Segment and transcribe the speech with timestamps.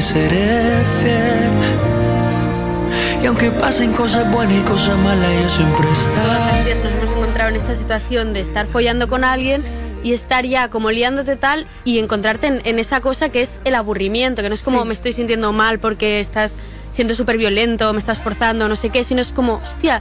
[0.00, 1.50] seré fiel.
[3.22, 6.74] Y aunque pasen cosas buenas y cosas malas, yo siempre estaré.
[6.74, 9.62] Nos hemos encontrado en esta situación de estar follando con alguien
[10.02, 13.74] y estar ya como liándote tal y encontrarte en, en esa cosa que es el
[13.74, 14.88] aburrimiento, que no es como Sí.
[14.88, 16.56] me estoy sintiendo mal porque estás
[16.90, 20.00] siendo súper violento, me estás forzando, no sé qué, sino es como, hostia,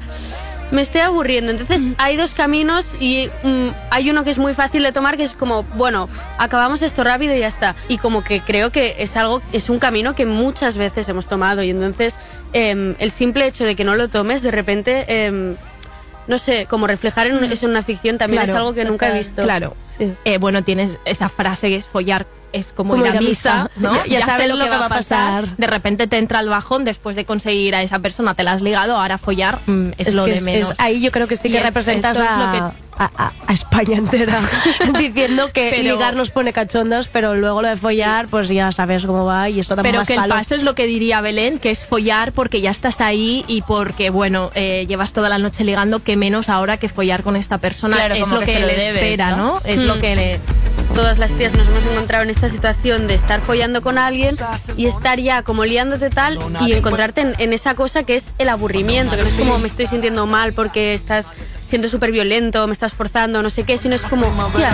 [0.71, 1.51] me estoy aburriendo.
[1.51, 5.23] Entonces hay dos caminos y mm, hay uno que es muy fácil de tomar, que
[5.23, 7.75] es como, bueno, acabamos esto rápido y ya está.
[7.87, 11.63] Y como que creo que es algo, es un camino que muchas veces hemos tomado
[11.63, 12.19] y entonces
[12.53, 15.25] em, el simple hecho de que no lo tomes, de repente...
[15.25, 15.55] em,
[16.27, 19.17] no sé, como reflejar en, eso en una ficción también es algo que nunca he
[19.17, 19.41] visto.
[19.41, 19.75] Claro.
[20.25, 23.91] Eh, bueno, tienes esa frase que es follar es como, Como ir a misa, ¿no?
[24.07, 25.57] Ya sabes lo que va a pasar.
[25.57, 28.61] De repente te entra el bajón después de conseguir a esa persona, te la has
[28.61, 30.71] ligado, ahora follar mm, es, lo de menos.
[30.71, 33.97] es- ahí yo creo que sí Y que es- representas es lo que- a- España
[33.97, 34.39] entera
[34.99, 39.05] diciendo que Pero- ligar nos pone cachondos, pero luego lo de follar, pues ya sabes
[39.05, 40.37] cómo va y eso da Pero más que el palos.
[40.37, 44.09] paso es lo que diría Belén, que es follar porque ya estás ahí y porque,
[44.09, 47.95] bueno, eh, llevas toda la noche ligando, que menos ahora que follar con esta persona
[47.95, 49.37] Claro, es lo que que, le debes, espera, ¿no?
[49.37, 49.61] ¿no?
[49.63, 49.85] Es Mm.
[49.87, 50.39] lo que le...
[50.93, 54.35] Todas las tías nos hemos encontrado en esta situación de estar follando con alguien
[54.75, 58.49] y estar ya como liándote tal y encontrarte en, en esa cosa que es el
[58.49, 61.27] aburrimiento, que no es como me estoy sintiendo mal porque estás
[61.69, 64.73] siendo súper violento, me estás forzando, no sé qué, sino es como, hostia,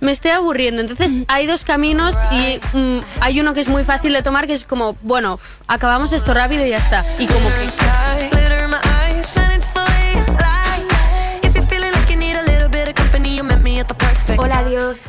[0.00, 0.80] me estoy aburriendo.
[0.80, 4.54] Entonces hay dos caminos y mm, hay uno que es muy fácil de tomar, que
[4.54, 7.04] es como, bueno, acabamos esto rápido y ya está.
[7.18, 8.30] Y como que...
[8.30, 11.46] Glitter in my eyes, and it's the way you lie.
[11.46, 13.88] If you're feeling like you need a little bit of company, you met me at
[13.88, 14.64] the perfect Hola.
[14.64, 15.04] Dios.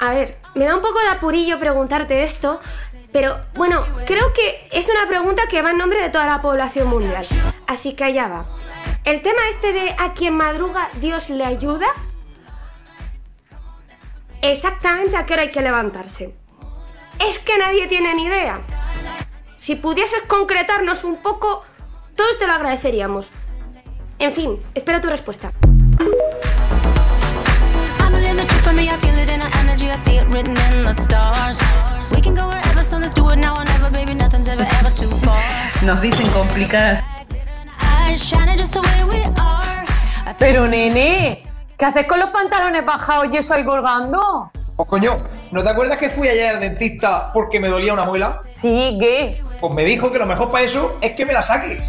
[0.00, 2.60] A ver, me da un poco de apurillo preguntarte esto,
[3.12, 6.88] pero bueno, creo que es una pregunta que va en nombre de toda la población
[6.88, 7.24] mundial.
[7.68, 8.46] Así que allá va.
[9.04, 11.86] El tema este de a quien madruga Dios le ayuda.
[14.42, 16.34] Exactamente a qué hora hay que levantarse.
[17.18, 18.58] Es que nadie tiene ni idea.
[19.58, 21.62] Si pudieses concretarnos un poco,
[22.16, 23.28] todos te lo agradeceríamos.
[24.18, 25.52] En fin, espero tu respuesta.
[35.82, 37.02] Nos dicen complicadas.
[40.40, 41.42] Pero nene,
[41.76, 44.50] ¿qué haces con los pantalones bajados y eso ahí colgando?
[44.74, 45.18] Pues coño,
[45.50, 48.40] ¿no te acuerdas que fui ayer al dentista porque me dolía una muela?
[48.54, 49.40] Sí, ¿qué?
[49.60, 51.86] Pues me dijo que lo mejor para eso es que me la saque.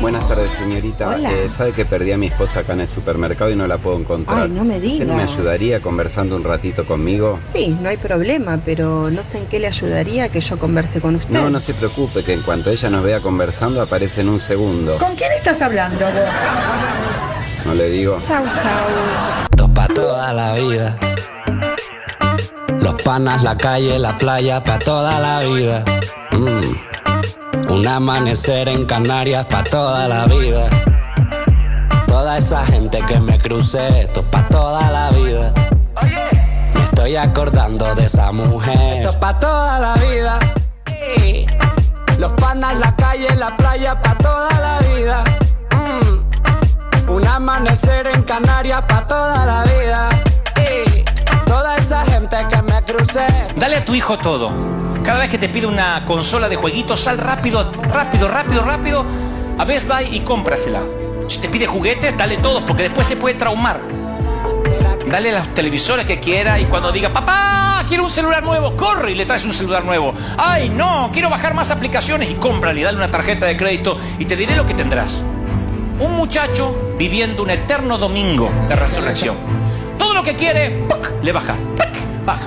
[0.00, 1.08] Buenas tardes, señorita.
[1.08, 1.32] Hola.
[1.32, 3.98] Eh, sabe que perdí a mi esposa acá en el supermercado y no la puedo
[3.98, 4.42] encontrar.
[4.42, 5.32] Ay, no me ¿Usted no me diga.
[5.34, 7.40] ayudaría conversando un ratito conmigo?
[7.52, 11.16] Sí, no hay problema, pero no sé en qué le ayudaría que yo converse con
[11.16, 11.30] usted.
[11.30, 14.98] No, no se preocupe, que en cuanto ella nos vea conversando aparece en un segundo.
[14.98, 17.66] ¿Con quién estás hablando vos?
[17.66, 18.20] No le digo.
[18.24, 18.86] Chau, chau.
[19.56, 20.96] Dos pa' toda la vida.
[22.80, 25.84] Los panas, la calle, la playa, pa' toda la vida.
[26.32, 26.60] Mm.
[27.78, 30.68] Un amanecer en Canarias, pa' toda la vida.
[32.08, 35.54] Toda esa gente que me crucé, esto pa' toda la vida.
[36.74, 38.96] Me estoy acordando de esa mujer.
[38.96, 40.40] Esto pa' toda la vida.
[42.18, 45.22] Los panas, la calle, la playa, pa' toda la vida.
[45.76, 47.12] Mm.
[47.12, 50.27] Un amanecer en Canarias pa' toda la vida.
[51.48, 53.26] Toda esa gente que me crucé.
[53.56, 54.50] Dale a tu hijo todo.
[55.02, 59.06] Cada vez que te pide una consola de jueguitos, sal rápido, rápido, rápido, rápido
[59.58, 60.82] a Best Buy y cómprasela.
[61.26, 63.80] Si te pide juguetes, dale todos, porque después se puede traumar.
[65.08, 69.14] Dale los televisores que quiera y cuando diga, papá, quiero un celular nuevo, corre y
[69.14, 70.12] le traes un celular nuevo.
[70.36, 74.36] Ay, no, quiero bajar más aplicaciones y cómprale, dale una tarjeta de crédito y te
[74.36, 75.24] diré lo que tendrás.
[75.98, 79.67] Un muchacho viviendo un eterno domingo de resurrección.
[79.98, 80.86] Todo lo que quiere,
[81.22, 81.54] le baja,
[82.24, 82.44] baja.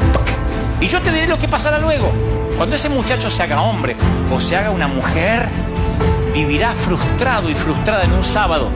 [0.79, 2.11] Y yo te diré lo que pasará luego.
[2.57, 3.95] Cuando ese muchacho se haga hombre
[4.33, 5.47] o se haga una mujer,
[6.33, 8.69] vivirá frustrado y frustrada en un sábado.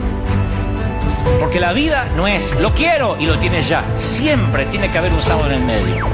[1.40, 3.82] Porque la vida no es lo quiero y lo tienes ya.
[3.96, 6.06] Siempre tiene que haber un sábado en el medio.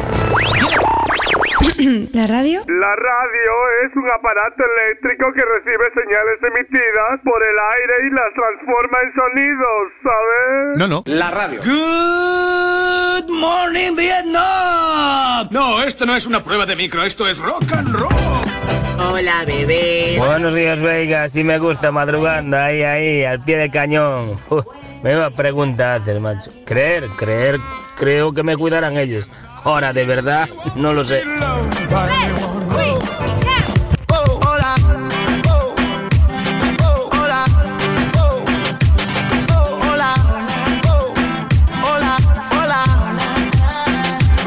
[2.13, 2.65] ¿La radio?
[2.67, 3.53] La radio
[3.85, 9.15] es un aparato eléctrico que recibe señales emitidas por el aire y las transforma en
[9.15, 10.79] sonidos, ¿sabes?
[10.79, 11.03] No, no.
[11.07, 11.61] La radio.
[11.63, 15.49] Good morning, Vietnam.
[15.51, 18.13] No, esto no es una prueba de micro, esto es rock and roll.
[19.11, 20.19] Hola, bebés.
[20.19, 21.29] Buenos días, Veiga.
[21.29, 24.39] Sí me gusta madrugando, ahí, ahí, al pie del cañón.
[24.51, 24.65] Uf,
[25.03, 26.51] menuda pregunta haces, macho.
[26.67, 27.57] Creer, creer,
[27.97, 29.31] creo que me cuidarán ellos.
[29.65, 31.23] Ahora, de verdad, no lo sé.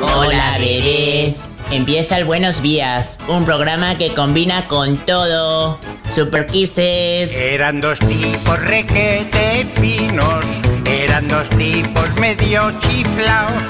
[0.01, 5.79] Hola bebés, empieza el Buenos Días, un programa que combina con todo.
[6.10, 7.36] Super Kisses.
[7.36, 10.46] Eran dos tipos requete finos,
[10.86, 13.63] eran dos tipos medio chiflaos,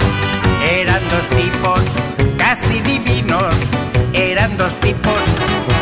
[0.69, 1.81] eran dos tipos
[2.37, 3.55] casi divinos,
[4.13, 5.19] eran dos tipos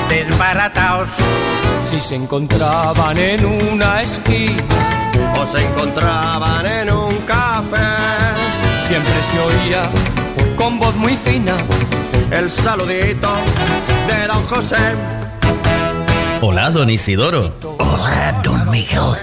[0.10, 1.10] desbarataos.
[1.86, 4.64] Si se encontraban en una esquina
[5.38, 7.78] o se encontraban en un café.
[8.88, 9.90] Siempre se oía
[10.56, 11.56] con voz muy fina
[12.32, 13.30] el saludito
[14.08, 15.23] de don José.
[16.46, 17.54] Hola, don Isidoro.
[17.80, 19.16] Hola, don Miguel.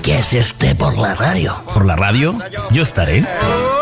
[0.00, 1.60] ¿Qué hace usted por la radio?
[1.74, 2.38] ¿Por la radio?
[2.70, 3.26] Yo estaré.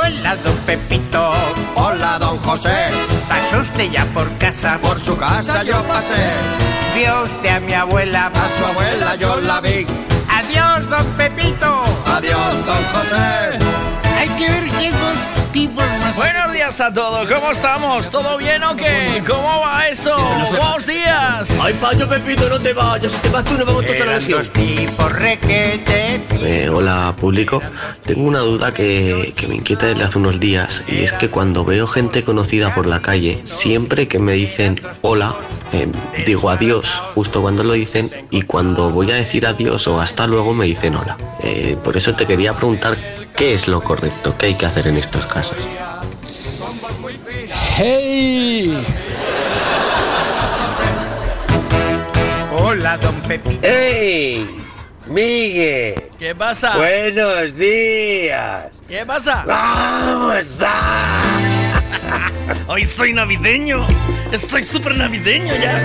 [0.00, 1.30] Hola, don Pepito.
[1.74, 2.86] Hola, don José.
[3.28, 4.78] ¿Pasó usted ya por casa?
[4.80, 6.30] Por su casa yo pasé.
[6.94, 8.32] Vio usted a mi abuela.
[8.34, 9.86] A su abuela yo la vi.
[10.30, 11.84] Adiós, don Pepito.
[12.06, 13.85] Adiós, don José.
[14.36, 16.14] Hay que ver qué dos tipos más.
[16.14, 18.10] Buenos días a todos, ¿cómo estamos?
[18.10, 19.24] ¿Todo bien o qué?
[19.26, 20.14] ¿Cómo va eso?
[20.14, 21.58] ¡Buenos días!
[21.58, 23.12] Ay, payo Pepito, no te vayas.
[23.12, 27.62] Si te vas tú, nos vamos todos a la tipos requete Eh, hola público,
[28.04, 31.64] tengo una duda que, que me inquieta desde hace unos días y es que cuando
[31.64, 35.34] veo gente conocida por la calle, siempre que me dicen hola,
[35.72, 35.88] eh,
[36.26, 40.52] digo adiós justo cuando lo dicen y cuando voy a decir adiós o hasta luego
[40.52, 41.16] me dicen hola.
[41.40, 42.98] Eh, por eso te quería preguntar
[43.36, 45.56] qué es lo correcto, qué hay que hacer en estos casos.
[47.76, 48.76] ¡Hey!
[52.58, 53.66] Hola, don Pepito.
[53.66, 54.46] ¡Ey!
[55.06, 56.10] Miguel.
[56.18, 56.76] ¿Qué pasa?
[56.76, 58.66] Buenos días.
[58.88, 59.44] ¿Qué pasa?
[59.46, 60.46] ¡Vamos,
[62.68, 63.86] Hoy soy navideño.
[64.32, 65.76] Estoy súper navideño ya.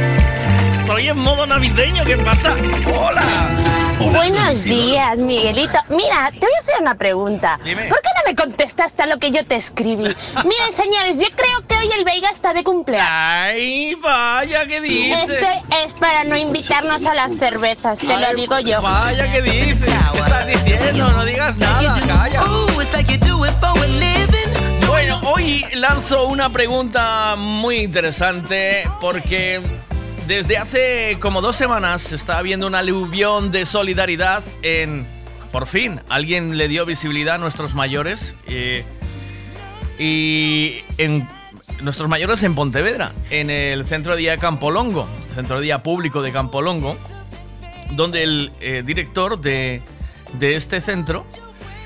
[0.79, 2.03] Estoy en modo navideño.
[2.03, 2.55] ¿Qué pasa?
[2.87, 3.90] ¡Hola!
[4.09, 5.77] Buenos días, Miguelito.
[5.89, 7.59] Mira, te voy a hacer una pregunta.
[7.63, 7.87] Dime.
[7.87, 10.03] ¿Por qué no me contestaste a lo que yo te escribí?
[10.43, 13.09] Miren, señores, yo creo que hoy el Veiga está de cumpleaños.
[13.11, 15.29] ¡Ay, vaya, qué dices!
[15.29, 18.81] Este es para no invitarnos a las cervezas, te lo digo yo.
[18.81, 19.93] Vaya, ¿qué dices?
[20.11, 21.11] ¿Qué estás diciendo?
[21.11, 22.41] No digas nada, calla.
[24.87, 29.61] Bueno, hoy lanzo una pregunta muy interesante porque
[30.31, 35.05] desde hace como dos semanas se está viendo una aluvión de solidaridad en...
[35.51, 38.85] Por fin, alguien le dio visibilidad a nuestros mayores eh,
[39.99, 41.27] y en
[41.81, 45.05] nuestros mayores en Pontevedra, en el Centro de Día Campolongo,
[45.35, 46.95] Centro de Día Público de Campolongo,
[47.97, 49.81] donde el eh, director de,
[50.39, 51.25] de este centro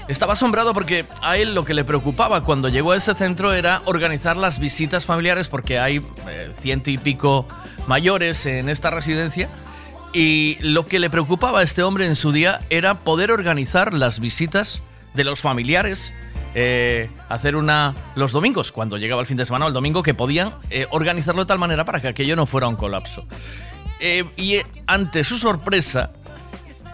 [0.08, 3.82] estaba asombrado porque a él lo que le preocupaba cuando llegó a ese centro era
[3.86, 7.48] organizar las visitas familiares porque hay eh, ciento y pico
[7.88, 9.50] mayores en esta residencia
[10.14, 14.20] y lo que le preocupaba a este hombre en su día era poder organizar las
[14.20, 16.14] visitas de los familiares
[16.58, 20.14] eh, hacer una los domingos, cuando llegaba el fin de semana o el domingo, que
[20.14, 23.28] podían eh, organizarlo de tal manera para que aquello no fuera un colapso.
[24.00, 26.12] Eh, y eh, ante su sorpresa,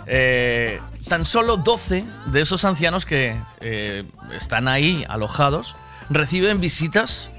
[0.05, 4.03] eh, tan solo 12 de esos ancianos que eh,
[4.33, 5.75] están ahí alojados
[6.09, 7.31] reciben visitas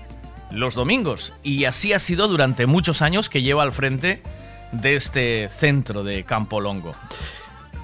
[0.50, 1.32] los domingos.
[1.42, 4.22] Y así ha sido durante muchos años que lleva al frente
[4.72, 6.94] de este centro de Campo Longo.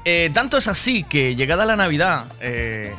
[0.05, 2.95] Eh, tanto es así que llegada la Navidad eh,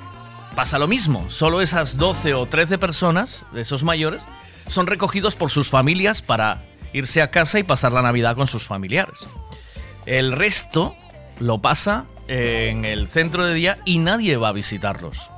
[0.56, 1.30] pasa lo mismo.
[1.30, 4.24] Solo esas 12 o 13 personas, de esos mayores,
[4.68, 8.68] son recogidos por sus familias para irse a casa y pasar la Navidad con sus
[8.68, 9.20] familiares.
[10.06, 10.96] El resto
[11.40, 15.30] lo pasa en el centro de día y nadie va a visitarlos.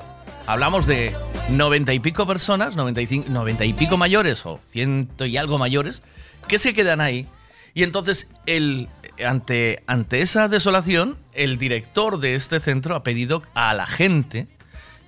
[0.45, 1.15] Hablamos de
[1.49, 6.03] 90 y pico personas, 95, 90 y pico mayores o ciento y algo mayores,
[6.47, 7.27] que se quedan ahí.
[7.73, 8.89] Y entonces, el,
[9.25, 14.47] ante, ante esa desolación, el director de este centro ha pedido a la gente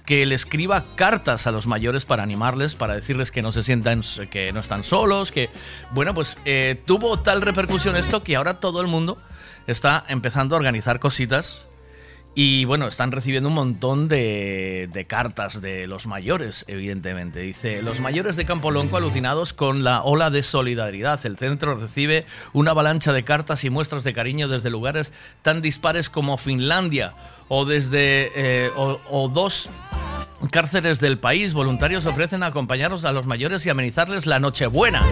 [0.06, 4.02] que le escriba cartas a los mayores para animarles, para decirles que no se sientan,
[4.30, 5.50] que no están solos, que,
[5.92, 9.18] bueno, pues eh, tuvo tal repercusión esto que ahora todo el mundo
[9.68, 11.68] está empezando a organizar cositas
[12.36, 17.42] y bueno, están recibiendo un montón de, de cartas de los mayores, evidentemente.
[17.42, 21.24] Dice, los mayores de Campolonco alucinados con la ola de solidaridad.
[21.26, 25.14] El centro recibe una avalancha de cartas y muestras de cariño desde lugares
[25.44, 27.14] tan dispares como Finlandia
[27.50, 29.70] o desde eh, o, dos
[30.50, 31.54] cárceles del país.
[31.54, 35.04] Voluntarios ofrecen acompañarlos a los mayores y amenizarles la Nochebuena.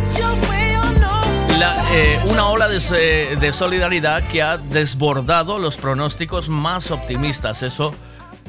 [1.63, 7.61] Eh, una ola de, solidaridad que ha desbordado los pronósticos más optimistas.
[7.61, 7.91] Eso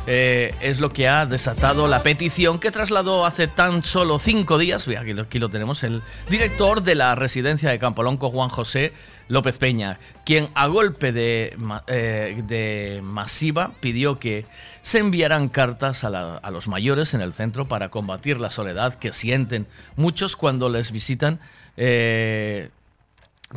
[0.07, 4.89] eh, es lo que ha desatado la petición que trasladó hace tan solo cinco días,
[4.89, 6.01] aquí, aquí lo tenemos, el
[6.31, 8.95] director de la residencia de Campolonco, Juan José
[9.29, 11.55] López Peña, quien a golpe de,
[11.89, 14.47] eh, de masiva pidió que
[14.81, 19.67] se enviaran cartas a, los mayores en el centro para combatir la soledad que sienten
[19.97, 21.41] muchos cuando les visitan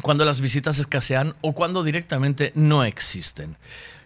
[0.01, 3.57] cuando las visitas escasean o cuando directamente no existen.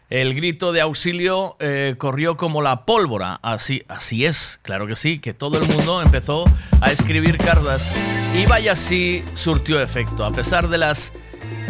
[0.10, 3.40] El grito de auxilio eh, corrió como la pólvora.
[3.44, 6.46] Así, así es, claro que sí, que todo el mundo empezó
[6.82, 7.96] a escribir cartas.
[8.36, 10.26] Y vaya si surtió efecto.
[10.26, 11.14] A pesar de las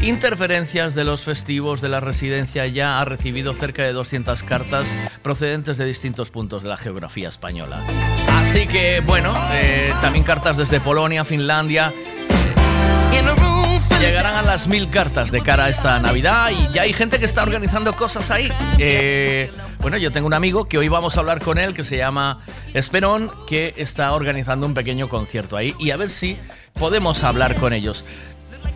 [0.01, 4.88] interferencias de los festivos de la residencia, ya ha recibido cerca de 200 cartas
[5.21, 7.83] procedentes de distintos puntos de la geografía española.
[8.35, 11.93] Así que, bueno, eh, también cartas desde Polonia, Finlandia,
[14.00, 17.25] Llegarán a las mil cartas de cara a esta Navidad y ya hay gente que
[17.25, 18.51] está organizando cosas ahí.
[18.77, 21.98] Eh, bueno, yo tengo un amigo que hoy vamos a hablar con él que se
[21.98, 22.43] llama
[22.74, 26.38] Esperón, que está organizando un pequeño concierto ahí y a ver si
[26.74, 28.05] podemos hablar con ellos.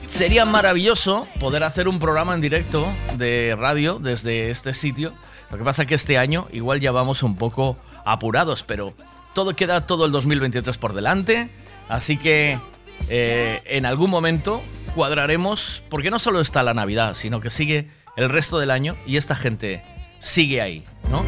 [0.08, 2.86] Sería maravilloso poder hacer un programa en directo
[3.18, 5.14] de radio desde este sitio.
[5.52, 8.94] Lo que pasa que este año igual ya vamos un poco apurados, pero
[9.34, 11.50] todo queda todo el 2023 por delante.
[11.90, 12.60] Así que
[13.10, 14.62] eh, en algún momento
[14.94, 19.18] cuadraremos, porque no solo está la Navidad, sino que sigue el resto del año y
[19.18, 19.82] esta gente
[20.20, 21.24] sigue ahí, ¿no?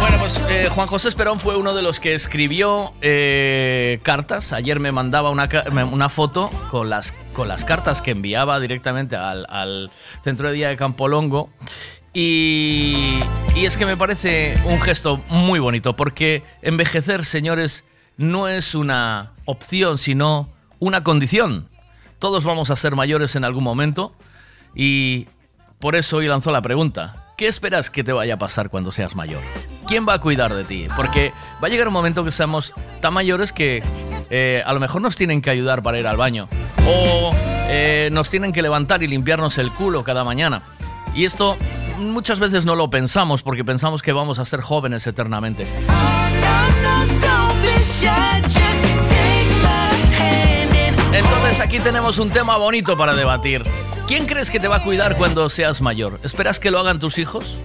[0.00, 4.52] Bueno, pues eh, Juan José Esperón fue uno de los que escribió eh, cartas.
[4.52, 5.48] Ayer me mandaba una,
[5.90, 9.90] una foto con las, con las cartas que enviaba directamente al, al
[10.24, 11.50] Centro de Día de Campolongo.
[12.12, 13.20] Y,
[13.54, 17.84] y es que me parece un gesto muy bonito, porque envejecer, señores,
[18.20, 21.68] no es una opción, sino una condición.
[22.18, 24.12] Todos vamos a ser mayores en algún momento
[24.74, 25.26] y
[25.78, 27.32] por eso hoy lanzó la pregunta.
[27.38, 29.40] ¿Qué esperas que te vaya a pasar cuando seas mayor?
[29.86, 30.86] ¿Quién va a cuidar de ti?
[30.96, 31.32] Porque
[31.64, 33.82] va a llegar un momento que seamos tan mayores que
[34.28, 36.46] eh, a lo mejor nos tienen que ayudar para ir al baño.
[36.86, 37.30] O
[37.70, 40.60] eh, nos tienen que levantar y limpiarnos el culo cada mañana.
[41.14, 41.56] Y esto
[41.98, 45.66] muchas veces no lo pensamos porque pensamos que vamos a ser jóvenes eternamente.
[51.20, 53.62] Entonces aquí tenemos un tema bonito para debatir.
[54.06, 56.18] ¿Quién crees que te va a cuidar cuando seas mayor?
[56.24, 57.58] ¿Esperas que lo hagan tus hijos?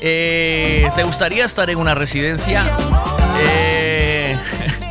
[0.00, 2.64] Eh, ¿Te gustaría estar en una residencia?
[3.38, 4.38] Eh,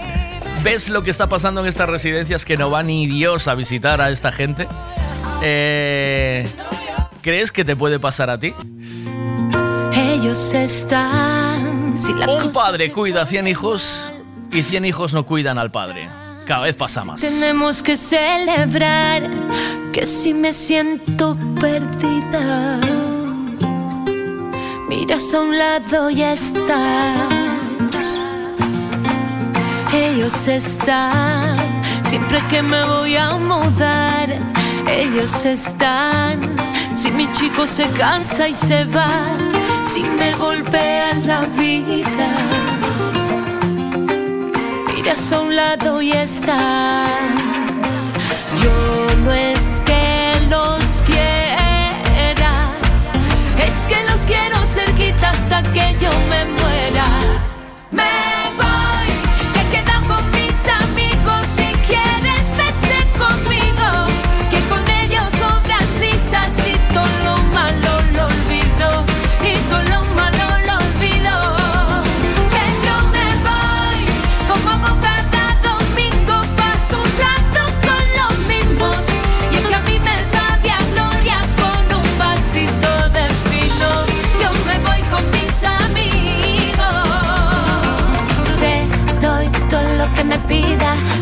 [0.64, 4.00] ¿Ves lo que está pasando en estas residencias que no va ni Dios a visitar
[4.02, 4.68] a esta gente?
[5.42, 6.48] Eh,
[7.24, 8.54] ¿Crees que te puede pasar a ti?
[9.96, 12.00] Ellos están.
[12.00, 14.14] Si la Un padre cuida a 100 hijos
[14.52, 16.08] y 100 hijos no cuidan al padre.
[16.46, 17.22] Cada vez pasa más.
[17.22, 19.24] Tenemos que celebrar
[19.92, 22.80] que si me siento perdida,
[24.88, 27.28] miras a un lado y está.
[29.92, 31.58] Ellos están
[32.08, 34.30] siempre que me voy a mudar.
[34.88, 36.56] Ellos están
[36.94, 39.36] si mi chico se cansa y se va,
[39.84, 42.75] si me golpea la vida
[45.06, 47.06] miras a un lado y está.
[48.64, 52.72] Yo no es que los quiera,
[53.60, 57.06] es que los quiero cerquita hasta que yo me muera.
[57.92, 58.25] Me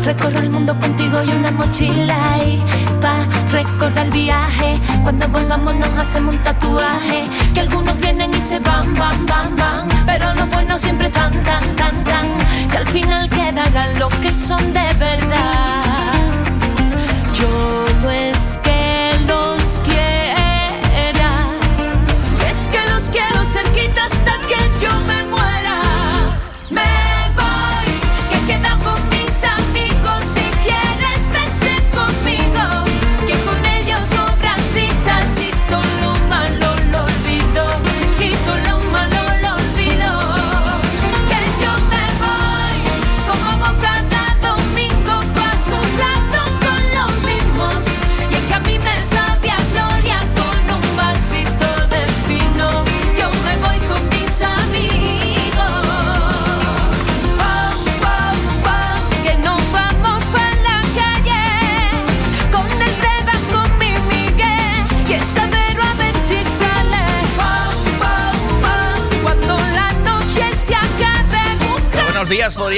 [0.04, 2.38] Recorro el mundo contigo y una mochila.
[2.44, 2.62] Y
[3.00, 4.78] pa' recordar el viaje.
[5.02, 7.24] Cuando volvamos nos hacemos un tatuaje.
[7.54, 9.88] Que algunos vienen y se van, van, van, van.
[10.04, 12.26] Pero los buenos siempre están, tan, tan, tan.
[12.70, 16.12] Que al final quedarán los que son de verdad.
[17.38, 18.83] Yo no es que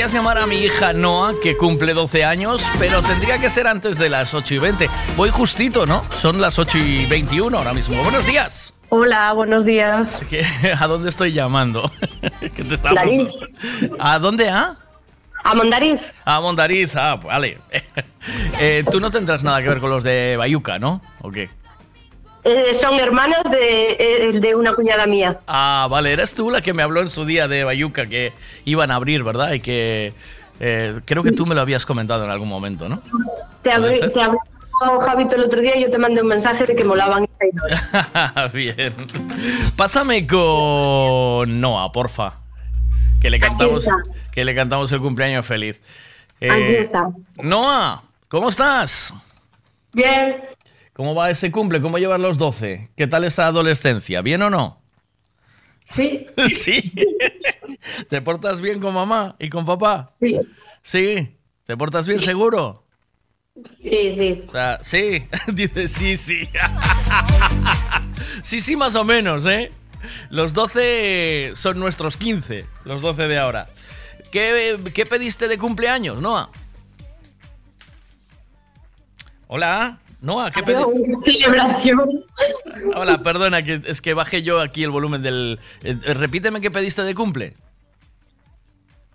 [0.06, 3.98] Podrías llamar a mi hija Noah, que cumple 12 años, pero tendría que ser antes
[3.98, 4.88] de las 8 y 20.
[5.16, 6.04] Voy justito, ¿no?
[6.12, 8.00] Son las 8 y 21 ahora mismo.
[8.04, 8.72] Buenos días.
[8.90, 10.20] Hola, buenos días.
[10.30, 10.46] ¿Qué-
[10.78, 11.90] ¿A dónde estoy llamando?
[12.40, 12.92] ¿Qué te está.
[13.98, 14.76] ¿A dónde, ah?
[15.42, 16.14] A Mondariz.
[16.24, 17.58] A Mondariz, ah, vale.
[18.60, 21.02] Eh, tú no tendrás nada que ver con los de Bayuca, ¿no?
[21.20, 21.50] ¿O qué?
[22.48, 25.40] Eh, son hermanos de, eh, de una cuñada mía.
[25.48, 28.32] Ah, vale, eres tú la que me habló en su día de Bayuca que
[28.64, 29.52] iban a abrir, ¿verdad?
[29.52, 30.14] Y que
[30.60, 33.02] eh, creo que tú me lo habías comentado en algún momento, ¿no?
[33.62, 34.38] Te ¿Puede hablé, te hablé
[34.78, 37.26] con Javito el otro día y yo te mandé un mensaje de que molaban.
[38.52, 38.94] Bien.
[39.74, 42.34] Pásame con Noah, porfa.
[43.20, 43.88] Que le cantamos,
[44.30, 45.80] que le cantamos el cumpleaños feliz.
[46.40, 47.08] Eh, Aquí está.
[47.42, 49.12] Noah, ¿cómo estás?
[49.92, 50.55] Bien.
[50.96, 51.82] ¿Cómo va ese cumple?
[51.82, 52.88] ¿Cómo llevas los 12?
[52.96, 54.22] ¿Qué tal esa adolescencia?
[54.22, 54.80] ¿Bien o no?
[55.84, 56.26] Sí.
[56.48, 56.90] Sí.
[58.08, 60.14] ¿Te portas bien con mamá y con papá?
[60.20, 60.40] Sí.
[60.82, 61.36] Sí.
[61.66, 62.86] ¿Te portas bien seguro?
[63.78, 64.44] Sí, sí.
[64.48, 65.26] O sea, sí.
[65.52, 66.48] Dice sí, sí.
[68.42, 69.70] sí, sí, más o menos, ¿eh?
[70.30, 73.68] Los 12 son nuestros 15, los 12 de ahora.
[74.32, 76.48] ¿Qué, qué pediste de cumpleaños, Noah?
[79.48, 81.30] Hola, Noah, ¿qué pediste?
[81.42, 82.24] Celebración.
[82.94, 85.58] Hola, perdona, que es que bajé yo aquí el volumen del...
[85.82, 87.54] eh, repíteme qué pediste de cumple.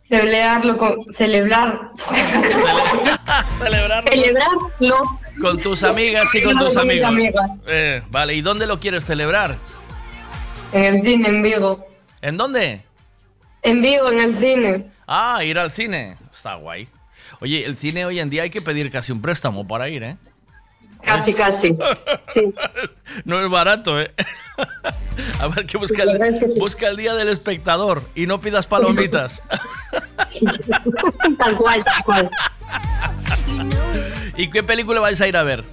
[0.08, 0.96] Celebrarlo con.
[1.16, 1.90] Celebrar.
[3.60, 4.12] Celebrarlo.
[4.12, 5.20] Celebrarlo.
[5.40, 7.08] Con tus amigas y con tus Con amigos.
[7.08, 7.52] amigas.
[7.68, 9.58] Eh, vale, ¿y dónde lo quieres celebrar?
[10.74, 11.86] En el cine, en Vigo.
[12.22, 12.82] ¿En dónde?
[13.64, 14.92] En Vigo, en el cine.
[15.08, 16.18] Ah, ir al cine.
[16.32, 16.88] Está guay.
[17.40, 20.18] Oye, el cine hoy en día hay que pedir casi un préstamo para ir, ¿eh?
[21.04, 21.78] Casi, casi.
[23.26, 24.14] No es barato, ¿eh?
[25.40, 29.44] A ver, que busca el, busca el día del espectador y no pidas palomitas.
[31.38, 32.32] tal cual, tal cual.
[34.38, 35.66] ¿Y qué película vais a ir a ver?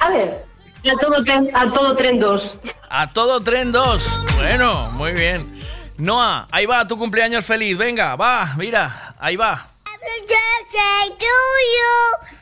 [0.00, 0.44] A ver,
[0.84, 2.56] a todo, tren, a todo tren 2.
[2.90, 4.20] A todo tren 2.
[4.36, 5.62] Bueno, muy bien.
[5.98, 7.78] Noah, ahí va tu cumpleaños feliz.
[7.78, 9.71] Venga, va, mira, ahí va.
[10.06, 11.34] Birthday to
[11.76, 11.94] you.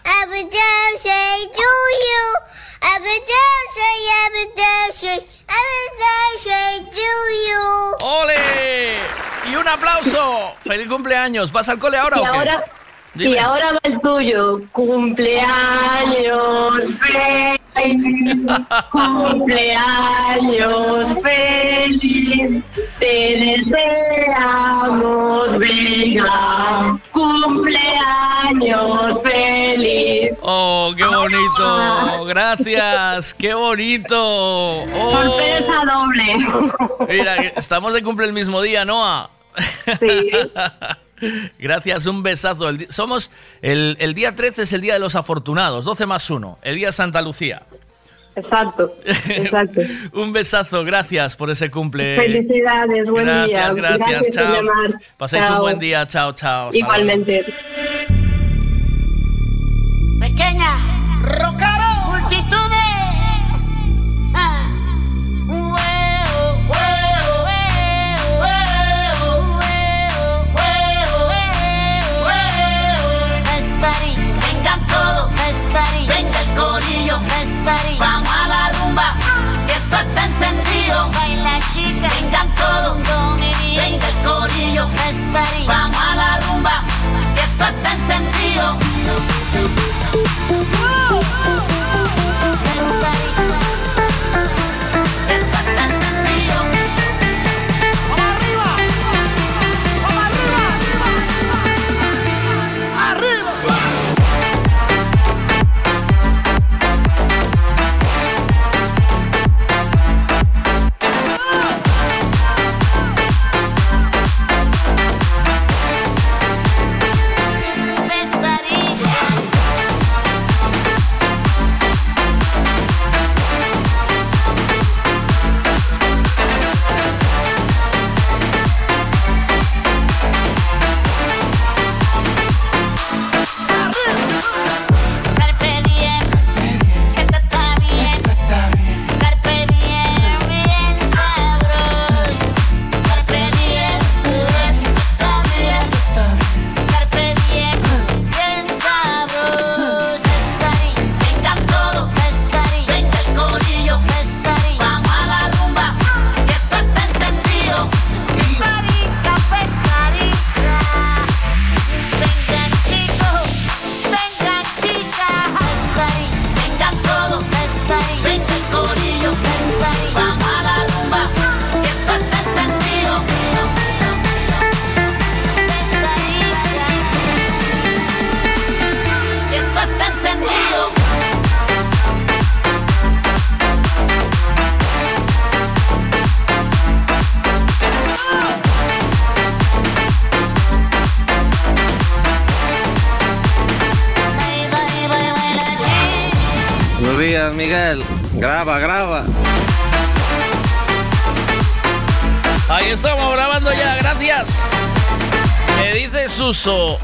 [0.05, 1.71] Happy birthday to
[2.07, 2.25] you.
[2.81, 7.11] Happy birthday, happy birthday, happy birthday to
[7.47, 7.97] you.
[8.01, 8.99] ¡Ole!
[9.51, 10.55] Y un aplauso.
[10.65, 11.53] ¡Feliz cumpleaños!
[11.53, 12.29] ¿Vas al cole ahora Y o qué?
[12.29, 12.65] ahora,
[13.15, 13.31] Dime.
[13.33, 14.61] y ahora va el tuyo.
[14.73, 15.49] Cumpleaños
[17.01, 17.59] feliz.
[18.93, 20.43] Cumpleaños
[21.23, 22.63] feliz.
[22.99, 26.99] Te deseamos, venga.
[27.13, 27.91] Cumpleaños
[29.23, 30.31] feliz.
[30.43, 32.25] ¡Oh, qué bonito!
[32.27, 34.83] Gracias, qué bonito.
[34.83, 35.13] Oh.
[35.13, 36.39] Sorpresa doble.
[37.09, 39.31] Mira, estamos de cumple el mismo día, Noah.
[39.99, 40.31] Sí.
[41.59, 42.69] Gracias, un besazo.
[42.69, 43.31] El somos
[43.63, 46.89] el, el día 13 es el día de los afortunados, 12 más 1, el día
[46.89, 47.63] de Santa Lucía.
[48.37, 49.81] Exacto, exacto.
[50.13, 52.17] un besazo, gracias por ese cumple.
[52.17, 53.97] Felicidades, buen gracias, día.
[53.97, 54.63] Gracias, por chao.
[55.17, 55.63] Paséis un Chao.
[55.63, 56.71] buen día, chao, chao.
[56.73, 57.45] Igualmente.
[82.61, 82.97] Todos,
[83.77, 84.87] venga el corillo,
[85.67, 86.83] vamos a la rumba,
[87.35, 88.77] que esto está encendido.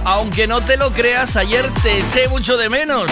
[0.07, 3.11] Aunque no te lo creas, ayer te eché mucho de menos.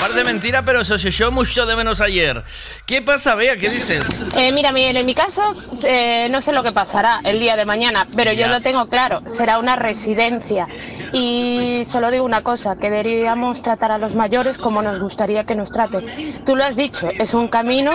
[0.00, 2.42] Parece mentira, pero se os echó mucho de menos ayer.
[2.86, 3.56] ¿Qué pasa, Bea?
[3.56, 4.22] ¿Qué dices?
[4.36, 5.50] Eh, mira, Miguel, en mi caso
[5.84, 8.48] eh, no sé lo que pasará el día de mañana, pero yo Ya.
[8.48, 10.68] lo tengo claro, será una residencia.
[11.12, 15.54] Y solo digo una cosa, que deberíamos tratar a los mayores como nos gustaría que
[15.56, 16.06] nos traten.
[16.46, 17.90] Tú lo has dicho, es un camino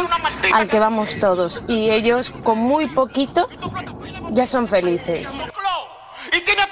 [0.53, 3.47] al que vamos todos y ellos con muy poquito
[4.31, 5.27] ya son felices.
[6.35, 6.63] Y tiene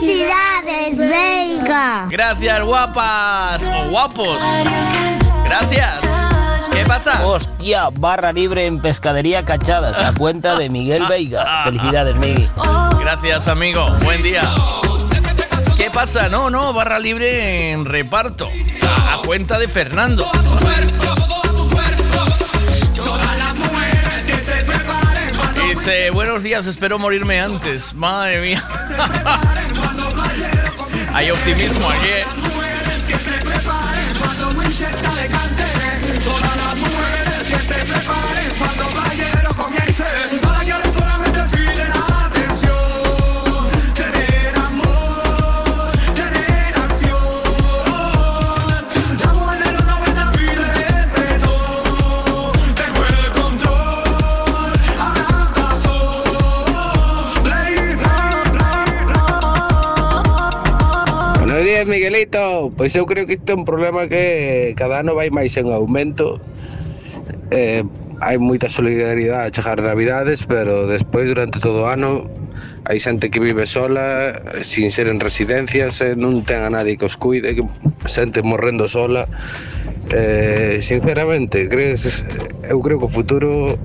[0.00, 2.06] ¡Felicidades, Veiga!
[2.08, 4.38] Gracias, guapas o guapos.
[5.44, 6.02] Gracias.
[6.72, 7.26] ¿Qué pasa?
[7.26, 11.62] Hostia, barra libre en pescadería cachadas a cuenta de Miguel Veiga.
[11.62, 12.48] Felicidades, Miguel.
[12.98, 13.86] Gracias, amigo.
[14.02, 14.42] Buen día.
[15.76, 16.28] ¿Qué pasa?
[16.28, 18.48] No, no, barra libre en reparto.
[18.82, 20.26] A, a cuenta de Fernando.
[25.68, 27.94] Dice, buenos días, espero morirme antes.
[27.94, 28.62] Madre mía.
[31.12, 32.08] Hay optimismo aquí.
[32.08, 32.24] ¿eh?
[38.58, 39.19] Buenos
[61.80, 62.72] días, Miguelito.
[62.76, 66.36] Pois eu creo que isto é un problema que cada ano vai máis en aumento.
[67.50, 67.84] Eh,
[68.20, 72.28] hai moita solidaridade a chegar Navidades, pero despois durante todo o ano
[72.84, 77.08] hai xente que vive sola, sin ser en residencias, eh, non ten a nadie que
[77.08, 77.64] os cuide, que
[78.04, 79.24] xente morrendo sola.
[80.12, 82.24] Eh, sinceramente, crees,
[82.68, 83.80] eu creo que o futuro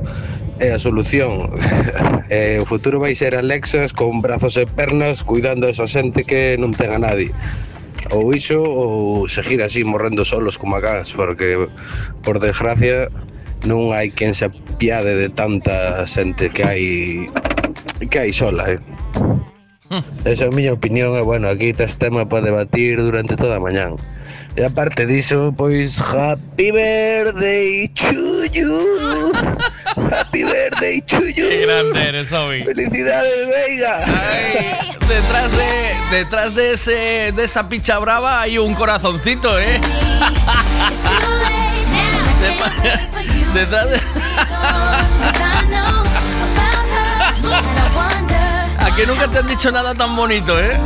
[0.60, 1.48] é a solución.
[2.28, 6.60] eh, o futuro vai ser Alexas con brazos e pernas cuidando a esa xente que
[6.60, 7.32] non ten a nadie.
[8.12, 11.58] Ou iso ou seguir así morrendo solos como acás, porque
[12.22, 13.10] por desgracia
[13.66, 16.84] non hai quen se apiade de tanta xente que hai
[18.12, 18.82] que hai sola, eh.
[20.26, 23.64] Esa é a miña opinión e bueno, aquí tes tema para debatir durante toda a
[23.64, 23.98] mañán.
[24.58, 29.34] E aparte diso, pois Happy Birthday to you.
[30.10, 31.48] Happy Birthday to you.
[31.50, 32.64] Qué grande eres, Obi.
[32.64, 34.06] Felicidades, Veiga.
[35.08, 39.80] Detrás de, detrás de ese, de esa picha brava hay un corazoncito, ¿eh?
[42.42, 44.00] De- detrás de...
[48.80, 50.78] A que nunca te han dicho nada tan bonito, ¿eh?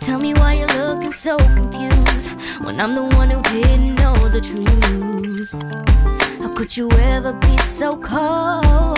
[0.00, 2.30] Tell me why you're looking so confused
[2.64, 5.52] when I'm the one who didn't know the truth.
[6.40, 8.96] How could you ever be so cold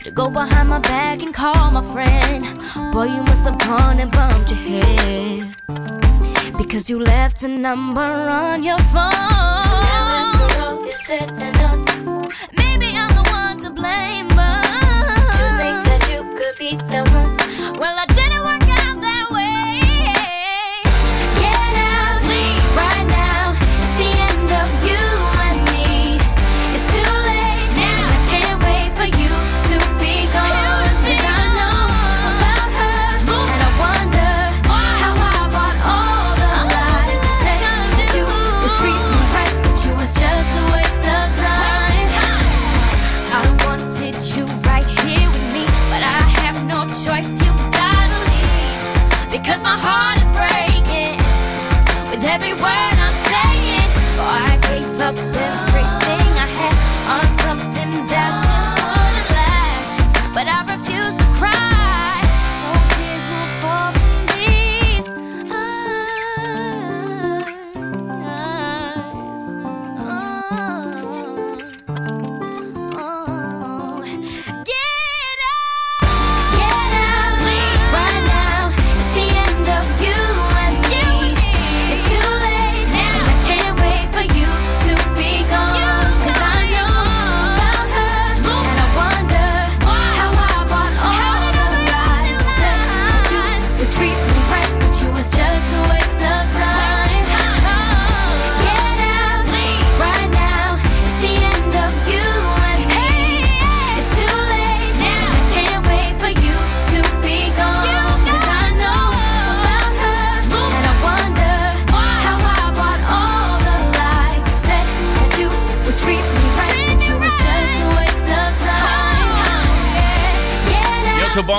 [0.00, 2.44] to go behind my back and call my friend?
[2.92, 5.54] Boy, you must have gone and bumped your head
[6.56, 9.12] because you left a number on your phone.
[12.56, 14.62] Maybe I'm the one to blame, but
[15.36, 17.78] to think that you could be the one.
[17.78, 18.06] Well, I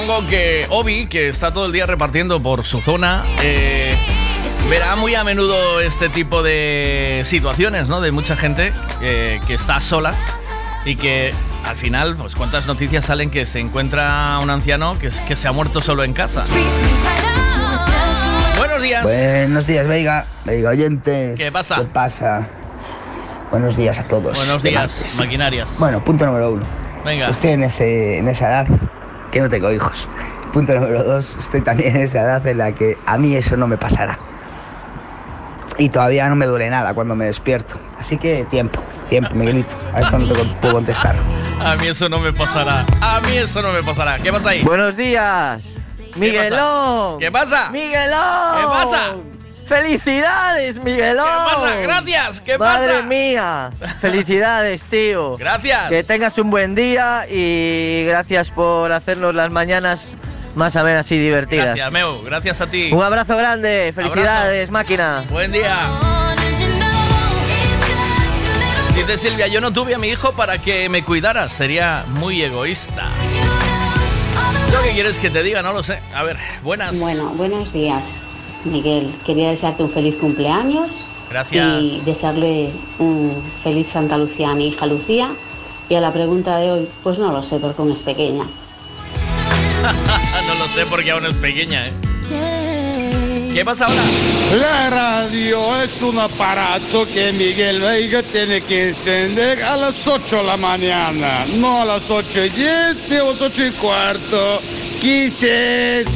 [0.03, 3.95] supongo que Obi, que está todo el día repartiendo por su zona, eh,
[4.69, 8.01] verá muy a menudo este tipo de situaciones, ¿no?
[8.01, 10.13] De mucha gente eh, que está sola
[10.83, 15.47] y que al final, pues cuántas noticias salen que se encuentra un anciano que, se
[15.47, 16.43] ha muerto solo en casa.
[18.57, 19.03] Buenos días.
[19.03, 20.25] Buenos días, Veiga.
[20.43, 21.37] Veiga, oyentes.
[21.37, 21.77] ¿Qué pasa?
[21.77, 22.47] ¿Qué pasa?
[23.51, 24.35] Buenos días a todos.
[24.35, 25.77] Buenos días, maquinarias.
[25.79, 26.65] Bueno, punto número uno.
[27.05, 27.29] Venga.
[27.29, 28.67] Estoy en, ese, en esa edad
[29.33, 30.07] que no tengo hijos.
[30.53, 31.35] Punto número dos.
[31.39, 34.19] Estoy también en esa edad en la que a mí eso no me pasará.
[35.79, 37.75] Y todavía no me duele nada cuando me despierto.
[37.99, 39.75] Así que tiempo, tiempo, Miguelito.
[39.91, 41.15] A esto no te puedo contestar.
[41.65, 42.85] A mí eso no me pasará.
[43.01, 44.19] A mí eso no me pasará.
[44.19, 44.61] ¿Qué pasa ahí?
[44.63, 45.63] Buenos días,
[46.15, 47.17] Miguelón.
[47.19, 47.69] ¿Qué pasa?
[47.71, 48.57] Miguelón.
[48.59, 49.15] ¿Qué pasa?
[49.73, 51.25] ¡Felicidades, Miguelón!
[51.25, 51.75] ¿Qué pasa?
[51.77, 52.41] Gracias.
[52.41, 53.07] ¿Qué Madre pasa?
[53.07, 53.71] mía.
[54.01, 55.35] Felicidades, tío.
[55.39, 55.89] Gracias.
[55.89, 60.13] Que tengas un buen día y gracias por hacernos las mañanas
[60.53, 61.75] más amenas y divertidas.
[61.75, 62.21] Gracias, Meu.
[62.21, 62.91] Gracias a ti.
[62.91, 63.91] Un abrazo grande.
[63.95, 65.25] Felicidades, máquina.
[65.31, 65.75] Buen día.
[68.95, 73.09] Dice Silvia, yo no tuve a mi hijo para que me cuidara, sería muy egoísta.
[74.71, 75.99] Lo que quieres que te diga, no lo sé.
[76.13, 76.99] A ver, buenas.
[76.99, 78.05] Bueno, buenos días,
[78.65, 79.13] Miguel.
[79.25, 81.05] Quería desearte un feliz cumpleaños.
[81.29, 81.81] Gracias.
[81.81, 85.31] Y desearle un feliz Santa Lucía a mi hija Lucía.
[85.89, 88.43] Y a la pregunta de hoy, pues no lo sé, porque aún es pequeña.
[90.47, 91.91] no lo sé porque aún es pequeña, ¿eh?
[93.53, 94.01] ¿Qué pasa ahora?
[94.59, 100.43] La radio es un aparato que Miguel Veiga tiene que encender a las 8 de
[100.43, 104.59] la mañana, no a las 8 y 10 o a las 8 y cuarto.
[104.99, 106.07] Quises.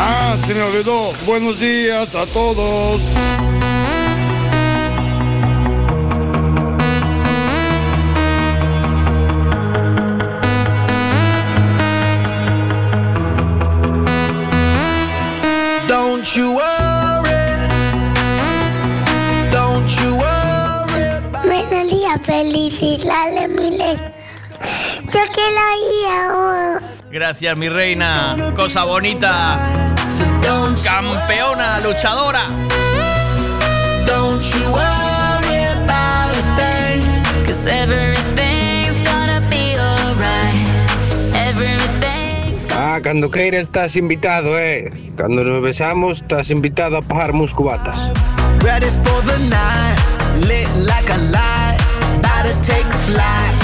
[0.00, 1.12] Ah, se me olvidó.
[1.26, 3.00] Buenos días a todos.
[15.88, 17.30] Don't you worry.
[19.50, 21.08] Don't you worry.
[21.44, 24.02] Buenos días, felicidades miles.
[25.12, 26.80] Yo quiero ir ahora.
[27.10, 28.36] Gracias, mi reina.
[28.54, 29.87] Cosa bonita.
[30.48, 32.46] Campeona, luchadora.
[34.06, 37.02] Don't you worry about a thing.
[37.44, 40.66] Cause everything's gonna be alright.
[41.34, 44.90] Everything's Ah, cuando quieras estás invitado, eh.
[45.16, 48.10] Cuando nos besamos estás invitado a pagar mus cubatas.
[48.62, 49.98] Ready for the night.
[50.46, 51.78] Lit like a light.
[52.20, 53.57] About to take a flight.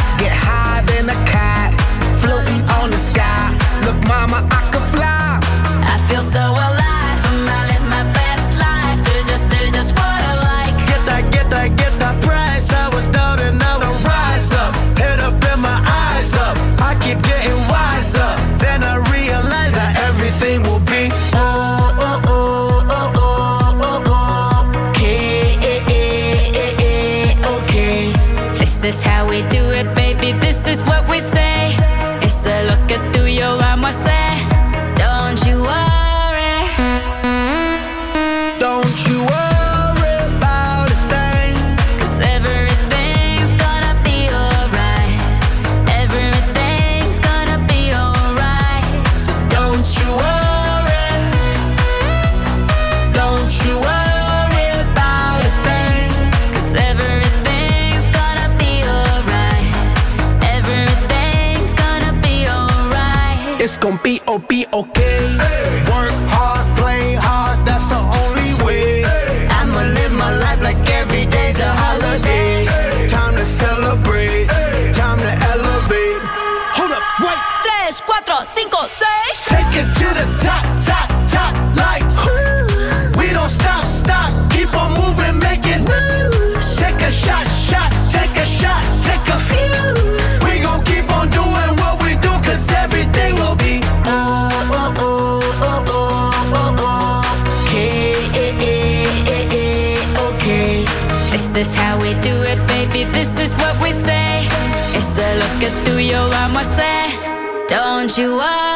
[107.74, 108.73] Don't you worry.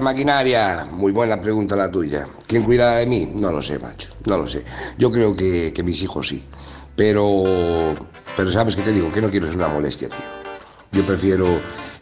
[0.00, 0.86] Maquinaria.
[0.90, 2.26] Muy buena pregunta la tuya.
[2.46, 3.30] ¿Quién cuida de mí?
[3.34, 4.08] No lo sé, macho.
[4.26, 4.64] No lo sé.
[4.98, 6.42] Yo creo que, que mis hijos sí.
[6.96, 7.94] Pero,
[8.36, 10.18] pero sabes qué te digo, que no quiero ser una molestia, tío.
[10.92, 11.46] Yo prefiero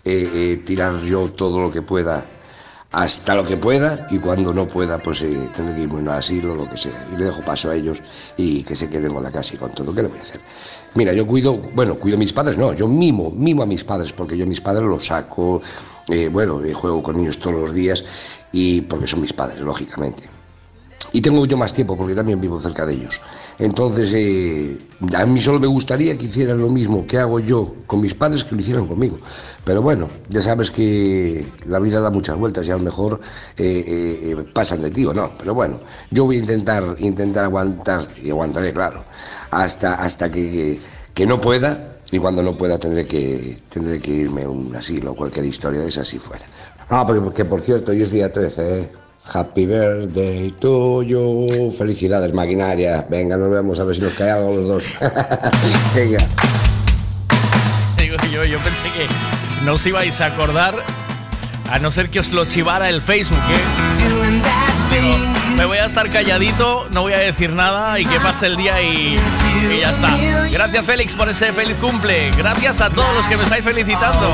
[0.04, 2.24] eh, eh, tirar yo todo lo que pueda
[2.92, 6.08] hasta lo que pueda y cuando no pueda pues eh, tendré que irme a un
[6.08, 7.98] asilo o lo que sea y le dejo paso a ellos
[8.36, 10.40] y que se queden con la casa y con todo ¿qué le voy a hacer?
[10.94, 14.12] mira yo cuido bueno cuido a mis padres no yo mimo mimo a mis padres
[14.12, 15.62] porque yo a mis padres los saco
[16.10, 18.04] eh, bueno eh, juego con ellos todos los días
[18.52, 20.22] y porque son mis padres lógicamente
[21.12, 23.20] y tengo yo más tiempo porque también vivo cerca de ellos.
[23.58, 24.78] Entonces, eh,
[25.16, 28.44] a mí solo me gustaría que hicieran lo mismo que hago yo con mis padres
[28.44, 29.18] que lo hicieran conmigo.
[29.64, 33.20] Pero bueno, ya sabes que la vida da muchas vueltas y a lo mejor
[34.52, 35.32] pasan de ti o no.
[35.36, 35.80] Pero bueno,
[36.12, 39.04] yo voy a intentar, intentar aguantar, y aguantaré, claro,
[39.50, 40.78] hasta, hasta que,
[41.12, 41.89] que no pueda.
[42.12, 45.80] Y cuando no pueda tendré que, tendré que irme a un asilo o cualquier historia
[45.80, 46.44] de esa si fuera.
[46.88, 48.92] Ah, porque, que por cierto, hoy es día 13, ¿eh?
[49.32, 51.70] Happy birthday to you.
[51.70, 53.06] Felicidades, maquinaria.
[53.08, 54.84] Venga, nos vemos a ver si nos cae algo los dos.
[55.94, 56.18] Venga.
[57.96, 59.06] Digo yo, yo pensé que
[59.64, 60.74] no os ibais a acordar,
[61.70, 64.69] a no ser que os lo chivara el Facebook, ¿eh?
[65.60, 68.80] Me voy a estar calladito, no voy a decir nada y que pase el día
[68.80, 69.20] y,
[69.78, 70.08] ya está.
[70.50, 72.30] Gracias Félix por ese feliz cumple.
[72.30, 74.32] Gracias a todos los que me estáis felicitando.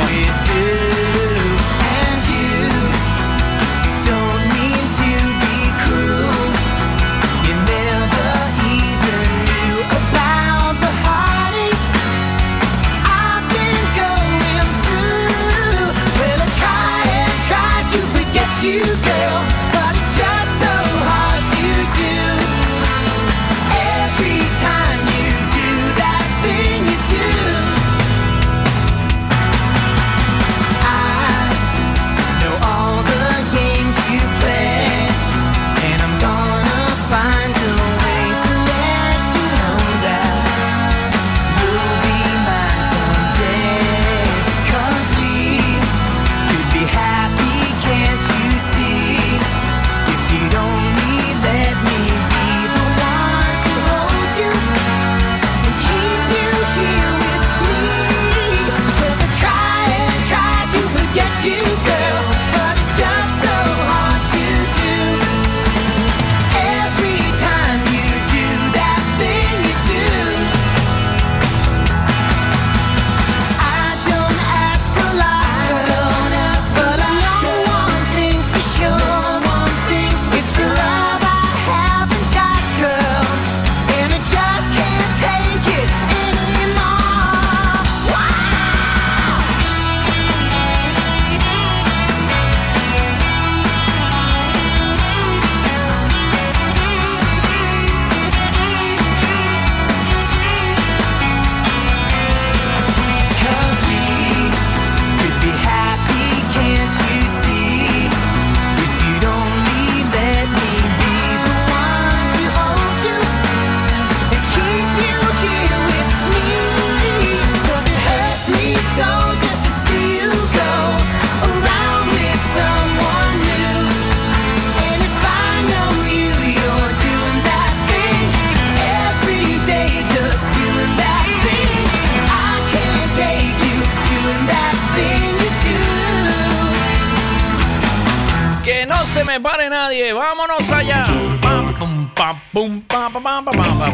[18.63, 19.56] You never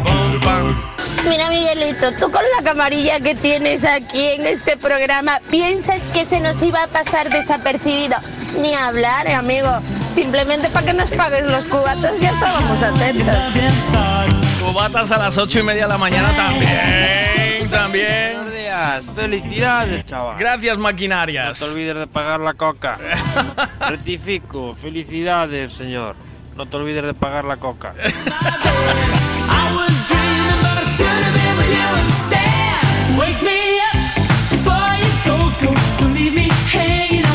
[0.03, 0.75] pum, pam.
[1.29, 6.39] Mira, Miguelito, tú con la camarilla que tienes aquí en este programa, ¿piensas que se
[6.39, 8.17] nos iba a pasar desapercibido?
[8.59, 9.69] Ni hablar, eh, amigo.
[10.13, 13.35] Simplemente para que nos pagues los cubatas ya estábamos atentos.
[14.61, 18.52] Cubatas a las ocho y media de la mañana también, también.
[19.15, 20.37] Felicidades, chaval.
[20.37, 21.57] Gracias, No maquinarias.
[21.59, 22.97] te olvides de pagar la coca.
[23.79, 26.15] Rectifico, felicidades, señor.
[26.55, 27.93] No te olvides de pagar la coca.
[33.17, 33.95] Wake me up
[34.49, 35.73] before you go, go.
[35.99, 37.32] Don't leave me hanging on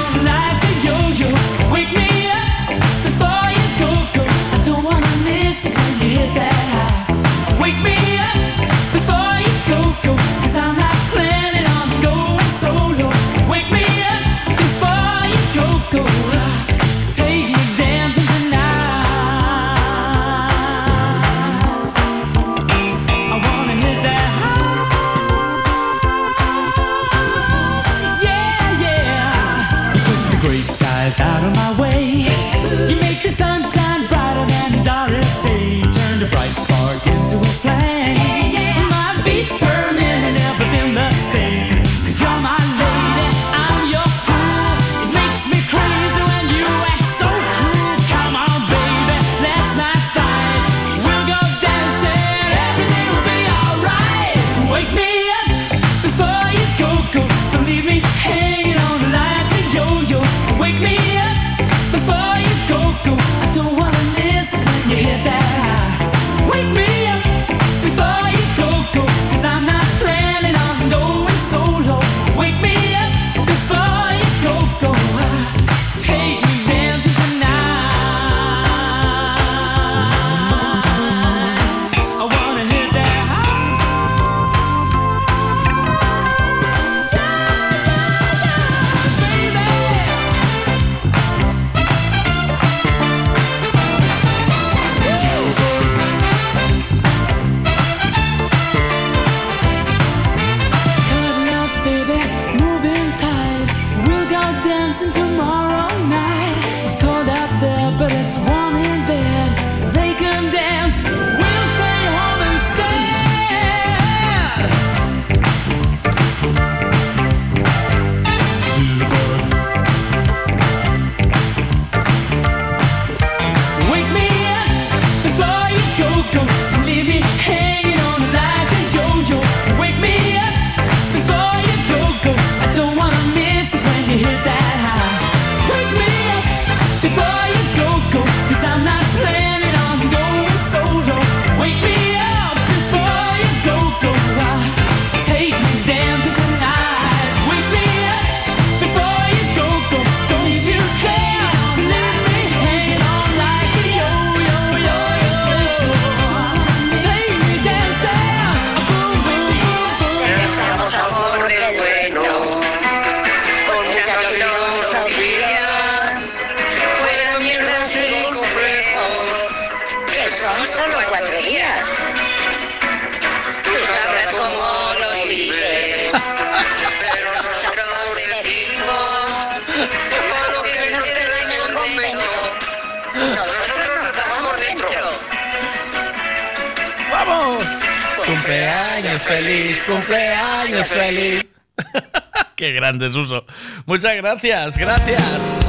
[194.21, 195.69] gracias, gracias.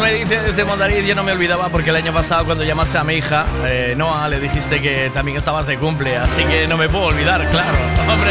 [0.00, 3.04] me dice desde Madrid, yo no me olvidaba porque el año pasado cuando llamaste a
[3.04, 6.88] mi hija, eh, Noah, le dijiste que también estabas de cumple, así que no me
[6.88, 7.78] puedo olvidar, claro.
[8.12, 8.30] Hombre,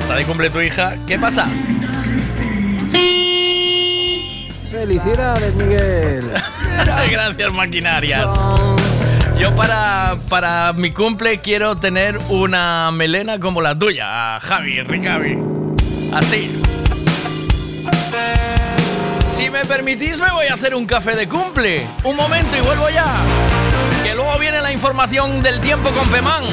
[0.00, 0.96] está de cumple tu hija.
[1.06, 1.48] ¿Qué pasa?
[4.86, 6.30] felicidades, Miguel.
[7.10, 8.30] Gracias, maquinarias.
[9.38, 15.38] Yo para, para mi cumple quiero tener una melena como la tuya, Javi, Ricavi.
[16.14, 16.62] Así.
[19.34, 21.84] Si me permitís, me voy a hacer un café de cumple.
[22.04, 23.06] Un momento y vuelvo ya.
[24.04, 26.44] Que luego viene la información del tiempo con Pemán.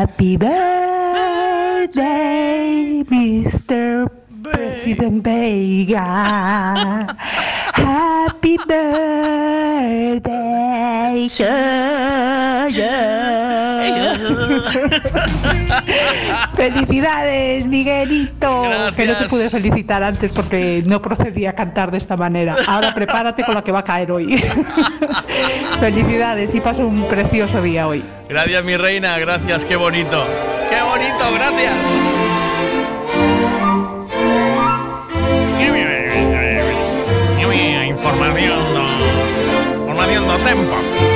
[0.00, 0.64] Happy birthday,
[3.04, 4.08] Mr.
[4.42, 5.98] President Vega.
[7.74, 10.24] Happy birthday
[11.28, 11.52] to
[15.44, 15.56] you.
[16.54, 18.62] Felicidades, Miguelito.
[18.96, 22.56] Que no te pude felicitar antes porque no procedía a cantar de esta manera.
[22.66, 24.36] Ahora prepárate con la que va a caer hoy.
[25.80, 28.04] Felicidades y pasa un precioso día hoy.
[28.28, 30.24] Gracias, mi reina, gracias, qué bonito.
[30.68, 31.74] Qué bonito, gracias.
[37.90, 39.00] Información
[40.00, 41.09] información do tempo.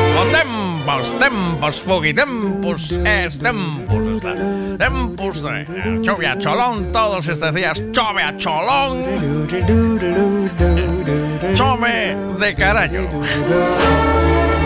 [0.94, 4.16] tempos, tempos, Fugi, tempos, es tempos.
[4.16, 4.34] Está.
[4.78, 9.48] Tempos de chove a cholón, todos estes días chove a cholón.
[11.54, 13.08] Chove de carallo.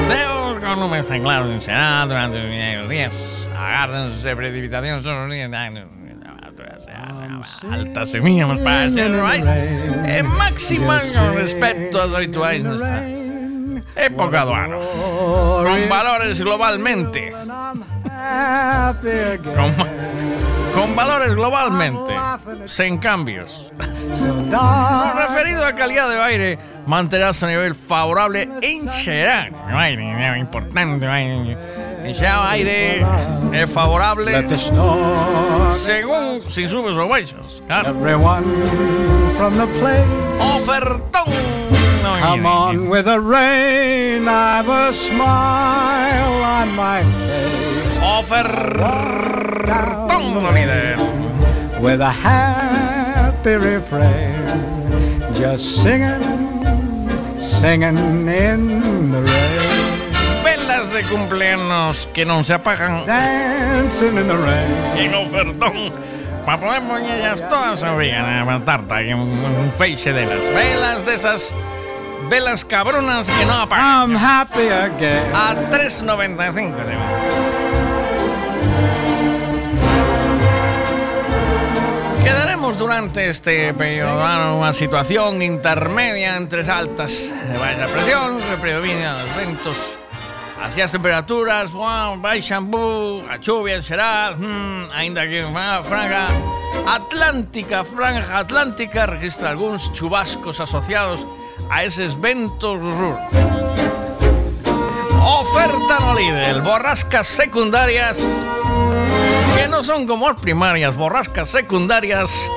[0.08, 3.14] Deus con un mes en claro será durante os días.
[3.56, 5.50] Agárdense precipitacións todos os días.
[7.70, 13.17] Altas semillas para ser máis e eh, máximas con respecto aos habituais no está.
[13.96, 14.78] Época do ano.
[14.78, 17.32] Con valores globalmente.
[19.54, 19.74] Con,
[20.74, 22.14] con valores globalmente.
[22.66, 23.72] Sin cambios.
[24.50, 29.52] Lo referido a calidad de aire, mantenerse a nivel favorable en xeral.
[29.52, 31.56] No hay nada importante, no hay
[32.24, 33.04] aire
[33.52, 34.46] es favorable
[35.70, 37.62] según si subes o baixas.
[37.66, 37.94] Claro.
[39.36, 40.02] from the play.
[40.40, 41.57] Ofertón.
[42.20, 48.00] Come on with the rain, I've a smile on my face.
[48.00, 48.42] Ofertón,
[50.52, 50.96] líder.
[51.80, 54.34] With a happy refrain,
[55.32, 56.22] just singing,
[57.40, 58.80] singing in
[59.12, 60.42] the rain.
[60.42, 63.06] Velas de cumpleaños que no se apagan.
[63.06, 64.72] Dancing in the rain.
[64.98, 65.92] En ofertón.
[66.44, 71.14] Para poder ponerlas todas a una tarta y un, un feixe de las velas de
[71.14, 71.54] esas
[72.28, 74.10] velas cabronas que no apagan.
[74.10, 75.34] I'm happy again.
[75.34, 76.96] A 3.95 de
[82.22, 89.18] Quedaremos durante este periodo en una situación intermedia entre altas de baixa presión que predominan
[89.22, 89.96] los ventos
[90.62, 96.26] así as temperaturas wow, baixan bu, a chuvia xeral hmm, ainda que unha franja
[96.84, 101.24] atlántica franja atlántica registra algúns chubascos asociados
[101.70, 103.18] a eses ventos sur
[105.20, 108.18] Oferta no líder, borrascas secundarias
[109.58, 112.48] que no son como las primarias, borrascas secundarias.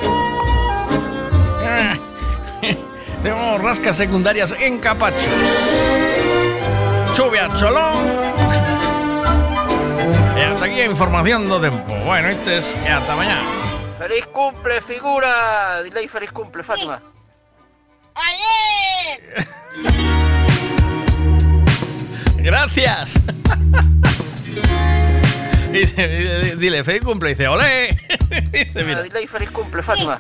[1.66, 1.96] Ah,
[3.24, 5.34] Tenemos borrascas secundarias en capachos.
[7.16, 7.94] Chuvia cholón.
[10.38, 11.94] Y hasta aquí información do tempo.
[12.06, 13.42] Bueno, este es hasta mañana.
[13.98, 15.82] ¡Feliz cumple, figura!
[15.84, 17.02] Dile feliz cumple, Fátima.
[22.38, 23.20] Gracias.
[25.72, 27.30] Dice, dile, dile, feliz cumple.
[27.30, 27.90] Dice, olé.
[28.52, 29.04] Dice, mira.
[29.04, 30.20] Dile feliz cumple, Fátima.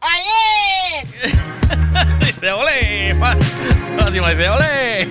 [2.20, 3.14] Dice, olé.
[3.18, 3.36] Fa-
[3.98, 5.08] Fátima dice, olé.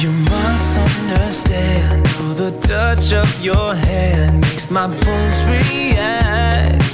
[0.00, 2.04] You must understand,
[2.36, 6.87] the touch of your hand makes my pulse react.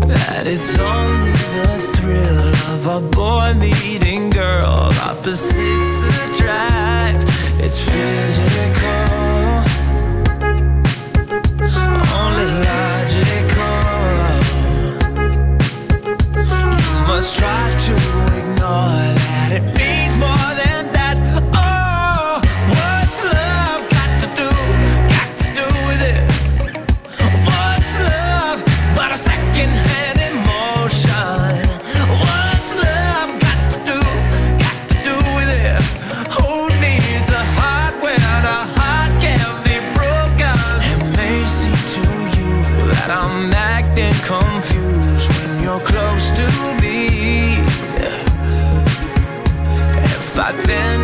[0.00, 7.24] That it's only the thrill of a boy meeting girl, opposites attract.
[7.58, 9.06] It's physical,
[12.20, 13.86] only logical.
[16.82, 17.94] You must try to
[18.38, 19.15] ignore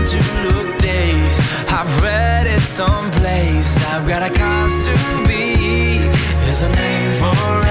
[0.07, 1.41] to look days.
[1.69, 3.77] I've read it someplace.
[3.87, 4.95] I've got a cause to
[5.29, 5.99] be.
[6.45, 7.62] There's a name for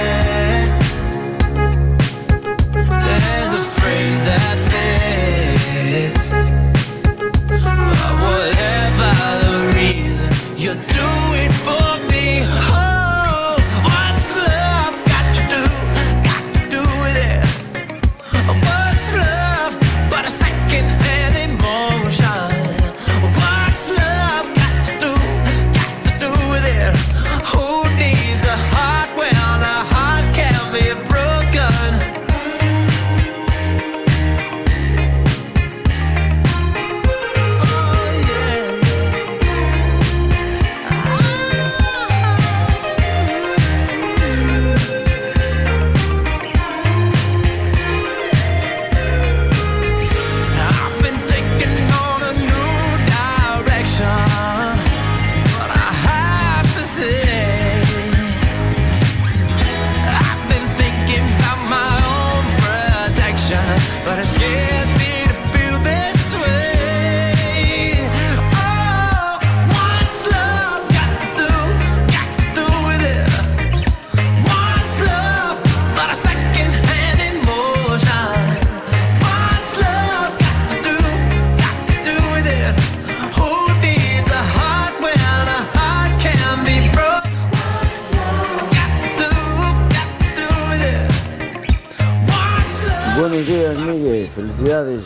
[94.32, 95.01] felicidades.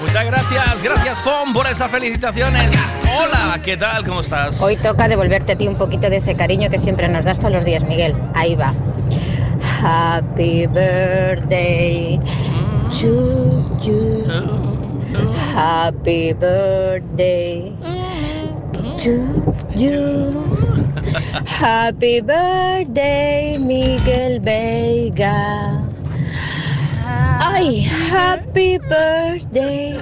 [0.00, 2.74] Muchas gracias, gracias Fon por esas felicitaciones.
[3.02, 4.04] Hola, ¿qué tal?
[4.04, 4.60] ¿Cómo estás?
[4.60, 7.52] Hoy toca devolverte a ti un poquito de ese cariño que siempre nos das todos
[7.52, 8.14] los días, Miguel.
[8.34, 8.72] Ahí va.
[9.82, 12.20] Happy birthday
[13.00, 14.24] to you.
[15.54, 17.72] Happy birthday
[18.96, 20.44] to you.
[21.46, 25.83] Happy birthday, Miguel Vega.
[27.54, 29.94] Ay, happy birthday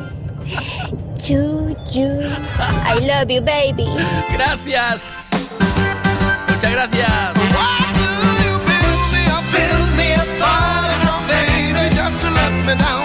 [1.21, 1.77] to.
[2.57, 3.85] I love you, baby.
[4.33, 5.29] Gracias.
[6.49, 7.33] Muchas gracias.
[7.53, 8.09] Why do
[8.41, 10.31] you build me up, build me up,
[12.79, 13.02] down?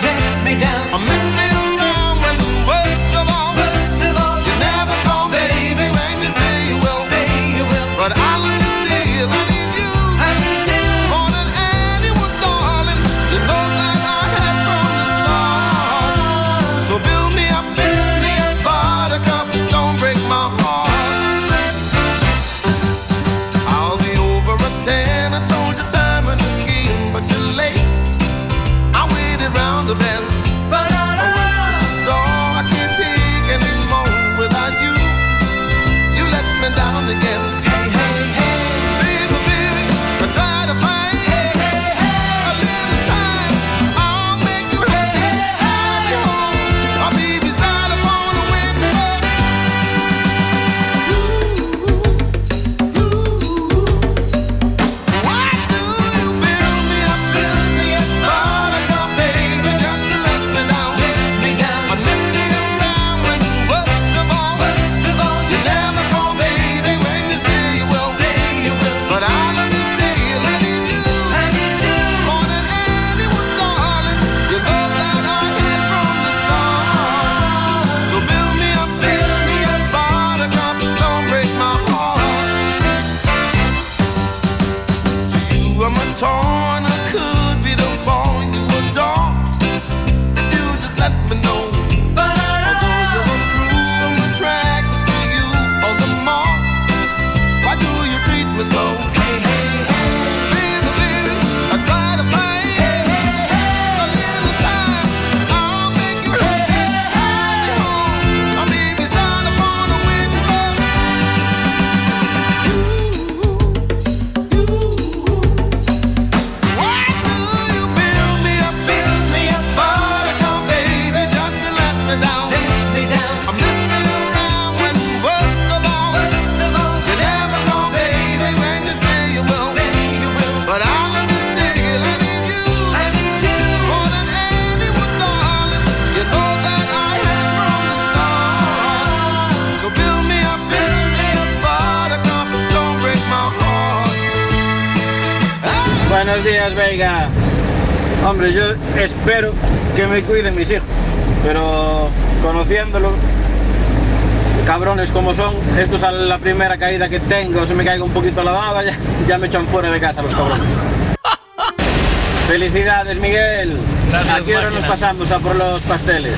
[156.88, 159.92] Caída que tengo, se me caiga un poquito la baba, ya, ya me echan fuera
[159.92, 160.64] de casa los cabrones.
[162.48, 163.78] Felicidades, Miguel.
[164.14, 166.38] ¿A qué hora nos pasamos a por los pasteles?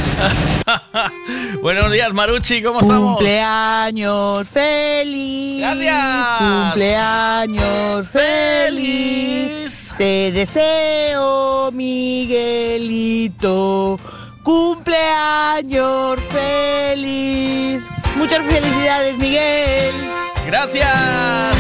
[1.62, 3.18] Buenos días, Maruchi, ¿cómo estamos?
[3.18, 5.62] Cumpleaños feliz.
[5.62, 6.40] Gracias.
[6.40, 9.92] Cumpleaños feliz.
[10.00, 13.30] Te deseo, Miguelito.
[14.42, 17.84] Cumpleaños feliz.
[18.18, 19.79] Muchas felicidades, Miguel.
[20.60, 21.59] Gracias,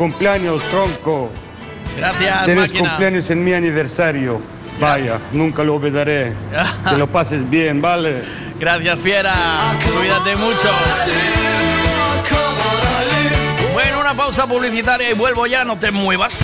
[0.00, 1.30] cumpleaños, tronco.
[1.94, 2.88] Gracias, Tienes máquina.
[2.88, 4.40] cumpleaños en mi aniversario.
[4.80, 6.32] Vaya, nunca lo olvidaré.
[6.88, 8.24] Que lo pases bien, ¿vale?
[8.58, 9.34] Gracias, fiera.
[9.94, 10.70] Cuídate mucho.
[13.74, 16.40] Bueno, una pausa publicitaria y vuelvo ya, no te muevas.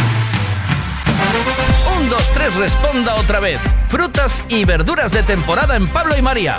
[1.99, 3.59] Un, dos, tres, responda otra vez.
[3.89, 6.59] Frutas y verduras de temporada en Pablo y María.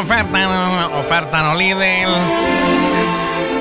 [0.00, 2.12] oferta, oferta no Lidl.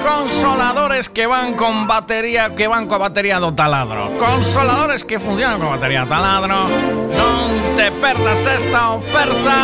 [0.03, 4.11] Consoladores que van con batería, que van con batería do taladro.
[4.17, 6.69] Consoladores que funcionan con batería taladro.
[7.11, 9.55] Non te perdas esta oferta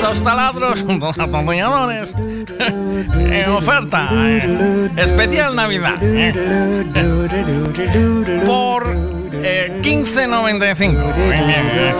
[0.00, 2.14] dos taladros, dos atornilladores.
[2.16, 6.00] en oferta eh, especial Navidad.
[6.00, 6.32] eh.
[8.46, 8.82] Por
[9.42, 10.96] eh, 15.95.
[10.96, 11.94] Eh, eh,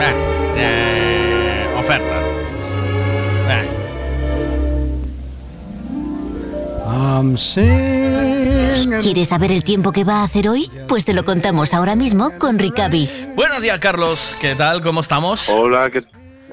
[0.00, 0.14] eh,
[0.56, 2.31] eh, oferta.
[9.02, 10.70] ¿Quieres saber el tiempo que va a hacer hoy?
[10.88, 13.08] Pues te lo contamos ahora mismo con Ricavi.
[13.34, 14.36] Buenos días, Carlos.
[14.40, 14.80] ¿Qué tal?
[14.82, 15.48] ¿Cómo estamos?
[15.48, 16.02] Hola, ¿qué,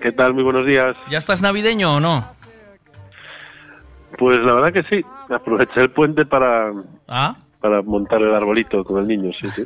[0.02, 0.34] qué tal?
[0.34, 0.95] Muy buenos días.
[1.12, 2.26] ¿Ya estás navideño o no?
[4.18, 5.06] Pues la verdad que sí.
[5.30, 6.72] Aproveché el puente para,
[7.08, 7.36] ¿Ah?
[7.62, 9.64] para montar el arbolito con el niño, sí, sí.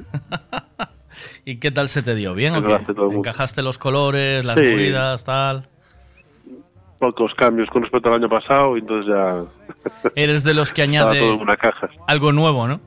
[1.46, 2.34] ¿Y qué tal se te dio?
[2.34, 2.70] ¿Bien o qué?
[2.70, 3.30] lo hace todo el mundo.
[3.30, 4.66] ¿Encajaste los colores, las Sí.
[4.66, 5.70] movidas, tal?
[7.04, 9.44] Pocos cambios con respecto al año pasado y entonces ya
[10.16, 11.90] Eres de los que añade una caja.
[12.08, 12.80] algo nuevo, ¿no?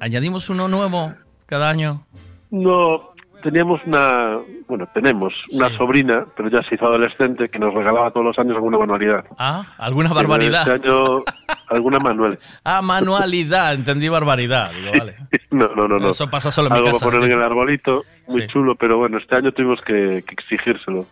[0.00, 1.12] ¿Añadimos uno nuevo
[1.46, 2.04] cada año?
[2.50, 3.10] No,
[3.44, 8.26] teníamos una, bueno, tenemos una sobrina, pero ya se hizo adolescente, que nos regalaba todos
[8.26, 9.24] los años alguna manualidad.
[9.38, 10.66] Ah, alguna Pero barbaridad.
[10.68, 11.22] Este año
[11.68, 12.38] alguna manual.
[12.64, 14.72] Ah, manualidad, entendí barbaridad.
[14.72, 15.16] Digo, vale.
[15.52, 16.10] No, no, no, no.
[16.10, 17.04] Eso pasa solo en mi Algo casa.
[17.06, 18.48] para poner en el arbolito, muy Sí.
[18.48, 21.06] chulo, pero bueno, este año tuvimos que, que exigírselo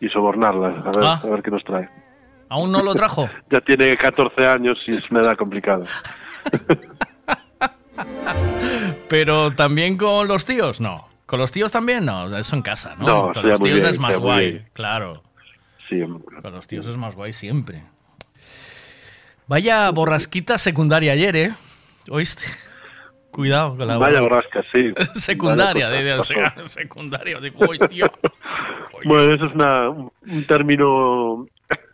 [0.00, 1.20] y sobornarla, a ver, Ah.
[1.22, 1.88] a ver qué nos trae.
[2.48, 3.28] ¿Aún no lo trajo?
[3.50, 5.84] Ya tiene 14 años y es una edad complicada.
[9.08, 11.08] Pero también con los tíos, no.
[11.26, 12.04] ¿Con los tíos también?
[12.04, 13.06] No, eso en casa, ¿no?
[13.06, 14.68] No, con los tíos bien, es más guay, bien.
[14.72, 15.22] claro.
[15.88, 16.00] Sí.
[16.00, 17.82] Con los tíos es más guay siempre.
[19.46, 21.52] Vaya borrasquita secundaria ayer, ¿eh?
[22.08, 22.44] ¿Oíste?
[23.30, 24.62] Cuidado con la Vaya borrasca.
[24.72, 24.92] sí.
[25.14, 26.22] Secundaria, de, de-
[26.68, 27.38] secundaria.
[27.40, 28.06] Digo, tío.
[29.04, 31.46] Bueno, eso es una- un término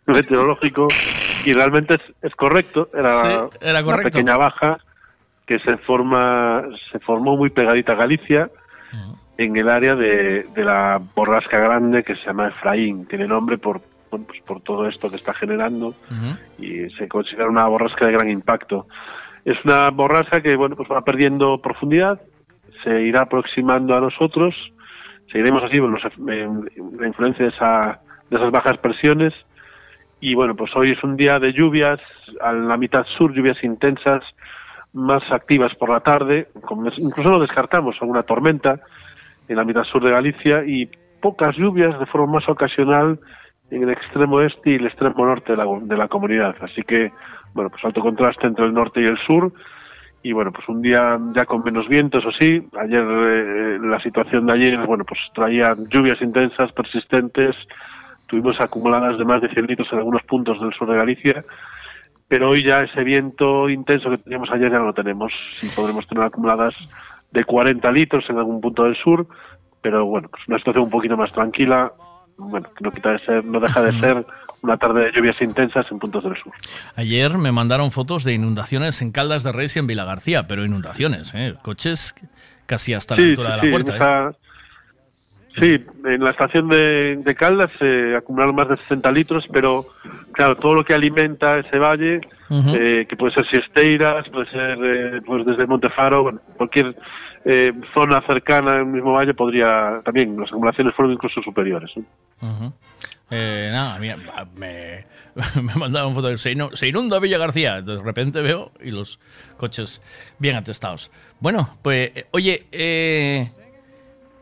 [0.07, 0.87] meteorológico
[1.45, 2.89] y realmente es, es correcto.
[2.93, 3.27] Era, Sí,
[3.61, 4.03] era una correcto.
[4.11, 4.77] pequeña baja
[5.45, 8.49] que se forma se formó muy pegadita a Galicia
[9.37, 13.05] en el área de, de la borrasca grande que se llama Efraín.
[13.05, 13.79] Tiene nombre por,
[14.11, 15.93] bueno, pues por todo esto que está generando
[16.59, 18.87] y se considera una borrasca de gran impacto.
[19.47, 22.19] Es una borrasca que bueno pues va perdiendo profundidad,
[22.83, 24.53] se irá aproximando a nosotros,
[25.31, 26.69] seguiremos así bueno, los en-
[26.99, 29.33] la influencia de, esa, de esas bajas presiones
[30.19, 31.99] y bueno pues hoy es un día de lluvias
[32.41, 34.21] a la mitad sur, lluvias intensas
[34.93, 36.47] más activas por la tarde,
[36.97, 38.79] incluso no descartamos alguna tormenta
[39.47, 40.89] en la mitad sur de Galicia y
[41.21, 43.17] pocas lluvias de forma más ocasional
[43.69, 46.55] en el extremo este y el extremo norte de la, de la comunidad.
[46.61, 47.11] Así que,
[47.53, 49.51] bueno, pues alto contraste entre el norte y el sur.
[50.23, 52.61] Y bueno, pues un día ya con menos viento, eso sí.
[52.79, 57.55] Ayer, eh, la situación de ayer, bueno, pues traía lluvias intensas, persistentes.
[58.27, 61.45] Tuvimos acumuladas de más de 100 litros en algunos puntos del sur de Galicia.
[62.27, 65.31] Pero hoy ya ese viento intenso que teníamos ayer ya no lo tenemos.
[65.51, 66.75] Sí podremos tener acumuladas
[67.31, 69.27] de 40 litros en algún punto del sur.
[69.81, 71.93] Pero bueno, pues una situación un poquito más tranquila.
[72.37, 74.25] Bueno, que no, quita de ser, no deja de ser
[74.61, 76.53] una tarde de lluvias intensas en puntos del sur.
[76.95, 81.33] Ayer me mandaron fotos de inundaciones en Caldas de Reis y en Vilagarcía, pero inundaciones,
[81.35, 81.55] ¿eh?
[81.61, 82.15] Coches
[82.65, 84.29] casi hasta la altura de sí, la puerta.
[84.29, 84.47] ¿eh?
[85.59, 89.87] Sí, en la estación de, de Caldas se acumularon más de 60 litros, pero
[90.31, 95.21] claro, todo lo que alimenta ese valle, eh, que puede ser Siesteiras, puede ser eh,
[95.25, 96.95] pues desde Montefaro, bueno, cualquier
[97.43, 101.89] eh, zona cercana al mismo valle podría también, las acumulaciones fueron incluso superiores.
[101.97, 102.03] ¿eh?
[103.29, 104.17] Eh, nada, mira,
[104.55, 105.05] me,
[105.61, 107.81] me mandaron foto de se, inu- se inunda Villa García.
[107.81, 109.19] De repente veo y los
[109.57, 110.01] coches
[110.39, 111.11] bien atestados.
[111.39, 113.51] Bueno, pues, eh, oye, eh,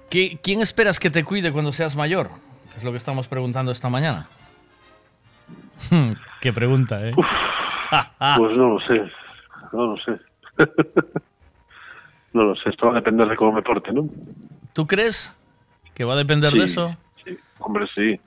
[0.09, 2.29] ¿qué- ¿quién esperas que te cuide cuando seas mayor?
[2.77, 4.27] Es lo que estamos preguntando esta mañana.
[5.89, 6.11] Hmm,
[6.41, 7.13] Qué pregunta, ¿eh?
[7.15, 9.01] Pues no lo sé,
[9.73, 10.11] no lo sé.
[12.33, 14.07] no lo sé, esto va a depender de cómo me porte, ¿no?
[14.73, 15.35] ¿Tú crees
[15.93, 16.73] que va a depender de Sí.
[16.73, 16.97] eso?
[17.59, 18.19] Hombre, sí.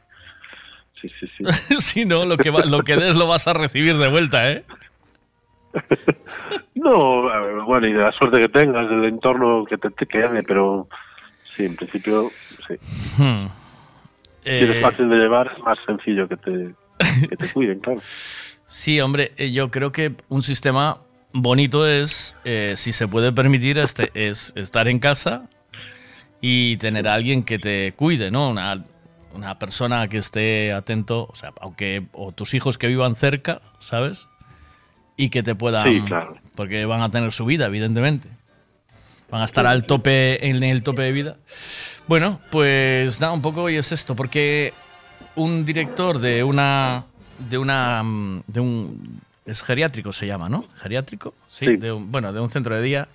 [1.01, 1.45] Sí, sí, sí.
[1.81, 4.65] si no, lo que, va- lo que des lo vas a recibir de vuelta, ¿eh?
[6.75, 7.23] No,
[7.67, 10.89] bueno, y de la suerte que tengas, del entorno que te, te quede, pero
[11.57, 12.31] sí, en principio,
[12.69, 12.75] sí.
[13.21, 13.47] Hmm.
[14.45, 16.75] Si eres Eh, fácil de llevar, es más sencillo que te,
[17.29, 18.01] que te cuiden, claro.
[18.67, 20.99] Sí, hombre, eh, yo creo que un sistema
[21.33, 25.49] bonito es, eh, si se puede permitir, este, es estar en casa
[26.41, 28.51] y tener a alguien que te cuide, ¿no?
[28.51, 28.85] Una,
[29.35, 34.29] una persona que esté atento, o sea, aunque o tus hijos que vivan cerca, ¿sabes?
[35.17, 36.37] Y que te puedan, Sí, claro.
[36.55, 38.29] porque van a tener su vida, evidentemente.
[39.31, 41.37] Van a estar al tope en el tope de vida.
[42.07, 44.73] Bueno, pues nada, un poco hoy es esto, porque
[45.37, 47.05] un director de una
[47.51, 50.65] de una mm, de un es geriátrico se llama, ¿no?
[50.77, 51.77] Geriátrico, sí, Sí.
[51.77, 53.09] de un- bueno, de un centro de día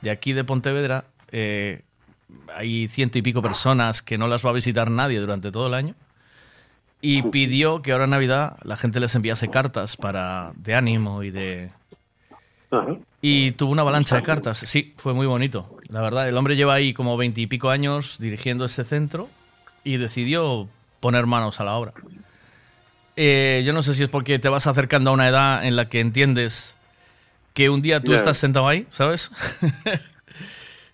[0.00, 1.04] de aquí de Pontevedra.
[1.32, 1.82] eh,
[2.54, 5.74] hay ciento y pico personas que no las va a visitar nadie durante todo el
[5.74, 5.94] año
[7.00, 11.30] y pidió que ahora en Navidad la gente les enviase cartas para de ánimo y
[11.30, 11.70] de
[13.22, 14.58] y tuvo una avalancha de cartas.
[14.58, 15.76] Sí, fue muy bonito.
[15.88, 19.28] La verdad, el hombre lleva ahí como veintipico años dirigiendo ese centro
[19.84, 20.68] y decidió
[21.00, 21.92] poner manos a la obra.
[23.16, 25.88] Eh, yo no sé si es porque te vas acercando a una edad en la
[25.88, 26.76] que entiendes
[27.54, 29.30] que un día tú estás sentado ahí, ¿sabes?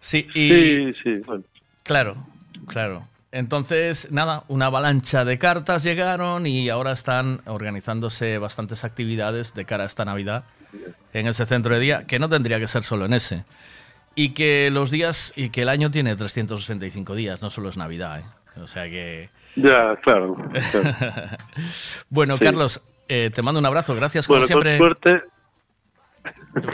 [0.03, 1.45] sí, y Sí, sí, bueno.
[1.85, 2.17] claro,
[2.67, 3.09] claro.
[3.33, 9.85] Entonces, nada, una avalancha de cartas llegaron y ahora están organizándose bastantes actividades de cara
[9.85, 10.45] a esta Navidad
[11.15, 13.45] en ese centro de día, que no tendría que ser solo en ese.
[14.15, 18.21] Y que los días, y que el año tiene 365 días, no solo es Navidad,
[18.21, 18.25] ¿eh?
[18.61, 19.31] O sea que...
[19.57, 20.35] Ya, claro.
[20.71, 20.97] claro.
[22.11, 22.45] bueno, Sí.
[22.45, 24.77] Carlos, eh, te mando un abrazo, gracias como siempre.
[24.77, 25.23] con suerte.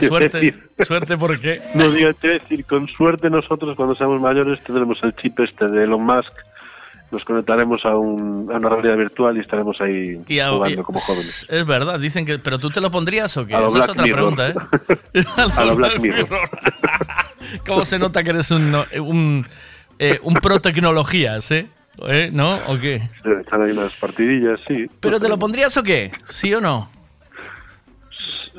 [0.07, 1.61] Suerte, suerte porque...
[1.74, 5.84] No digo, te decir, con suerte nosotros cuando seamos mayores tendremos el chip este de
[5.84, 6.32] Elon Musk,
[7.11, 10.84] nos conectaremos a, un, a una realidad virtual y estaremos ahí Y a- jugando y-
[10.84, 11.46] como jóvenes.
[11.49, 12.38] Es verdad, dicen que...
[12.38, 13.55] ¿Pero tú te lo pondrías o qué?
[13.55, 14.34] Esa es otra Mirror.
[14.34, 14.49] pregunta,
[15.14, 15.24] ¿eh?
[15.57, 16.26] A lo Black Mirror.
[17.66, 19.46] ¿Cómo se nota que eres un, un,
[19.99, 21.66] eh, un pro tecnologías, eh?
[22.07, 22.30] ¿Eh?
[22.32, 22.57] ¿No?
[22.66, 23.09] ¿O qué?
[23.40, 24.86] Están ahí unas partidillas, sí.
[25.01, 26.12] ¿Pero te lo pondrías o qué?
[26.26, 26.90] ¿Sí o no?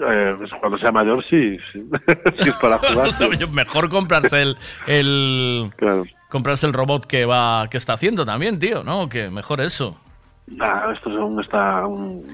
[0.02, 1.58] Eh, pues cuando sea mayor, sí.
[1.74, 1.84] sí.
[2.44, 3.12] Si es para jugar.
[3.12, 3.26] Sí.
[3.54, 6.06] Mejor comprarse el, el Claro.
[6.30, 9.10] comprarse el robot que va que está haciendo también, tío, ¿no?
[9.10, 10.00] Que mejor eso.
[10.48, 11.84] Esto aún está.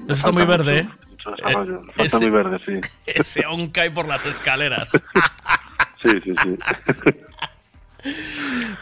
[0.04, 1.08] Eso está muy verde, mucho- ¿eh?
[1.10, 1.74] mucho desarrollo.
[1.80, 2.80] Eh, Falta ese- muy verde, sí.
[3.06, 4.90] Ese aún cae por las escaleras.
[6.02, 6.56] Sí, sí, sí.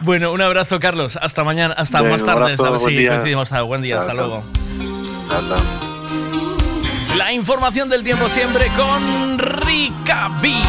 [0.00, 1.16] Bueno, un abrazo, Carlos.
[1.16, 2.42] Hasta mañana, hasta Venga, más un tarde.
[2.44, 3.10] A ver buen si día.
[3.10, 3.50] coincidimos.
[3.66, 4.26] Buen día, hasta chao.
[4.26, 4.44] luego.
[5.28, 5.93] Chao, chao.
[7.16, 10.62] La información del tiempo siempre con Ricavi.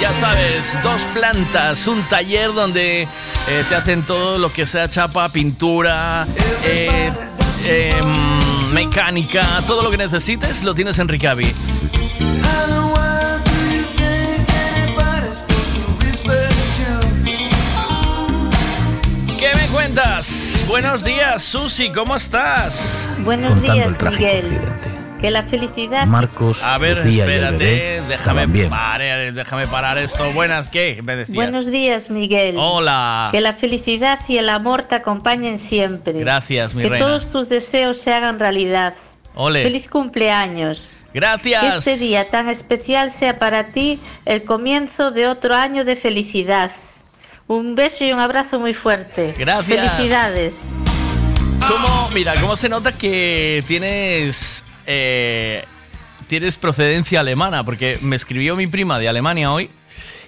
[0.00, 5.28] Ya sabes, dos plantas, un taller donde eh, te hacen todo lo que sea chapa,
[5.30, 6.26] pintura,
[6.64, 7.10] eh,
[7.66, 11.54] em, mecánica, todo lo que necesites lo tienes en Ricavi.
[19.38, 20.62] ¿Qué me cuentas?
[20.68, 23.08] Buenos días, Susi, ¿cómo estás?
[23.20, 24.99] Buenos Contando días, Miguel.
[25.20, 26.06] Que la felicidad.
[26.06, 28.70] Marcos, a ver, Lucía y el espérate, bebé déjame bien.
[28.70, 30.32] parar, déjame parar esto.
[30.32, 31.02] Buenas, ¿qué?
[31.02, 31.34] Me decías.
[31.36, 32.56] Buenos días, Miguel.
[32.58, 33.28] Hola.
[33.30, 36.14] Que la felicidad y el amor te acompañen siempre.
[36.14, 37.04] Gracias, mi que reina.
[37.06, 38.94] todos tus deseos se hagan realidad.
[39.34, 39.62] Ole.
[39.62, 40.98] Feliz cumpleaños.
[41.12, 41.60] Gracias.
[41.84, 46.72] Que este día tan especial sea para ti el comienzo de otro año de felicidad.
[47.46, 49.34] Un beso y un abrazo muy fuerte.
[49.38, 49.66] Gracias.
[49.92, 50.74] Felicidades.
[51.68, 55.64] ¿Cómo, mira, cómo se nota que tienes eh,
[56.26, 57.62] tienes procedencia alemana?
[57.62, 59.70] Porque me escribió mi prima de Alemania hoy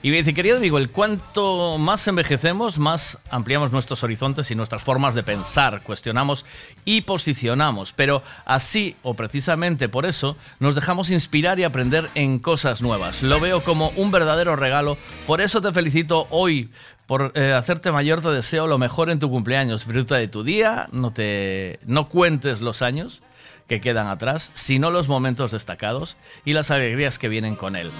[0.04, 5.16] y me dice, querido Miguel, cuanto más envejecemos, más ampliamos nuestros horizontes y nuestras formas
[5.16, 6.46] de pensar, cuestionamos
[6.84, 7.92] y posicionamos.
[7.92, 13.22] Pero así, o precisamente por eso, nos dejamos inspirar y aprender en cosas nuevas.
[13.22, 14.96] Lo veo como un verdadero regalo.
[15.26, 16.70] Por eso te felicito hoy
[17.06, 19.86] por eh, hacerte mayor, te deseo lo mejor en tu cumpleaños.
[19.86, 23.22] Disfruta de tu día, no, te, no cuentes los años
[23.66, 27.90] que quedan atrás, sino los momentos destacados y las alegrías que vienen con él.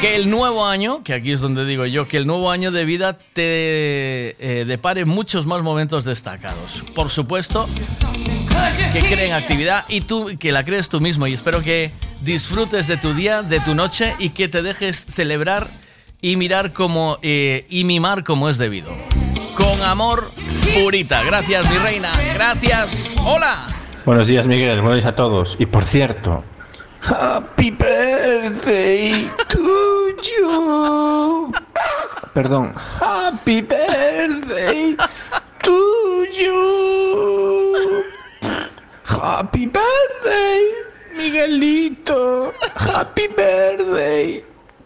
[0.00, 2.84] Que el nuevo año, que aquí es donde digo yo, que el nuevo año de
[2.84, 6.82] vida te eh, depare muchos más momentos destacados.
[6.94, 7.68] Por supuesto,
[8.92, 11.26] que creen actividad y tú que la crees tú mismo.
[11.26, 15.68] Y espero que disfrutes de tu día, de tu noche y que te dejes celebrar
[16.20, 18.90] y mirar como eh, y mimar como es debido.
[19.56, 20.32] Con amor,
[20.74, 21.22] Purita.
[21.22, 22.12] Gracias, mi reina.
[22.34, 23.16] Gracias.
[23.24, 23.75] Hola.
[24.06, 24.80] Buenos días, Miguel.
[24.82, 25.56] Buenos días a todos.
[25.58, 26.44] Y por cierto,
[27.02, 31.52] Happy birthday to you.
[32.32, 32.72] Perdón.
[33.00, 34.96] Happy birthday
[35.64, 38.04] to you.
[39.02, 40.62] Happy birthday,
[41.16, 42.52] Miguelito.
[42.76, 44.44] Happy birthday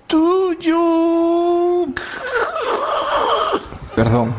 [0.08, 1.94] to you.
[3.94, 4.34] Perdón.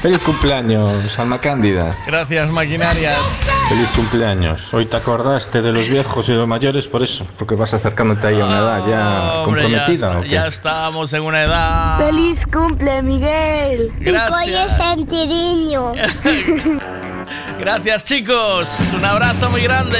[0.00, 1.94] Feliz cumpleaños, Alma Cándida.
[2.06, 3.50] Gracias, maquinarias.
[3.68, 4.72] Feliz cumpleaños.
[4.74, 8.40] Hoy te acordaste de los viejos y los mayores por eso, porque vas acercándote ahí
[8.40, 10.22] a una edad ya Hombre, comprometida.
[10.26, 11.98] ya, estamos en una edad.
[11.98, 13.92] Feliz cumple, Miguel.
[14.00, 14.44] Gracias.
[17.58, 18.80] Gracias, chicos.
[18.94, 19.98] Un abrazo muy grande.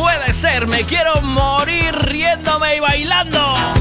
[0.00, 3.79] Puede ser, me quiero morir riéndome y bailando.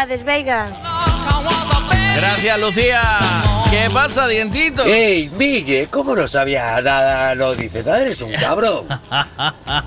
[0.00, 0.68] Felicidades, Veiga.
[2.16, 3.02] Gracias, Lucía.
[3.70, 4.82] ¿Qué pasa, dientito?
[4.84, 5.88] ¡Ey, Miguel!
[5.90, 7.34] ¿Cómo no sabía nada?
[7.34, 7.94] Lo dices, ¿no?
[7.94, 8.86] eres un cabrón.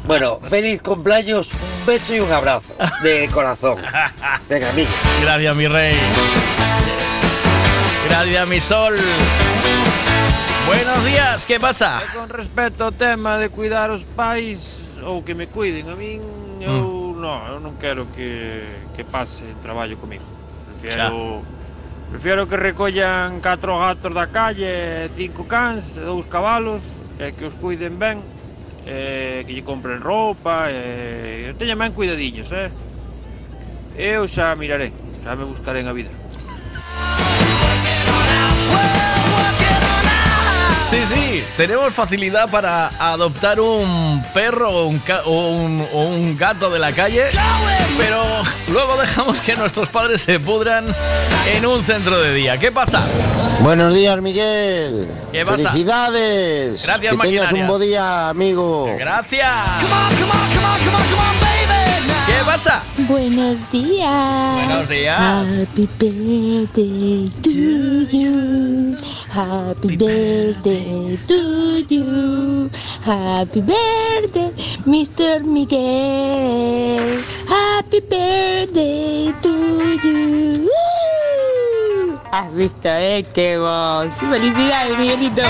[0.03, 3.77] Bueno, feliz cumpleaños, un beso y un abrazo de corazón.
[4.47, 4.93] Venga, Miguel.
[5.21, 5.97] Gracias, mi rey.
[8.09, 8.99] Gracias, mi sol.
[10.67, 12.01] Buenos días, ¿qué pasa?
[12.13, 15.95] Con respecto ao tema de cuidar os pais ou que me cuiden, a
[16.63, 16.92] eu
[17.23, 20.27] non, eu non quero que, que pase en traballo comigo.
[20.67, 21.39] Prefiero...
[21.39, 21.63] Xa.
[22.13, 26.85] Prefiero que recollan catro gatos da calle, cinco cans, dous cabalos,
[27.17, 28.21] e que os cuiden ben,
[28.85, 32.69] e que lle compren roupa, e, e teñan ben cuidadiños, eh?
[33.97, 34.93] Eu xa miraré,
[35.25, 36.13] xa me buscaré en a vida.
[40.89, 46.37] Sí, sí, tenemos facilidad para adoptar un perro o un, ca- o un- o un
[46.37, 47.23] gato de la calle,
[47.97, 48.21] pero
[48.67, 50.85] luego dejamos que nuestros padres se pudran
[51.51, 52.59] en un centro de día.
[52.59, 53.01] ¿Qué pasa?
[53.61, 55.07] Buenos días, Miguel.
[55.31, 55.71] ¿Qué pasa?
[55.71, 56.83] Felicidades.
[56.83, 58.95] Gracias, que tengas un buen día, amigo.
[58.99, 59.49] Gracias.
[59.79, 59.85] ¿Qué
[62.45, 62.83] pasa?
[63.07, 64.55] Buenos días.
[64.55, 65.17] Buenos días.
[65.19, 68.97] Happy birthday to you.
[69.29, 72.69] Happy birthday to you.
[73.05, 74.51] Happy birthday,
[74.85, 75.43] Mr.
[75.43, 77.23] Miguel.
[77.47, 80.69] Happy birthday to you.
[82.31, 84.15] Has visto, eh, qué voz.
[84.15, 85.43] Felicidades, Miguelito.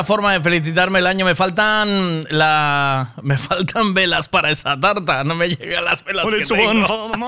[0.00, 1.24] Vaya forma de felicitarme el año.
[1.24, 5.24] Me faltan la, me faltan velas para esa tarta.
[5.24, 7.12] No me llegan las velas que tengo.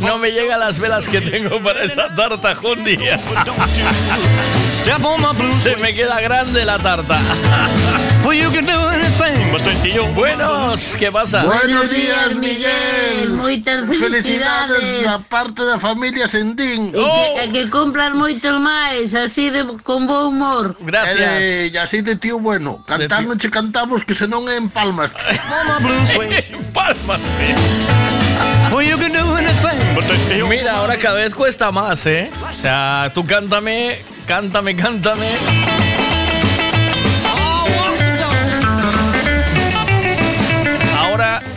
[0.00, 2.96] No me llegan las velas que tengo para esa tarta, Jundi.
[5.62, 7.20] Se me queda grande la tarta.
[10.14, 11.44] Buenos, ¿qué pasa?
[11.44, 13.30] Buenos días, Miguel.
[13.30, 16.88] Muchas Felicidades da parte da familia Sendín.
[16.94, 20.72] E que, que cumplan moito máis, así de, con bo humor.
[20.80, 21.20] Gracias.
[21.20, 22.80] E, e así de tío bueno.
[22.88, 25.12] Cantar non che cantamos que senón en palmas.
[26.74, 27.20] Palmas,
[30.48, 32.30] Mira, ahora cada vez cuesta más, ¿eh?
[32.40, 35.63] O sea, tú cántame, cántame, cántame.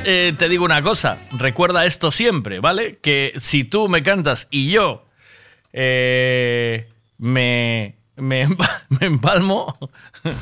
[0.08, 2.98] Eh, te digo una cosa, recuerda esto siempre, ¿vale?
[3.02, 5.06] Que si tú me cantas y yo
[5.74, 9.78] eh, me, me, empa- me empalmo,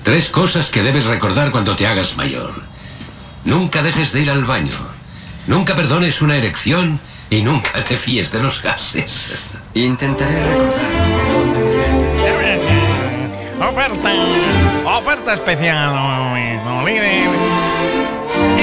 [0.03, 2.53] Tres cosas que debes recordar cuando te hagas mayor.
[3.43, 4.73] Nunca dejes de ir al baño.
[5.47, 9.51] Nunca perdones una erección y nunca te fíes de los gases.
[9.73, 10.85] Intentaré recordar.
[13.69, 14.13] Oferta,
[14.85, 15.93] oferta especial,
[16.65, 17.74] no líder.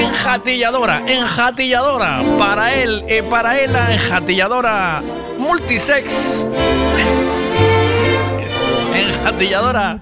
[0.03, 5.01] Enjatilladora, enjatilladora, para él, eh, para él la enjatilladora
[5.37, 6.47] multisex.
[8.95, 9.97] Enjatilladora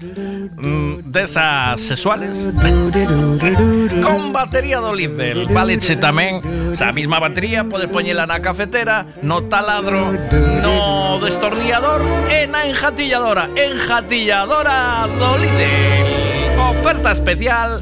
[0.56, 2.50] mm, de esas sexuales.
[4.02, 6.42] Con batería do Lidl vale che tamén
[6.72, 10.12] esa misma batería podes poñela na cafetera no taladro
[10.60, 12.02] no destornillador.
[12.28, 17.80] E na enjatilladora enjatilladora do Lidl oferta especial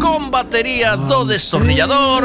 [0.00, 2.24] con batería do destornillador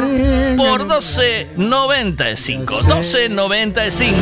[0.56, 4.14] por 12.95 12.95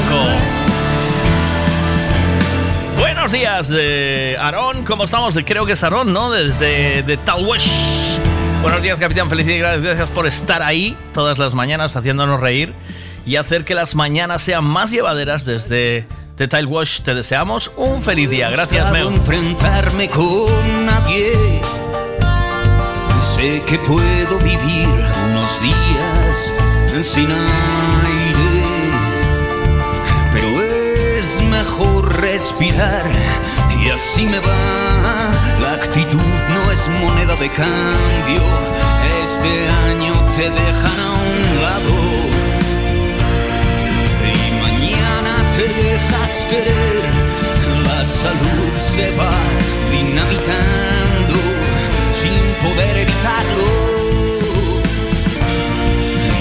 [3.00, 4.84] Buenos días, eh, Aarón.
[4.86, 5.38] ¿Cómo estamos?
[5.46, 6.32] Creo que es Aarón, ¿no?
[6.32, 7.70] Desde de Talwesh.
[8.62, 9.30] Buenos días, capitán.
[9.30, 9.82] Felicidades.
[9.82, 12.74] Gracias por estar ahí todas las mañanas haciéndonos reír
[13.26, 16.08] y hacer que las mañanas sean más llevaderas desde
[16.38, 17.02] The Tile Wash.
[17.02, 18.50] Te deseamos un feliz día.
[18.50, 19.10] Gracias, Meo.
[19.10, 21.62] enfrentarme con nadie.
[23.38, 24.90] Sé que puedo vivir
[25.30, 26.54] unos días
[27.04, 28.58] sin aire.
[31.52, 33.06] mejor respirar
[33.80, 35.32] y así me va.
[35.62, 38.44] La actitud no es moneda de cambio.
[39.24, 39.54] Este
[39.90, 41.96] año te dejan a un lado
[44.34, 47.02] y mañana te dejas querer.
[47.86, 49.36] La salud se va
[49.92, 51.07] dinamitando
[52.28, 53.66] sin poder evitarlo.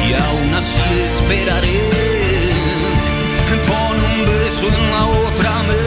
[0.09, 1.77] Y aún así esperaré
[3.67, 5.86] Pon un beso en la otra mejilla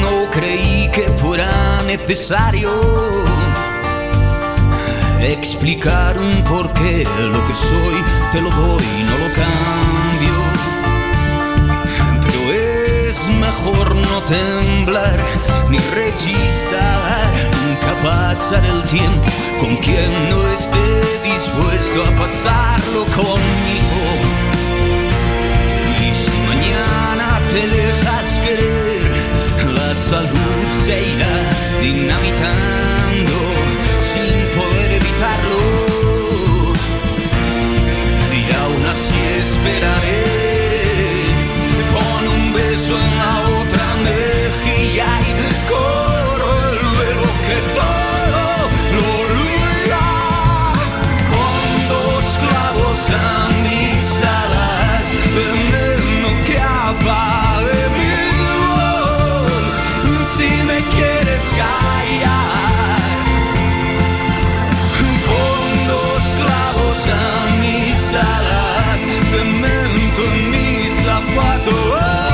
[0.00, 1.50] No creí que fuera
[1.88, 2.70] necesario
[5.20, 7.04] explicar un porqué.
[7.32, 10.36] Lo que soy te lo doy, no lo cambio.
[12.22, 15.18] Pero es mejor no temblar
[15.68, 17.30] ni rechistar.
[17.66, 24.39] Nunca pasar el tiempo con quien no esté dispuesto a pasarlo conmigo.
[27.52, 31.36] Te dejas querer, la salud se irá
[31.80, 33.38] dinamitando
[34.10, 35.60] sin poder evitarlo.
[38.38, 40.24] Y aún así esperaré.
[41.92, 45.32] Pon un beso en la otra mejilla y
[45.70, 48.44] corro el velo que todo
[48.94, 50.06] lo olvida.
[51.32, 51.64] Con
[51.94, 54.06] dos clavos a mis
[54.40, 55.04] alas,
[55.34, 57.39] veneno que apague
[69.30, 72.29] alas, cemento en mis zapatos.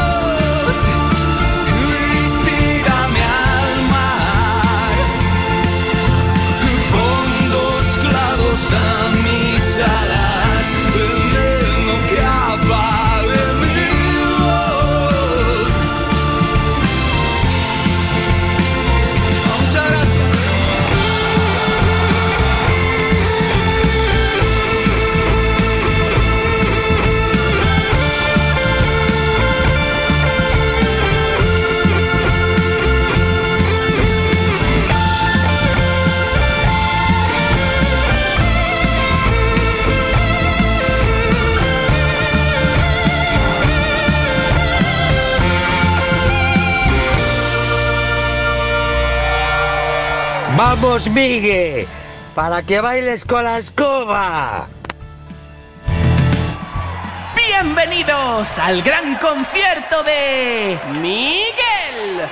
[50.56, 51.86] Vamos, Migue,
[52.34, 54.66] para que bailes con la escoba.
[57.36, 62.22] Bienvenidos al gran concierto de Miguel.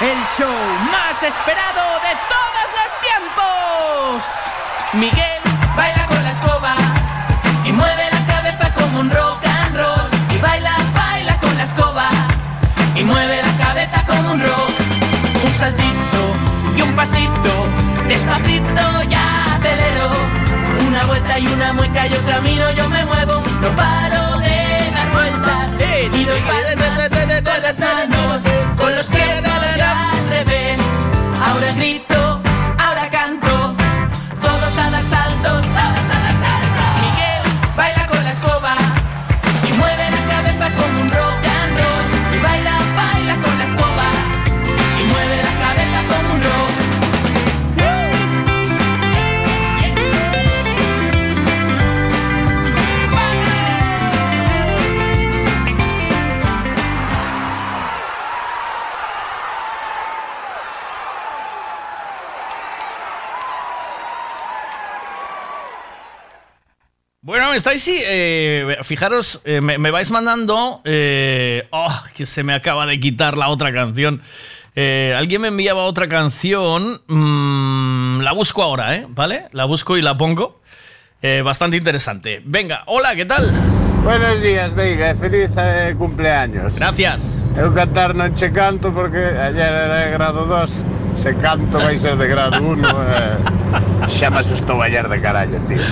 [0.00, 0.46] El show
[0.92, 4.22] más esperado de todos los tiempos.
[4.92, 5.42] Miguel
[5.76, 6.74] baila con la escoba
[7.64, 10.08] y mueve la cabeza como un rock and roll.
[10.30, 12.08] Y baila, baila con la escoba
[12.94, 14.70] y mueve la cabeza como un rock.
[15.44, 16.31] Un saltito
[16.82, 17.66] y un pasito,
[18.08, 20.10] despacito ya acelero.
[20.88, 25.80] Una vuelta y una mueca yo camino, yo me muevo, no paro de dar vueltas.
[26.12, 27.10] Y doy palmas
[27.42, 28.42] con las manos,
[28.78, 30.78] con los pies voy al revés.
[31.44, 32.21] Ahora grito,
[67.54, 70.80] Estáis, sí, eh, fijaros, eh, me, vais mandando...
[70.84, 74.22] eh, oh, que se me acaba de quitar la otra canción.
[74.74, 77.02] Eh, alguien me enviaba otra canción.
[77.06, 79.06] mm, la busco ahora, ¿eh?
[79.08, 79.48] ¿Vale?
[79.52, 80.60] La busco y la pongo.
[81.44, 82.42] Bastante interesante.
[82.44, 83.91] Venga, hola, ¿qué tal?
[84.04, 86.76] Buenos días, Veiga, feliz eh, cumpleaños.
[86.76, 87.38] Gracias.
[87.54, 92.16] Eu cantar non che canto porque ayer era de grado 2, se canto vai ser
[92.18, 92.82] de grado 1.
[92.82, 95.78] Eh, xa me asustou ayer de carallo, tío.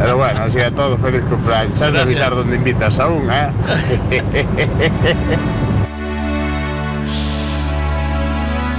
[0.00, 1.78] Pero bueno, así a todo, feliz cumpleaños.
[1.78, 3.46] Sabes avisar onde invitas a un, eh?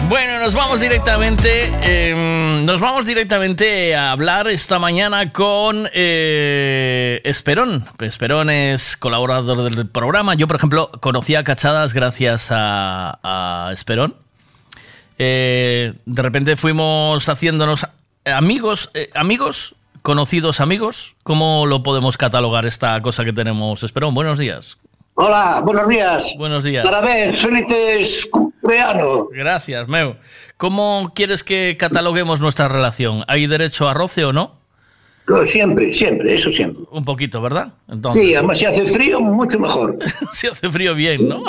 [0.10, 7.86] Bueno, nos vamos directamente, eh, nos vamos directamente a hablar esta mañana con eh, Esperón.
[8.00, 10.34] Esperón es colaborador del programa.
[10.34, 14.16] Yo, por ejemplo, conocí a Cachadas gracias a, a Esperón.
[15.20, 17.86] Eh, de repente fuimos haciéndonos
[18.26, 21.18] amigos, eh, amigos, conocidos amigos.
[21.22, 24.16] ¿Cómo lo podemos catalogar esta cosa que tenemos, Esperón?
[24.16, 24.80] Buenos días.
[25.16, 26.34] Hola, buenos días.
[26.38, 26.86] Buenos días.
[26.86, 29.24] Parabéns, felices cumpleaños.
[29.32, 30.16] Gracias, Meu.
[30.58, 33.24] ¿Cómo quieres que cataloguemos nuestra relación?
[33.28, 34.58] ¿Hay derecho a roce o no?
[35.28, 36.84] No, Siempre, siempre, eso siempre.
[36.90, 37.74] Un poquito, ¿verdad?
[37.88, 39.98] Entonces, Sí, además si hace frío, mucho mejor.
[40.34, 41.44] si hace frío bien, ¿no?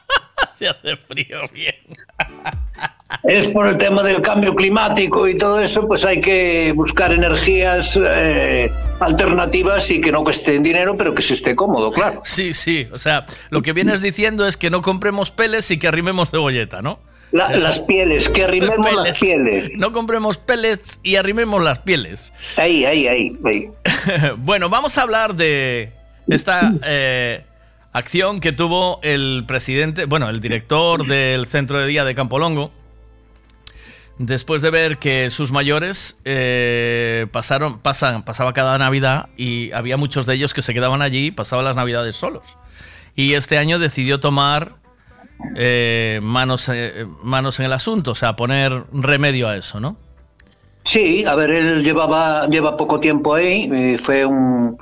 [0.54, 1.74] si hace frío bien.
[3.24, 7.98] Es por el tema del cambio climático y todo eso, pues hay que buscar energías
[8.02, 8.70] eh,
[9.00, 12.22] alternativas y que no cuesten dinero, pero que se esté cómodo, claro.
[12.24, 12.86] Sí, sí.
[12.92, 16.82] O sea, lo que vienes diciendo es que no compremos peles y que arrimemos cebolleta,
[16.82, 17.00] ¿no?
[17.32, 19.70] La- las pieles, que arrimemos las pieles.
[19.76, 22.32] No compremos pellets y arrimemos las pieles.
[22.56, 23.36] Ahí, ahí, ahí.
[23.44, 23.68] ahí.
[24.38, 25.92] bueno, vamos a hablar de
[26.28, 27.44] esta eh,
[27.92, 32.72] acción que tuvo el presidente, bueno, el director del centro de día de Campolongo,
[34.20, 40.26] después de ver que sus mayores eh, pasaron, pasan, pasaba cada Navidad y había muchos
[40.26, 42.44] de ellos que se quedaban allí y pasaban las Navidades solos.
[43.16, 44.72] Y este año decidió tomar
[45.56, 49.96] eh, manos, eh, manos en el asunto, o sea, poner remedio a eso, ¿no?
[50.84, 54.76] Sí, a ver, él llevaba lleva poco tiempo ahí, eh, fue un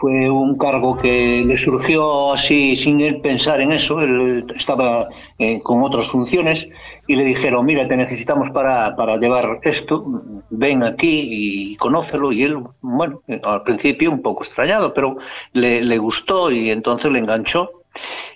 [0.00, 5.60] fue un cargo que le surgió así sin él pensar en eso, él estaba eh,
[5.60, 6.68] con otras funciones
[7.08, 10.04] y le dijeron, mira, te necesitamos para, para llevar esto,
[10.50, 15.16] ven aquí y conócelo y él, bueno, al principio un poco extrañado, pero
[15.54, 17.70] le, le gustó y entonces le enganchó.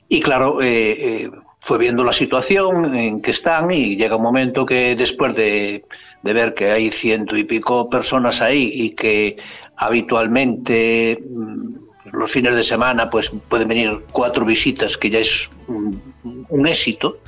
[0.09, 1.31] Y claro, eh, eh,
[1.61, 5.85] fue viendo la situación en que están y llega un momento que después de,
[6.23, 9.36] de ver que hay ciento y pico personas ahí y que
[9.77, 16.66] habitualmente mm, los fines de semana pues pueden venir cuatro visitas, que ya es un
[16.66, 17.19] éxito,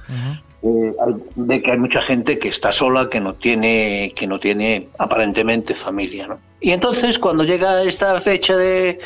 [0.64, 0.92] eh,
[1.36, 5.74] de que hay mucha gente que está sola, que no tiene, que no tiene aparentemente
[5.74, 6.26] familia.
[6.26, 6.38] ¿no?
[6.60, 8.98] Y entonces cuando llega esta fecha de,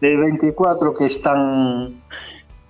[0.00, 2.02] del 24 que es tan,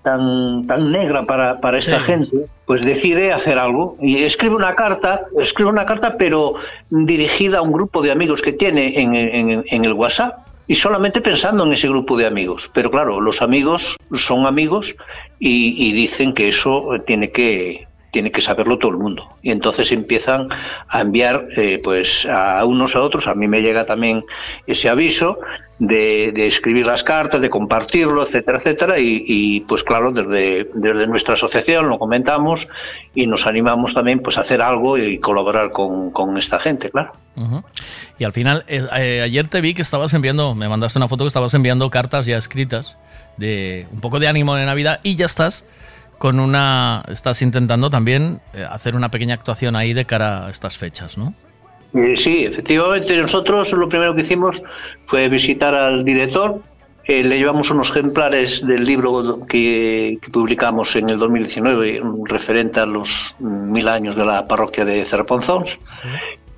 [0.03, 2.07] tan, tan negra para, para esta Sí.
[2.07, 2.37] gente,
[2.67, 6.55] pues decide hacer algo y escribe una carta, escribe una carta pero
[6.91, 11.21] dirigida a un grupo de amigos que tiene en, en- en el WhatsApp y solamente
[11.21, 12.71] pensando en ese grupo de amigos.
[12.75, 14.95] Pero claro, los amigos son amigos
[15.41, 17.87] y, y dicen que eso tiene que
[18.17, 19.29] tiene que saberlo todo el mundo.
[19.43, 20.49] Y entonces empiezan
[20.89, 23.27] a enviar eh, pues a unos a otros.
[23.27, 24.25] A mí me llega también
[24.67, 25.39] ese aviso
[25.79, 28.95] de, de escribir las cartas, de compartirlo, etcétera, etcétera.
[28.99, 30.67] Y, pues claro, desde,
[31.07, 32.67] nuestra asociación lo comentamos
[33.15, 37.13] y nos animamos también pues a hacer algo y colaborar con, esta gente, claro.
[38.19, 41.25] Y al final, eh, eh, ayer te vi que estabas enviando, me mandaste una foto
[41.25, 42.97] que estabas enviando cartas ya escritas
[43.37, 45.67] de un poco de ánimo de Navidad y ya estás
[46.19, 50.77] con una, estás intentando también eh, hacer una pequeña actuación ahí de cara a estas
[50.77, 51.35] fechas, ¿no?
[51.95, 54.61] Eh, sí, efectivamente nosotros lo primero que hicimos
[55.07, 56.61] fue visitar al director.
[57.05, 62.81] Eh, le llevamos unos ejemplares del libro que, que publicamos en el 2019, un referente
[62.81, 65.79] a los mil años de la parroquia de Cerponzons.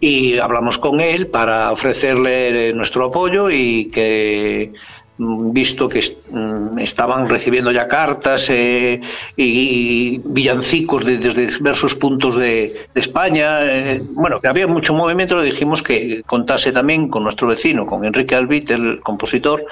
[0.01, 4.72] Y hablamos con él para ofrecerle eh, nuestro apoyo y que
[5.19, 6.01] visto que
[6.31, 9.01] mm, estaban recibiendo ya cartas eh,
[9.36, 15.45] y villancicos de- desde diversos puntos de, España, eh, bueno, que había mucho movimiento, le
[15.45, 19.65] dijimos que contase también con nuestro vecino, con Enrique Albit, el compositor,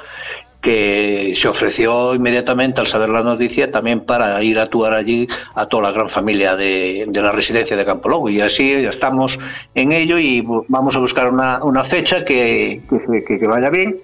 [0.61, 5.67] que se ofreció inmediatamente al saber la noticia también para ir a actuar allí a
[5.67, 8.29] toda la gran familia de, la residencia de Campolongo.
[8.31, 9.39] Y así ya estamos
[9.77, 12.81] en ello y vamos a buscar una, fecha que-
[13.29, 13.97] que vaya bien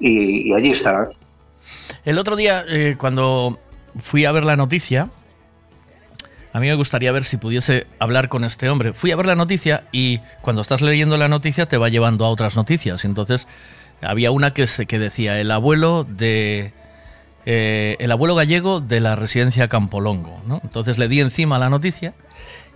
[0.00, 1.08] y, y allí estarán.
[2.04, 3.58] El otro día, eh, cuando
[4.00, 5.10] fui a ver la noticia,
[6.52, 8.92] a mí me gustaría ver si pudiese hablar con este hombre.
[8.92, 12.30] Fui a ver la noticia y cuando estás leyendo la noticia te va llevando a
[12.30, 13.04] otras noticias.
[13.04, 13.46] Entonces
[14.02, 16.72] había una que, se, que decía el abuelo de
[17.46, 20.42] eh, el abuelo gallego de la residencia Campolongo.
[20.46, 20.60] ¿no?
[20.64, 22.14] Entonces le di encima la noticia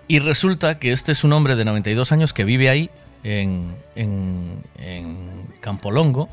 [0.06, 2.90] y resulta que este es un hombre de 92 años que vive ahí
[3.24, 6.28] en, en, en Campolongo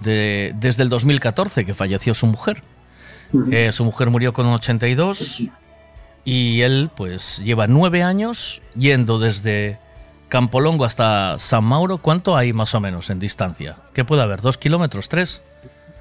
[0.00, 2.62] de, desde el 2014 que falleció su mujer.
[3.50, 5.42] Eh, su mujer murió con 82
[6.24, 9.78] y él pues lleva nueve años yendo desde
[10.28, 11.98] Campolongo hasta San Mauro.
[11.98, 13.76] ¿Cuánto hay más o menos en distancia?
[13.92, 14.40] ¿Qué puede haber?
[14.40, 15.08] ¿Dos kilómetros?
[15.08, 15.42] ¿Tres?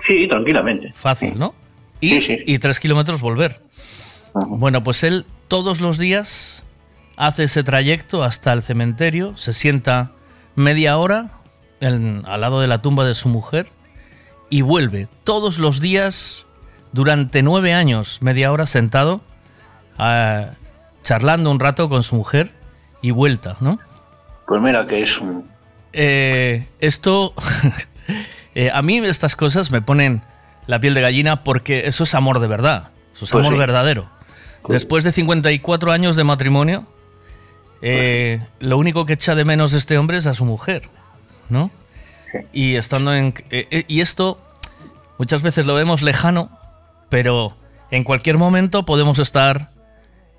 [0.05, 0.91] Sí, tranquilamente.
[0.93, 1.55] Fácil, ¿no?
[2.01, 2.19] Y,
[2.51, 3.61] y tres kilómetros volver.
[4.33, 6.63] Bueno, pues él todos los días
[7.15, 10.11] hace ese trayecto hasta el cementerio, se sienta
[10.55, 11.29] media hora
[11.81, 13.67] al lado de la tumba de su mujer
[14.53, 16.45] y vuelve todos los días
[16.91, 19.21] durante nueve años, media hora sentado,
[21.01, 22.51] charlando un rato con su mujer
[23.01, 23.79] y vuelta, ¿no?
[24.45, 25.49] Pues mira que es un...
[25.91, 27.33] Eh, esto,
[28.53, 30.21] eh, a mí estas cosas me ponen
[30.67, 33.59] la piel de gallina porque eso es amor de verdad, eso es Pues amor sí.
[33.59, 34.07] verdadero.
[34.69, 36.85] Después de 54 años de matrimonio,
[37.81, 40.83] eh, lo único que echa de menos este hombre es a su mujer,
[41.49, 41.71] ¿no?
[42.51, 44.37] Y estando en eh, eh, y esto
[45.17, 46.49] muchas veces lo vemos lejano,
[47.09, 47.53] pero
[47.91, 49.69] en cualquier momento podemos estar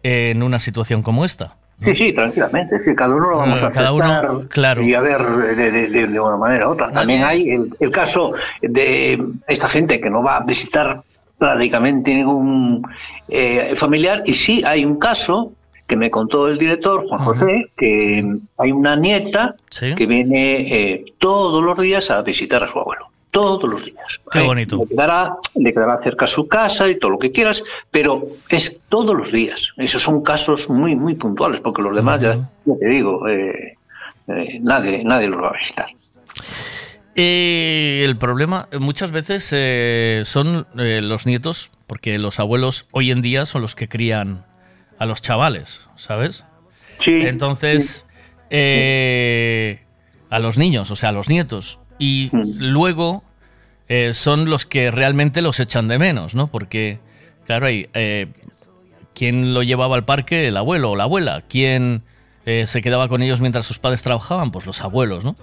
[0.03, 1.55] en una situación como esta.
[1.83, 2.77] Sí, sí, tranquilamente.
[2.77, 4.83] Es que cada uno lo vamos a Eh, cada uno, aceptar claro.
[4.83, 6.93] y a ver de, de- de- de una manera u otra.
[6.93, 11.03] También hay el, el caso de esta gente que no va a visitar
[11.39, 12.87] prácticamente ningún
[13.29, 15.53] eh, familiar y sí hay un caso
[15.87, 18.25] que me contó el director, Juan José, que
[18.59, 19.55] hay una nieta
[19.97, 20.61] que viene
[20.93, 23.09] eh, todos los días a visitar a su abuelo.
[23.31, 24.21] Todos los días.
[24.31, 24.77] Qué Eh, bonito.
[24.79, 29.15] Le quedará, le quedará cerca su casa y todo lo que quieras, pero es todos
[29.17, 29.73] los días.
[29.77, 33.77] Esos son casos muy, muy puntuales, porque los demás, ya, ya te digo, eh,
[34.29, 35.87] eh, nadie, nadie los va a visitar.
[37.17, 43.23] Eh, el problema muchas veces eh, son eh, los nietos, porque los abuelos hoy en
[43.23, 44.45] día son los que crían
[44.99, 46.45] a los chavales, ¿sabes?
[47.01, 47.21] Sí.
[47.23, 48.07] Entonces,
[48.51, 49.85] eh,
[50.31, 51.79] a los niños, o sea, a los nietos.
[51.99, 53.23] Y luego
[53.89, 56.49] eh, son los que realmente los echan de menos, ¿no?
[56.49, 56.99] Porque,
[57.47, 58.29] claro, hay, eh,
[59.15, 60.49] ¿quién lo llevaba al parque?
[60.49, 61.45] El abuelo o la abuela.
[61.49, 62.03] ¿Quién
[62.47, 64.51] eh, se quedaba con ellos mientras sus padres trabajaban?
[64.51, 65.37] Pues los abuelos, ¿no?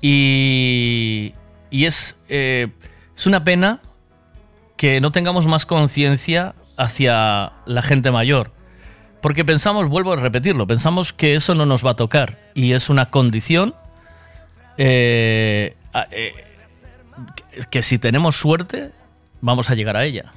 [0.00, 1.32] Y,
[1.70, 3.80] y es, es una pena
[4.76, 8.52] que no tengamos más conciencia hacia la gente mayor.
[9.20, 12.38] Porque pensamos, vuelvo a repetirlo, pensamos que eso no nos va a tocar.
[12.54, 13.74] Y es una condición
[14.76, 15.74] eh,
[16.12, 16.32] eh,
[17.70, 18.92] que- si tenemos suerte,
[19.40, 20.32] vamos a llegar a ella.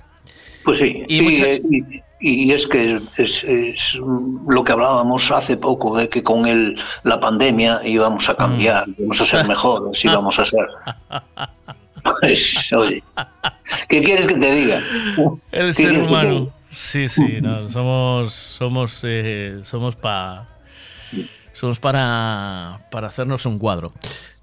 [0.63, 1.61] Pues sí, Y eh,
[2.23, 3.95] y, y es que es, es
[4.47, 8.95] lo que hablábamos hace poco, de que con el, la pandemia íbamos a cambiar, Mm.
[8.99, 10.67] íbamos a ser mejores, íbamos a ser...
[12.19, 13.03] Pues, oye,
[13.87, 14.79] ¿qué quieres que te diga?
[15.51, 16.49] El ¿Qué ser humano.
[16.71, 20.47] Sí, sí, no, somos somos eh, somos pa
[21.53, 23.91] somos para para hacernos un cuadro.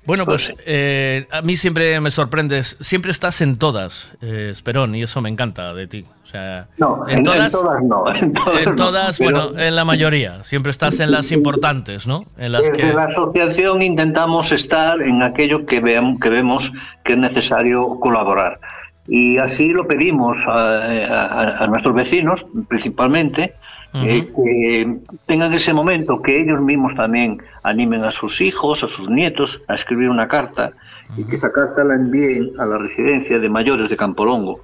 [0.09, 5.03] Bueno, pues eh, a mí siempre me sorprendes, siempre estás en todas, eh, Esperón, y
[5.03, 6.07] eso me encanta de ti.
[6.25, 7.53] O sea, No, en, en todas,
[7.83, 8.15] no.
[8.15, 12.07] En todas, en no, todas, pero bueno, en la mayoría, siempre estás en las importantes,
[12.07, 12.23] ¿no?
[12.39, 16.73] En las Desde que la asociación intentamos estar en aquello que, veamos, que vemos
[17.05, 18.61] que es necesario colaborar.
[19.09, 23.55] Y así lo pedimos a, a- a nuestros vecinos, principalmente,
[23.95, 29.09] eh, que tengan ese momento, que ellos mismos también animen a sus hijos, a sus
[29.09, 30.73] nietos, a escribir una carta
[31.17, 34.61] y que esa carta la envíen a la residencia de mayores de Campolongo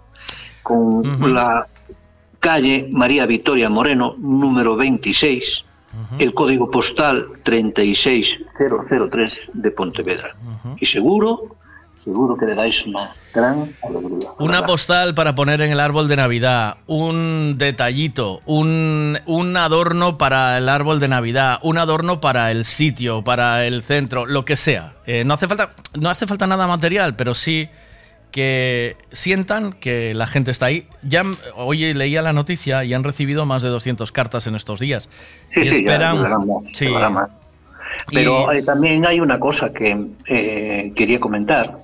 [0.62, 1.66] con la
[2.38, 5.64] calle María Victoria Moreno, número 26,
[6.18, 10.34] el código postal 36003 de Pontevedra.
[10.78, 11.56] Y seguro,
[12.04, 14.28] seguro que le dais una gran alegría.
[14.38, 20.58] Una postal para poner en el árbol de Navidad, un detallito, un, un adorno para
[20.58, 24.94] el árbol de Navidad, un adorno para el sitio, para el centro, lo que sea.
[25.06, 27.68] Eh, no, hace falta, no hace falta nada material, pero sí
[28.30, 30.88] que sientan que la gente está ahí.
[31.02, 31.22] Ya
[31.54, 35.08] hoy leía la noticia y han recibido más de 200 cartas en estos días.
[35.48, 36.88] Sí, y sí, esperan, más, sí.
[38.12, 41.78] Pero eh, también hay una cosa que eh, quería comentar,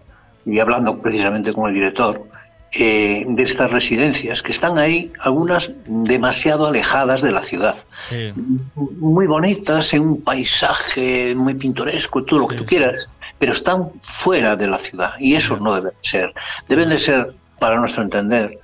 [0.46, 2.26] y hablando precisamente con el director,
[2.72, 7.74] eh, de estas residencias, que están ahí, algunas demasiado alejadas de la ciudad.
[8.08, 8.32] Sí.
[8.76, 13.08] Muy bonitas, en un paisaje muy pintoresco, todo lo que tú quieras,
[13.40, 16.32] pero están fuera de la ciudad, y eso no debe ser.
[16.68, 18.60] Deben de ser, para nuestro entender,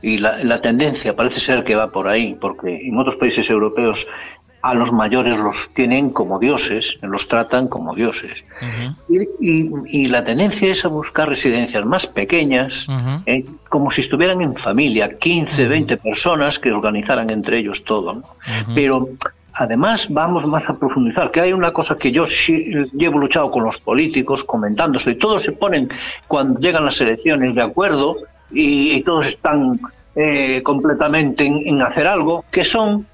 [0.00, 4.06] y la, la tendencia parece ser que va por ahí, porque en otros países europeos
[4.62, 8.44] a los mayores los tienen como dioses, los tratan como dioses.
[9.08, 12.86] Y, y- y la tendencia es a buscar residencias más pequeñas,
[13.26, 18.12] eh, como si estuvieran en familia, 15, 20 personas que organizaran entre ellos todo.
[18.14, 18.22] ¿no?
[18.74, 19.08] Pero
[19.54, 23.64] además vamos más a profundizar, que hay una cosa que yo sí llevo luchado con
[23.64, 25.88] los políticos, comentándose, y todos se ponen
[26.28, 28.16] cuando llegan las elecciones de acuerdo
[28.52, 29.80] y, y todos están
[30.14, 33.06] eh, completamente en, en hacer algo, que son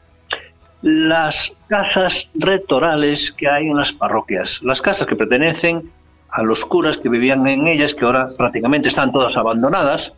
[0.87, 5.91] las casas rectorales que hay en las parroquias, las casas que pertenecen
[6.31, 10.13] a los curas que vivían en ellas, que ahora prácticamente están todas abandonadas,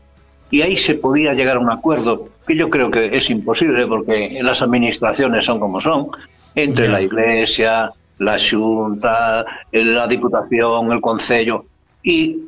[0.50, 4.40] y ahí se podía llegar a un acuerdo, que yo creo que es imposible porque
[4.42, 6.08] las administraciones son como son,
[6.54, 11.64] entre la Iglesia, la Junta, la Diputación, el Concello,
[12.02, 12.42] y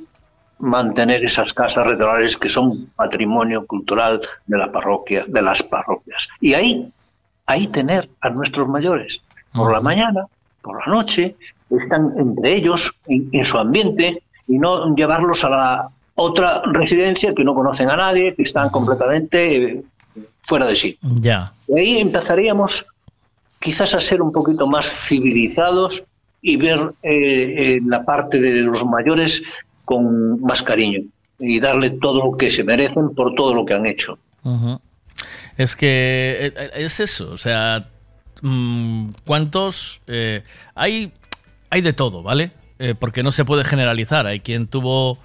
[0.59, 6.29] mantener esas casas rectorales que son patrimonio cultural de la parroquia, de las parroquias.
[6.39, 6.93] Y ahí,
[7.51, 9.21] ahí tener a nuestros mayores
[9.53, 10.27] por la mañana,
[10.63, 11.35] por la noche,
[11.69, 17.45] están entre ellos, en, en su ambiente, y no llevarlos a la otra residencia que
[17.45, 19.85] no conocen a nadie, que están completamente eh,
[20.43, 20.99] fuera de sí.
[21.03, 21.53] Ya.
[21.77, 22.85] Ahí empezaríamos
[23.59, 26.05] quizás a ser un poquito más civilizados
[26.43, 29.43] y ver eh, eh, la parte de los mayores
[29.85, 31.01] con más cariño
[31.39, 34.19] y darle todo lo que se merecen por todo lo que han hecho.
[34.45, 34.79] Ujú.
[35.61, 37.89] Es que eh, es eso, o sea,
[38.41, 40.01] mm, ¿cuántos?
[40.07, 40.43] eh,
[40.75, 41.13] hay,
[41.69, 42.53] hay de todo, ¿vale?
[42.79, 44.27] Eh, porque no se puede generalizar.
[44.27, 45.19] Hay quien tuvo,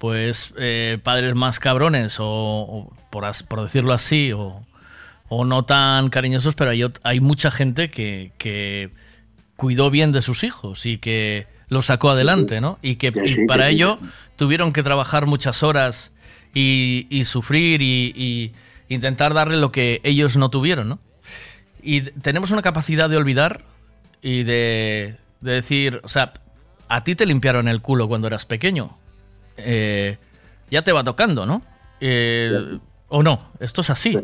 [0.00, 4.66] pues, eh, padres más cabrones, o, o por, as- por decirlo así, o,
[5.28, 6.72] o no tan cariñosos, pero
[7.04, 8.90] hay, mucha gente que, que
[9.56, 12.78] cuidó bien de sus hijos y que los sacó adelante, ¿no?
[12.82, 13.98] Y que y para ello
[14.36, 16.10] tuvieron que trabajar muchas horas
[16.54, 18.52] y, y sufrir y, y
[18.88, 20.98] intentar darle lo que ellos no tuvieron, ¿no?
[21.82, 23.62] Y tenemos una capacidad de olvidar
[24.22, 26.32] y de, de decir, o sea,
[26.88, 28.96] a ti te limpiaron el culo cuando eras pequeño.
[29.56, 30.16] Eh,
[30.70, 31.62] ya te va tocando, ¿no?
[32.00, 32.78] Eh,
[33.08, 34.18] o no, esto es así.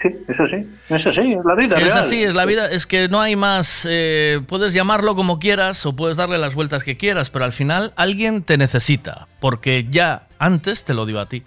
[0.00, 1.98] Sí, eso sí, eso sí, es la vida Es real.
[1.98, 5.96] así, es la vida, es que no hay más, eh, puedes llamarlo como quieras o
[5.96, 10.84] puedes darle las vueltas que quieras, pero al final alguien te necesita, porque ya antes
[10.84, 11.42] te lo dio a ti.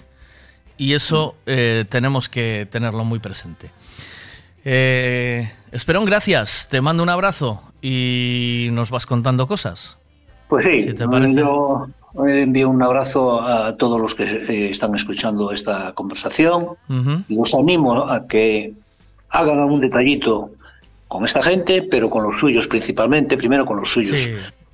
[0.78, 3.70] Y eso eh, tenemos que tenerlo muy presente.
[4.64, 9.98] Eh, Esperón, gracias, te mando un abrazo y nos vas contando cosas.
[10.50, 11.36] Pues sí, Si te parece.
[11.36, 11.88] yo
[12.28, 17.24] envío un abrazo a todos los que eh, están escuchando esta conversación Ujú.
[17.30, 18.74] y los animo a que
[19.30, 20.52] hagan algún detallito
[21.08, 24.32] con esta gente, pero con los suyos principalmente, primero con los suyos, Sí,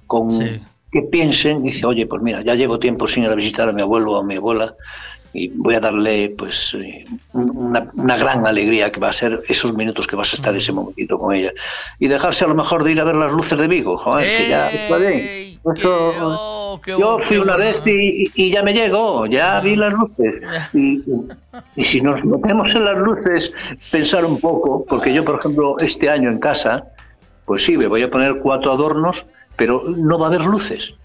[0.07, 0.59] con sí.
[0.91, 3.83] que piensen, dice, oye, pues mira, ya llevo tiempo sin ir a visitar a mi
[3.83, 4.73] abuelo o a mi abuela
[5.37, 7.03] y voy a darle pues eh,
[7.33, 10.71] una, una gran alegría que va a ser esos minutos que vas a estar ese
[10.71, 11.51] momentito con ella
[11.99, 14.49] y dejarse a lo mejor de ir a ver las luces de Vigo, joder, que
[14.49, 15.17] ya está bien.
[15.75, 16.11] Eso-
[16.99, 20.41] yo fui una vez y, y ya me llegó, ya vi las luces.
[20.73, 21.01] Y,
[21.75, 23.53] y si nos metemos en las luces,
[23.91, 26.85] pensar un poco, porque yo, por ejemplo, este año en casa,
[27.45, 30.95] pues sí, me voy a poner cuatro adornos, pero no va a haber luces.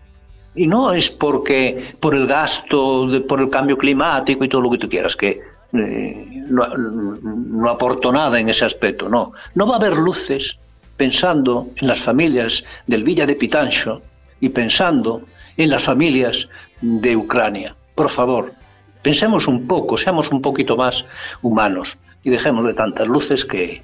[0.54, 4.70] Y no es porque por el gasto, de- por el cambio climático y todo lo
[4.70, 5.40] que tú quieras, que
[5.72, 9.32] eh, no, no aporto nada en ese aspecto, no.
[9.54, 10.58] No va a haber luces
[10.98, 14.02] pensando en las familias del Villa de Pitancho
[14.40, 15.22] y pensando
[15.56, 16.48] en las familias
[16.82, 17.74] de Ucrania.
[17.94, 18.52] Por favor,
[19.00, 21.06] pensemos un poco, seamos un poquito más
[21.40, 23.82] humanos y dejemos de tantas luces que,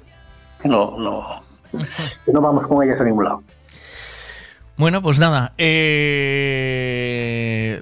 [0.61, 1.41] que no, no,
[2.25, 3.41] que no vamos con ellas a ningún lado.
[4.79, 6.63] Bueno, pues nada, eh,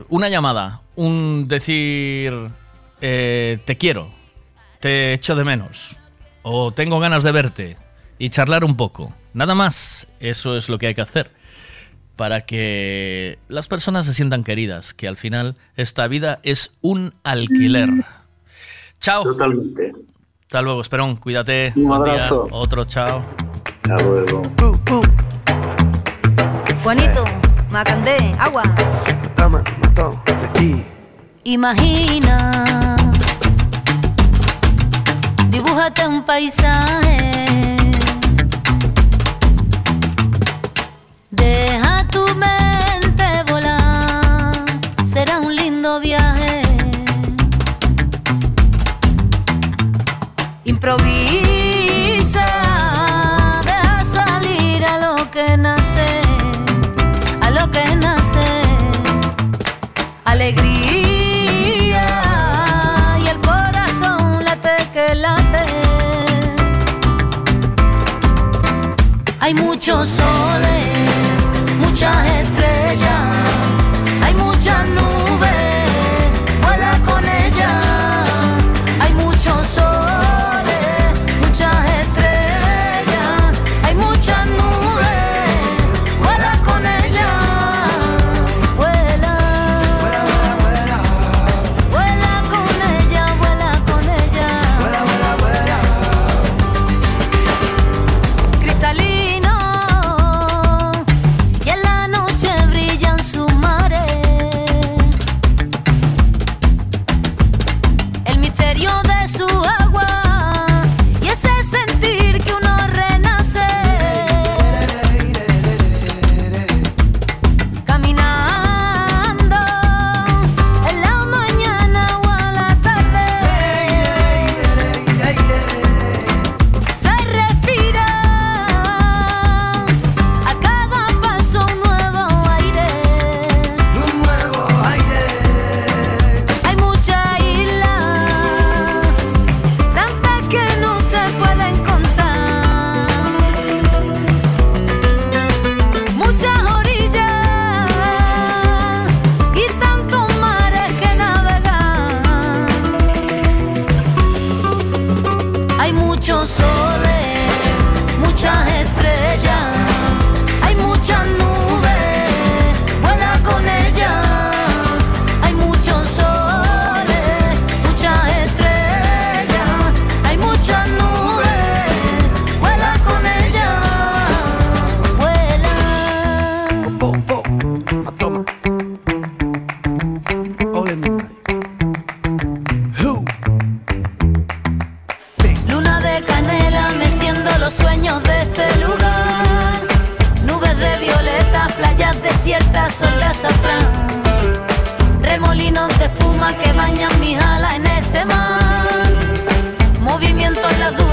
[0.09, 2.33] una llamada, un decir
[3.01, 4.09] eh, te quiero,
[4.79, 5.99] te echo de menos,
[6.41, 7.77] o tengo ganas de verte
[8.17, 9.13] y charlar un poco.
[9.35, 11.29] Nada más, eso es lo que hay que hacer
[12.15, 17.89] para que las personas se sientan queridas, que al final esta vida es un alquiler.
[18.99, 19.21] Chao.
[19.21, 19.93] Totalmente.
[20.41, 21.73] Hasta luego, Esperón, cuídate.
[21.75, 22.13] Un Buen día.
[22.13, 22.47] abrazo.
[22.49, 23.23] Otro, chao.
[23.83, 24.41] Hasta luego.
[26.83, 27.23] Juanito,
[27.69, 28.63] Macandé, agua.
[31.43, 32.95] Imagina,
[35.49, 37.17] dibújate un paisaje.
[41.31, 44.53] Deja tu mente volar,
[45.05, 46.61] será un lindo viaje.
[50.65, 51.56] Improvisa,
[69.47, 70.87] Hay muchos soles,
[71.79, 73.27] muchas estrellas,
[74.21, 75.66] hay muchas nubes,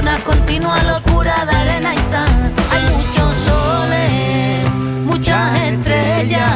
[0.04, 2.52] una continua locura de arena y sal.
[2.72, 4.70] Hay muchos soles,
[5.06, 6.52] muchas estrellas,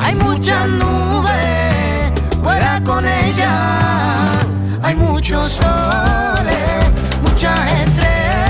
[0.00, 2.12] hay muchas nubes,
[2.42, 3.52] vuela con ella
[4.82, 6.82] Hay muchos soles,
[7.22, 8.47] muchas estrellas.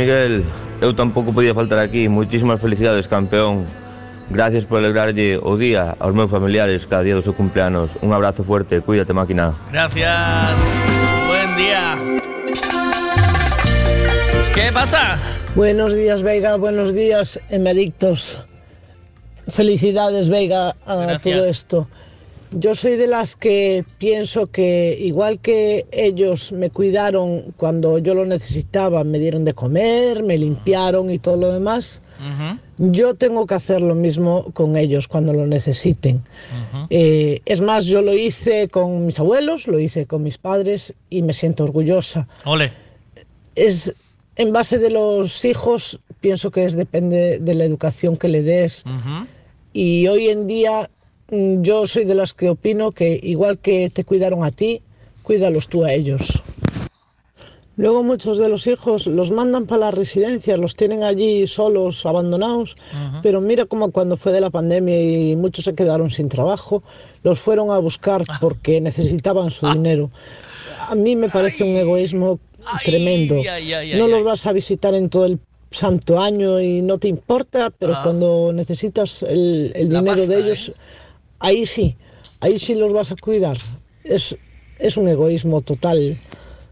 [0.00, 0.46] Miguel,
[0.80, 2.08] eu tampouco podía faltar aquí.
[2.08, 3.66] Muitísimas felicidades, campeón.
[4.30, 7.92] Gracias por alegrarlle o día aos meus familiares cada día do seu cumpleanos.
[8.00, 9.52] Un abrazo fuerte, cuídate máquina.
[9.68, 10.56] Gracias.
[11.28, 12.00] Buen día.
[14.56, 15.20] ¿Qué pasa?
[15.54, 16.56] Buenos días, Veiga.
[16.56, 18.40] Buenos días, Emerictos.
[19.48, 21.88] Felicidades, Veiga, a todo esto.
[22.52, 28.24] Yo soy de las que pienso que igual que ellos me cuidaron cuando yo lo
[28.24, 32.02] necesitaba, me dieron de comer, me limpiaron y todo lo demás,
[32.78, 36.22] yo tengo que hacer lo mismo con ellos cuando lo necesiten.
[36.90, 41.22] Eh, es más, yo lo hice con mis abuelos, lo hice con mis padres y
[41.22, 42.26] me siento orgullosa.
[42.44, 42.72] Ole.
[43.54, 43.94] Es
[44.36, 48.84] en base de los hijos, pienso que es depende de la educación que le des.
[49.72, 50.90] Y hoy en día
[51.30, 54.82] yo soy de las que opino que igual que te cuidaron a ti,
[55.22, 56.42] cuídalos tú a ellos.
[57.76, 62.76] Luego muchos de los hijos los mandan para las residencias, los tienen allí solos, abandonados,
[63.22, 66.82] pero mira como cuando fue de la pandemia y muchos se quedaron sin trabajo,
[67.22, 70.10] los fueron a buscar porque necesitaban su dinero.
[70.88, 72.38] A mí me parece un egoísmo
[72.84, 73.36] tremendo.
[73.96, 75.38] no los vas a visitar en todo el
[75.70, 78.00] santo año y no te importa, pero Ah.
[78.02, 80.72] cuando necesitas el, dinero pasta, de ellos,
[81.40, 81.96] ahí sí,
[82.40, 83.56] ahí sí los vas a cuidar.
[84.04, 84.36] Es,
[84.78, 86.16] es un egoísmo total.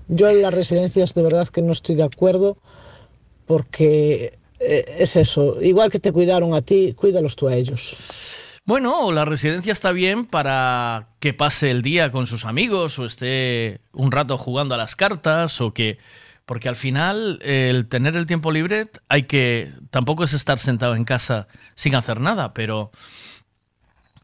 [0.09, 2.57] Yo en las residencias de verdad que no estoy de acuerdo
[3.47, 7.97] porque eh, es eso, igual que te cuidaron a ti, cuídalos tú a ellos.
[8.65, 13.81] Bueno, la residencia está bien para que pase el día con sus amigos o esté
[13.93, 15.99] un rato jugando a las cartas o que...
[16.45, 19.71] Porque al final el tener el tiempo libre hay que...
[19.91, 22.91] Tampoco es estar sentado en casa sin hacer nada, pero...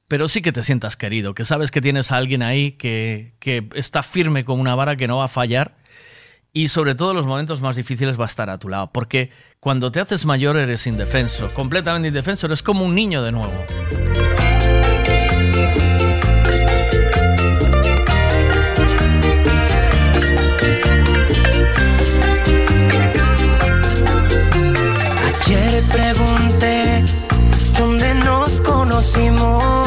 [0.08, 3.68] Pero sí que te sientas querido, que sabes que tienes a alguien ahí que, que
[3.74, 5.76] está firme con una vara que no va a fallar
[6.56, 8.90] y sobre todo en los momentos más difíciles va a estar a tu lado.
[8.92, 13.52] Porque cuando te haces mayor eres indefenso, completamente indefenso, eres como un niño de nuevo.
[25.44, 27.02] Ayer pregunté
[27.76, 29.83] dónde nos conocimos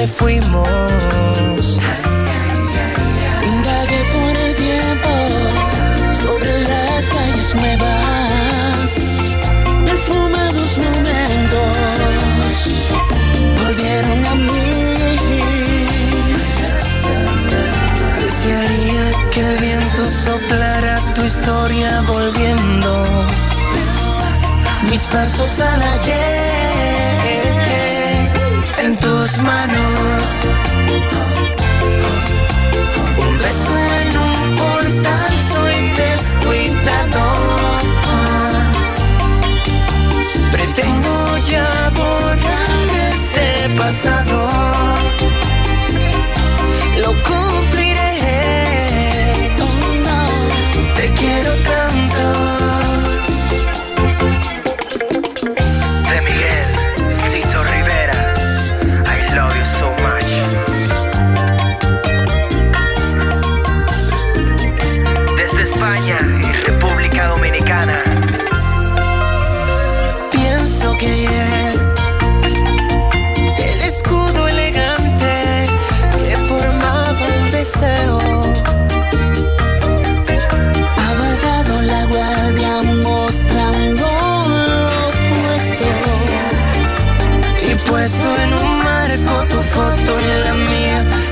[0.00, 1.78] que fuimos.
[3.52, 5.12] Indagué por el tiempo
[6.22, 8.90] sobre las calles nuevas,
[9.84, 11.76] perfumados momentos
[13.62, 15.18] volvieron a mí.
[18.22, 22.90] Desearía que el viento soplara tu historia volviendo
[24.90, 27.39] mis pasos al ayer
[28.90, 30.24] en tus manos.
[33.24, 37.24] Un beso en un portal, soy descuidado.
[40.50, 41.12] Pretendo
[41.52, 43.48] ya borrar ese
[43.78, 44.79] pasado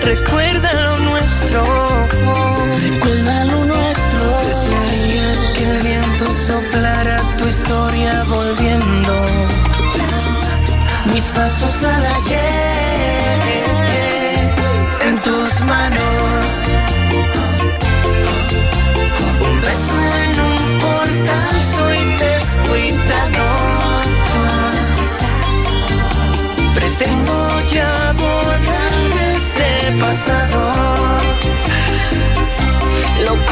[0.09, 1.62] Recuerda lo nuestro.
[2.80, 4.40] Recuerda lo nuestro.
[4.47, 9.12] Desearía que el viento soplara tu historia volviendo
[11.12, 12.68] mis pasos al ayer
[29.97, 30.73] pasado.
[33.24, 33.47] Lo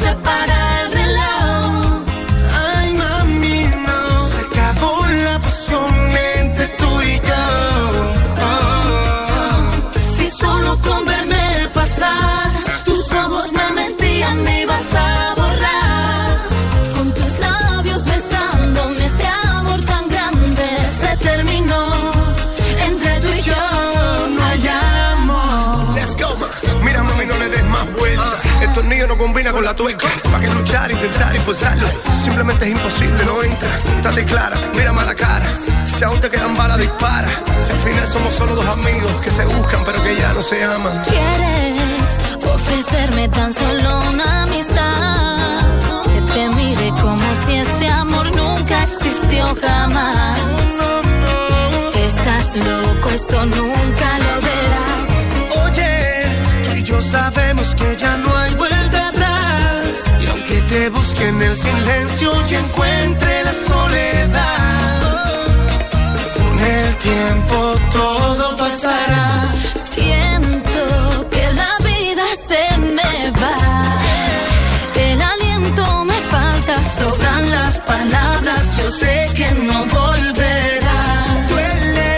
[0.00, 0.51] mirar
[29.62, 30.08] con la tuerca.
[30.24, 31.86] ¿Para qué luchar, intentar y forzarlo?
[32.24, 33.68] Simplemente es imposible, no entra.
[34.02, 35.46] Date clara, mira a la cara.
[35.84, 37.28] Si aún te quedan balas, dispara.
[37.64, 40.64] Si al final somos solo dos amigos que se buscan, pero que ya no se
[40.64, 41.04] aman.
[41.04, 45.60] ¿Quieres ofrecerme tan solo una amistad?
[46.12, 50.38] Que te mire como si este amor nunca existió jamás.
[51.94, 55.64] Estás loco, eso nunca lo verás.
[55.64, 56.24] Oye,
[56.64, 58.81] tú y yo sabemos que ya no hay vuelta
[60.72, 65.24] te busque en el silencio y encuentre la soledad,
[66.36, 67.56] con el tiempo
[67.92, 69.52] todo pasará.
[69.94, 72.64] Siento que la vida se
[72.96, 73.58] me va.
[74.96, 78.62] El aliento me falta, sobran las palabras.
[78.78, 81.00] Yo sé que no volverá.
[81.50, 82.14] Duele.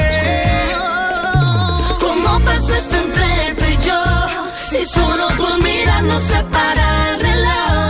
[2.04, 4.00] ¿Cómo pasó esto entre tú y yo?
[4.68, 7.83] Si solo con mirar nos separa el reloj.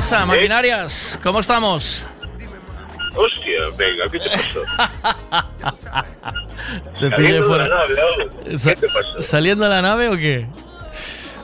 [0.00, 1.20] Pasa, maquinarias?
[1.22, 2.06] ¿Cómo estamos?
[3.14, 4.62] Hostia, venga, ¿qué te pasó?
[6.94, 7.68] Te Saliendo pillé de fuera.
[7.68, 8.28] la nave,
[8.64, 9.22] ¿qué te pasó?
[9.22, 10.46] ¿Saliendo a la nave o qué?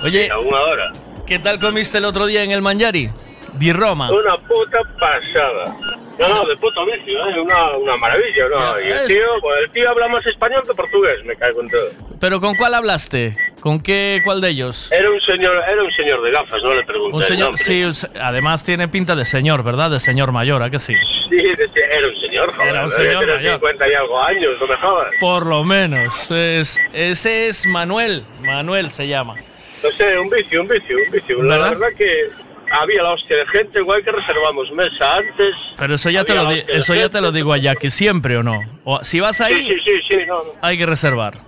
[0.02, 0.92] Oye, A una hora.
[1.26, 3.10] ¿qué tal comiste el otro día en el Manjari?
[3.58, 4.10] Di Roma.
[4.10, 5.76] Una puta pasada.
[6.18, 7.40] No, no, de puto vicio, ¿eh?
[7.40, 8.80] Una, una maravilla, ¿no?
[8.80, 11.90] Y el tío, pues el tío habla más español que portugués, me cago en todo.
[12.20, 13.34] ¿Pero con cuál hablaste?
[13.60, 14.90] ¿Con qué, cuál de ellos?
[14.92, 17.84] Era un señor, era un señor de gafas, no le pregunté Un señor, sí,
[18.20, 19.90] además tiene pinta de señor, ¿verdad?
[19.90, 20.94] De señor mayor, ¿a que sí?
[21.28, 22.68] Sí, era un señor, joder.
[22.70, 23.52] Era un debía señor mayor.
[23.54, 25.10] 50 y algo años, no me jodas.
[25.20, 26.30] Por lo menos.
[26.30, 28.24] Es, ese es Manuel.
[28.40, 29.34] Manuel se llama.
[29.82, 31.42] No sé, un vicio, un vicio, un vicio.
[31.42, 32.30] La verdad que
[32.72, 35.54] había la hostia de gente, igual que reservamos mesa antes.
[35.76, 38.60] Pero eso ya te lo, eso ya te lo digo a Jackie, siempre o no.
[38.84, 40.50] O, si vas ahí, Sí, sí, sí, sí, no, no.
[40.62, 41.38] hay que reservar.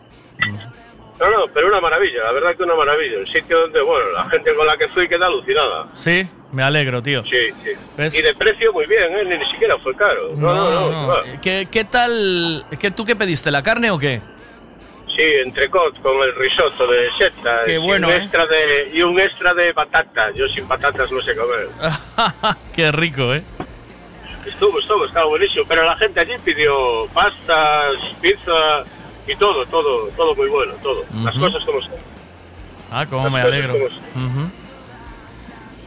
[1.20, 3.18] No, no, pero una maravilla, la verdad que una maravilla.
[3.18, 5.88] Un sitio donde, bueno, la gente con la que fui queda alucinada.
[5.92, 7.24] Sí, me alegro, tío.
[7.24, 7.70] Sí, sí.
[7.96, 8.16] ¿Ves?
[8.16, 9.24] Y de precio muy bien, ¿eh?
[9.24, 10.30] Ni, ni siquiera fue caro.
[10.36, 11.08] No, no, no.
[11.08, 11.22] va.
[11.42, 12.64] ¿Qué, qué tal?
[12.78, 13.50] ¿Qué, ¿Tú qué pediste?
[13.50, 14.20] ¿La carne o qué?
[15.18, 17.62] Sí, entrecot con el risotto de seta.
[17.64, 18.18] Qué y bueno, un ¿eh?
[18.18, 20.30] extra de Y un extra de patata.
[20.32, 21.68] Yo sin patatas no sé comer.
[22.72, 23.42] qué rico, ¿eh?
[24.46, 25.64] Estuvo, estuvo, estaba buenísimo.
[25.68, 28.84] Pero la gente allí pidió pastas, pizza
[29.26, 31.04] y todo, todo, todo muy bueno, todo.
[31.24, 31.94] Las cosas como son.
[32.92, 33.72] Ah, cómo Las me alegro.
[33.72, 34.50] como.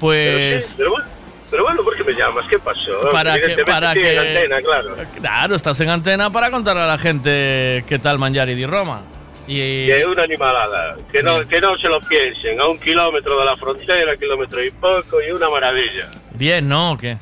[0.01, 0.65] Pues...
[0.65, 1.05] Sí, pero, bueno,
[1.49, 2.45] pero bueno, ¿por qué me llamas?
[2.49, 3.09] ¿Qué pasó?
[3.13, 4.95] Para que- para estoy en que- antena, claro.
[5.21, 9.03] Claro, estás en antena para contar a la gente qué tal Mangiari di Roma.
[9.47, 10.95] Y, Que es una animalada.
[11.11, 12.59] Que no, que no se lo piensen.
[12.59, 16.09] A un kilómetro de la frontera, kilómetro y poco, y una maravilla.
[16.33, 16.91] bien, ¿no?
[16.93, 17.17] ¿O qué?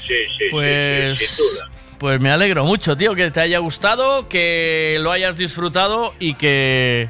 [0.00, 1.68] Sí, sí, sí, Pues, sí, sin duda.
[1.98, 7.08] pues me alegro mucho, tío, que te haya gustado, que lo hayas disfrutado y que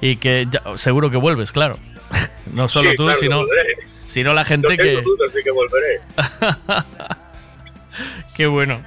[0.00, 1.78] y que ya- seguro que vuelves, claro.
[2.52, 3.44] No solo Sí, tú, claro sino,
[4.06, 5.02] sino la No gente tengo que...
[5.02, 6.00] dudas de que volveré.
[8.36, 8.82] Qué bueno.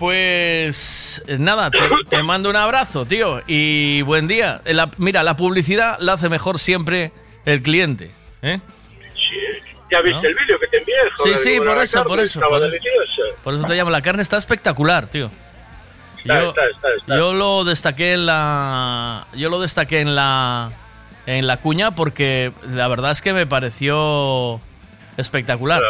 [0.00, 1.78] Pues nada, te,
[2.08, 4.62] te mando un abrazo, tío, y buen día.
[4.64, 7.12] La- mira, la publicidad la hace mejor siempre
[7.44, 8.10] el cliente.
[8.40, 8.58] ¿eh?
[9.90, 10.28] ¿Ya viste ¿No?
[10.28, 10.94] el vídeo que te envié?
[11.16, 12.40] Sí, Joder, sí, por eso, por eso.
[13.44, 13.90] Por, eso te llamo.
[13.90, 15.30] La carne está espectacular, tío.
[16.18, 17.16] Está, Yo, está, está, está.
[17.18, 19.26] yo lo destaqué en la.
[19.34, 20.72] Yo lo destaqué en la.
[21.26, 24.62] En la cuña porque la verdad es que me pareció
[25.18, 25.82] espectacular.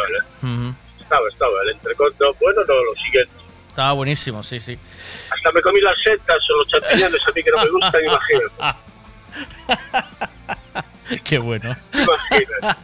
[0.99, 1.53] Estaba, estaba.
[1.63, 3.40] El entrecoto, bueno, no, lo siguiente.
[3.71, 4.77] Estaba buenísimo, sí, sí.
[5.33, 8.79] Hasta me comí las setas o los champiñones a mí que no me gustan, imagínate.
[11.23, 11.75] Qué bueno.
[11.93, 12.77] Imagínate.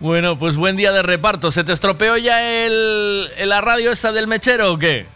[0.00, 1.50] Bueno, pues buen día de reparto.
[1.50, 5.06] ¿Se te estropeó ya el, la radio esa del mechero o qué?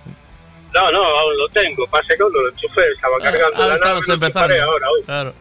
[0.73, 1.87] No, no, aún lo tengo.
[1.89, 4.63] Pase cuando lo enchufé, estaba cargando Ah, la estabas nave, empezando.
[4.63, 5.03] ahora, hoy.
[5.05, 5.35] Claro.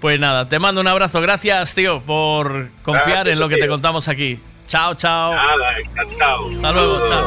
[0.00, 1.20] Pues nada, te mando un abrazo.
[1.20, 4.40] Gracias, tío, por confiar Gracias, en lo que te contamos aquí.
[4.66, 5.32] Chao, chao.
[5.32, 6.46] Nada, encantado.
[6.48, 7.26] Hasta luego, chao.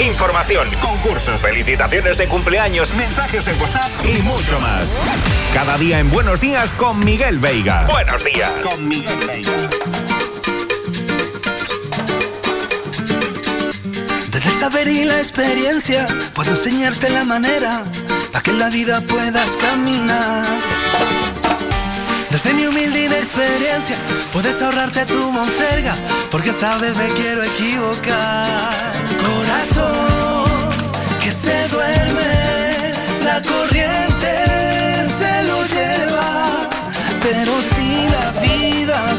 [0.00, 4.88] Información, concursos, felicitaciones de cumpleaños, mensajes de WhatsApp y mucho más.
[5.52, 7.84] Cada día en Buenos Días con Miguel Veiga.
[7.84, 8.50] Buenos días.
[8.62, 9.52] Con Miguel Veiga.
[14.30, 17.82] Desde el saber y la experiencia puedo enseñarte la manera
[18.32, 20.46] para que en la vida puedas caminar.
[22.30, 23.96] Desde mi humilde inexperiencia
[24.32, 25.94] puedes ahorrarte tu monserga
[26.30, 29.09] porque esta vez me quiero equivocar.
[31.22, 34.32] Que se duerme, la corriente
[35.18, 36.68] se lo lleva,
[37.20, 39.09] pero si la vida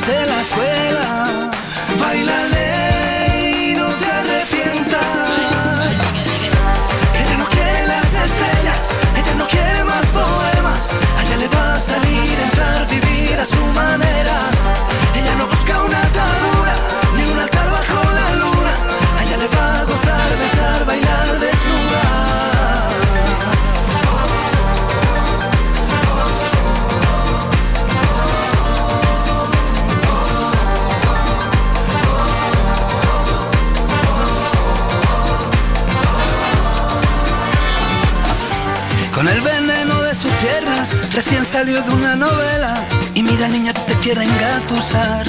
[41.14, 42.86] recién salió de una novela.
[43.14, 45.26] Y mira, niña, te quiere engatusar.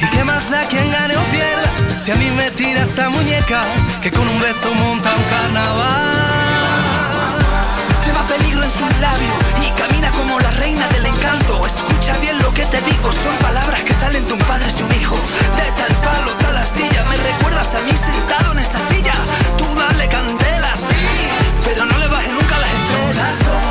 [0.00, 1.98] ¿Y qué más da quien gane o pierda?
[1.98, 3.62] Si a mí me tira esta muñeca,
[4.02, 6.28] que con un beso monta un carnaval.
[8.04, 9.34] Lleva peligro en sus labios
[9.66, 11.66] y camina como la reina del encanto.
[11.66, 14.92] Escucha bien lo que te digo, son palabras que salen de un padre y un
[15.00, 15.16] hijo.
[15.56, 19.14] De tal palo, tal astilla, me recuerdas a mí sentado en esa silla.
[19.58, 21.02] Tú dale candela, sí,
[21.64, 23.67] pero no le bajes nunca las estrellas.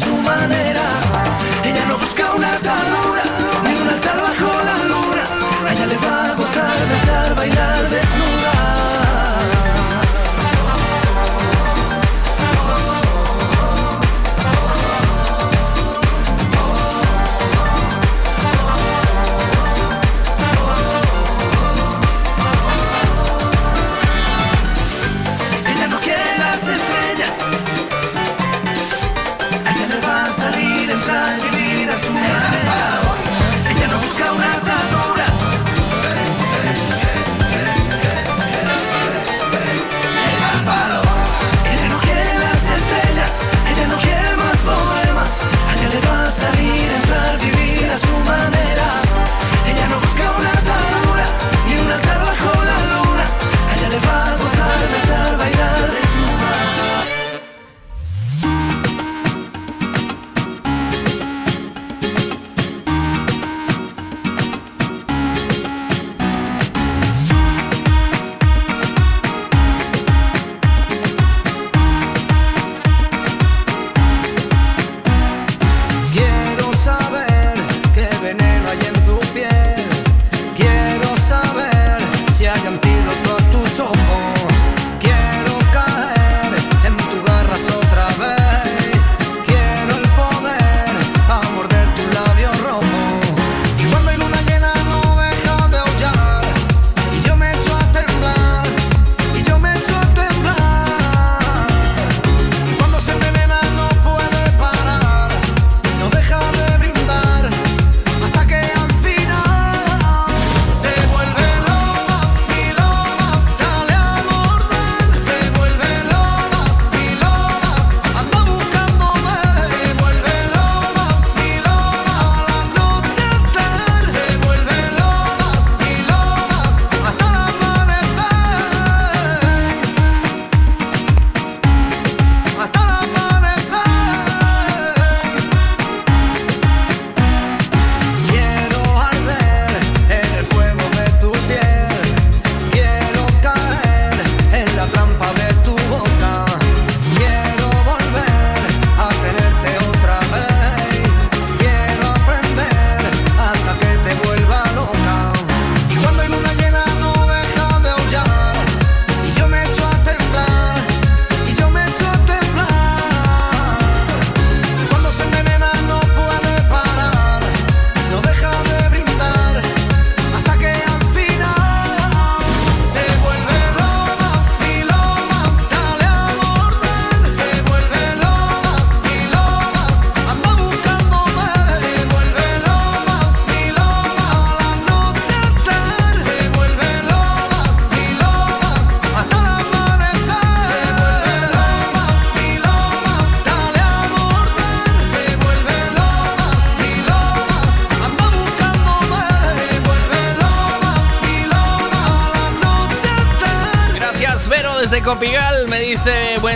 [0.00, 0.99] su manera.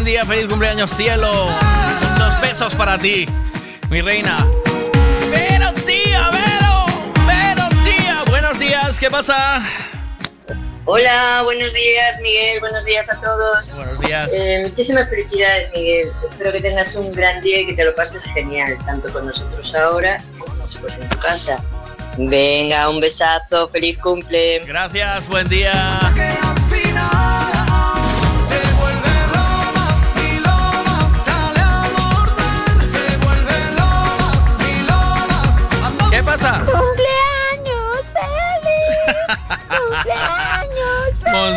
[0.05, 1.49] Buen día, feliz cumpleaños cielo.
[2.11, 3.27] Muchos besos para ti,
[3.89, 4.47] mi reina.
[5.31, 6.85] Vero, tía, Vero,
[7.27, 8.23] Vero, tía.
[8.29, 9.63] Buenos días, ¿qué pasa?
[10.85, 13.75] Hola, buenos días Miguel, buenos días a todos.
[13.75, 14.29] Buenos días.
[14.31, 18.25] Eh, muchísimas felicidades Miguel, espero que tengas un gran día y que te lo pases
[18.25, 20.53] genial, tanto con nosotros ahora como
[20.87, 21.65] en tu casa.
[22.19, 24.59] Venga, un besazo, feliz cumple.
[24.67, 25.73] Gracias, buen día.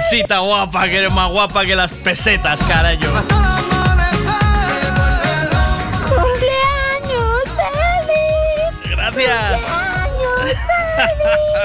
[0.09, 3.11] Moncita guapa, que eres más guapa que las pesetas, carayo.
[6.07, 8.95] ¡Cumpleaños feliz!
[8.95, 9.63] Gracias.
[9.63, 10.55] ¡Cumpleaños
[10.95, 11.57] feliz!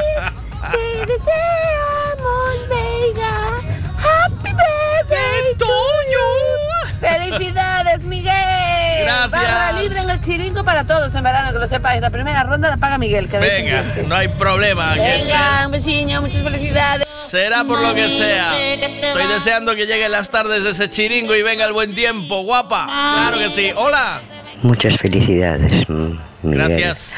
[0.73, 3.35] ¡Te deseamos, Veiga!
[4.03, 5.67] ¡Happy birthday to
[6.11, 6.99] you!
[6.99, 9.05] ¡Felicidades, Miguel!
[9.05, 9.31] Gracias.
[9.31, 12.01] Barra libre en el chiringo para todos en verano, que lo sepáis.
[12.03, 14.95] La primera ronda la paga Miguel, que Venga, no hay problema.
[14.95, 17.02] Venga, un muchas felicidades.
[17.33, 18.75] Será por lo que sea.
[18.75, 22.85] Estoy deseando que lleguen las tardes de ese chiringo y venga el buen tiempo, guapa.
[22.85, 23.71] Claro que sí.
[23.75, 24.21] Hola.
[24.61, 25.87] Muchas felicidades.
[26.43, 27.15] Gracias.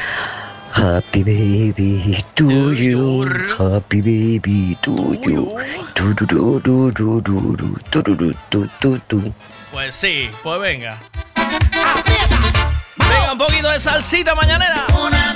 [0.71, 3.27] Happy baby to you,
[3.59, 5.57] happy baby to you.
[9.73, 11.01] Pues sí, pues venga.
[12.97, 14.87] Venga un poquito de salsita mañanera.
[14.97, 15.35] Una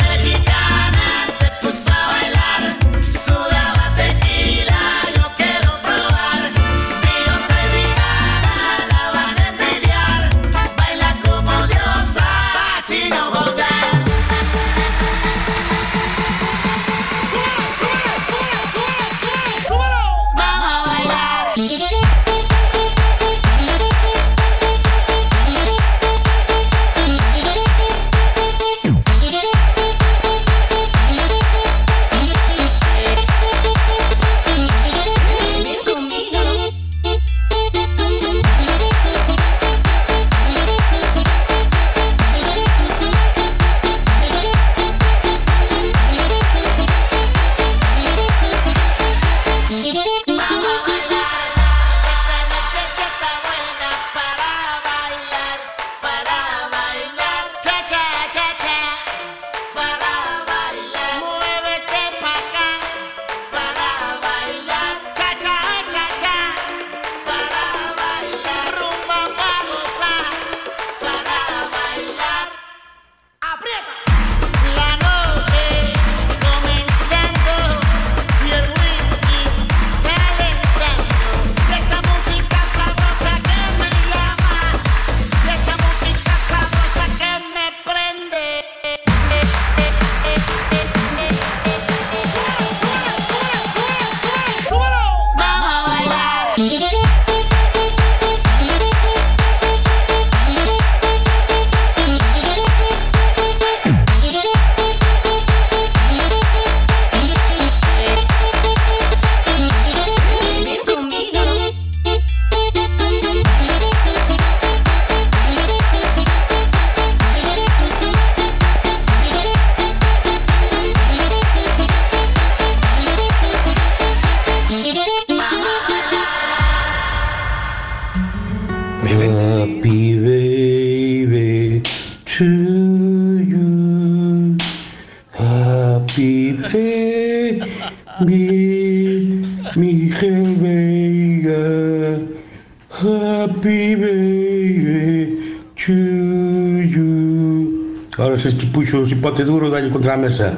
[149.19, 150.55] cipote duro, dalle contra la mesa.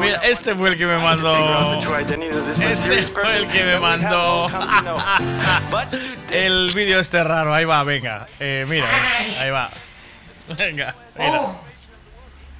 [0.00, 1.80] Mira, este fue el que me mandó.
[1.80, 4.46] Este fue el que me mandó.
[6.30, 7.54] El vídeo este raro.
[7.54, 8.26] Ahí va, venga.
[8.40, 8.88] Eh, mira,
[9.38, 9.70] ahí va.
[10.56, 11.54] Venga, mira.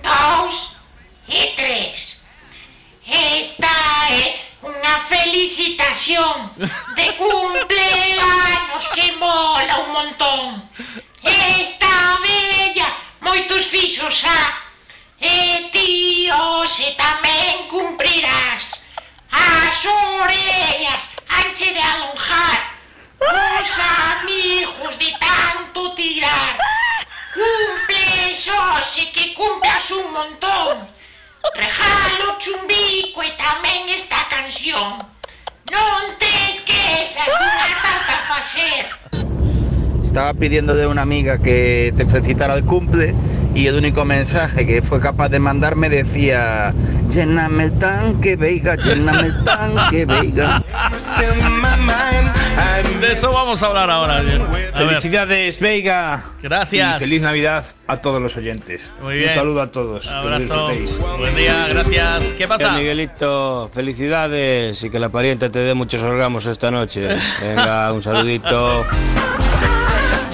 [0.02, 0.54] dos
[1.26, 1.94] y tres.
[3.06, 4.30] Esta es
[4.62, 10.70] una felicitación de cumpleaños que mola un montón.
[11.22, 14.64] Esta bella, moitos fixos a
[15.24, 18.62] e ti hoxe tamén cumprirás.
[19.32, 22.60] As orellas anche de alonjar,
[23.24, 23.70] os
[24.12, 26.52] amigos de tanto tirar.
[27.32, 30.74] Cumples hoxe que cumplas un montón.
[31.56, 35.00] Regalo chumbico e tamén esta canción.
[35.72, 37.32] Non te esquezas
[40.14, 43.12] Estaba pidiendo de una amiga que te felicitara el cumple
[43.56, 46.72] y el único mensaje que fue capaz de mandarme decía
[47.10, 50.62] lléname el tanque, Veiga, lléname el tanque, Veiga.
[53.00, 54.18] De eso vamos a hablar ahora.
[54.18, 54.42] A ver.
[54.74, 56.22] Felicidades, Veiga.
[56.40, 56.98] Gracias.
[56.98, 58.92] Y feliz Navidad a todos los oyentes.
[59.02, 59.30] Muy bien.
[59.30, 60.06] Un saludo a todos.
[60.06, 60.70] lo Abrazo.
[61.18, 62.32] Buen día, gracias.
[62.34, 62.76] ¿Qué pasa?
[62.76, 67.08] Eh, Miguelito, felicidades y que la parienta te dé muchos orgamos esta noche.
[67.42, 68.84] Venga, un saludito.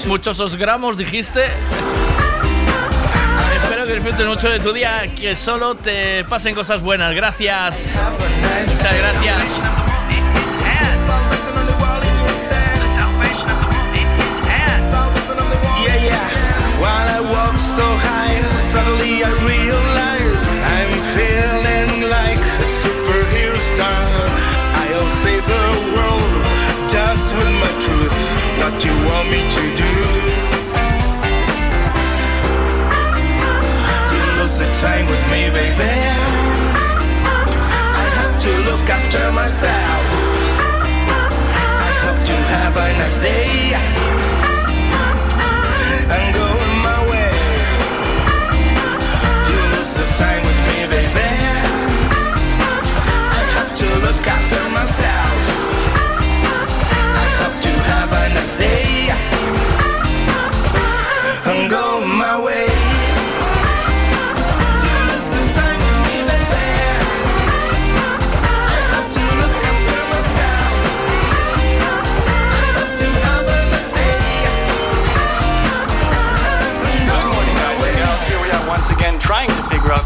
[0.05, 1.43] Muchos os gramos, dijiste.
[3.55, 7.13] Espero que disfrutes mucho de tu día, que solo te pasen cosas buenas.
[7.15, 7.95] Gracias.
[8.67, 9.61] Muchas gracias.
[26.91, 28.20] Just with my truth.
[28.61, 29.91] What you want me to do?
[34.37, 35.91] Lose the time with me, baby.
[38.01, 40.03] I have to look after myself.
[41.89, 43.73] I hope you have a nice day.
[46.13, 46.50] I'm going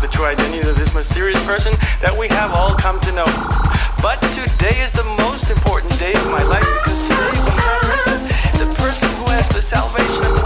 [0.05, 3.25] the true identity of this mysterious person that we have all come to know.
[4.05, 8.69] But today is the most important day of my life because today we have the
[8.77, 10.44] person who has the salvation of the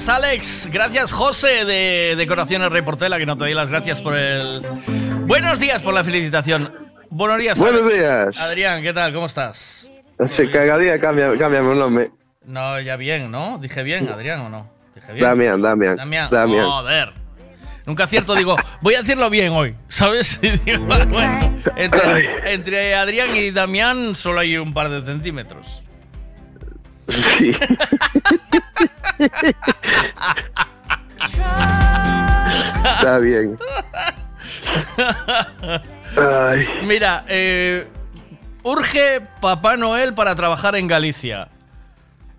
[0.00, 0.68] Gracias, Alex.
[0.72, 4.58] Gracias, José de Decoraciones Rey Portela, que no te doy las gracias por el.
[5.26, 6.72] Buenos días por la felicitación.
[7.10, 7.58] Buenos días.
[7.58, 7.96] Buenos Alex.
[7.98, 8.38] días.
[8.38, 9.12] Adrián, ¿qué tal?
[9.12, 9.90] ¿Cómo estás?
[10.30, 12.10] Sí, cada día cambia, cámbiame un nombre.
[12.46, 13.58] No, ya bien, ¿no?
[13.58, 14.70] Dije bien, Adrián, ¿o no?
[14.94, 15.26] Dije bien.
[15.26, 15.96] Damián, Damián.
[15.98, 16.30] Damián.
[16.30, 16.64] Damián.
[16.64, 17.12] Joder.
[17.84, 20.40] Nunca acierto, digo, voy a decirlo bien hoy, ¿sabes?
[20.42, 25.82] Y digo, bueno, entre, entre Adrián y Damián solo hay un par de centímetros.
[27.38, 27.54] Sí.
[32.84, 33.58] Está bien.
[36.16, 36.66] Ay.
[36.84, 37.86] Mira, eh,
[38.62, 41.48] urge Papá Noel para trabajar en Galicia.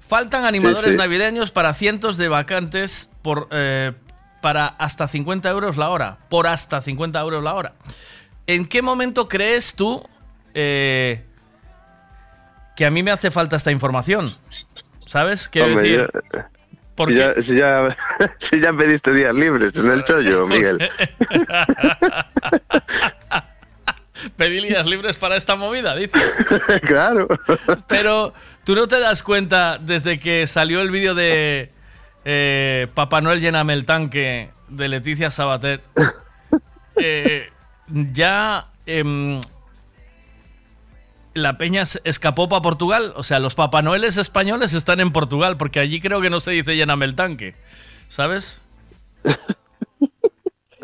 [0.07, 0.97] Faltan animadores sí.
[0.97, 3.93] navideños para cientos de vacantes por, eh,
[4.41, 6.17] para hasta 50 euros la hora.
[6.29, 7.73] Por hasta 50 euros la hora.
[8.47, 10.03] ¿En qué momento crees tú
[10.53, 11.23] eh,
[12.75, 14.35] que a mí me hace falta esta información?
[15.05, 15.47] ¿Sabes?
[15.47, 16.09] Quiero Hombre, decir...
[17.05, 17.97] porque- si, ya, si, ya,
[18.39, 20.89] si ya pediste días libres en el chollo, Miguel.
[24.37, 26.33] Pedí días libres para esta movida, dices.
[26.83, 27.27] claro.
[27.87, 31.71] Pero tú no te das cuenta desde que salió el vídeo de
[32.23, 35.81] eh, Papá Noel lléname el tanque de Leticia Sabater.
[36.97, 37.49] eh,
[38.13, 39.41] ya em,
[41.33, 43.13] la peña escapó para Portugal.
[43.15, 46.51] O sea, los Papá Noeles españoles están en Portugal porque allí creo que no se
[46.51, 47.55] dice lléname el tanque.
[48.09, 48.61] ¿Sabes?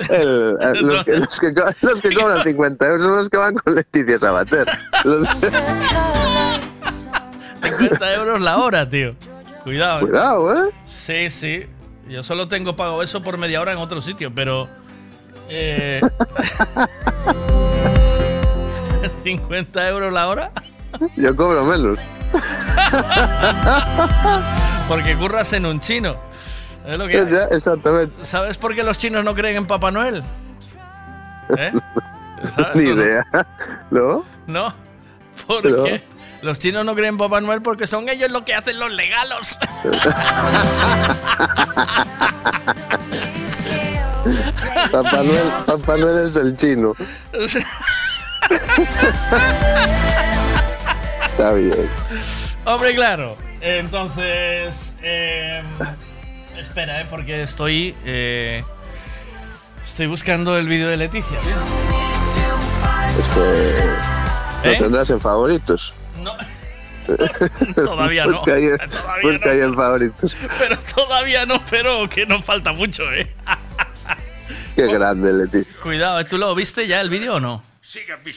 [0.09, 3.38] El- eh, los, que, los, que, co- los que cobran 50 euros son los que
[3.38, 4.67] van con Leticia Sabater.
[5.03, 5.27] Los-
[7.64, 9.16] 50 euros la hora, tío.
[9.64, 10.01] Cuidado.
[10.01, 10.01] ¿eh?
[10.09, 10.72] Cuidado, ¿eh?
[10.85, 11.66] Sí, sí.
[12.08, 14.69] Yo solo tengo pago eso por media hora en otro sitio, pero.
[15.50, 16.00] eh,
[19.24, 20.51] 50 euros la hora.
[21.16, 22.00] Yo cobro menos.
[24.88, 26.16] Porque curras en un chino.
[26.85, 27.30] Es lo que hay.
[27.30, 28.24] Ya, exactamente.
[28.26, 30.24] ¿Sabes por qué los chinos no creen en Papá Noel?
[31.58, 31.74] ¿Eh?
[32.56, 33.26] ¿Sabes Ni idea.
[33.92, 34.24] ¿No?
[34.48, 34.74] ¿No?
[35.45, 35.84] ¿Por No.
[35.84, 36.01] qué?
[36.42, 39.58] Los chinos no creen en Papá Noel porque son ellos los que hacen los legalos.
[44.92, 46.93] Papá Noel, Papá Noel es el chino.
[51.26, 51.90] Está bien.
[52.66, 53.38] Hombre, claro.
[53.61, 55.61] Entonces, eh,
[56.58, 58.64] espera, eh, porque estoy, eh,
[59.85, 61.38] estoy buscando el vídeo de Leticia.
[63.17, 64.77] Es que lo ¿Eh?
[64.77, 65.93] tendrás en favoritos.
[66.22, 66.34] No.
[67.76, 68.34] Todavía no.
[68.38, 70.35] Busca ahí, Todavía busca ahí en favoritos.
[70.59, 73.34] Pero todavía no, pero que nos falta mucho, eh.
[74.76, 75.82] Qué grande, Leticia.
[75.82, 76.26] Cuidado.
[76.26, 77.64] ¿tú lo viste ya el vídeo o no?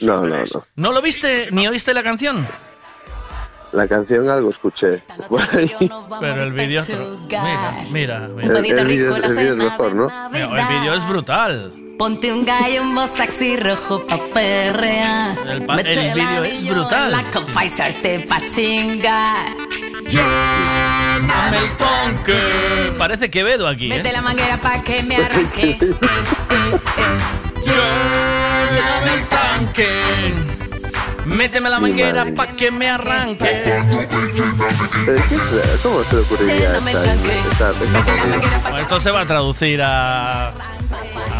[0.01, 0.65] No, no, no.
[0.75, 2.47] ¿No lo viste ni oíste la canción?
[3.73, 5.01] La canción algo escuché.
[6.19, 6.81] Pero el vídeo.
[6.81, 8.57] otro- Mira, mira, El, mira.
[8.59, 10.29] el vídeo el vídeo es mejor, ¿no?
[10.29, 11.71] Mira, El vídeo es brutal.
[11.97, 15.37] Ponte un gallo, un sexy rojo pa' perrear.
[15.47, 17.11] El pa- Mete el vídeo es brutal.
[17.11, 19.37] La copa y salte pa' chingar.
[21.27, 22.93] Dame el tonque.
[22.97, 24.13] Parece Quevedo aquí, Mete ¿eh?
[24.13, 25.77] la manguera pa' que me arranque.
[27.63, 29.99] Lléname el tanque.
[31.25, 33.45] Méteme la manguera pa' que me arranque.
[33.47, 33.79] Eh, ¿qué
[35.13, 35.21] es?
[35.83, 40.53] ¿Cómo se le ocurriría esta, esta, esta Bueno, esto se va a traducir a, a,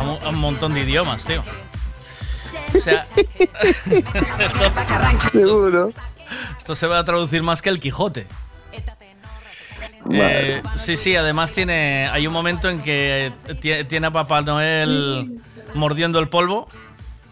[0.04, 1.44] mu- a un montón de idiomas, tío.
[2.78, 3.50] O sea, esto,
[5.32, 5.92] Seguro.
[6.58, 8.28] esto se va a traducir más que el Quijote.
[10.10, 12.08] Eh, sí, sí, además tiene.
[12.12, 13.32] Hay un momento en que
[13.62, 15.40] tie- tiene a Papá Noel
[15.74, 16.68] mordiendo el polvo,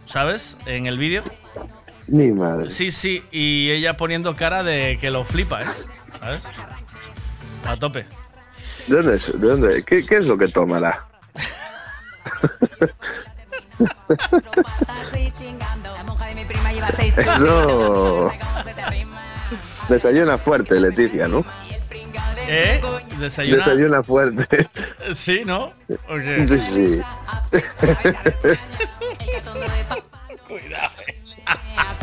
[0.05, 0.55] ¿sabes?
[0.65, 1.23] En el vídeo.
[2.07, 2.69] Mi madre.
[2.69, 5.65] Sí, sí, y ella poniendo cara de que lo flipa, ¿eh?
[6.19, 6.47] ¿Sabes?
[7.67, 8.05] A tope.
[8.87, 9.39] ¿De dónde es?
[9.39, 9.83] ¿De dónde?
[9.83, 11.05] ¿Qué, qué es lo que tomará?
[17.17, 18.31] Eso.
[19.87, 21.43] Desayuna fuerte, Leticia, ¿no?
[22.47, 22.81] ¿Eh?
[23.19, 23.65] Desayuna.
[23.65, 24.69] Desayuna fuerte.
[25.13, 25.73] Sí, ¿no?
[26.07, 26.47] ¿O qué?
[26.47, 27.01] Sí, sí.
[30.47, 30.91] Cuidado.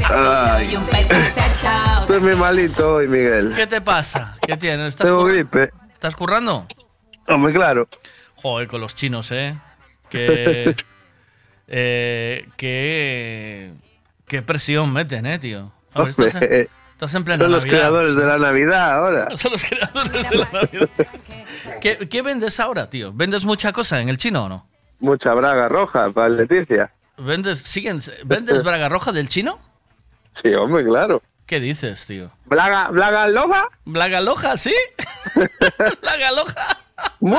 [0.04, 0.76] Ay.
[2.00, 3.54] Estoy muy malito hoy, Miguel.
[3.56, 4.36] ¿Qué te pasa?
[4.40, 4.88] ¿Qué tienes?
[4.88, 5.70] ¿Estás, Tengo gripe.
[5.92, 6.66] ¿Estás currando?
[7.26, 7.88] Hombre, claro.
[8.36, 9.58] Joder, con los chinos, ¿eh?
[10.08, 10.76] Que.
[11.68, 13.72] eh, que.
[14.26, 15.72] Qué presión meten, ¿eh, tío?
[15.94, 17.78] Hombre, estás, en, estás en plena Son los Navidad.
[17.78, 19.28] creadores de la Navidad ahora.
[19.36, 20.89] Son los creadores de la Navidad.
[21.83, 23.12] ¿Qué, qué vendes ahora, tío?
[23.12, 24.66] ¿Vendes mucha cosa en el chino o no?
[24.99, 26.91] Mucha braga roja para Leticia.
[27.18, 29.58] ¿Vendes, siguen, ¿vendes braga roja del chino?
[30.42, 31.23] Sí, hombre, claro.
[31.47, 32.31] ¿Qué dices, tío?
[32.47, 33.68] ¿Blaga, blaga loja?
[33.84, 34.75] ¿Blaga loja, sí?
[36.02, 36.78] ¿Blaga loja?
[37.20, 37.39] Mu-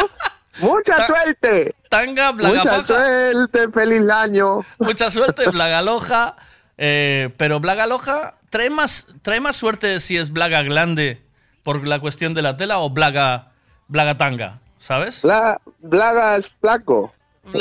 [0.59, 1.75] mucha suerte.
[1.89, 2.85] Tanga, blaga Mucha faja.
[2.85, 4.59] suerte, feliz año.
[4.79, 6.35] Mucha suerte, Blaga Loja.
[6.77, 11.21] Eh, pero Blaga Loja trae más, trae más suerte si es Blaga Glande
[11.63, 13.51] por la cuestión de la tela o Blaga,
[13.87, 15.23] Blaga Tanga, ¿sabes?
[15.23, 17.13] Bla- blaga es flaco.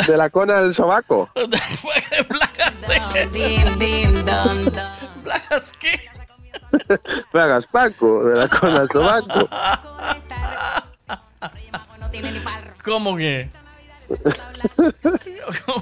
[0.09, 1.31] De la cona del sobaco.
[5.25, 6.01] ¿Blagas qué?
[7.33, 9.49] Blaga es Paco, de la cona del sobaco.
[12.85, 13.49] ¿Cómo que?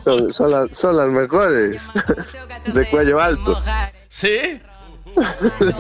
[0.05, 1.83] Son, son las, son las mejores.
[2.73, 3.61] De cuello alto.
[4.09, 4.61] ¿Sí?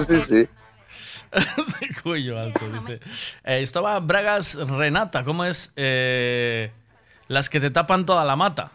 [0.09, 0.49] Sí, sí.
[1.81, 3.01] de cuello alto, dice.
[3.45, 5.73] Eh, estaba Bragas Renata, ¿cómo es?
[5.77, 6.71] Eh,
[7.29, 8.71] las que te tapan toda la mata.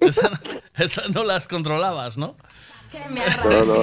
[0.00, 0.30] Esa,
[0.76, 2.36] esa no las controlabas, ¿no?
[3.44, 3.74] No, no.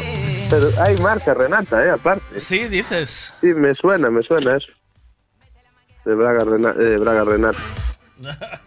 [0.50, 1.90] Pero hay marca Renata, ¿eh?
[1.92, 2.40] Aparte.
[2.40, 3.34] Sí, dices.
[3.42, 4.72] Sí, me suena, me suena eso.
[6.06, 7.60] De Braga, Rena- de Braga Renata.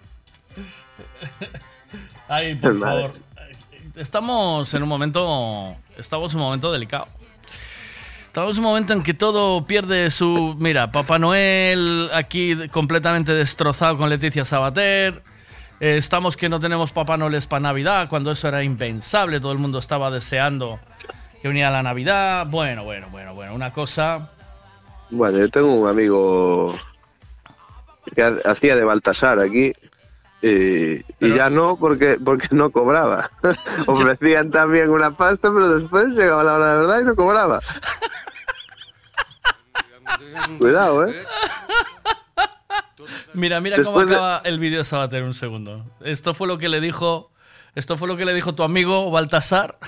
[2.29, 3.03] Ay, por Madre.
[3.09, 3.19] favor.
[3.97, 5.77] Estamos en un momento.
[5.99, 7.07] Estamos en un momento delicado.
[8.27, 10.55] Estamos en un momento en que todo pierde su.
[10.59, 15.23] Mira, Papá Noel aquí completamente destrozado con Leticia Sabater.
[15.81, 19.41] Eh, estamos que no tenemos Papá Noel para Navidad, cuando eso era impensable.
[19.41, 20.78] Todo el mundo estaba deseando
[21.43, 22.47] que viniera la Navidad.
[22.49, 23.55] Bueno, bueno, bueno, bueno.
[23.55, 24.31] Una cosa.
[25.10, 26.78] Bueno, yo tengo un amigo
[28.15, 29.73] que ha- hacía de Baltasar aquí
[30.42, 33.31] y, y ya no porque porque no cobraba.
[33.86, 37.60] Ofrecían también una pasta, pero después llegaba la hora de verdad y no cobraba.
[40.58, 41.15] Cuidado, ¿eh?
[43.34, 45.84] Mira, mira cómo Después de- acaba el vídeo de Sabater, un segundo.
[46.00, 47.31] Esto fue lo que le dijo.
[47.75, 49.78] Esto fue lo que le dijo tu amigo Baltasar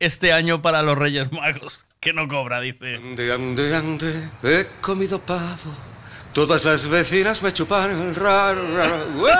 [0.00, 1.86] este año para los Reyes Magos.
[2.00, 2.96] Que no cobra, dice.
[2.96, 5.72] Ande, ande, ande, he comido pavo.
[6.34, 8.96] Todas las vecinas me chupan el raro, raro.
[9.16, 9.32] ¡Ué!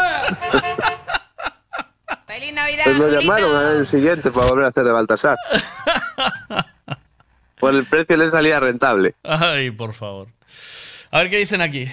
[2.53, 3.21] Navidad, Pues me Julito.
[3.21, 5.37] llamaron al año siguiente para volver a hacer de Baltasar.
[7.61, 9.15] Por el precio le salía rentable.
[9.23, 10.29] Ay, por favor.
[11.11, 11.89] A ver qué dicen aquí.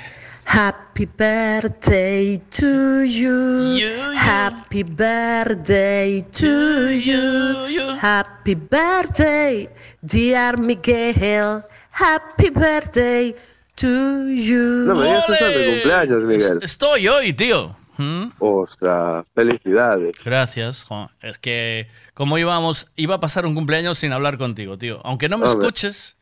[0.46, 3.82] Happy birthday to you.
[4.18, 7.96] Happy birthday to you.
[8.02, 9.68] Happy birthday,
[10.02, 11.64] dear Miguel.
[11.92, 13.36] Happy birthday
[13.76, 14.86] to you.
[14.86, 16.60] No me digas que estás de cumpleaños, Miguel.
[16.62, 17.76] Estoy hoy, tío.
[17.98, 18.26] ¿Mm?
[18.40, 20.16] Ostras, felicidades.
[20.24, 20.84] Gracias.
[20.84, 21.10] jo.
[21.22, 25.00] Es que como íbamos, iba a pasar un cumpleaños sin hablar contigo, tío.
[25.06, 25.60] Aunque no me Hombre.
[25.68, 26.18] escuches,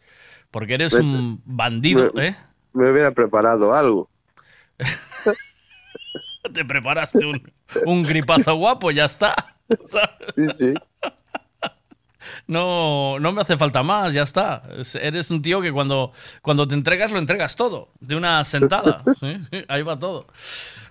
[0.51, 1.03] porque eres Vete.
[1.05, 2.35] un bandido, Me- ¿eh?
[2.73, 4.09] Me hubiera preparado algo.
[6.53, 7.51] Te preparaste un,
[7.85, 9.33] un gripazo guapo, ya está.
[9.85, 10.09] ¿sabes?
[10.35, 10.73] Sí, sí.
[12.47, 14.63] No, no me hace falta más, ya está.
[14.77, 16.11] Es- Eres un tío que cuando,
[16.41, 19.01] cuando te entregas, lo entregas todo, de una sentada.
[19.19, 19.37] Sí,
[19.67, 20.27] ahí va todo.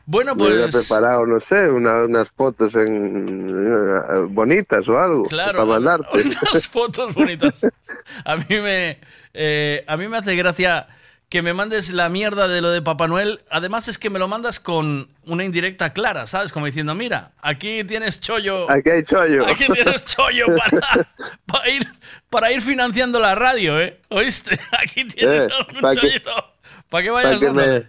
[0.05, 0.89] Bueno, Me pues.
[0.89, 5.23] preparado, no sé, una- unas fotos en, eh, bonitas o algo.
[5.25, 6.09] Claro, Para mandarte.
[6.53, 7.67] unas fotos bonitas.
[8.25, 8.99] A mí me,
[9.33, 10.87] eh, a mí me hace gracia
[11.33, 13.41] que me mandes la mierda de lo de Papá Noel.
[13.49, 16.53] Además es que me lo mandas con una indirecta clara, ¿sabes?
[16.53, 18.71] Como diciendo, mira, aquí tienes chollo.
[18.71, 19.47] Aquí hay chollo.
[19.47, 21.09] Aquí tienes chollo para,
[21.47, 21.89] para ir,
[22.29, 23.99] para ir financiando la radio, ¿eh?
[24.11, 24.61] ¿Oíste?
[24.73, 26.31] Aquí tienes Eh, un pa' que- chollito.
[26.91, 27.87] Para que Para vayas que dándole.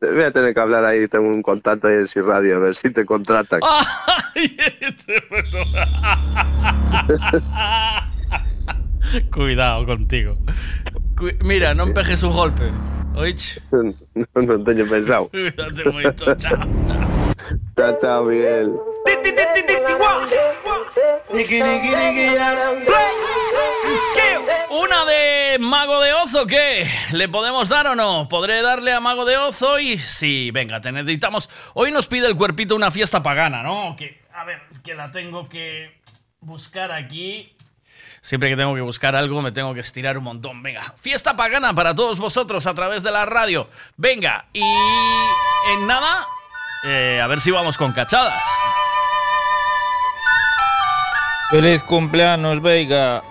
[0.00, 0.12] me...
[0.14, 2.76] Voy a tener que hablar ahí, tengo un contacto ahí en Si Radio, a ver
[2.76, 3.58] si te contratan.
[4.36, 5.20] Este
[9.32, 10.36] Cuidado contigo.
[11.40, 12.70] Mira, no empejes un golpe.
[13.14, 13.60] Oich.
[14.14, 15.28] No, no tengo pensado.
[15.30, 16.12] Cuídate mucho.
[16.36, 16.58] Chao, chao.
[17.76, 18.72] Chao, chao, Miguel.
[24.70, 26.86] Una de Mago de Oz, ¿o qué?
[27.12, 28.28] ¿Le podemos dar o no?
[28.28, 29.98] ¿Podré darle a Mago de Oz hoy?
[29.98, 31.48] Sí, venga, te necesitamos.
[31.74, 33.96] Hoy nos pide el cuerpito una fiesta pagana, ¿no?
[33.96, 36.00] Que, a ver, que la tengo que
[36.40, 37.54] buscar aquí.
[38.22, 40.62] Siempre que tengo que buscar algo me tengo que estirar un montón.
[40.62, 43.68] Venga, fiesta pagana para todos vosotros a través de la radio.
[43.96, 46.26] Venga, y en nada,
[46.84, 48.42] eh, a ver si vamos con cachadas.
[51.50, 53.22] Feliz cumpleaños, Veiga.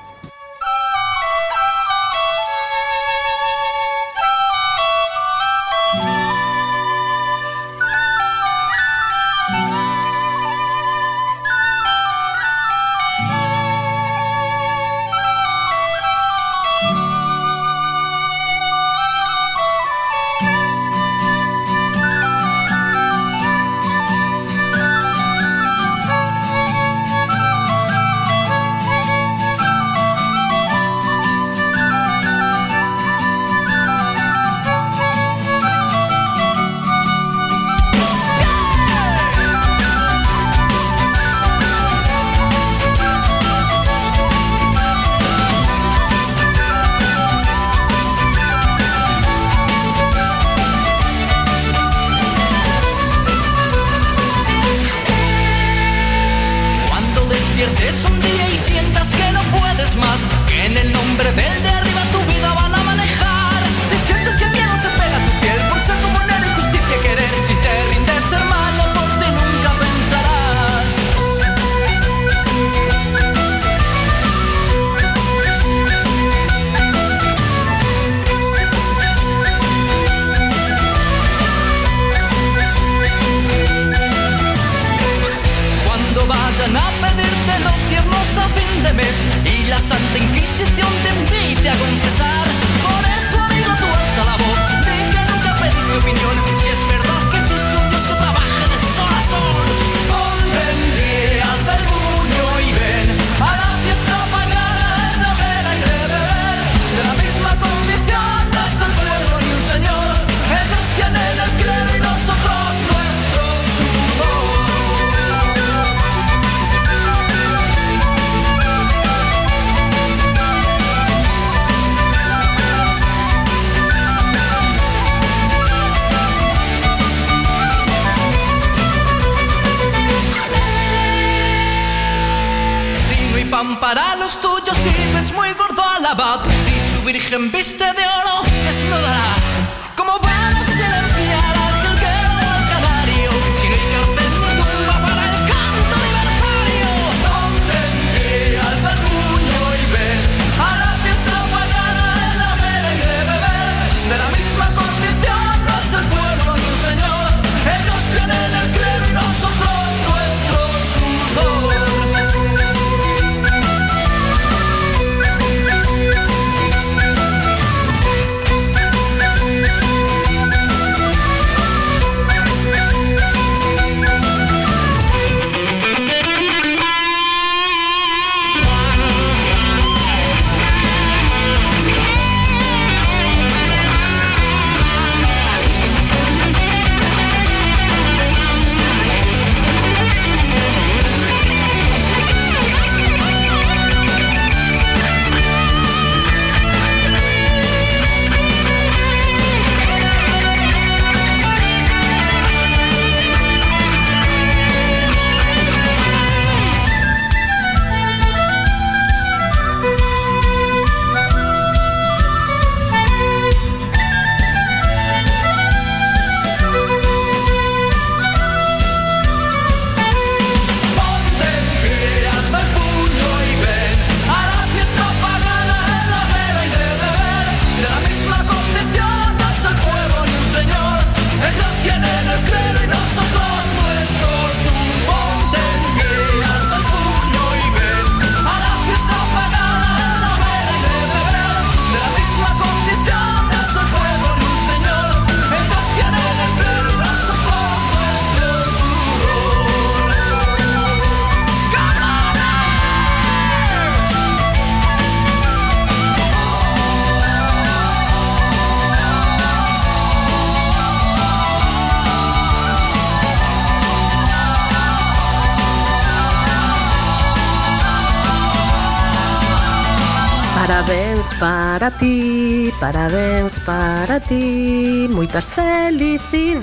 [271.81, 276.53] Para ti, parabéns para ti Moitas felicidades,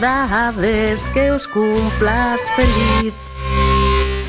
[1.11, 3.15] que os cumplas feliz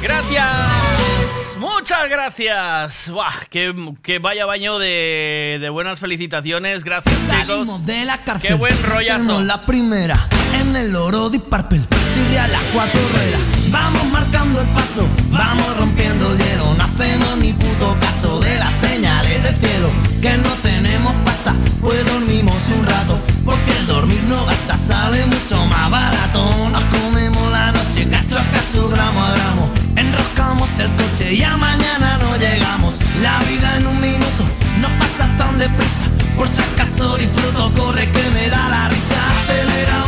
[0.01, 3.11] Gracias, muchas gracias.
[3.11, 6.85] Buah, que, que vaya baño de, de buenas felicitaciones.
[6.85, 7.35] Gracias, chicos.
[7.35, 8.47] Salimos de la cárcel.
[8.47, 9.41] Qué buen rollazo.
[9.43, 11.85] La primera en el oro de Parpel.
[12.13, 13.41] Chirria las cuatro ruedas.
[13.71, 14.08] Vamos
[14.59, 16.73] el paso, vamos rompiendo el hielo.
[16.75, 19.89] No hacemos ni puto caso de las señales del cielo.
[20.21, 23.19] Que no tenemos pasta, pues dormimos un rato.
[23.45, 26.69] Porque el dormir no gasta, sale mucho más barato.
[26.71, 29.69] Nos comemos la noche, cacho a cacho, gramo a gramo.
[29.95, 32.99] Enroscamos el coche y a mañana no llegamos.
[33.21, 34.43] La vida en un minuto
[34.81, 36.05] no pasa tan deprisa.
[36.35, 39.19] Por si acaso disfruto, corre que me da la risa.
[39.41, 39.98] Acelera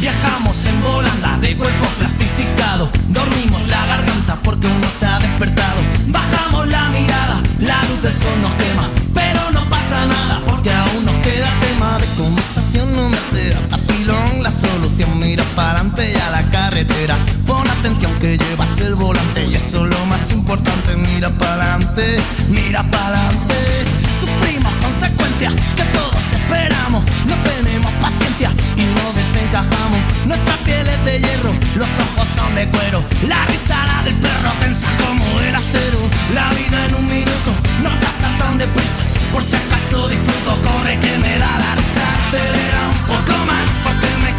[0.00, 2.88] Viajamos en volanda de cuerpo plastificado.
[3.08, 5.80] Dormimos la garganta porque uno se ha despertado.
[6.06, 8.88] Bajamos la mirada, la luz del sol nos quema.
[9.12, 12.96] Pero no pasa nada porque aún nos queda tema de conversación.
[12.96, 15.18] No me sea vacilón la solución.
[15.18, 17.18] Mira para adelante y a la carretera.
[17.46, 20.96] Pon atención que llevas el volante y eso es lo más importante.
[20.96, 22.16] Mira para adelante,
[22.48, 23.91] mira para adelante.
[25.02, 27.02] Sufrimos consecuencias que todos esperamos.
[27.26, 30.00] No tenemos paciencia y no desencajamos.
[30.26, 33.02] Nuestra piel es de hierro, los ojos son de cuero.
[33.26, 35.98] La risa la del perro tensa como el acero.
[36.34, 37.50] La vida en un minuto
[37.82, 39.02] no pasa tan deprisa.
[39.32, 42.04] Por si acaso disfruto, corre que me da la risa.
[42.28, 44.36] Acelera un poco más porque me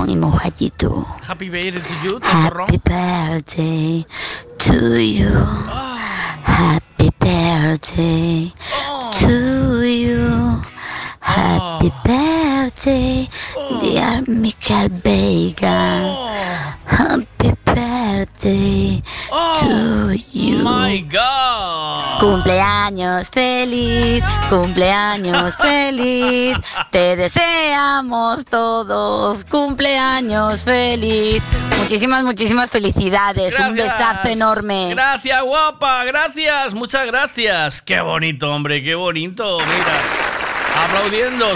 [0.00, 1.06] chonchurrón y mojadito.
[1.26, 2.66] Happy birthday to you, Tocorrón.
[2.66, 4.06] Happy birthday
[4.58, 5.30] to you.
[6.44, 8.52] Happy birthday
[9.12, 10.62] to you.
[11.20, 13.28] Happy birthday,
[13.80, 16.16] dear Michael Vega.
[16.86, 17.39] Happy
[18.20, 19.02] birthday
[19.60, 20.58] to you.
[20.62, 22.20] My God.
[22.20, 26.56] Cumpleaños feliz, cumpleaños feliz,
[26.90, 31.42] te deseamos todos cumpleaños feliz.
[31.78, 34.90] Muchísimas, muchísimas felicidades, un besazo enorme.
[34.90, 37.80] Gracias, guapa, gracias, muchas gracias.
[37.80, 39.58] Qué bonito, hombre, qué bonito.
[39.58, 41.46] Mira, aplaudiendo.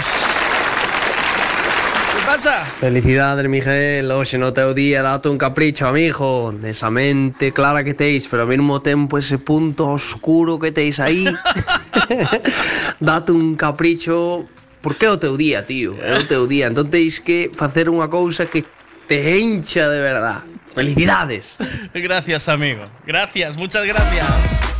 [2.25, 2.65] ¿Qué pasa?
[2.65, 4.09] Felicidades, Miguel.
[4.09, 6.49] Hoxe no teu día date un capricho, amigo.
[6.57, 11.29] Desa mente clara que teis, pero ao mesmo tempo ese punto oscuro que teis aí.
[12.99, 14.49] date un capricho
[14.81, 16.01] porque é o teu día, tío.
[16.01, 16.65] É o teu día.
[16.65, 18.65] Entón teis que facer unha cousa que
[19.05, 20.41] te encha de verdad.
[20.73, 21.61] Felicidades.
[21.93, 22.89] Gracias, amigo.
[23.05, 24.73] Gracias, muchas gracias.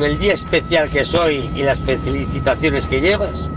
[0.00, 3.50] Con el día especial que soy y las felicitaciones que llevas,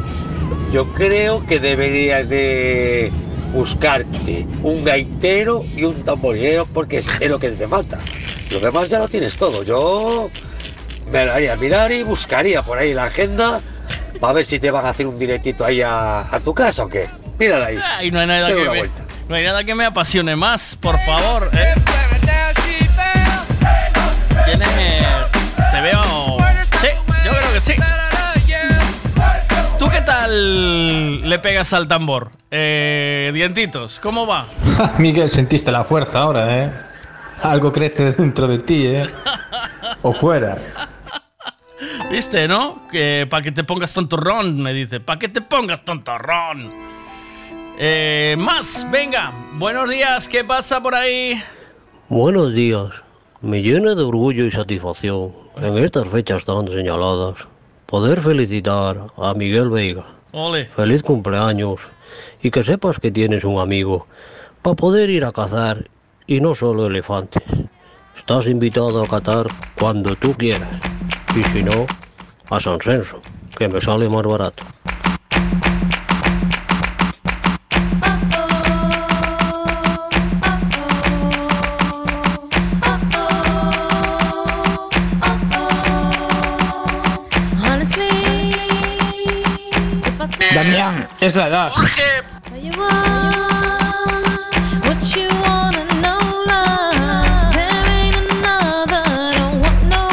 [0.73, 3.13] yo creo que deberías de
[3.53, 7.97] buscarte un gaitero y un tamborilero porque es, lo que te falta.
[8.51, 9.63] Lo demás ya lo tienes todo.
[9.63, 10.29] Yo
[11.09, 13.61] me lo haría mirar y buscaría por ahí la agenda
[14.19, 16.89] para ver si te van a hacer un directito ahí a, a tu casa o
[16.89, 17.07] qué.
[17.39, 17.79] Mírala ahí.
[18.01, 19.05] Y no hay nada que una me, vuelta.
[19.29, 21.49] no hay nada que me apasione más, por favor.
[21.53, 21.73] ¿eh?
[24.43, 25.71] ¿Quién es?
[25.71, 26.12] Te veo.
[27.63, 27.73] Sí.
[29.79, 32.31] ¿Tú qué tal le pegas al tambor?
[32.51, 34.47] Eh, dientitos, ¿cómo va?
[34.97, 36.73] Miguel, sentiste la fuerza ahora, ¿eh?
[37.41, 39.07] Algo crece dentro de ti, ¿eh?
[40.01, 40.57] O fuera.
[42.11, 42.87] ¿Viste, no?
[42.89, 44.99] Que para que te pongas tontorrón, me dice.
[44.99, 46.71] Para que te pongas tontorrón.
[47.77, 49.31] Eh, más, venga.
[49.53, 51.41] Buenos días, ¿qué pasa por ahí?
[52.09, 52.89] Buenos días.
[53.41, 57.47] Me llena de orgullo y satisfacción en estas fechas tan señaladas
[57.85, 60.05] poder felicitar a Miguel Veiga.
[60.31, 60.65] Ole.
[60.65, 61.81] Feliz cumpleaños
[62.41, 64.07] y que sepas que tienes un amigo
[64.61, 65.89] para poder ir a cazar
[66.25, 67.43] y no solo elefantes.
[68.17, 69.47] Estás invitado a cazar
[69.79, 70.69] cuando tú quieras
[71.35, 71.85] y si no,
[72.49, 73.19] a San Censo,
[73.57, 74.63] que me sale más barato.
[91.25, 91.71] Es la edad.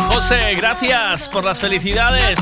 [0.08, 2.39] José, gracias por las felicidades.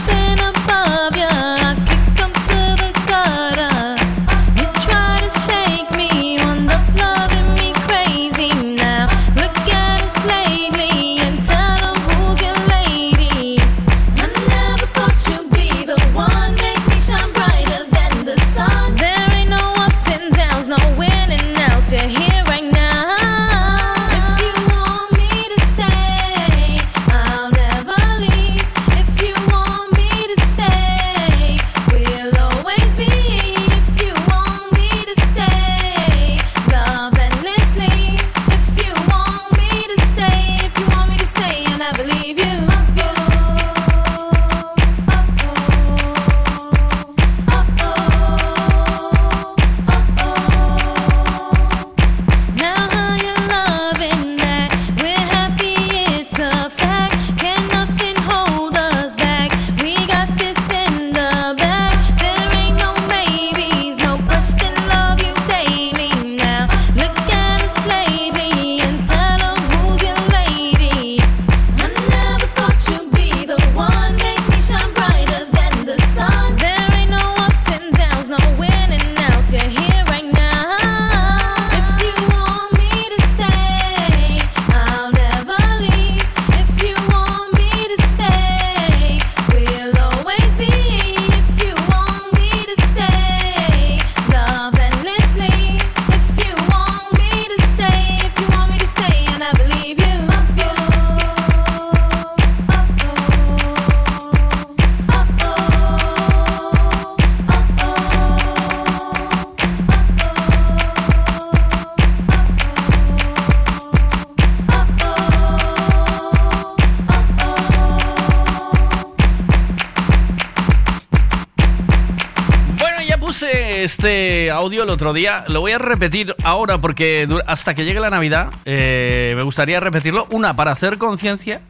[124.77, 125.45] El otro día.
[125.49, 130.27] Lo voy a repetir ahora porque hasta que llegue la Navidad eh, me gustaría repetirlo.
[130.31, 131.61] Una, para hacer conciencia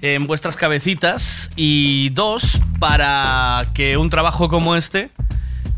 [0.00, 1.50] en vuestras cabecitas.
[1.56, 5.10] Y dos, para que un trabajo como este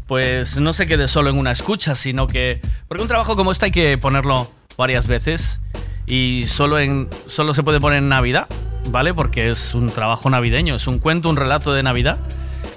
[0.07, 2.61] pues no se quede solo en una escucha, sino que...
[2.89, 5.61] Porque un trabajo como este hay que ponerlo varias veces
[6.07, 8.47] y solo, en, solo se puede poner en Navidad,
[8.91, 9.15] ¿vale?
[9.15, 12.19] Porque es un trabajo navideño, es un cuento, un relato de Navidad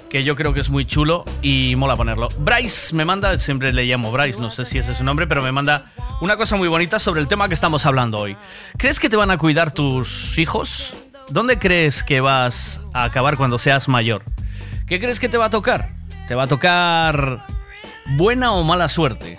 [0.08, 2.28] que yo creo que es muy chulo y mola ponerlo.
[2.38, 5.42] Bryce me manda, siempre le llamo Bryce, no sé si ese es su nombre, pero
[5.42, 8.36] me manda una cosa muy bonita sobre el tema que estamos hablando hoy.
[8.76, 10.94] ¿Crees que te van a cuidar tus hijos?
[11.28, 14.24] ¿Dónde crees que vas a acabar cuando seas mayor?
[14.86, 15.90] ¿Qué crees que te va a tocar?
[16.26, 17.44] ¿Te va a tocar
[18.16, 19.38] buena o mala suerte?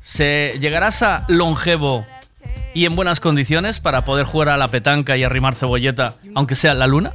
[0.00, 2.06] ¿Se llegarás a longevo
[2.72, 6.74] y en buenas condiciones para poder jugar a la petanca y arrimar cebolleta, aunque sea
[6.74, 7.12] la luna?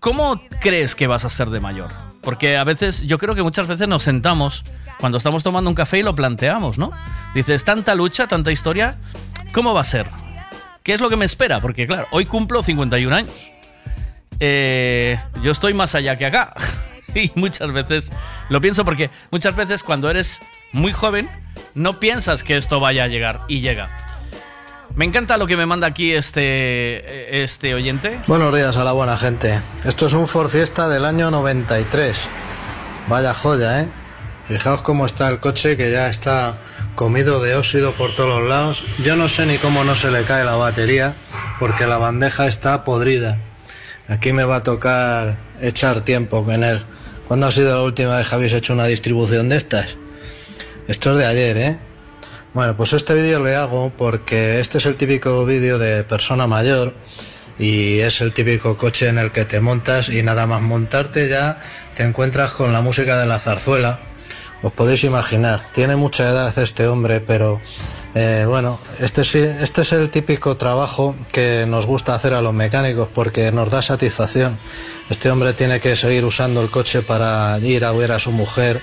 [0.00, 1.88] ¿Cómo crees que vas a ser de mayor?
[2.22, 4.64] Porque a veces, yo creo que muchas veces nos sentamos
[4.98, 6.90] cuando estamos tomando un café y lo planteamos, ¿no?
[7.34, 8.96] Dices, tanta lucha, tanta historia,
[9.52, 10.06] ¿cómo va a ser?
[10.82, 11.60] ¿Qué es lo que me espera?
[11.60, 13.32] Porque claro, hoy cumplo 51 años.
[14.40, 16.52] eh, yo estoy más allá que acá.
[17.14, 18.12] y muchas veces
[18.48, 20.40] lo pienso porque muchas veces cuando eres
[20.72, 21.28] muy joven
[21.74, 23.88] no piensas que esto vaya a llegar y llega.
[24.96, 28.18] Me encanta lo que me manda aquí este, este oyente.
[28.26, 29.60] Buenos días a la buena gente.
[29.84, 32.18] Esto es un Ford Fiesta del año 93.
[33.06, 33.88] Vaya joya, ¿eh?
[34.48, 36.54] Fijaos cómo está el coche que ya está
[36.94, 38.84] comido de óxido por todos los lados.
[39.04, 41.14] Yo no sé ni cómo no se le cae la batería
[41.58, 43.38] porque la bandeja está podrida.
[44.08, 46.82] Aquí me va a tocar echar tiempo en él.
[47.28, 49.88] ¿Cuándo ha sido la última vez que habéis hecho una distribución de estas?
[50.88, 51.78] Esto es de ayer, ¿eh?
[52.56, 56.94] Bueno, pues este vídeo le hago porque este es el típico vídeo de persona mayor
[57.58, 61.60] y es el típico coche en el que te montas y nada más montarte ya
[61.94, 64.00] te encuentras con la música de la zarzuela.
[64.62, 67.60] Os podéis imaginar, tiene mucha edad este hombre, pero
[68.14, 73.10] eh, bueno, este, este es el típico trabajo que nos gusta hacer a los mecánicos
[73.14, 74.58] porque nos da satisfacción.
[75.10, 78.80] Este hombre tiene que seguir usando el coche para ir a ver a su mujer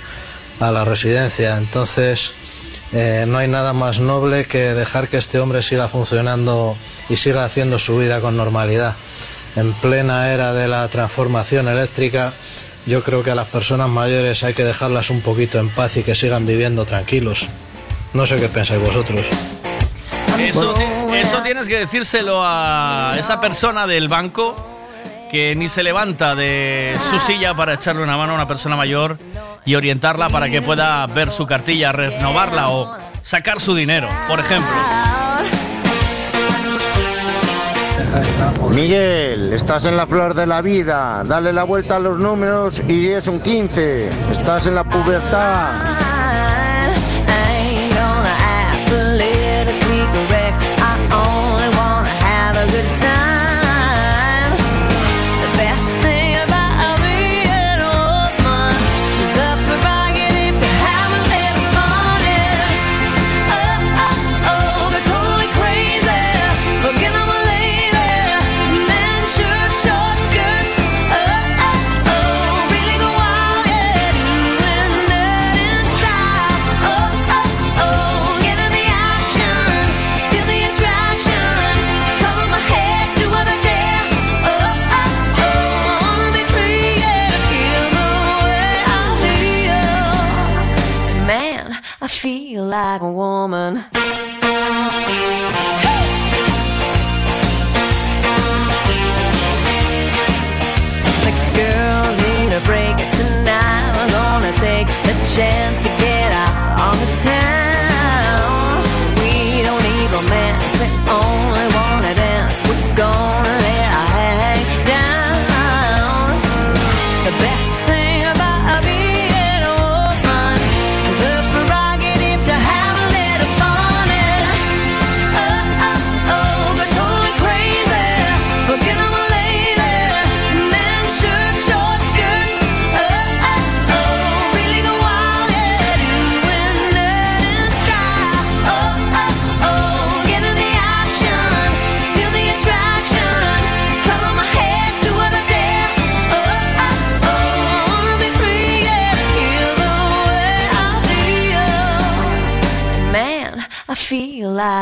[0.60, 2.36] a la residencia, entonces
[2.94, 6.78] eh, no hay nada más noble que dejar que este hombre siga funcionando
[7.10, 8.96] y siga haciendo su vida con normalidad.
[9.56, 12.34] En plena era de la transformación eléctrica,
[12.86, 16.04] yo creo que a las personas mayores hay que dejarlas un poquito en paz y
[16.04, 17.48] que sigan viviendo tranquilos.
[18.14, 19.26] No sé qué pensáis vosotros.
[20.40, 20.74] Eso,
[21.14, 24.56] eso tienes que decírselo a esa persona del banco
[25.32, 29.18] que ni se levanta de su silla para echarle una mano a una persona mayor
[29.66, 34.72] y orientarla para que pueda ver su cartilla, renovarla o sacar su dinero, por ejemplo.
[38.70, 41.24] Miguel, estás en la flor de la vida.
[41.26, 44.10] Dale la vuelta a los números y es un 15.
[44.32, 46.03] Estás en la pubertad.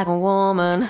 [0.01, 0.89] Like a woman.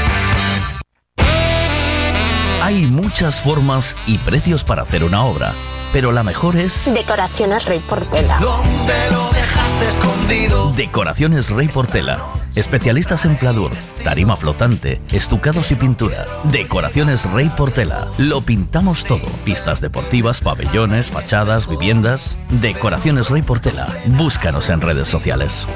[2.61, 5.51] Hay muchas formas y precios para hacer una obra,
[5.91, 8.37] pero la mejor es Decoraciones Rey Portela.
[8.39, 10.71] ¿Dónde lo dejaste escondido?
[10.73, 12.19] Decoraciones Rey Portela.
[12.53, 13.71] Especialistas en pladur,
[14.03, 16.27] tarima flotante, estucados y pintura.
[16.51, 18.05] Decoraciones Rey Portela.
[18.19, 19.25] Lo pintamos todo.
[19.43, 22.37] Pistas deportivas, pabellones, fachadas, viviendas.
[22.49, 23.87] Decoraciones Rey Portela.
[24.05, 25.67] Búscanos en redes sociales.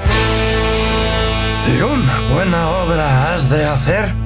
[1.66, 4.25] Si una buena obra has de hacer,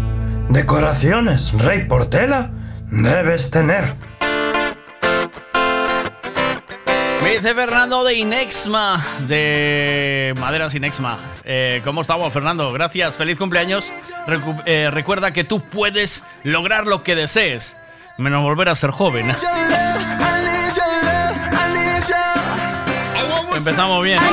[0.49, 2.51] decoraciones Rey Portela
[2.89, 3.95] debes tener.
[7.23, 11.19] Me dice Fernando de Inexma, de Maderas Inexma.
[11.43, 12.71] Eh, ¿Cómo estamos, Fernando?
[12.71, 13.91] Gracias, feliz cumpleaños.
[14.25, 17.75] Recu- eh, recuerda que tú puedes lograr lo que desees,
[18.17, 19.33] menos volver a ser joven.
[23.55, 24.17] Empezamos bien.
[24.19, 24.31] I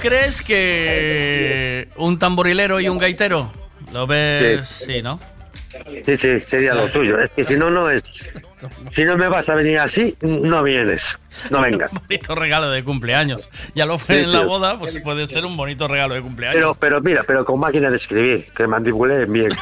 [0.00, 3.52] crees que un tamborilero y un gaitero?
[3.92, 4.68] ¿Lo ves?
[4.68, 5.20] Sí, ¿no?
[6.04, 7.18] Sí, sí, sería lo suyo.
[7.20, 8.02] Es que si no, no es.
[8.90, 11.16] Si no me vas a venir así, no vienes.
[11.50, 11.90] No vengas.
[11.92, 13.48] bonito regalo de cumpleaños.
[13.74, 16.56] Ya lo fue Sí, en la boda, pues puede ser un bonito regalo de cumpleaños.
[16.56, 19.52] Pero, pero mira, pero con máquina de escribir, que mandibuleen bien.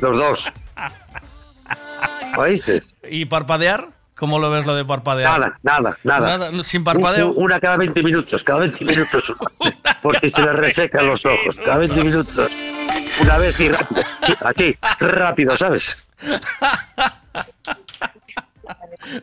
[0.00, 0.52] Los dos.
[2.36, 2.80] ¿Oíste?
[3.08, 3.88] ¿Y parpadear?
[4.18, 5.38] ¿Cómo lo ves lo de parpadear?
[5.38, 6.38] Nada, nada, nada.
[6.38, 7.28] Nada, sin parpadeo.
[7.28, 9.32] Un- Una cada 20 minutos, cada 20 minutos.
[10.02, 11.56] Por si se le resecan los ojos.
[11.64, 12.50] Cada 20 minutos.
[13.22, 14.02] Una vez y rápido.
[14.40, 16.08] Así, rápido, ¿sabes?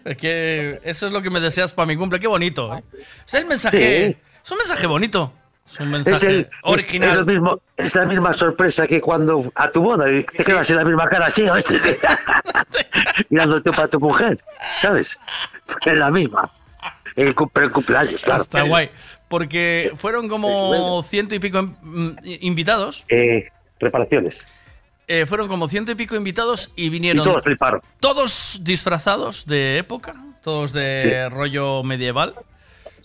[0.03, 2.19] Es que eso es lo que me deseas para mi cumple.
[2.19, 2.83] Qué bonito, ¿eh?
[3.25, 4.07] Es el mensaje.
[4.07, 4.17] Sí.
[4.43, 5.33] Es un mensaje bonito.
[5.75, 7.09] Es un Es, mensaje el- original.
[7.09, 10.69] es lo mismo, es la misma sorpresa que cuando a tu boda y te quedas
[10.69, 11.43] en la misma cara así,
[13.29, 14.37] mirándote para tu mujer,
[14.81, 15.19] ¿sabes?
[15.85, 16.49] Es la misma.
[17.15, 18.41] El, cumple- el cumpleaños, claro.
[18.41, 18.89] Está guay.
[19.27, 22.09] Porque fueron como ciento y pico mm,
[22.41, 23.05] invitados.
[23.09, 24.37] Eh, reparaciones.
[25.07, 27.27] Eh, fueron como ciento y pico invitados y Y vinieron
[27.99, 31.33] todos disfrazados de época, todos de Sí.
[31.35, 32.33] rollo medieval,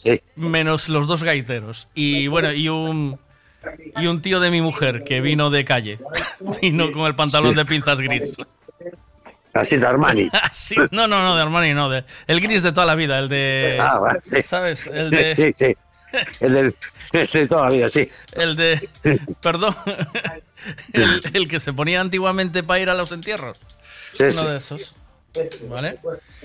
[0.03, 0.23] Sí.
[0.37, 1.89] menos los dos gaiteros.
[1.95, 3.19] Y bueno, y un
[3.99, 5.99] y un tío de mi mujer que vino de calle.
[6.62, 7.59] vino con el pantalón Sí.
[7.59, 8.35] de pinzas gris.
[9.53, 10.31] Así de Armani.
[10.91, 13.77] No, no, no, de Armani, no, de, el gris de toda la vida, el de...
[13.81, 14.43] Ah, vale, sí.
[14.43, 14.87] ¿Sabes?
[14.87, 15.37] El de...
[15.37, 15.77] Sí, sí.
[16.41, 16.75] El del,
[17.12, 18.09] el de toda la vida, sí.
[18.33, 18.89] El de...
[19.43, 19.75] Perdón.
[20.93, 23.59] El, el que se ponía antiguamente para ir a los entierros.
[24.15, 24.47] Sí, Uno sí.
[24.47, 24.97] de esos.
[25.69, 25.99] ¿Vale?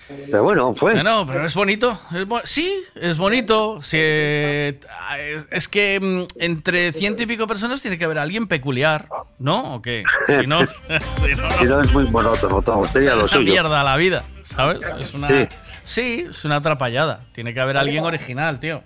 [0.08, 0.94] Pero bueno, fue.
[0.96, 2.00] No, no, pero es bonito.
[2.14, 3.82] es bo- sí, es bonito.
[3.82, 4.80] Sí, eh,
[5.18, 9.08] es, es que mm, entre ciento y pico personas tiene que haber alguien peculiar,
[9.40, 9.76] ¿no?
[9.76, 10.04] ¿O qué?
[10.28, 10.60] Si no,
[11.26, 13.52] si no, Si no es muy monótono todo, sería lo es una suyo.
[13.52, 14.80] mierda la vida, ¿sabes?
[15.00, 15.48] Es una, Sí.
[15.84, 17.22] sí, es una atrapallada.
[17.32, 18.84] Tiene que haber alguien original, tío.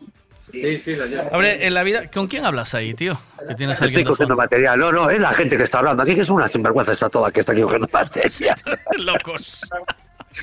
[0.51, 0.95] Sí, sí,
[1.31, 3.19] A ver, en la vida, ¿con quién hablas ahí, tío?
[3.47, 4.79] Que tienes Estoy cogiendo material.
[4.79, 7.29] No, no, es la gente que está hablando aquí, que es una sinvergüenza está toda
[7.31, 8.55] que está aquí cogiendo material.
[8.97, 9.61] Locos.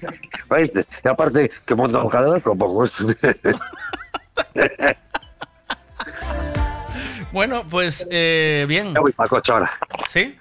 [0.48, 0.80] ¿Oíste?
[1.04, 3.04] Y aparte, que monta un calor, como pues.
[7.32, 8.94] Bueno, pues eh, bien.
[8.94, 9.70] Ya voy para coche ahora.
[10.08, 10.36] ¿Sí?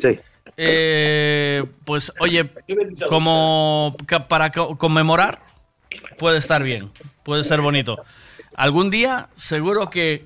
[0.00, 0.18] Sí.
[0.56, 2.50] Eh, pues oye,
[3.08, 3.94] como
[4.28, 5.40] para co- conmemorar,
[6.18, 6.90] puede estar bien,
[7.22, 8.02] puede ser bonito.
[8.54, 10.24] Algún día, seguro que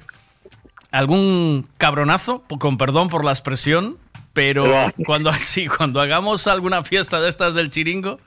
[0.90, 3.98] algún cabronazo, con perdón por la expresión,
[4.32, 4.66] pero
[5.06, 8.18] cuando así, cuando hagamos alguna fiesta de estas del chiringo,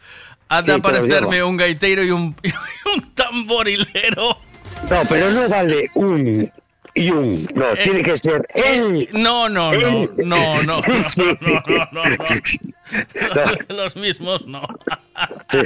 [0.49, 2.49] ha de Sí, aparecerme un gaiteiro y un, y
[2.95, 4.37] un tamborilero.
[4.89, 6.51] No, pero no vale un
[6.95, 7.47] y un.
[7.53, 9.07] No, Eh, tiene que ser él.
[9.13, 10.09] No, no, no, Él.
[10.17, 11.23] no, no, no, Sí.
[11.41, 12.15] no, no, no, no.
[13.75, 14.61] Los mismos no.
[15.51, 15.59] Sí.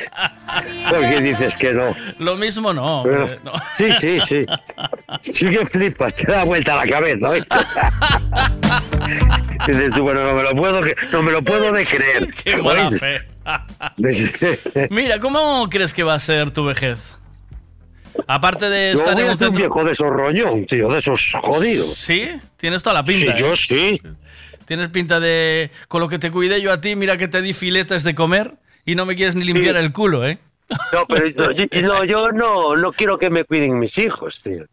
[0.89, 1.95] ¿Por qué dices que no?
[2.19, 3.03] Lo mismo no.
[3.05, 3.53] Pero- hombre, no.
[3.77, 4.45] Sí, sí, sí.
[5.21, 7.55] Sí que flipas, te da vuelta la cabeza, ¿oíste?
[9.67, 10.81] Dices tú, bueno, no me lo puedo,
[11.11, 12.27] no me lo puedo de creer.
[12.43, 12.91] Qué mala.
[14.89, 16.99] Mira, ¿cómo crees que va a ser tu vejez?
[18.27, 20.99] Aparte de Yo estar voy en a ser un viejo de esos roñón, tío, de
[20.99, 21.93] esos jodidos.
[21.93, 23.35] Sí, tienes toda la pinta.
[23.35, 23.57] Sí, yo ¿eh?
[23.57, 24.01] sí.
[24.65, 25.71] Tienes pinta de.
[25.87, 28.55] Con lo que te cuidé yo a ti, mira que te di filetes de comer
[28.85, 30.37] y no me quieres ni limpiar el culo, ¿eh?
[30.91, 34.65] No, pero no, yo, no, yo no, no quiero que me cuiden mis hijos, tío.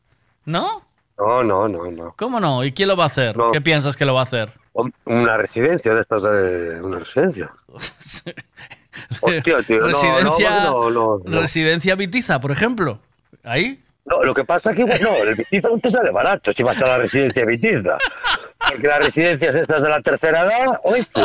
[0.45, 0.83] ¿No?
[1.21, 2.15] No, no, no, no.
[2.17, 2.65] ¿Cómo no?
[2.65, 3.37] ¿Y quién lo va a hacer?
[3.53, 4.51] ¿Qué piensas que lo va a hacer?
[5.05, 7.51] Una residencia de estas de una residencia.
[9.21, 11.41] Hostia, tío, no, residencia, no, no, no.
[11.41, 12.99] residencia Vitiza, por ejemplo.
[13.45, 13.83] Ahí.
[14.07, 16.81] No, lo que pasa es que, bueno, el Vitiza no te sale barato si vas
[16.83, 17.97] a la residencia Vitiza.
[18.69, 21.21] Porque las residencias estas de la tercera edad, oíste.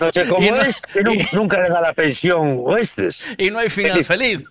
[0.00, 3.08] No sé cómo no- es, que nu- nunca le da la pensión, oíste.
[3.38, 4.44] Y no hay final feliz.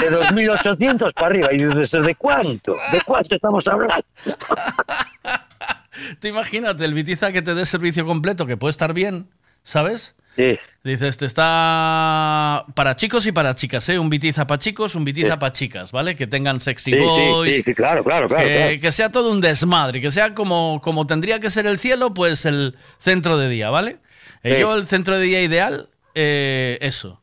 [0.00, 1.48] De 2.800 para arriba.
[1.52, 2.76] Y dices, ¿de cuánto?
[2.92, 4.04] ¿De cuánto estamos hablando?
[6.20, 9.28] Tú imagínate el Vitiza que te dé servicio completo, que puede estar bien,
[9.62, 10.14] ¿sabes?
[10.36, 10.58] Sí.
[10.82, 13.98] Dices, te está para chicos y para chicas, ¿eh?
[13.98, 16.16] Un Vitiza para chicos, un Vitiza para chicas, ¿vale?
[16.16, 17.56] Que tengan sexy Sí, sí, boys.
[17.56, 18.80] sí, sí, claro, claro, claro, Que, claro.
[18.80, 22.46] que sea todo un desmadre, que sea como, como tendría que ser el cielo, pues
[22.46, 23.98] el centro de día, ¿vale?
[24.42, 24.56] Eh.
[24.60, 27.22] Yo el centro de día ideal, eh, eso.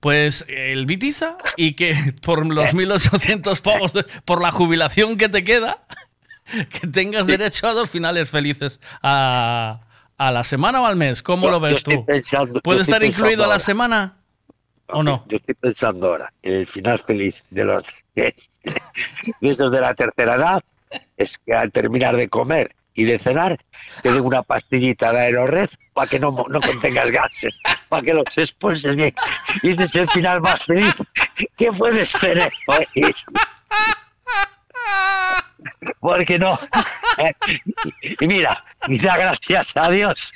[0.00, 5.42] Pues el Vitiza y que por los 1.800 pavos, de- por la jubilación que te
[5.44, 5.84] queda,
[6.80, 9.80] que tengas derecho a dos finales felices a,
[10.18, 11.22] a la semana o al mes.
[11.22, 12.04] ¿Cómo Yo- lo ves tú?
[12.04, 14.16] pensando- ¿Puede estar incluido a la semana
[14.88, 15.24] o no?
[15.28, 18.34] Yo estoy pensando ahora, el final feliz de los de
[19.42, 20.64] esos de la tercera edad
[21.16, 23.58] es que al terminar de comer y de cenar
[24.02, 27.58] te den una pastillita de aerored para que no, no contengas gases,
[27.90, 29.14] para que los expulses bien.
[29.62, 30.94] Y ese es el final más feliz
[31.58, 32.50] que puedes tener.
[36.00, 36.58] Porque no.
[38.20, 40.32] Y mira, mira, gracias a Dios.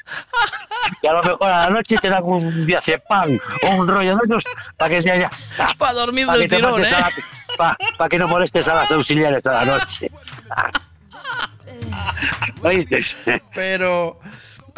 [1.03, 4.23] Que a lo mejor a la noche te dan un diazepam o un rollo de
[4.25, 4.45] esos
[4.79, 5.31] para que se haya.
[5.79, 6.89] Para dormir pa' del tirón, ¿eh?
[6.89, 7.11] a la-
[7.57, 10.11] pa- pa' que no molestes a las auxiliares a la noche.
[12.63, 13.01] ¿Oíste?
[13.55, 14.19] Pero.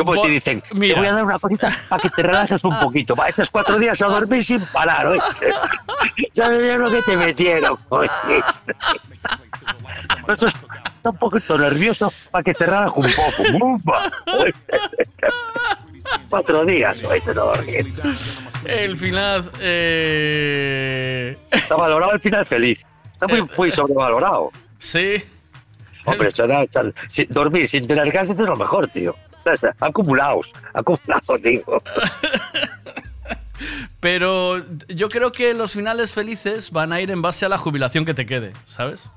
[0.05, 0.63] ¿Cómo Bo- te dicen?
[0.75, 0.95] mira.
[0.95, 3.15] Te voy a dar una cosita para que te relajes un poquito.
[3.15, 5.53] Va, estos cuatro días a dormir sin parar, ¿oíste?
[6.33, 7.79] ¿Sabes bien lo que te metieron?
[10.29, 13.59] está un poquito nervioso para que te relajes un poco.
[13.59, 14.11] ¡Bumba!
[16.29, 17.35] Cuatro días, ¿oíste?
[17.35, 17.93] No dormir.
[18.65, 19.51] El final.
[19.61, 22.81] eh, Está valorado el final feliz.
[23.13, 24.51] Está muy, muy sobrevalorado.
[24.79, 25.23] Sí.
[26.05, 26.31] Hombre,
[27.29, 29.15] dormir sin tener gases es lo mejor, tío.
[29.81, 31.83] Acumulados, acumulados, digo.
[34.01, 38.05] Pero yo creo que los finales felices van a ir en base a la jubilación
[38.05, 39.09] que te quede, ¿sabes?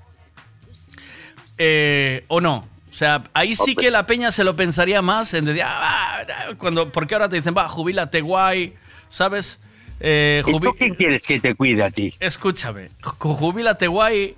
[1.57, 2.57] Eh, ¿O no?
[2.89, 6.23] O sea, ahí sí que la peña se lo pensaría más en decir, ah,
[6.57, 8.75] cuando, porque ahora te dicen, va, jubílate guay,
[9.09, 9.59] ¿sabes?
[9.99, 12.13] Eh, ¿Y tú quién quieres que te cuide a ti?
[12.19, 14.35] Escúchame, ju- jubílate guay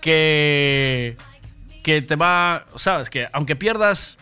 [0.00, 1.16] que,
[1.82, 3.10] que te va, ¿sabes?
[3.10, 4.18] Que aunque pierdas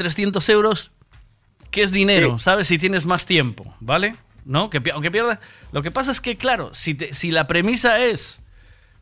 [0.00, 0.90] 300 euros,
[1.70, 2.66] que es dinero, ¿sabes?
[2.68, 4.16] Si tienes más tiempo, ¿vale?
[4.46, 4.70] ¿No?
[4.70, 5.38] Que aunque pierdas...
[5.72, 8.40] Lo que pasa es que, claro, si, te- si la premisa es...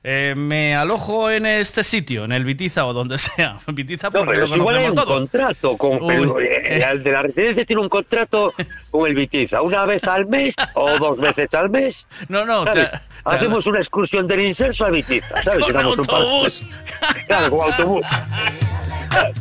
[0.04, 3.58] eh, me alojo en este sitio, en el Vitiza o donde sea.
[3.68, 5.06] Vitiza No, porque pero lo igual hay un todos.
[5.06, 6.84] contrato con Uy, eh.
[6.90, 8.52] el de la residencia tiene un contrato
[8.90, 12.06] con el Vitiza, una vez al mes o dos veces al mes.
[12.28, 12.88] No, no, te-
[13.24, 15.58] hacemos una excursión del incenso a Vitiza, ¿sabes?
[15.64, 16.62] Con Llenamos un par- autobús.
[17.26, 18.06] Claro, con autobús.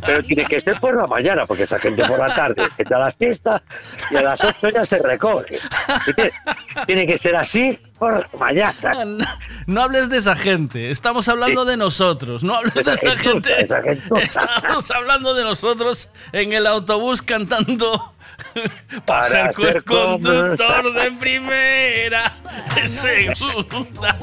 [0.06, 3.00] Pero tiene que ser por la mañana, porque esa gente por la tarde está a
[3.00, 3.62] las fiestas
[4.12, 5.60] y a las 8 ya se recoge.
[6.16, 6.32] Tiene-
[6.86, 9.06] Tiene que ser así por la mañana.
[9.06, 9.26] No,
[9.68, 13.62] no hables de esa gente, estamos hablando de nosotros, no hables de Esa gente.
[13.62, 14.22] esa gentuza.
[14.58, 18.14] Estamos hablando de nosotros en el autobús cantando
[19.06, 22.34] para ser, ser conductor de primera,
[22.76, 24.18] de segunda.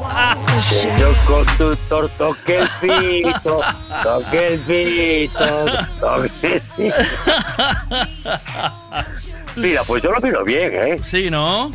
[0.61, 3.61] Señor conductor, toque el pito,
[4.03, 5.67] toque el pito,
[6.01, 6.97] toque el pito.
[9.57, 10.99] Mira, pues yo lo miro bien, ¿eh?
[11.03, 11.71] Sí, ¿no?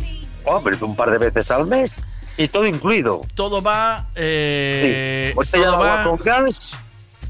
[0.45, 1.93] Hombre, un par de veces al mes
[2.37, 3.21] y todo incluido.
[3.35, 4.07] Todo va.
[4.15, 6.71] Eh, Sí, todo, va con gas,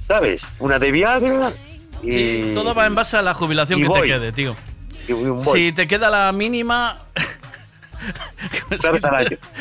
[0.07, 0.43] ¿sabes?
[0.59, 1.51] Una de Viagra
[2.01, 2.11] y...
[2.11, 4.07] sí, todo va en base a la jubilación que te voy.
[4.07, 4.55] quede, tío.
[5.09, 5.57] Y un bol.
[5.57, 6.97] Si te queda la mínima.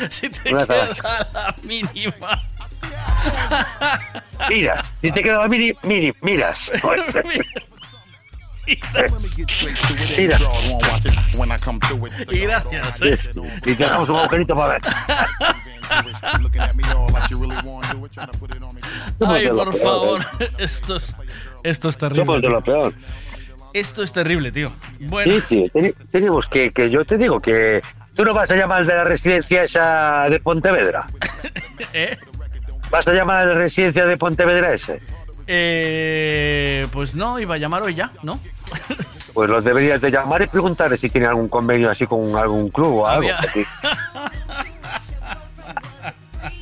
[0.09, 2.41] Si te vez al queda la mínima.
[4.49, 6.71] Miras, si te quedaba mini, mini, miras.
[10.17, 10.37] Mira.
[12.29, 13.17] Y gracias, ¿eh?
[13.57, 14.81] Y te dejamos un agujerito para ver.
[19.19, 20.21] Ay, por peor, favor.
[20.39, 20.51] ¿eh?
[20.59, 21.15] Esto es,
[21.63, 22.25] esto es terrible.
[22.25, 22.93] Somos de lo peor.
[23.73, 24.69] Esto es terrible, tío.
[25.01, 27.81] Bueno, Sí, tío, teni- tenemos que, que yo te digo que
[28.15, 31.05] tú no vas a llamar de la residencia esa de Pontevedra.
[31.93, 32.17] ¿Eh?
[32.89, 34.99] ¿Vas a llamar a la residencia de Pontevedra ese?
[35.45, 38.39] Eh, pues no, iba a llamar hoy ya, ¿no?
[39.31, 42.95] Pues los deberías de llamar y preguntar si tiene algún convenio así con algún club
[43.01, 43.29] o algo.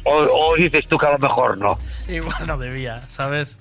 [0.04, 0.14] O,
[0.52, 1.80] o dices tú que a lo mejor no.
[2.10, 3.58] Igual no debía, ¿sabes?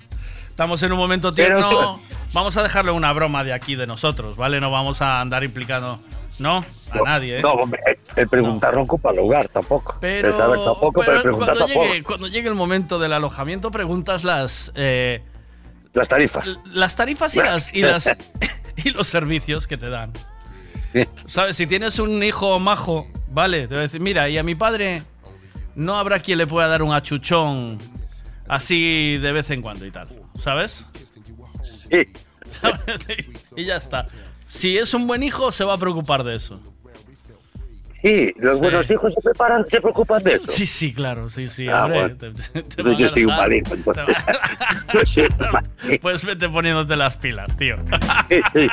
[0.57, 2.01] Estamos en un momento Pero tierno.
[2.33, 4.59] Vamos a dejarle una broma de aquí de nosotros, ¿vale?
[4.59, 5.99] No vamos a andar implicando,
[6.39, 6.65] ¿no?
[6.91, 7.41] A No, nadie, ¿eh?
[7.43, 7.79] No, hombre,
[8.15, 9.97] el preguntar no ocupa lugar tampoco.
[10.01, 11.85] Pero, saber tampoco, pero, preguntar cuando, tampoco.
[11.85, 14.71] llegue, cuando llegue el momento del alojamiento, preguntas las.
[14.73, 15.21] eh,
[15.93, 16.57] Las tarifas.
[16.65, 18.09] las tarifas y, las, y, las,
[18.77, 20.11] y los servicios que te dan.
[21.27, 21.55] ¿Sabes?
[21.55, 25.03] Si tienes un hijo majo, vale, te voy a decir, mira, y a mi padre
[25.75, 27.77] no habrá quien le pueda dar un achuchón
[28.47, 30.07] así de vez en cuando y tal,
[30.39, 30.87] ¿sabes?
[31.61, 32.07] Sí.
[33.57, 34.07] y ya está.
[34.47, 36.59] Si es un buen hijo, se va a preocupar de eso.
[38.01, 40.45] Sí, los buenos hijos se preparan, se preocupan de eso.
[40.47, 41.67] Sí, sí, claro, sí, sí.
[41.67, 42.35] Ah, hombre, bueno.
[42.53, 44.15] te- te- yo soy un mal hijo, entonces.
[45.99, 47.75] Pues vete poniéndote las pilas, tío.
[48.29, 48.67] Sí, sí,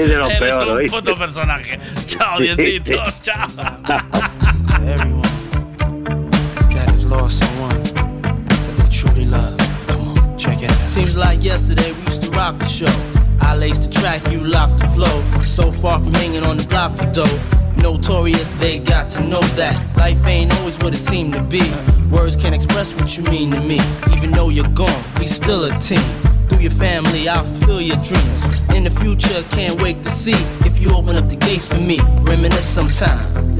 [0.00, 0.98] es de lo Eres peor, un ¿oíste?
[0.98, 1.78] puto personaje.
[2.06, 3.20] Chao, Sí, dientitos, sí.
[3.22, 3.46] chao.
[10.44, 10.88] check it out.
[10.88, 12.92] Seems like yesterday we used to rock the show.
[13.40, 15.42] I laced the track, you locked the flow.
[15.42, 17.38] So far from hanging on the block for dough.
[17.82, 21.62] Notorious, they got to know that life ain't always what it seemed to be.
[22.10, 23.78] Words can't express what you mean to me.
[24.14, 26.00] Even though you're gone, we still a team.
[26.48, 28.44] Through your family, I'll fulfill your dreams.
[28.74, 31.98] In the future, can't wait to see if you open up the gates for me.
[32.20, 33.53] Reminisce sometime.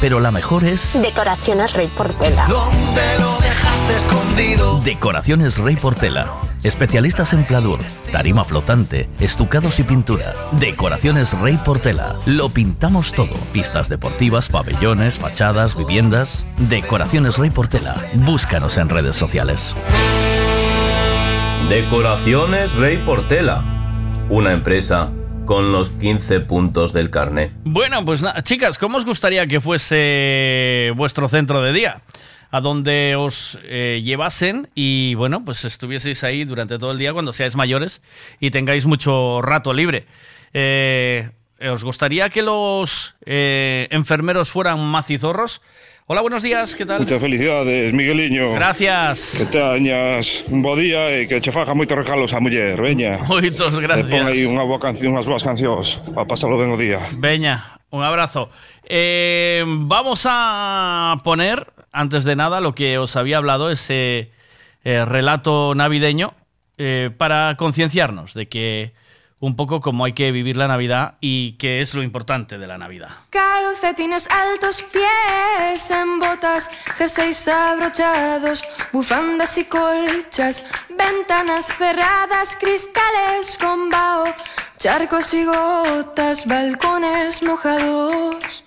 [0.00, 2.46] pero la mejor es Decoraciones Rey Portela.
[2.48, 4.80] ¿Dónde lo dejaste escondido?
[4.82, 6.26] Decoraciones Rey Portela.
[6.62, 7.78] Especialistas en pladur,
[8.10, 10.34] tarima flotante, estucados y pintura.
[10.52, 12.14] Decoraciones Rey Portela.
[12.26, 13.34] Lo pintamos todo.
[13.52, 16.44] Pistas deportivas, pabellones, fachadas, viviendas.
[16.58, 17.94] Decoraciones Rey Portela.
[18.14, 19.74] Búscanos en redes sociales.
[21.68, 23.62] Decoraciones Rey Portela,
[24.28, 25.10] una empresa
[25.46, 27.50] con los 15 puntos del carnet.
[27.64, 32.02] Bueno, pues nada, chicas, ¿cómo os gustaría que fuese vuestro centro de día?
[32.50, 37.32] A donde os eh, llevasen y, bueno, pues estuvieseis ahí durante todo el día cuando
[37.32, 38.02] seáis mayores
[38.40, 40.06] y tengáis mucho rato libre.
[40.52, 45.62] Eh, ¿Os gustaría que los eh, enfermeros fueran macizorros?
[46.08, 47.00] Hola, buenos días, ¿qué tal?
[47.00, 48.52] Muchas felicidades, Migueliño.
[48.52, 49.34] Gracias.
[49.38, 53.18] Que teñas un bo día e que che faja moitos regalos a muller, veña.
[53.26, 54.06] Moitos gracias.
[54.06, 57.02] E pon aí unha boa canción, unhas boas cancións para pasalo ben o día.
[57.18, 58.54] Veña, un abrazo.
[58.86, 64.30] Eh, vamos a poner, antes de nada, lo que os había hablado, ese
[64.86, 66.38] eh, relato navideño,
[66.78, 68.94] eh, para concienciarnos de que
[69.38, 72.78] un poco cómo hay que vivir la Navidad y qué es lo importante de la
[72.78, 73.10] Navidad.
[73.30, 84.32] Calcetines altos, pies en botas, jerseys abrochados, bufandas y colchas, ventanas cerradas, cristales con vaho,
[84.78, 88.64] charcos y gotas, balcones mojados.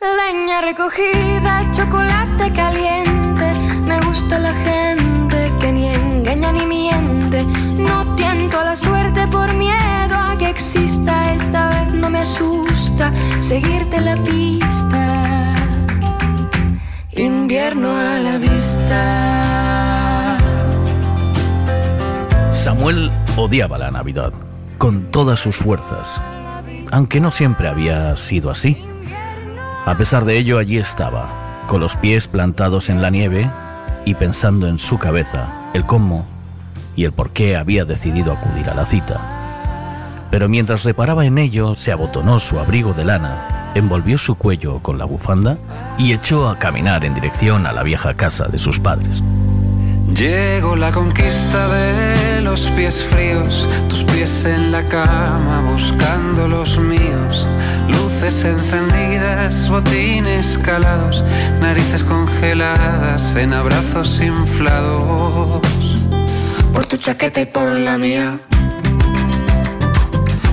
[0.00, 7.15] Leña recogida, chocolate caliente, me gusta la gente que ni engaña ni miente.
[7.26, 11.34] No tiento la suerte por miedo a que exista.
[11.34, 15.52] Esta vez no me asusta seguirte la pista.
[17.10, 20.36] Invierno a la vista.
[22.52, 24.32] Samuel odiaba la Navidad
[24.78, 26.22] con todas sus fuerzas,
[26.92, 28.84] aunque no siempre había sido así.
[29.84, 31.28] A pesar de ello, allí estaba,
[31.66, 33.50] con los pies plantados en la nieve
[34.04, 36.35] y pensando en su cabeza el cómo
[36.96, 39.20] y el por qué había decidido acudir a la cita.
[40.30, 44.98] Pero mientras reparaba en ello, se abotonó su abrigo de lana, envolvió su cuello con
[44.98, 45.58] la bufanda
[45.98, 49.22] y echó a caminar en dirección a la vieja casa de sus padres.
[50.14, 57.46] Llegó la conquista de los pies fríos, tus pies en la cama buscando los míos,
[57.88, 61.24] luces encendidas, botines calados,
[61.60, 66.05] narices congeladas en abrazos inflados.
[66.76, 68.38] Por tu chaqueta y por la mía.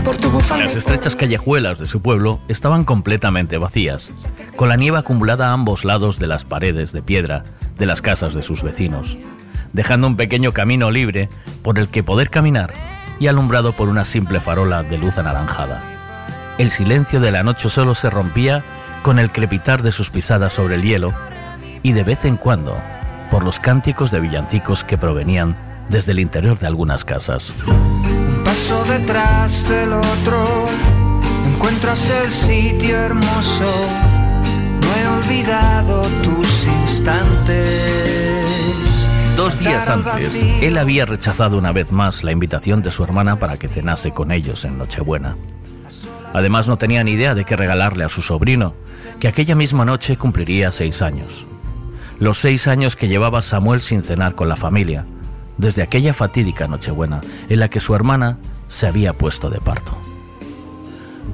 [0.06, 0.32] Por tu.
[0.58, 4.14] Las estrechas callejuelas de su pueblo estaban completamente vacías,
[4.56, 7.44] con la nieve acumulada a ambos lados de las paredes de piedra
[7.78, 9.18] de las casas de sus vecinos,
[9.74, 11.28] dejando un pequeño camino libre
[11.62, 12.74] por el que poder caminar
[13.20, 15.84] y alumbrado por una simple farola de luz anaranjada.
[16.58, 18.64] El silencio de la noche solo se rompía
[19.02, 21.14] con el crepitar de sus pisadas sobre el hielo
[21.84, 22.78] y de vez en cuando
[23.30, 27.54] por los cánticos de villancicos que provenían desde el interior de algunas casas.
[27.68, 30.66] Un paso detrás del otro,
[31.54, 33.72] encuentras el sitio hermoso.
[34.82, 37.70] No he olvidado tus instantes.
[39.38, 43.38] Dos días días antes, él había rechazado una vez más la invitación de su hermana
[43.38, 45.38] para que cenase con ellos en Nochebuena.
[46.34, 48.74] Además no tenía ni idea de qué regalarle a su sobrino,
[49.20, 51.46] que aquella misma noche cumpliría seis años.
[52.18, 55.06] Los seis años que llevaba Samuel sin cenar con la familia,
[55.58, 59.98] desde aquella fatídica Nochebuena en la que su hermana se había puesto de parto.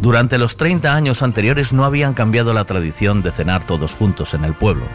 [0.01, 4.45] Durante los 30 años anteriores no habían cambiado la tradición de cenar todos juntos en
[4.45, 4.85] el pueblo.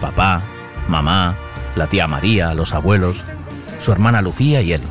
[0.00, 0.42] Papá,
[0.88, 1.36] mamá,
[1.76, 3.24] la tía María, los abuelos,
[3.78, 4.82] su hermana Lucía y él.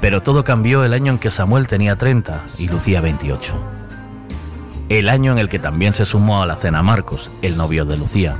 [0.00, 3.54] Pero todo cambió el año en que Samuel tenía 30 y Lucía 28.
[4.88, 7.98] El año en el que también se sumó a la cena Marcos, el novio de
[7.98, 8.36] Lucía.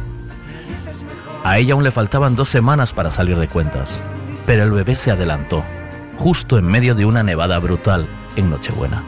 [1.42, 4.00] A ella aún le faltaban dos semanas para salir de cuentas,
[4.46, 5.64] pero el bebé se adelantó,
[6.16, 9.02] justo en medio de una nevada brutal en Nochebuena.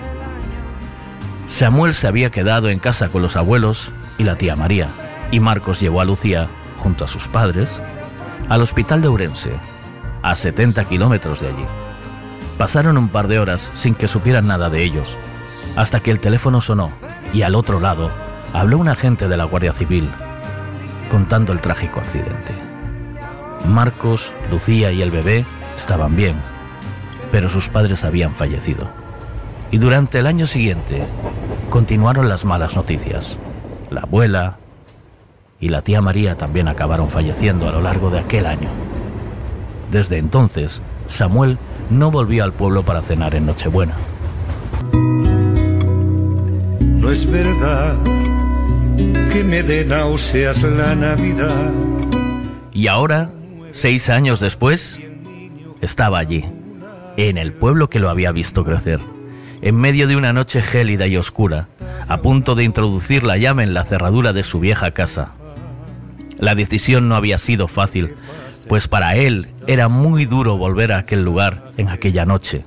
[1.47, 4.89] Samuel se había quedado en casa con los abuelos y la tía María,
[5.31, 7.81] y Marcos llevó a Lucía, junto a sus padres,
[8.49, 9.53] al hospital de Ourense,
[10.23, 11.65] a 70 kilómetros de allí.
[12.57, 15.19] Pasaron un par de horas sin que supieran nada de ellos,
[15.77, 16.93] hasta que el teléfono sonó
[17.35, 18.11] y al otro lado
[18.53, 20.09] habló un agente de la Guardia Civil,
[21.13, 22.55] contando el trágico accidente.
[23.69, 25.45] Marcos, Lucía y el bebé
[25.77, 26.37] estaban bien,
[27.31, 28.89] pero sus padres habían fallecido.
[29.71, 31.05] Y durante el año siguiente
[31.69, 33.37] continuaron las malas noticias.
[33.91, 34.57] La abuela
[35.61, 38.71] y la tía María también acabaron falleciendo a lo largo de aquel año.
[39.91, 41.59] Desde entonces, Samuel
[41.91, 43.97] no volvió al pueblo para cenar en Nochebuena.
[46.81, 47.97] No es verdad
[49.33, 51.73] que me dé náuseas la Navidad.
[52.73, 53.31] Y ahora,
[53.73, 54.99] seis años después,
[55.81, 56.45] estaba allí,
[57.17, 59.01] en el pueblo que lo había visto crecer,
[59.61, 61.69] en medio de una noche gélida y oscura,
[62.09, 65.33] a punto de introducir la llama en la cerradura de su vieja casa.
[66.39, 68.17] La decisión no había sido fácil,
[68.69, 72.65] pues para él era muy duro volver a aquel lugar en aquella noche.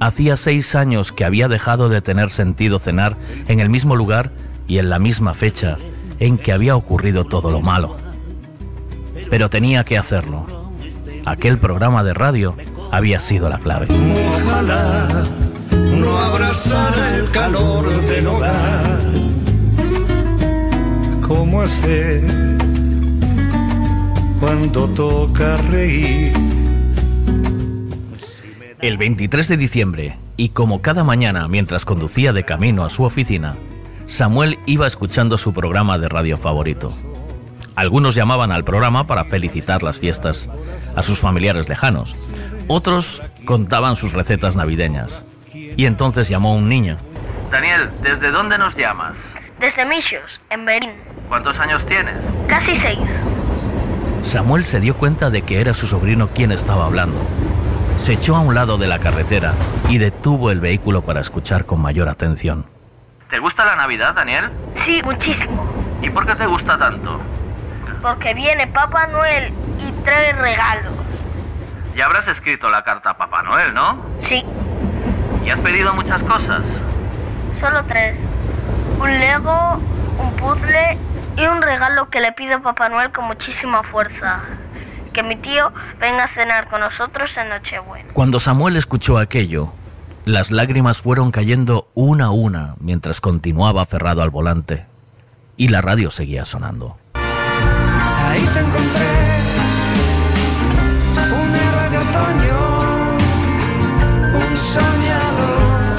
[0.00, 3.16] Hacía seis años que había dejado de tener sentido cenar
[3.48, 4.30] en el mismo lugar
[4.68, 5.78] y en la misma fecha
[6.20, 7.96] en que había ocurrido todo lo malo.
[9.30, 10.46] Pero tenía que hacerlo.
[11.24, 12.54] Aquel programa de radio
[12.92, 13.88] había sido la clave.
[14.36, 15.08] Ojalá
[15.96, 18.98] no abrazara el calor del hogar.
[21.26, 22.22] ¿Cómo hacer
[24.40, 26.32] cuando toca reír?
[28.80, 33.56] El 23 de diciembre, y como cada mañana mientras conducía de camino a su oficina,
[34.08, 36.90] Samuel iba escuchando su programa de radio favorito.
[37.76, 40.48] Algunos llamaban al programa para felicitar las fiestas
[40.96, 42.30] a sus familiares lejanos.
[42.68, 45.24] Otros contaban sus recetas navideñas.
[45.52, 46.96] Y entonces llamó un niño.
[47.52, 49.14] Daniel, ¿desde dónde nos llamas?
[49.60, 50.92] Desde Michos, en Berín.
[51.28, 52.16] ¿Cuántos años tienes?
[52.48, 52.98] Casi seis.
[54.22, 57.18] Samuel se dio cuenta de que era su sobrino quien estaba hablando.
[57.98, 59.52] Se echó a un lado de la carretera
[59.90, 62.64] y detuvo el vehículo para escuchar con mayor atención.
[63.30, 64.50] ¿Te gusta la Navidad, Daniel?
[64.84, 65.66] Sí, muchísimo.
[66.00, 67.20] ¿Y por qué te gusta tanto?
[68.00, 70.92] Porque viene Papá Noel y trae regalos.
[71.94, 73.98] Ya habrás escrito la carta a Papá Noel, ¿no?
[74.20, 74.44] Sí,
[75.44, 76.62] ¿Y has pedido muchas cosas?
[77.58, 78.16] solo tres.
[79.00, 79.80] Un Lego,
[80.18, 80.96] un puzzle
[81.36, 84.40] y un regalo que le pido a Papá Noel con muchísima fuerza.
[85.12, 88.10] Que mi tío venga a cenar con nosotros en Nochebuena.
[88.12, 89.72] Cuando Samuel escuchó aquello,
[90.28, 94.84] las lágrimas fueron cayendo una a una mientras continuaba aferrado al volante.
[95.56, 96.98] Y la radio seguía sonando.
[97.14, 99.06] Ahí te encontré,
[101.32, 103.16] un héroe de otoño,
[104.50, 105.96] un soñador.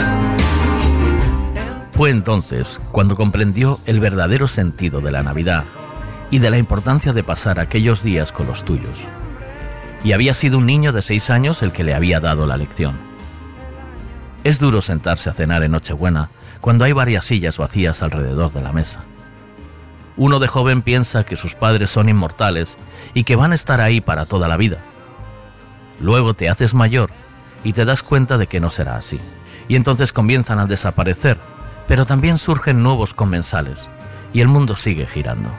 [1.93, 5.64] Fue entonces cuando comprendió el verdadero sentido de la Navidad
[6.30, 9.08] y de la importancia de pasar aquellos días con los tuyos.
[10.03, 13.08] Y había sido un niño de seis años el que le había dado la lección.
[14.43, 16.30] Es duro sentarse a cenar en Nochebuena
[16.61, 19.03] cuando hay varias sillas vacías alrededor de la mesa.
[20.16, 22.77] Uno de joven piensa que sus padres son inmortales
[23.14, 24.77] y que van a estar ahí para toda la vida.
[26.00, 27.11] Luego te haces mayor
[27.64, 29.19] y te das cuenta de que no será así.
[29.68, 31.38] Y entonces comienzan a desaparecer,
[31.88, 33.90] pero también surgen nuevos comensales
[34.34, 35.50] y el mundo sigue girando.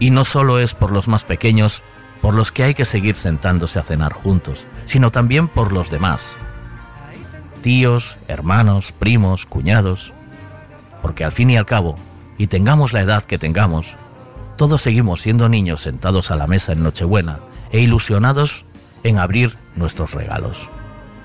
[0.00, 1.82] Y no solo es por los más pequeños
[2.20, 6.36] por los que hay que seguir sentándose a cenar juntos, sino también por los demás.
[7.64, 10.12] Tíos, hermanos, primos, cuñados.
[11.00, 11.94] Porque al fin y al cabo,
[12.36, 13.96] y tengamos la edad que tengamos,
[14.58, 17.40] todos seguimos siendo niños sentados a la mesa en Nochebuena
[17.72, 18.66] e ilusionados
[19.02, 20.68] en abrir nuestros regalos.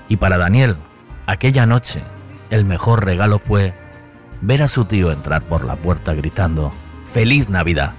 [0.08, 0.76] Y para Daniel,
[1.26, 2.02] aquella noche,
[2.48, 3.74] el mejor regalo fue
[4.40, 6.72] ver a su tío entrar por la puerta gritando,
[7.12, 7.92] ¡Feliz Navidad!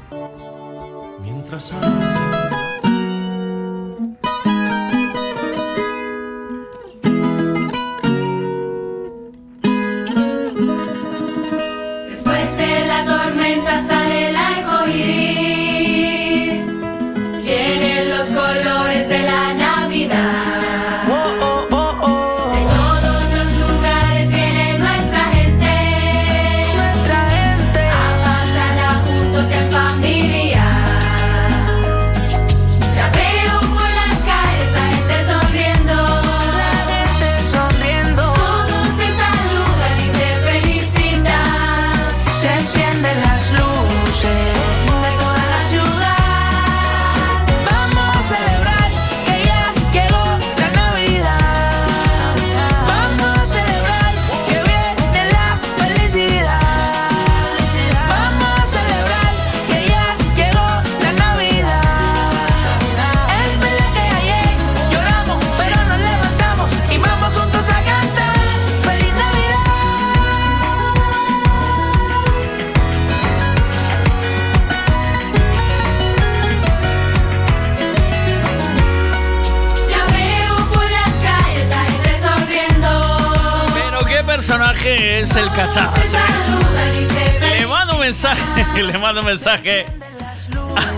[88.71, 89.85] mensaje, le mando un mensaje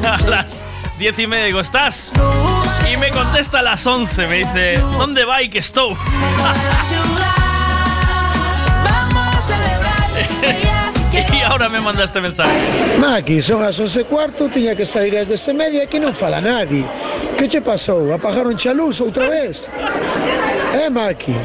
[0.04, 0.68] a las
[1.00, 1.46] diez y media.
[1.46, 2.12] Digo, ¿estás?
[2.92, 4.28] Y me contesta a las 11.
[4.28, 5.94] Me dice, ¿dónde va y que estoy?
[11.34, 12.52] y ahora me manda este mensaje.
[13.00, 16.14] Maki, son as 11 e cuarto, tiña que salir ás 10 e media, aquí non
[16.14, 16.86] fala nadie.
[17.38, 18.14] Que che pasou?
[18.14, 19.68] Apagaron xa a luz vez?
[20.74, 21.36] Eh, Maki?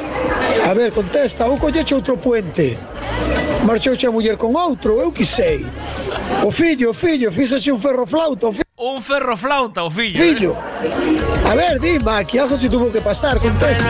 [0.65, 2.77] A ver, contesta, ou colleche outro puente?
[3.65, 5.67] Marchou xa a muller con outro, eu que sei.
[6.45, 8.65] O fillo, o fillo, fíxase un ferro flauta, o fillo.
[8.78, 10.17] Un ferro flauta, o fillo.
[10.17, 10.57] Fillo.
[11.45, 13.85] A ver, di, Maki, algo se tuvo que pasar, contesta.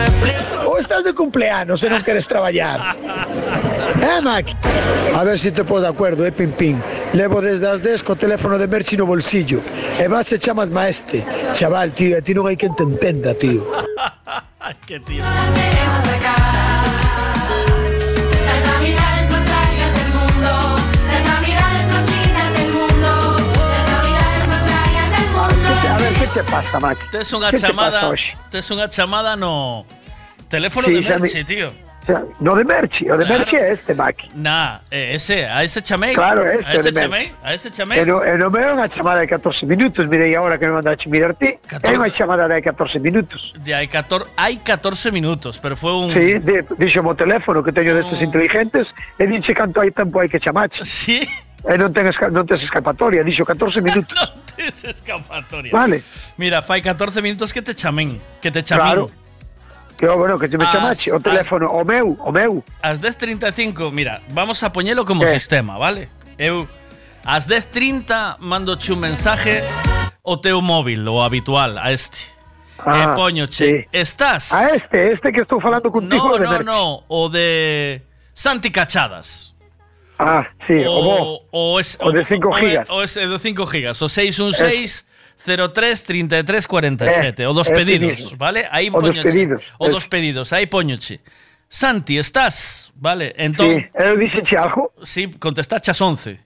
[0.65, 2.79] Ou estás de cumpleanos e non queres traballar?
[3.99, 4.55] Eh, Maki?
[5.17, 6.77] A ver se te podo de acuerdo, eh, Pim Pim.
[7.13, 9.59] Levo desde as 10 co teléfono de Merchi no bolsillo.
[9.99, 11.25] E vas e chamas maeste.
[11.51, 13.65] Chaval, tío, a ti non hai quen te entenda, tío.
[14.87, 15.25] Qué tío.
[26.33, 27.09] Che pasa, Maki?
[27.11, 28.37] Tes unha Que che chamada, hoxe?
[28.53, 29.85] tes unha chamada no
[30.47, 31.69] teléfono Sí, de Merchi, tío.
[32.09, 33.39] O no de Merchi, o de Claro.
[33.41, 34.29] Merchi é este, Maki.
[34.35, 36.13] Nah, eh, ese, a ese chamei.
[36.13, 37.99] Claro, este a ese de chamei, a ese chamei.
[38.01, 40.73] E no, e no me é unha chamada de 14 minutos, mirei agora que me
[40.77, 41.57] mandaste mirar ti.
[41.81, 43.53] É unha chamada de 14 minutos.
[43.65, 47.73] De hay 14, hay 14 minutos, pero fue un Sí, de, dixo mo teléfono que
[47.73, 50.85] teño destes inteligentes e dixe canto hai tempo hai que chamache.
[50.89, 51.25] Sí.
[51.67, 54.15] E non ten, esca- non tes escapatoria, dixo 14 minutos.
[54.59, 55.71] Es escapatoria.
[55.71, 56.03] Vale.
[56.37, 58.85] Mira, fai 14 minutos que te chamen, que te chamen.
[58.85, 59.11] Claro.
[59.97, 62.63] Que, bueno, que te me As- chamache, o teléfono, o meu, o meu.
[62.81, 65.33] Ás 10.35, mira, vamos a poñelo como ¿Qué?
[65.33, 66.07] sistema, vale?
[66.37, 66.67] Eu
[67.25, 69.61] ás 10.30 mando un mensaje
[70.23, 72.31] o teu móvil, o habitual, a este.
[72.79, 74.53] Ah, e poñoche, estás?
[74.53, 76.65] A este, este que estou falando contigo No, de no, Merchi.
[76.65, 78.01] no, o de
[78.33, 79.53] Santi Cachadas.
[80.21, 82.89] Ah, sí, o, o, bo, o, es, o de 5 gigas.
[82.89, 85.05] O, es de 5 gigas, o 616
[85.45, 88.67] 03 33 47, eh, o dos pedidos, ¿vale?
[88.69, 89.23] Ahí o poñoche.
[89.23, 89.73] dos pedidos.
[89.77, 89.91] O es.
[89.91, 91.21] dos pedidos, aí poñoche.
[91.69, 93.33] Santi, estás, vale?
[93.37, 94.91] Entón, sí, eu dixenche algo?
[95.03, 96.39] Sí, contestaste 11.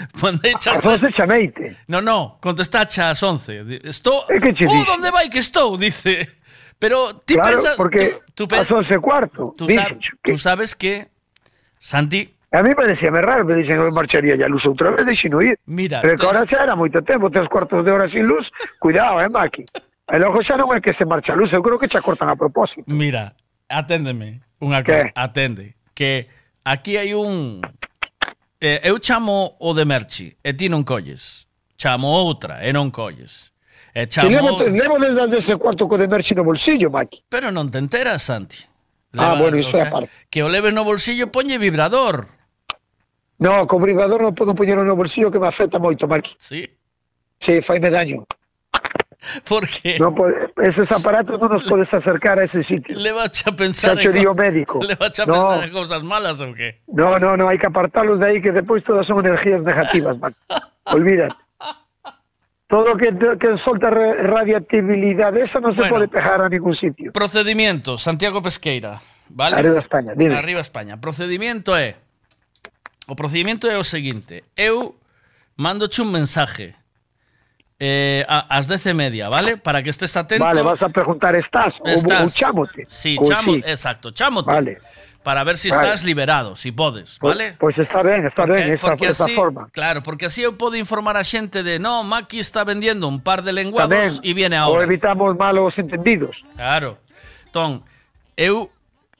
[0.20, 0.78] Cuando echas...
[0.78, 1.76] As 11 chameite.
[1.88, 3.82] No, no, contesta ás 11.
[3.84, 4.24] Estou...
[4.30, 6.28] E ¿Eh, que che oh, onde vai que estou, dice.
[6.78, 7.76] Pero ti claro, pensas...
[7.76, 10.32] porque tú, tú pensas, as 11 cuarto, tú, sab, que...
[10.32, 11.08] tú sabes que,
[11.78, 15.56] Santi, A mí parecíame raro, me dicen, eu marcharía a luz outra vez, deixino ir.
[15.64, 19.24] Mira, Pero que ahora xa era moito tempo, tres cuartos de hora sin luz, cuidado,
[19.24, 19.64] eh, Maki.
[20.12, 22.28] E logo xa non é que se marcha a luz, eu creo que xa cortan
[22.28, 22.84] a propósito.
[22.92, 23.32] Mira,
[23.72, 25.08] aténdeme, unha que?
[25.16, 26.28] atende, que
[26.60, 27.64] aquí hai un...
[28.60, 31.48] Eh, eu chamo o de Merchi, e ti non colles.
[31.80, 33.48] Chamo outra, e non colles.
[33.96, 34.28] E chamo...
[34.28, 37.24] Si levo, levo desde ese cuarto co de Merchi no bolsillo, Maki.
[37.32, 38.60] Pero non te enteras, Santi.
[39.16, 40.12] Ah, bueno, iso é eh, aparte.
[40.28, 42.41] Que o leve no bolsillo poñe vibrador.
[43.42, 46.38] No, co vibrador non podo poñelo no bolsillo que me afecta moito, Maki.
[46.38, 46.62] Sí.
[47.42, 48.22] Sí, faime daño.
[49.46, 50.14] Porque Non
[50.62, 52.94] eses aparatos non nos podes acercar a ese sitio.
[52.98, 54.78] le vas a pensar Xa che en médico.
[54.86, 55.34] Le vas a No.
[55.34, 56.82] pensar en cosas malas ou que?
[56.90, 60.38] No, no, no, hai que apartalos de aí que depois todas son energías negativas, Maki.
[60.94, 61.34] Olvídate.
[62.66, 66.02] Todo que, que solta radiatividade esa non se Bueno.
[66.02, 67.12] pode pegar a ningún sitio.
[67.12, 68.98] Procedimiento, Santiago Pesqueira,
[69.28, 69.60] vale?
[69.60, 70.34] Arriba España, dime.
[70.34, 70.96] Arriba España.
[70.98, 71.94] Procedimiento é
[73.08, 74.44] o procedimento é o seguinte.
[74.56, 74.96] Eu
[75.56, 76.74] mandoche un mensaje
[77.84, 79.56] eh, a, as dez e media, vale?
[79.56, 80.44] Para que estés atento.
[80.44, 82.22] Vale, vas a preguntar, estás, estás.
[82.22, 82.38] Ou, chamote?
[82.38, 82.84] chámote.
[82.86, 83.62] Sí, pois chamo, sí.
[83.66, 84.46] exacto, chámote.
[84.52, 84.78] Vale.
[85.24, 85.82] Para ver si vale.
[85.82, 87.56] estás liberado, si podes, pois, vale?
[87.58, 89.68] Pois, está ben, está porque, ben, esa, porque esa así, forma.
[89.72, 93.42] Claro, porque así eu podo informar a xente de no, Maki está vendendo un par
[93.42, 94.78] de lenguados e viene ahora.
[94.78, 96.42] O evitamos malos entendidos.
[96.54, 96.98] Claro.
[97.46, 97.82] Entón,
[98.36, 98.70] eu,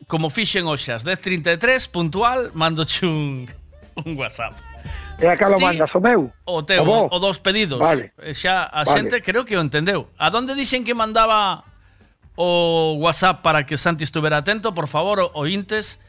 [0.07, 3.47] como fixen hoxe as 10.33, puntual, mando un...
[4.05, 4.55] un WhatsApp.
[5.21, 6.33] E acá lo mandas o meu.
[6.45, 7.07] O teu, bo.
[7.11, 7.79] o dos pedidos.
[7.79, 8.13] Vale.
[8.35, 8.91] Xa a Vale.
[8.99, 10.09] xente creo que o entendeu.
[10.19, 11.65] A donde dixen que mandaba
[12.35, 16.01] o WhatsApp para que Santi estuvera atento, por favor, o- ointes,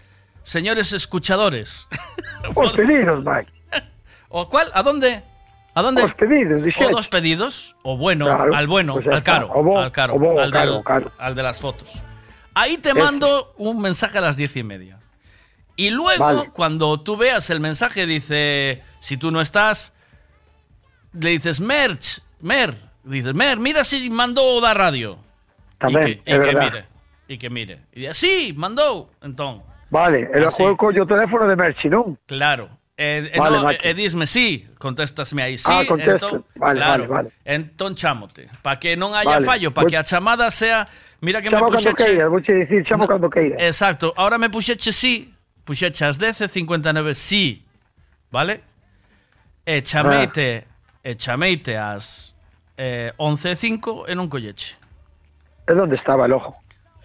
[0.44, 1.88] señores escuchadores.
[2.56, 3.52] Os pedidos, Mike.
[4.30, 4.72] ¿O cuál?
[4.74, 5.22] ¿A dónde?
[5.76, 6.02] ¿A dónde?
[6.04, 6.90] Os pedidos, O dixeche.
[6.92, 10.20] dos pedidos, o bueno, Claro, al bueno, pues al caro, O bo, al caro, o
[10.20, 11.12] bo, al, caro, del- caro.
[11.18, 11.90] al de las fotos.
[12.54, 13.00] Ahí te Ese.
[13.00, 15.00] mando un mensaje a las diez y media.
[15.84, 16.50] Y luego, Vale.
[16.54, 19.92] cuando tú veas el mensaje, dice, si tú no estás,
[21.14, 25.18] le dices, Merch, Mer, dices, Mer, mira si mandó da radio.
[25.78, 26.64] Tamén, y que, é y que verdad.
[26.64, 26.86] mire,
[27.28, 27.76] y que mire.
[27.92, 29.10] Y dice, sí, mandó.
[29.22, 30.64] Entonces, Vale, e Así.
[30.64, 32.18] logo collo o teléfono de Merchi, non?
[32.26, 32.70] Claro.
[32.96, 35.66] Eh, eh, Vale, no, eh, disme sí, contéstasme aí sí.
[35.68, 36.46] Ah, contesto.
[36.56, 37.30] Vale, claro, vale, vale.
[37.44, 39.46] Entón chámote, para que non haya Vale.
[39.46, 40.88] fallo, para que a chamada sea,
[41.22, 42.06] mira que Chamo me cando puxeche.
[42.06, 43.58] queiras, vou che dicir, chamo cando queiras.
[43.62, 45.33] Exacto, ahora me puxeche sí
[45.66, 47.64] Puxeche as 10 59 sí,
[48.32, 48.64] vale?
[49.66, 51.10] E chameite, ah.
[51.10, 52.36] e chameite as
[52.78, 54.76] eh, 11 e 5 e non colleche.
[55.68, 56.56] E onde estaba el ojo?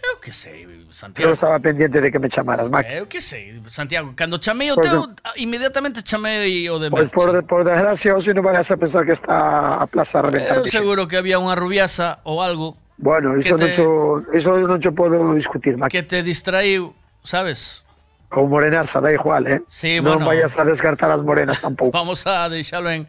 [0.03, 1.31] Eu que sei, Santiago.
[1.31, 2.87] Eu estaba pendiente de que me chamaras, Mac.
[2.87, 4.15] Eh, Eu que sei, Santiago.
[4.17, 5.07] Cando chamei o por teu,
[5.37, 7.15] inmediatamente chamei o de Merche.
[7.15, 10.59] Por, por desgracia, hoxe non vayas a pensar que está a plaza a reventar.
[10.59, 12.75] Eh, Eu seguro que había unha rubiasa ou algo.
[12.99, 13.63] Bueno, iso, te...
[13.63, 13.87] non cho,
[14.35, 15.91] iso non cho podo discutir, Mac.
[15.95, 17.87] Que te distraiu, sabes?
[18.29, 19.63] Con morenaza, da igual, ¿eh?
[19.69, 20.29] Sí, non bueno.
[20.29, 21.97] vayas a descartar as morenas tampouco.
[21.99, 23.09] Vamos a deixalo en...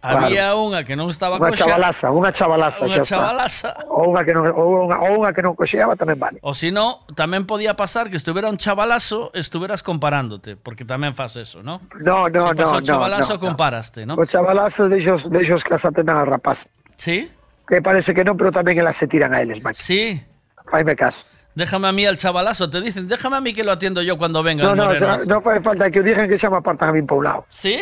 [0.00, 0.26] Claro.
[0.32, 1.68] Había unha que non estaba coxa.
[1.68, 3.04] chavalaza, unha chavalaza, está.
[3.04, 3.84] chavalaza.
[3.92, 6.40] Ou unha que non, ou unha, ou unha que non coxeaba tamén vale.
[6.40, 11.12] O si no, tamén podía pasar que estuvera un chavalazo e estuveras comparándote, porque tamén
[11.12, 11.84] faz eso, ¿no?
[12.00, 13.46] No, no, si no, no, chavalazo, no, no.
[13.52, 14.16] comparaste, ¿no?
[14.16, 16.72] Os chavalazos deixos, deixos que as atendan as rapaces.
[16.96, 17.28] Sí?
[17.68, 19.84] Que parece que non, pero tamén elas se tiran a eles, Maki.
[19.84, 20.16] Sí.
[20.64, 21.28] Faime caso.
[21.54, 24.42] Déjame a mí al chavalazo, te dicen, déjame a mí que lo atiendo yo cuando
[24.42, 24.92] venga No, no,
[25.26, 27.46] no fai falta que digan que xa me apartan a min pa un lado.
[27.48, 27.80] ¿Sí?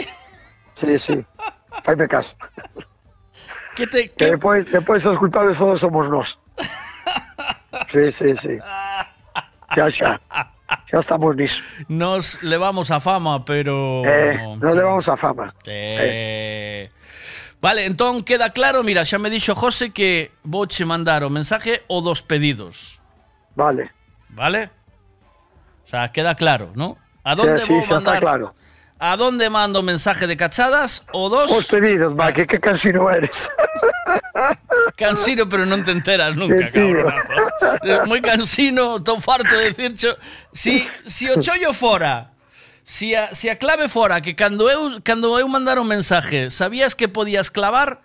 [0.74, 1.24] Sí, sí.
[1.82, 2.36] Faime caso.
[3.76, 6.38] ¿Qué te, Que despois, despois os culpables todos somos nós.
[7.92, 8.58] Sí, sí, sí.
[9.74, 10.20] Xa, xa.
[10.90, 11.62] Xa estamos niso.
[11.88, 14.02] Nos levamos a fama, pero...
[14.04, 15.54] Eh, nos levamos a fama.
[15.66, 16.90] Eh.
[17.60, 21.98] Vale, entón queda claro, mira, xa me dixo José que vouche mandar o mensaje o
[22.00, 22.97] dos pedidos,
[23.58, 23.90] Vale.
[24.28, 24.70] ¿Vale?
[25.84, 26.96] O sea, queda claro, ¿no?
[27.24, 28.14] ¿A dónde sí, voy sí, a mandar?
[28.14, 28.54] Está claro.
[29.00, 31.50] ¿A dónde mando mensaje de cachadas o dos?
[31.50, 33.50] Os pedidos, va, que qué cansino eres.
[34.96, 38.06] Cansino, pero no te enteras nunca, cabronazo.
[38.06, 40.16] Muy cansino, estou farto de decir, cho,
[40.52, 42.30] si, si o chollo fora,
[42.84, 46.94] si a, si a clave fora que cando eu, cando eu mandar un mensaje, sabías
[46.94, 48.02] que podías clavar,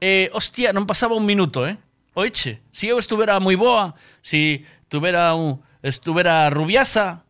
[0.00, 1.76] eh, hostia, non pasaba un minuto, eh?
[2.14, 7.24] Oiche, si eu estuvera moi boa, si estuviera, un, estuviera Rubiasa,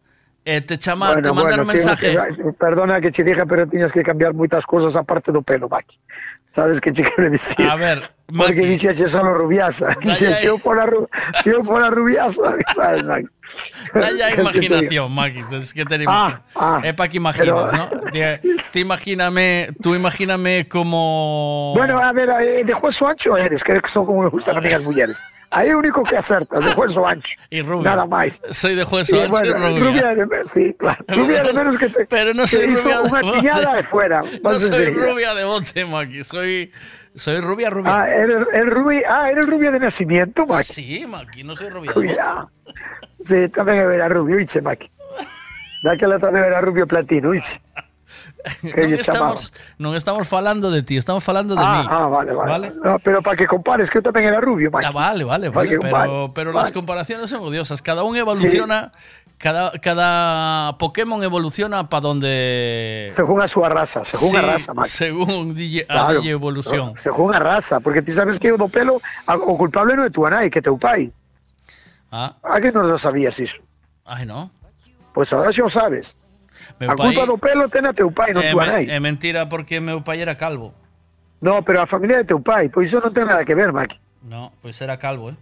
[0.44, 2.12] eh, te chama, bueno, te mandar bueno, un mensaje.
[2.12, 5.96] Que, perdona que che diga, pero tiñas que cambiar moitas cousas aparte do pelo, Maki.
[6.52, 7.66] Sabes que che quero dicir?
[7.66, 8.52] A ver, Maki.
[8.52, 9.96] Porque dixexe solo Rubiasa.
[10.02, 10.84] Dixe, se eu fora,
[11.40, 13.28] se eu fora Rubiasa, sabes, Maki.
[13.94, 14.74] Dai a ¿Qué es que te digo?
[15.06, 15.40] imaginación, Maki.
[15.60, 17.88] Es que te Ah, ah, es para que imagines, pero- ¿no?
[18.12, 18.40] Te,
[18.72, 21.72] te imagíname, tú imagíname como...
[21.76, 24.72] Bueno, a ver, eh, de hueso ancho eres, que son como me gustan a mí
[24.72, 25.20] as mulleres.
[25.50, 27.36] Aí é o único que acertas, de hueso ancho.
[27.50, 27.90] y rubia.
[27.94, 28.42] Nada máis.
[28.50, 30.14] Soy de hueso Sí, ancho y bueno, rubia.
[30.14, 30.98] de sí, claro.
[31.06, 33.38] Rubia de menos que te Pero no soy rubia de unha bote.
[33.38, 34.22] piñada de fuera.
[34.42, 36.24] No soy rubia de bote, Maki.
[36.26, 36.72] Soy,
[37.14, 38.02] soy rubia, rubia.
[38.02, 40.64] Ah, eres, eres rubia, ah, eres rubia de nacimiento, Maki.
[40.72, 41.92] Sí, Maki, no soy rubia.
[41.92, 42.50] Cuidado.
[43.24, 44.90] Sí, tamén era rubio, iche, Maki.
[45.84, 47.60] Daquela tamén era rubio platino, iche.
[48.60, 49.40] Que Non estamos,
[49.80, 51.88] non estamos falando de ti, estamos falando de Ah, mí.
[51.88, 52.66] ah, vale, vale.
[52.76, 54.68] No, pero para que compares, que eu tamén era rubio.
[54.76, 55.68] Ah, vale, vale, vale.
[55.72, 56.68] que Pero, pero Vale.
[56.68, 57.80] las comparaciones son odiosas.
[57.80, 58.92] Cada uno evoluciona,
[59.44, 63.10] cada, cada Pokémon evoluciona para donde.
[63.12, 64.88] Según a súa raza, según Sí, a raza, Maki.
[64.88, 66.96] Según DJ, a Claro, DJ evolución.
[66.96, 70.10] Según a raza, porque ti sabes que o do pelo, a- o culpable non é
[70.10, 71.12] túa nai, que teu pai.
[72.08, 73.60] Ah, A que non lo sabías iso?
[74.08, 74.48] ay, no.
[75.12, 76.16] Pois agora xa o sabes.
[76.80, 78.84] Meu a culpa do pelo ten a teu pai, non é, túa me- nai.
[78.88, 80.72] é mentira porque meu pai era calvo.
[81.44, 84.00] No, pero a familia de teu pai, pois iso non ten nada que ver, Maki.
[84.24, 85.36] No, pois era calvo, eh.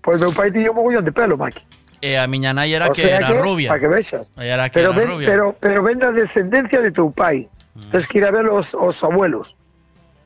[0.00, 1.60] Pois meu pai tiña un mogollón de pelo, Maki.
[2.02, 3.70] E a miña nai era o que era que, rubia.
[3.70, 4.32] Para que vexas.
[4.36, 5.26] Era que Pero era ven, rubia.
[5.30, 7.46] pero, pero ven da descendencia de teu pai.
[7.94, 9.54] Tens que ir a ver os, os abuelos.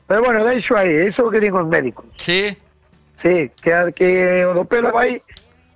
[0.09, 2.05] Pero bueno, deixo aí, iso que digo os médicos.
[2.17, 2.57] Sí.
[3.15, 5.21] Sí, que, que o do pelo vai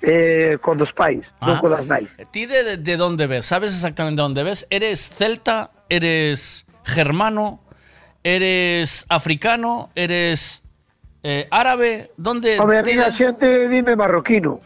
[0.01, 1.61] eh, con dos pais, non Ah.
[1.61, 2.17] co das nais.
[2.33, 3.45] ¿Ti de, de, de dónde ves?
[3.45, 4.65] ¿Sabes exactamente dónde ves?
[4.73, 5.69] ¿Eres celta?
[5.89, 7.61] ¿Eres germano?
[8.25, 9.89] ¿Eres africano?
[9.93, 10.61] ¿Eres
[11.23, 12.09] eh, árabe?
[12.17, 12.57] ¿Dónde?
[12.59, 14.61] Home, a mí a de- xente dime marroquino.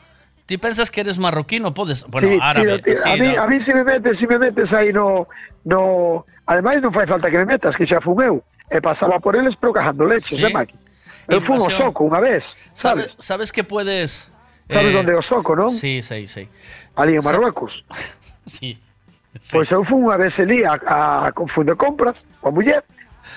[0.46, 1.74] ¿Ti pensas que eres marroquino?
[1.74, 2.06] Podes.
[2.06, 2.80] Bueno, sí, árabe.
[2.80, 3.02] tira, tira.
[3.02, 3.42] sí, a, mí, no.
[3.42, 5.28] a mí si me metes, si me metes aí no,
[5.64, 6.26] no...
[6.46, 8.46] Ademais non fai falta que me metas, que xa fun eu.
[8.70, 10.46] E pasaba por eles pero cajando leches, Sí.
[10.46, 10.78] eh, Maki?
[11.26, 13.26] Eu fun soco unha vez, ¿Sabes, sabes?
[13.26, 14.30] sabes que puedes.
[14.70, 15.74] Sabes eh, onde o soco, non?
[15.74, 16.46] Sí, sí, sí.
[16.94, 17.82] Ali en Marruecos.
[18.46, 18.78] Sí.
[19.50, 22.86] Pois eu fun unha vez elí a, a, con fun de compras, coa muller,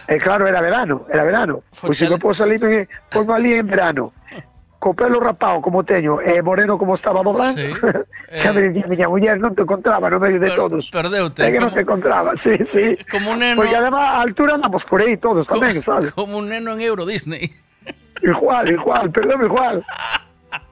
[0.04, 1.64] e claro, era verano, era verano.
[1.80, 4.12] Pois se me pôs ali, me pongo ali en verano,
[4.78, 7.74] co pelo rapado como teño, e moreno como estaba do blanco, Sí.
[8.38, 10.86] xa me dicía miña muller, non te encontraba no medio de Per- todos.
[10.86, 11.42] Perdeute.
[11.42, 12.94] É que non como- te encontraba, sí, sí.
[13.10, 13.58] Como un neno.
[13.58, 16.14] Porque además a altura andamos por aí todos tamén, sabes?
[16.14, 17.50] Como un neno en Euro Disney.
[18.22, 19.82] Igual, igual, perdón, igual.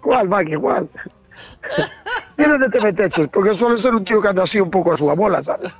[0.02, 0.86] Igual, Mike, igual.
[2.38, 3.28] ¿Y dónde te meteches?
[3.28, 5.72] Porque suelo ser un tío que anda así un pouco a súa bola, sabes?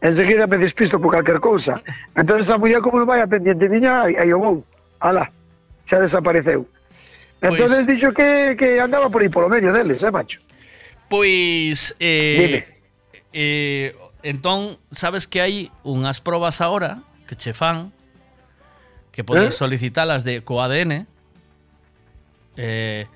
[0.00, 1.80] Enseguida me despisto por calquer cousa.
[2.14, 4.56] Entonces a muller como non vai a pendiente miña, aí, o vou.
[4.98, 5.30] Ala,
[5.86, 6.66] xa desapareceu.
[7.42, 10.38] Entonces dixo que, que andaba por aí polo medio deles, eh, macho?
[11.10, 12.64] Pois eh,
[13.34, 17.90] eh, entón, sabes que hai unhas probas ahora que che fan
[19.10, 19.58] que podes ¿Eh?
[19.58, 21.04] solicitalas de co ADN
[22.56, 23.06] eh,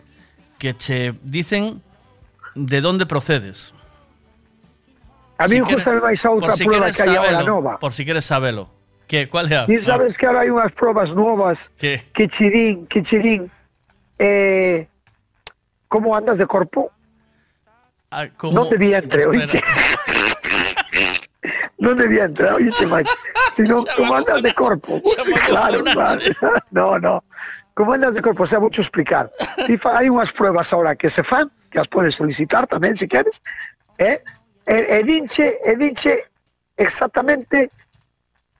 [0.58, 1.80] que che dicen
[2.54, 3.72] de dónde procedes.
[5.38, 7.78] A mí Si me queres- gusta máis a outra por si prueba que sabelo, nova.
[7.78, 8.68] Por si queres sabelo.
[9.06, 9.64] Que, ¿Cuál é a?
[9.70, 12.02] E sabes que ahora hai unhas probas novas Que?
[12.12, 13.46] que che din, que che din
[14.18, 14.88] eh,
[15.88, 16.90] como andas de corpo?
[18.10, 19.30] Ah, como- Non de vientre, Espera.
[19.34, 19.60] oíche.
[21.78, 23.10] non de vientre, oíche, Mike.
[23.52, 25.00] Sino como andas de corpo.
[25.46, 26.20] Claro, claro.
[26.70, 27.24] No, no.
[27.74, 29.30] Como andas de corpo, o sea, mucho explicar.
[29.66, 33.04] Ti fa- hai unhas pruebas ahora que se fan, que as podes solicitar tamén, se
[33.04, 33.44] queres,
[34.00, 34.24] eh?
[34.64, 36.24] e, e dinche, e dinche
[36.80, 37.68] exactamente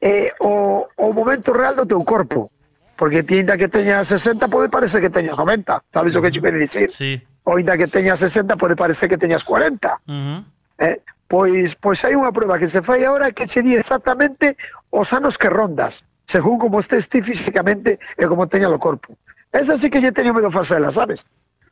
[0.05, 2.53] eh, o, o momento real do teu corpo.
[2.97, 5.85] Porque ti, ainda que teñas 60, pode parecer que teñas 90.
[5.93, 6.91] Sabes o que te quero dicir?
[6.91, 7.21] Sí.
[7.45, 10.01] Ou ainda que teñas 60, pode parecer que teñas 40.
[10.09, 10.35] Ujú.
[10.79, 14.57] Eh, pois, pois hai unha prova que se fai agora que che di exactamente
[14.89, 19.13] os anos que rondas, según como estés ti físicamente e como teña o corpo.
[19.53, 21.25] Esa sí que lle teño medo facela, sabes?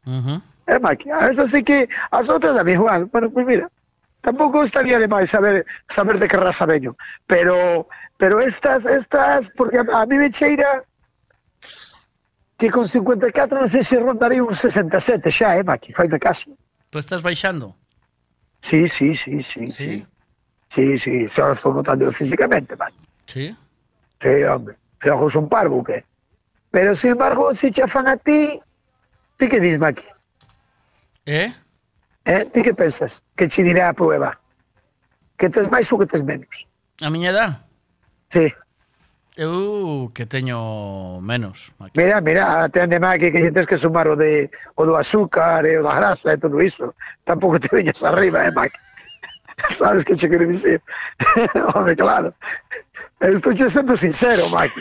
[0.05, 0.41] Ujú.
[0.69, 3.09] Eh, Maki, a esa sí que as outras a mí igual.
[3.09, 3.69] Bueno, pois mira,
[4.21, 6.97] tampouco estaría de máis saber saber de que raza veño,
[7.29, 10.85] pero pero estas estas porque a, a mí me cheira
[12.65, 16.49] que con 54 non sei se rondarei un 67 xa, eh, Maki, faime caso.
[16.89, 17.77] Tú estás baixando?
[18.65, 20.07] Sí, sí, sí, sí, sí.
[20.73, 22.89] Sí, sí, xa estou notando físicamente, man.
[23.29, 23.53] Sí?
[24.17, 24.81] Sí, hombre.
[24.97, 26.09] Se jo son parvo, que?
[26.71, 28.59] Pero, sin embargo, se si chafan a ti,
[29.37, 30.09] ti que dis, Maki?
[31.27, 31.53] Eh?
[32.25, 33.21] Eh, ti que pensas?
[33.37, 34.41] Que che dirá a prueba?
[35.37, 36.65] Que tes máis ou que tes menos?
[37.05, 37.69] A miña edad?
[38.33, 38.49] Sí.
[39.37, 41.73] Eu que teño menos.
[41.81, 41.99] Aquí.
[41.99, 44.47] Mira, mira, ten de máis que, que tens que sumar o, de,
[44.79, 46.95] o do azúcar e o da grasa e todo iso.
[47.27, 48.79] Tampouco te veñas arriba, eh, Maki?
[49.75, 50.79] Sabes que che quero dicir?
[51.75, 52.31] Home, claro.
[53.19, 54.79] Estou che sendo sincero, Maki.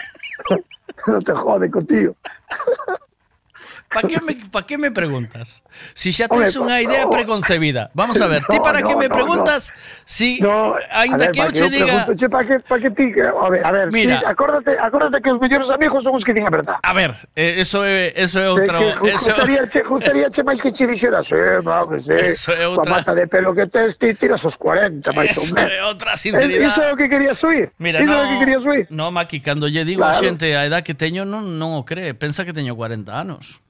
[1.07, 2.15] non te jode contigo.
[3.93, 5.63] ¿Para qué, me, pa qué me preguntas?
[5.93, 7.91] Si ya tienes una idea preconcebida.
[7.93, 9.73] Vamos a ver, ¿tú para qué me preguntas
[10.05, 10.39] si
[10.91, 12.07] ainda que eu che diga...
[12.15, 13.13] Che, para que, para que ti...
[13.19, 16.33] A ver, a ver Mira, ti, acórdate, acórdate que os mellores amigos son os que
[16.33, 16.77] din a verdad.
[16.81, 19.30] A ver, eh, eso é, eso é outro, Que, eso...
[19.30, 22.91] Gustaría, che, gustaría che máis que che dixeras, eh, no, que sé, eso é outra...
[22.91, 25.72] mata de pelo que tes, ti tiras os 40, máis ou menos.
[25.72, 26.65] Eso é outra sinceridade.
[26.65, 27.72] Iso é o que querías oír.
[27.77, 28.85] Mira, iso no, o que querías oír.
[28.89, 30.17] No, Maki, cando lle digo claro.
[30.17, 32.13] a xente a edad que teño, non, non o cree.
[32.13, 33.61] Pensa que teño 40 anos.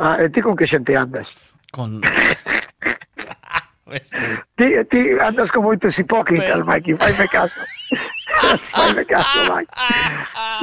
[0.00, 1.36] Ah, eh, e ti con que xente andas?
[1.76, 2.00] Con...
[4.56, 6.64] ti, ti andas con moitos hipócritas, Pero...
[6.64, 7.60] Mike, faime caso.
[8.72, 9.68] faime caso, Mike.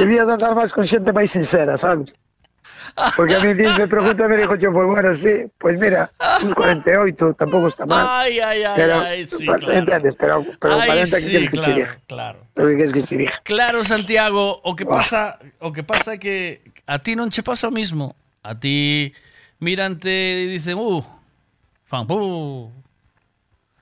[0.01, 2.17] Debías andar máis con xente máis sincera, sabes?
[3.16, 6.09] Porque a mí me pregunta me dijo yo, pues bueno, sí, pues mira,
[6.41, 8.07] un 48 tampouco está mal.
[8.09, 9.72] Ay, ay, ay, pero, ay sí, claro.
[9.72, 12.40] Entendes, pero, pero ay, 40 sí, que claro, que Claro.
[12.56, 13.33] Pero que quieres que che diga.
[13.43, 17.69] Claro, Santiago, o que pasa, o que pasa é que a ti non che pasa
[17.69, 18.17] o mismo.
[18.41, 19.14] A ti
[19.59, 21.03] mirante e dicen, uh,
[21.85, 22.71] fan, uh,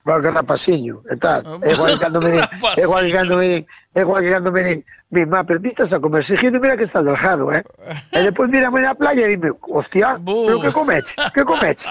[0.04, 1.42] que rapaciño, e tal.
[1.62, 2.44] É igual que cando me din,
[2.76, 5.60] é igual que cando me din, é igual que cando me din, mi má, pero
[5.60, 7.64] ti estás a comer seguido, mira que estás delgado, eh?
[8.12, 11.14] E depois mírame na playa e dime, hostia, pero que comeche?
[11.34, 11.90] Que comeche?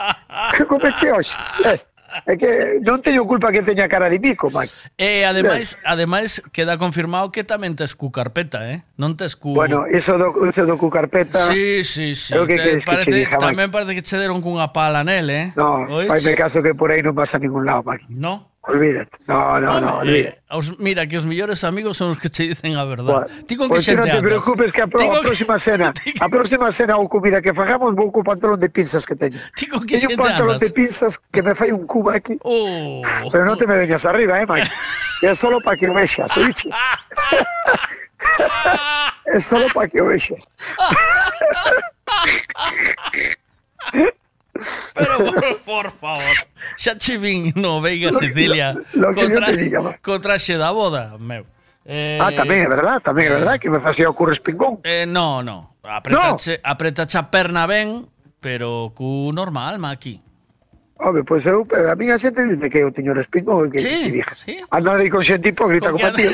[0.55, 1.35] Que comeche hoxe?
[1.63, 1.87] Es,
[2.29, 4.71] é que non teño culpa que teña cara de pico, Mike.
[4.95, 8.87] Eh, e ademais, ademais queda confirmado que tamén tes cu carpeta, eh?
[8.95, 9.51] Non tes cu...
[9.55, 11.51] Bueno, iso do, iso do cu carpeta...
[11.51, 12.31] Sí, sí, sí.
[12.47, 15.45] Que te, parece, que dija, tamén parece que che deron cunha pala nel, eh?
[15.59, 16.07] No, Oich?
[16.07, 18.07] faime caso que por aí non vas a ningún lado, Mike.
[18.09, 18.54] No?
[18.67, 19.11] Olvídate.
[19.27, 20.41] No, no, no, olvídate.
[20.41, 23.29] eh, os- mira, que os mellores amigos son os que che dicen a verdad.
[23.29, 24.25] Bueno, Ti con que Pois non xente te andas?
[24.25, 25.93] preocupes que a, pro, a con que- próxima cena,
[26.25, 29.37] a próxima cena ou comida que fagamos vou co pantalón de pinzas que teño.
[29.53, 30.65] Ti con que Teño un xente pantalón andas?
[30.65, 32.41] de pinzas que me fai un cubo aquí.
[32.41, 33.05] Oh.
[33.31, 34.65] Pero non te me veñas arriba, eh, Mike.
[35.21, 36.73] É solo para que o vexas, oíche?
[39.29, 40.41] é solo para que o vexas.
[44.93, 46.35] Pero bueno, por favor.
[46.77, 48.73] Xa che vin no, Veiga, Sicilia.
[48.93, 50.37] Lo, lo contra, diga, contra
[50.71, 51.45] boda, meu.
[51.85, 54.81] Eh, ah, tamén é verdad, tamén é verdad eh, que me facía o curres pingón.
[54.81, 55.77] Eh, no, no.
[55.85, 56.65] Apretache, no.
[56.65, 58.09] apretache a perna ben,
[58.41, 60.17] pero cu normal, ma aquí.
[60.97, 64.09] Home, pois pues eu, a miña xente dice que eu teño o respingo que sí,
[64.09, 64.33] dixe.
[64.33, 64.55] Sí.
[64.71, 66.25] Andar aí con xente hipócrita como a ti.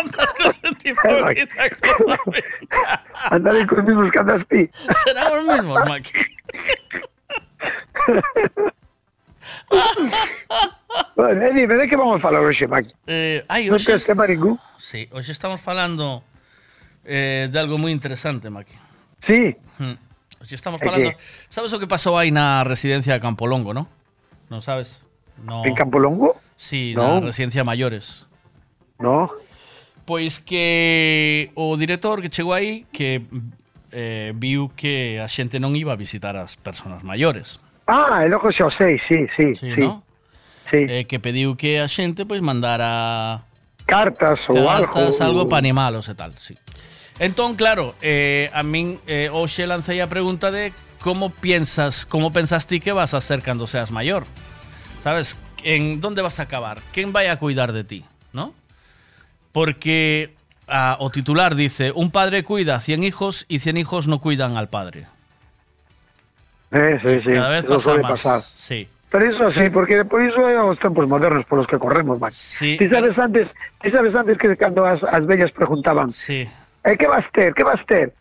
[0.00, 2.42] Andas con xente hipócrita como a ti.
[3.30, 4.66] Andar aí con os mismos que andas ti.
[5.04, 6.10] Será os mismos, Maki.
[11.16, 12.94] bueno, e dime, de que vamos a falar hoxe, Maki?
[13.06, 14.58] Eh, ai, non hoxe, te tema ningún?
[14.76, 16.22] Sí, hoxe estamos falando
[17.04, 18.76] eh, de algo moi interesante, Maki.
[19.20, 19.56] Sí.
[19.78, 19.98] Hmm.
[20.38, 21.10] Hoxe estamos falando...
[21.10, 21.18] Que...
[21.50, 23.90] Sabes o que pasou aí na residencia de Campolongo, non?
[24.48, 25.02] Non sabes?
[25.42, 25.66] No.
[25.66, 26.38] En Campolongo?
[26.54, 27.18] Sí, no.
[27.18, 28.26] na residencia maiores.
[28.98, 29.30] No.
[30.06, 33.22] Pois que o director que chegou aí, que
[33.92, 37.60] eh, viu que a xente non iba a visitar as persoas maiores.
[37.88, 39.70] Ah, el ojo xa o sei, sí, sí, sí.
[39.70, 40.04] Sí, no?
[40.64, 40.84] Sí.
[40.84, 43.48] Eh, que pediu que a xente pois mandara
[43.88, 44.92] Cartas ou algo.
[44.92, 46.52] cartas, algo para animalos e tal, sí.
[47.18, 52.68] Entón, claro, eh, a min eh, hoxe lancei a pregunta de como piensas, como pensas
[52.68, 54.28] ti que vas a ser cando seas maior?
[55.02, 55.40] Sabes?
[55.64, 56.84] En donde vas a acabar?
[56.92, 58.04] Quen vai a cuidar de ti,
[58.36, 58.52] ¿no?
[59.50, 60.36] Porque
[60.68, 64.56] ah, o titular dice, un padre cuida a 100 hijos y 100 hijos no cuidan
[64.56, 65.06] al padre.
[66.70, 67.32] Eh, sí, sí.
[67.32, 68.10] Cada vez eso pasa suele más.
[68.12, 68.40] pasar.
[68.42, 68.88] Sí.
[69.10, 72.36] Pero eso sí, porque por iso é os tempos modernos por los que corremos, Max.
[72.36, 72.76] Sí.
[72.76, 76.44] Ti sabes antes, ti sabes antes que cando as, as vellas preguntaban, Sí.
[76.84, 78.12] eh, que vas ter, que vas ter?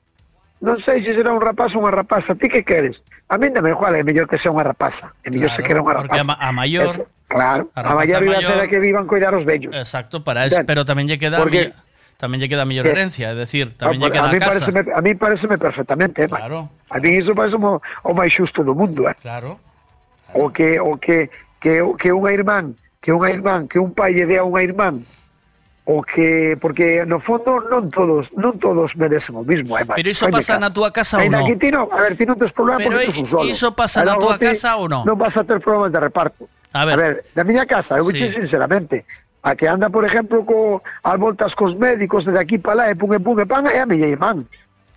[0.64, 3.04] Non sei se será un rapaz ou unha rapaza, ti que queres?
[3.28, 5.12] A mí dame igual, é mellor que sea unha rapaza.
[5.22, 6.32] É mellor se Claro, quera unha porque a, rapaza.
[6.32, 6.88] ma- a maior...
[6.88, 9.76] Es- claro, a a, maior iba a ser a que vivan cuidar os vellos.
[9.76, 11.87] Exacto, para eso, pero tamén lle queda porque- mi-
[12.18, 14.66] tamén lle queda ah, a mellor herencia, é dicir, tamén lle queda a, a casa.
[14.66, 16.66] Pareceme, a mí pareceme perfectamente, eh, claro.
[16.66, 16.90] Man.
[16.90, 19.14] A mí iso parece o, o máis xusto do mundo, eh.
[19.22, 19.62] Claro.
[19.62, 20.34] claro.
[20.34, 21.30] O que o que
[21.62, 25.06] que que unha irmán, que unha irmán, que un pai lle dea a unha irmán
[25.88, 29.96] o que porque no fondo non todos non todos merecen o mismo, eh, man.
[29.96, 31.48] Pero iso pasa na túa casa ou non?
[31.48, 33.48] Aquí ti non, a ver, ti non tes problema Pero porque tes solo.
[33.48, 35.08] iso pasa na túa casa ou non?
[35.08, 36.52] Non vas a ter problemas de reparto.
[36.76, 38.28] A ver, a ver na miña casa, eh, eu sí.
[38.28, 39.08] sinceramente,
[39.48, 42.96] a que anda, por exemplo, co as voltas cos médicos de aquí para lá e
[43.00, 44.44] pum e pum e pan é a miña irmán.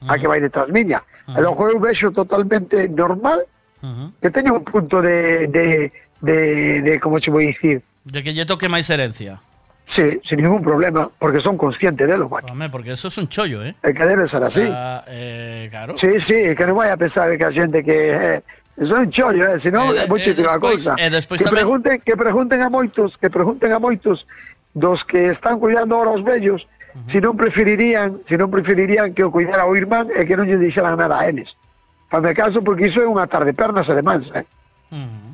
[0.08, 1.06] A que vai detrás miña.
[1.30, 3.46] E logo eu vexo totalmente normal
[3.80, 4.12] Ujú.
[4.20, 8.44] que teño un punto de de de, de como che vou dicir, De que lle
[8.44, 9.38] toque máis herencia.
[9.86, 12.46] Sí, sin ningún problema, porque son conscientes de lo, Mike.
[12.50, 13.74] Home, porque eso es un chollo, eh?
[13.82, 14.62] É que debe ser así.
[14.70, 15.98] Ah, eh, claro.
[15.98, 18.42] Sí, sí, que non vai a pensar que a xente que eh,
[18.78, 20.92] son chollo, eh, senón E é e despois- cousa.
[20.98, 24.24] e despois que tamén- pregunten, que pregunten a moitos, que pregunten a moitos
[24.76, 26.68] dos que están cuidando ahora os vellos,
[27.06, 30.56] se non preferirían, se non preferirían que o cuidara o irmán e que non lle
[30.58, 31.54] dixeran nada a eles.
[32.10, 34.42] Fame caso porque iso é unha tarde pernas e demais, eh.
[34.90, 35.28] Ujú.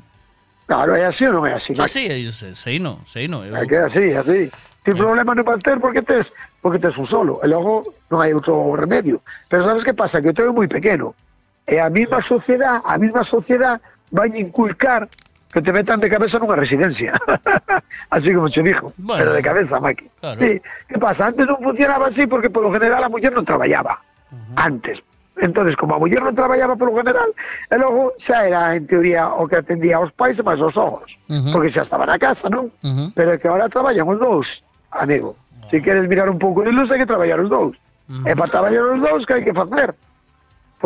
[0.66, 1.72] Claro, é así ou non é así?
[1.72, 1.92] Sí, Mike?
[1.94, 3.46] sí, eu sei, sei no, sei no.
[3.46, 4.50] Eu, É que é así, é así.
[4.84, 8.34] Ti problema non vas ter porque tes porque tes un solo, e logo non hai
[8.34, 9.22] outro remedio.
[9.48, 10.18] Pero sabes que pasa?
[10.20, 11.14] Que o teu é moi pequeno.
[11.66, 13.82] E a mesma sociedade, a mesma sociedade
[14.14, 15.08] vai inculcar
[15.52, 17.16] que te metan de cabeza nunha residencia.
[18.14, 18.92] así como che dijo.
[18.98, 19.18] Bueno.
[19.18, 20.06] pero de cabeza, Maki.
[20.20, 20.38] Claro.
[20.40, 20.62] Sí.
[20.86, 21.32] Que pasa?
[21.32, 23.98] Antes non funcionaba así porque polo general a muller non traballaba.
[24.54, 25.02] Antes.
[25.36, 27.28] Entonces, como a muller non traballaba polo general,
[27.68, 31.18] e logo xa era, en teoría, o que atendía aos pais máis aos ojos.
[31.28, 31.50] Ujú.
[31.52, 32.70] Porque xa estaban na casa, non?
[32.80, 33.10] Ujú.
[33.16, 34.62] Pero é que ahora traballan os dous,
[34.94, 35.34] amigo.
[35.66, 37.74] Se queres mirar un pouco de luz, hai que traballar os dous.
[38.22, 39.92] E para traballar os dous, que hai que facer?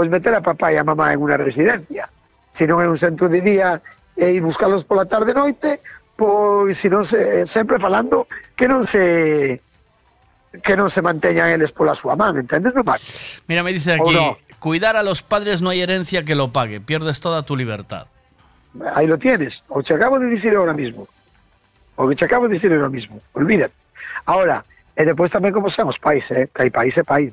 [0.01, 2.09] Pois meter a papá e a mamá en unha residencia.
[2.57, 3.85] Se non é un centro de día
[4.17, 5.85] e ir buscalos pola tarde e noite,
[6.17, 8.25] pois se non se, sempre falando
[8.57, 9.61] que non se
[10.65, 13.05] que non se manteñan eles pola súa man, entendes, no Mac?
[13.45, 14.41] Mira, me dice ¿O aquí, no?
[14.57, 18.09] cuidar a los padres no hay herencia que lo pague, pierdes toda tu libertad.
[18.97, 19.61] Aí lo tienes.
[19.69, 21.13] O te acabo de dicir ahora mismo.
[22.01, 23.21] O que te acabo de dicir ahora mismo.
[23.37, 23.77] Olvídate.
[24.25, 24.65] Ahora,
[24.97, 26.49] e depois tamén como son os pais, eh?
[26.49, 27.29] Que hai país e país.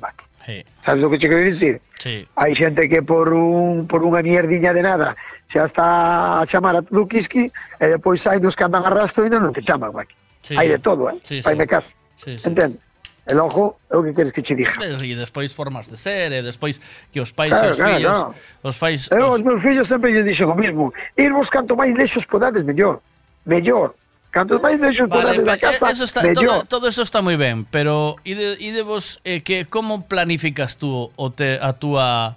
[0.48, 0.64] Sí.
[0.80, 1.76] Sabes o que che quero dicir?
[2.00, 2.24] Sí.
[2.32, 5.12] Hai xente que por un por unha mierdiña de nada
[5.44, 9.28] xa está a chamar a todo quisqui e depois hai nos que andan arrastro e
[9.28, 10.16] non te chaman aquí.
[10.40, 10.56] Sí.
[10.56, 11.20] Hai de todo, eh?
[11.20, 11.68] Sí, Faime sí.
[11.68, 11.92] caso.
[12.16, 12.48] Sí, sí.
[12.48, 12.80] Entende?
[13.28, 14.80] E logo é o que queres que che dixa.
[14.80, 16.80] E despois formas de ser, e despois
[17.12, 18.16] que os pais claro, e os claro, fillos...
[18.16, 18.34] No.
[18.72, 19.34] Os pais, eu, os...
[19.36, 20.96] os meus fillos sempre lle dixen o mesmo.
[21.12, 23.04] Irvos canto máis lexos podades, mellor.
[23.44, 23.92] Mellor.
[24.30, 26.44] Canto máis da Vale, pa- casa, eso está, mellor.
[26.44, 31.10] todo, todo eso está moi ben, pero ide, ide vos eh, que como planificas tú
[31.16, 32.36] o te, a túa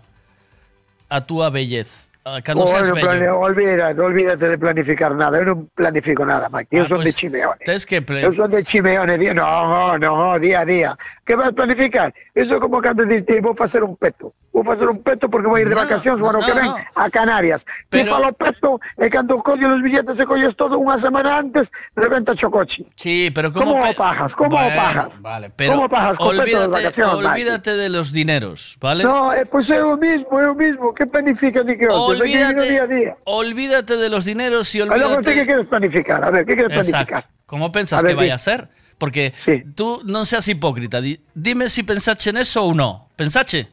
[1.12, 2.08] a túa bellez?
[2.44, 3.40] Cando Oh, seas vello.
[3.40, 5.42] olvídate, olvídate de planificar nada.
[5.42, 6.70] Eu non planifico nada, Mike.
[6.70, 7.66] Eu Ah, son de pois, Chimeone.
[7.66, 10.94] Tes que ple- Eu son de Chimeone, día, no, no, día a día.
[11.26, 12.14] Que vas planificar?
[12.38, 14.32] Iso é como cando diste, vou facer un peto.
[14.52, 16.76] Vou facer un peto porque vou ir de vacacións o ano no, que no.
[16.76, 17.64] a Canarias.
[17.88, 22.36] Pero- falo peto e cando colles os billetes e colles todo unha semana antes, reventa
[22.36, 22.84] o coche.
[23.00, 24.36] Sí, pero como ¿Cómo pe- pagas?
[24.36, 25.22] ¿Cómo Bueno, pagas?
[25.24, 27.04] Vale, pero ¿Cómo pagas con peto de olvídate, Mike?
[27.32, 29.08] olvídate de los dineros, ¿vale?
[29.08, 30.92] No, eh, pois é o mismo, é o mismo.
[30.92, 32.20] Que planifica ni que outro?
[32.20, 33.16] No día a día.
[33.24, 36.20] olvídate de los dineros y olvídate ti que queres planificar?
[36.24, 37.24] A ver, que queres planificar?
[37.48, 38.68] ¿Cómo pensas A ver, que vaya a ser?
[39.00, 39.32] Porque
[39.80, 41.00] tú non seas hipócrita.
[41.00, 43.08] Di- dime si pensache en eso ou no.
[43.16, 43.72] ¿Pensache?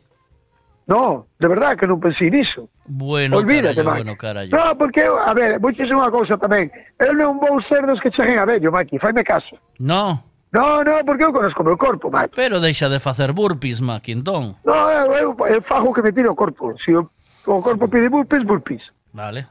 [0.88, 2.72] No, de verdad que non pensei niso.
[2.88, 4.02] Bueno, Olvídate, carallo, Maki.
[4.08, 4.50] bueno, carallo.
[4.56, 6.72] No, porque, a ver, unha cousa tamén.
[6.96, 9.60] Eu non vou ser dos que cheguen a vello, Maki, faime caso.
[9.76, 10.24] No.
[10.48, 12.32] No, no, porque eu conozco o meu corpo, Maki.
[12.32, 14.56] Pero deixa de facer burpees, Maki, entón.
[14.64, 16.72] No, eu, eu, eu fago o que me pide o corpo.
[16.80, 17.04] Si o,
[17.44, 18.88] o corpo pide burpees, burpees.
[19.12, 19.44] Vale.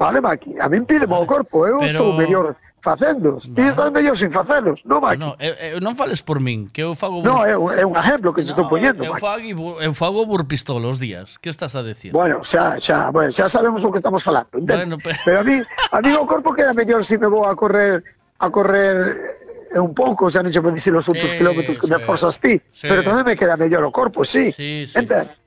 [0.00, 1.92] Vale, Maki, a min pídeme o corpo, eu pero...
[1.92, 5.20] estou mellor facendos, ti estás mellor sin facelos, non, Maki?
[5.20, 7.20] No, eu, eu non fales por min, que eu fago...
[7.20, 7.28] Bur...
[7.28, 10.96] No, eu, é un exemplo que no, estou poñendo, eu, fago, eu fago burpistol os
[10.96, 12.16] días, que estás a decir?
[12.16, 14.88] Bueno, xa, xa, bueno, xa sabemos o que estamos falando, entende?
[14.88, 15.20] Bueno, pero...
[15.20, 18.00] pero a mí, a mí o corpo queda mellor se si me vou a correr
[18.40, 19.20] a correr
[19.68, 22.00] eh, un pouco, xa non che podes dicir os outros eh, kilómetros que sí, me
[22.00, 22.88] forzas ti, sí.
[22.88, 24.48] pero tamén me queda mellor o corpo, sí.
[24.48, 24.96] sí, sí.
[24.96, 25.39] Entende?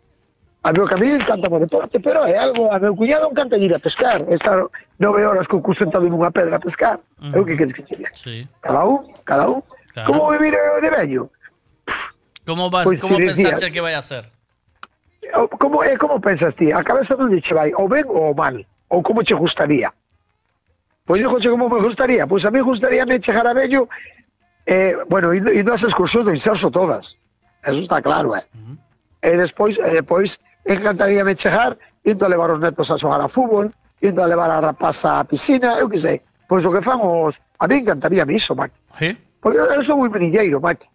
[0.63, 3.57] A meu que a mí encanta o deporte, pero é algo, a meu cuñado encanta
[3.57, 4.63] ir a pescar, estar
[4.97, 6.99] nove horas co cu sentado nunha pedra a pescar.
[7.19, 7.35] Ujú.
[7.35, 8.11] Eu que queres que che diga?
[8.15, 8.47] Sí.
[8.61, 9.59] Cada un, cada un.
[9.93, 10.07] Claro.
[10.07, 11.23] Como miro eu de vello?
[12.47, 14.23] Como vas, Pois como si pensaste que vai a ser?
[15.35, 16.71] O- Como, é como pensas ti?
[16.71, 17.73] A cabeza onde che vai?
[17.75, 18.55] O ben ou o mal?
[18.87, 19.91] Ou como che gustaría?
[21.05, 22.23] Pois digo che como me gustaría.
[22.27, 23.89] Pois a mí gustaría me chegar a vello
[24.65, 27.17] eh, bueno, indo, indo as excursións do Inserso todas.
[27.63, 28.43] Eso está claro, eh.
[29.23, 33.27] E despois, e despois encantaría me chegar indo a levar os netos a xogar a
[33.27, 36.21] fútbol, indo a levar a rapaza á piscina, eu que sei.
[36.47, 37.39] Pois o que fan os...
[37.59, 38.75] A mí encantaría iso, Maki.
[38.99, 39.09] Sí?
[39.39, 40.87] Porque eu sou moi menilleiro, Maki.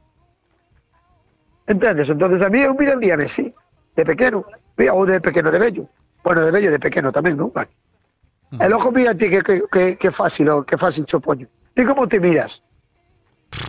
[1.66, 2.08] Entendes?
[2.10, 3.52] Entonces a mí eu miraríame así,
[3.96, 4.44] de pequeno,
[4.92, 5.84] ou de pequeno de vello.
[6.24, 7.52] Bueno, de vello e de pequeno tamén, non?
[7.52, 7.74] Maki?
[8.56, 11.44] E logo mira ti que, que, que, que fácil, que fácil xo poño.
[11.76, 12.64] Ti como te miras?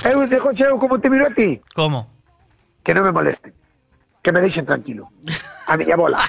[0.08, 2.08] Eu dixo eu como te miro a ti, Como?
[2.84, 3.52] que non me molesten.
[4.30, 5.10] Que me deixen tranquilo.
[5.66, 6.22] A miña bola.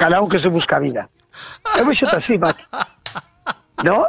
[0.00, 1.10] Cada un que se busca a vida.
[1.76, 2.64] Eu vexo así, Maki.
[3.84, 4.08] No?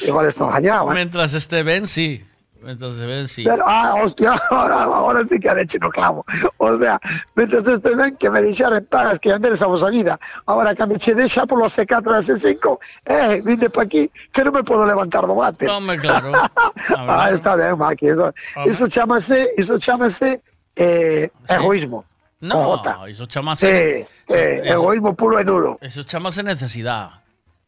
[0.00, 0.94] Igual estou gañado, eh?
[0.94, 2.24] Mientras esté ben, sí.
[2.62, 3.44] Mientras se ven, sí.
[3.44, 6.24] Pero, ah, hostia, ahora, ahora sí que ha hecho no clavo.
[6.56, 6.98] O sea,
[7.36, 10.18] mientras estoy ben que me deixaren pagas que andes a vosa vida.
[10.46, 14.44] Ahora que me che deixa por los C4 e C5, eh, vinde pa aquí, que
[14.44, 15.68] non me podo levantar do bate.
[15.68, 16.32] Home, claro.
[16.96, 18.16] ah, está ben, Maki.
[18.16, 18.32] Eso,
[18.64, 20.40] eso chamase, eso chamase
[20.78, 22.04] eh, egoísmo.
[22.40, 23.10] No, J.
[23.10, 23.66] iso chamase...
[23.66, 25.74] Sí, eso- eso- egoísmo puro e duro.
[25.82, 27.10] Eso chamase necesidad.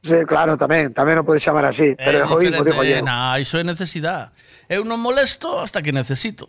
[0.00, 3.02] Sí, claro, tamén, tamén o pode chamar así, pero É egoísmo, digo yo.
[3.04, 4.30] na, iso é necesidade.
[4.70, 6.46] Eu non molesto hasta que necesito.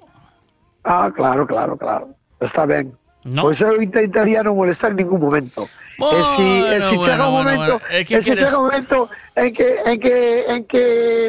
[0.85, 2.13] Ah, claro, claro, claro.
[2.39, 2.93] Está ben.
[3.25, 3.43] No.
[3.49, 5.65] Pois eu intentaría non molestar en ningún momento.
[6.01, 8.05] e si, e si Bueno, chega un bueno, momento, bueno.
[8.07, 8.97] Que e si chega un momento
[9.37, 10.15] en que en que
[10.49, 10.83] en que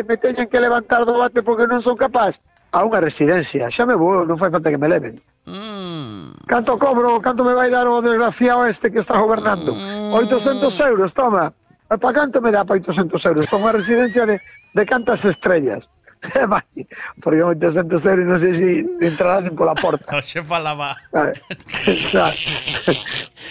[0.09, 2.41] me teñan que levantar do bate porque non son capaz
[2.73, 3.69] a unha residencia.
[3.69, 5.21] Xa me vou, non fai falta que me leven.
[5.45, 6.49] Mm.
[6.49, 9.77] Canto cobro, canto me vai dar o desgraciado este que está gobernando?
[9.77, 10.17] Mm.
[10.17, 11.53] 800 euros, toma.
[11.93, 13.45] E pa canto me dá pa 800 euros?
[13.47, 14.41] Pa unha residencia de,
[14.73, 15.93] de cantas estrellas.
[17.23, 20.17] Porque 800 euros non sei se si entrarás pola porta.
[20.17, 20.95] O xe falaba.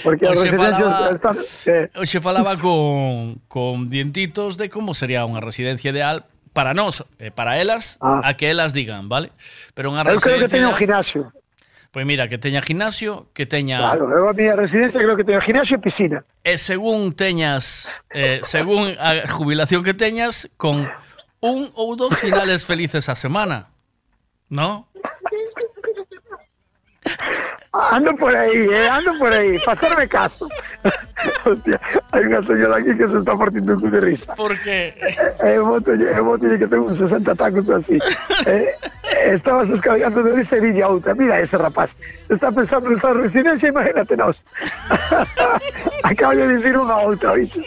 [0.02, 0.88] Porque as residencias...
[0.88, 1.36] Falaba, están,
[1.68, 1.92] eh.
[1.94, 7.32] O xe falaba con, con dientitos de como sería unha residencia ideal para nós, e
[7.32, 8.22] para elas, Ah.
[8.24, 9.32] a que elas digan, vale?
[9.74, 11.32] Pero unha eu creo que teño un gimnasio.
[11.92, 13.80] Pois mira, que teña gimnasio, que teña...
[13.84, 16.24] Claro, eu a miña residencia creo que teño gimnasio e piscina.
[16.40, 20.88] E según teñas, eh, según a jubilación que teñas, con
[21.44, 23.76] un ou dos finales felices a semana,
[24.48, 24.88] ¿no?
[27.74, 30.50] Ando por aí, eh, ando por aí, facerme caso.
[31.48, 31.80] Hostia,
[32.12, 34.36] hai unha señora aquí que se está partindo un de risa.
[34.36, 34.92] Porque
[35.40, 37.96] Eh, eu boto, eu boto que tengo uns 60 tacos así.
[38.44, 38.76] Eh,
[39.08, 41.96] eh, estabas escargando de risa e dille a outra, mira ese rapaz,
[42.28, 44.44] está pensando nesta residencia, imagínate nós.
[46.04, 47.62] Acabo de dicir unha a outra, bicho.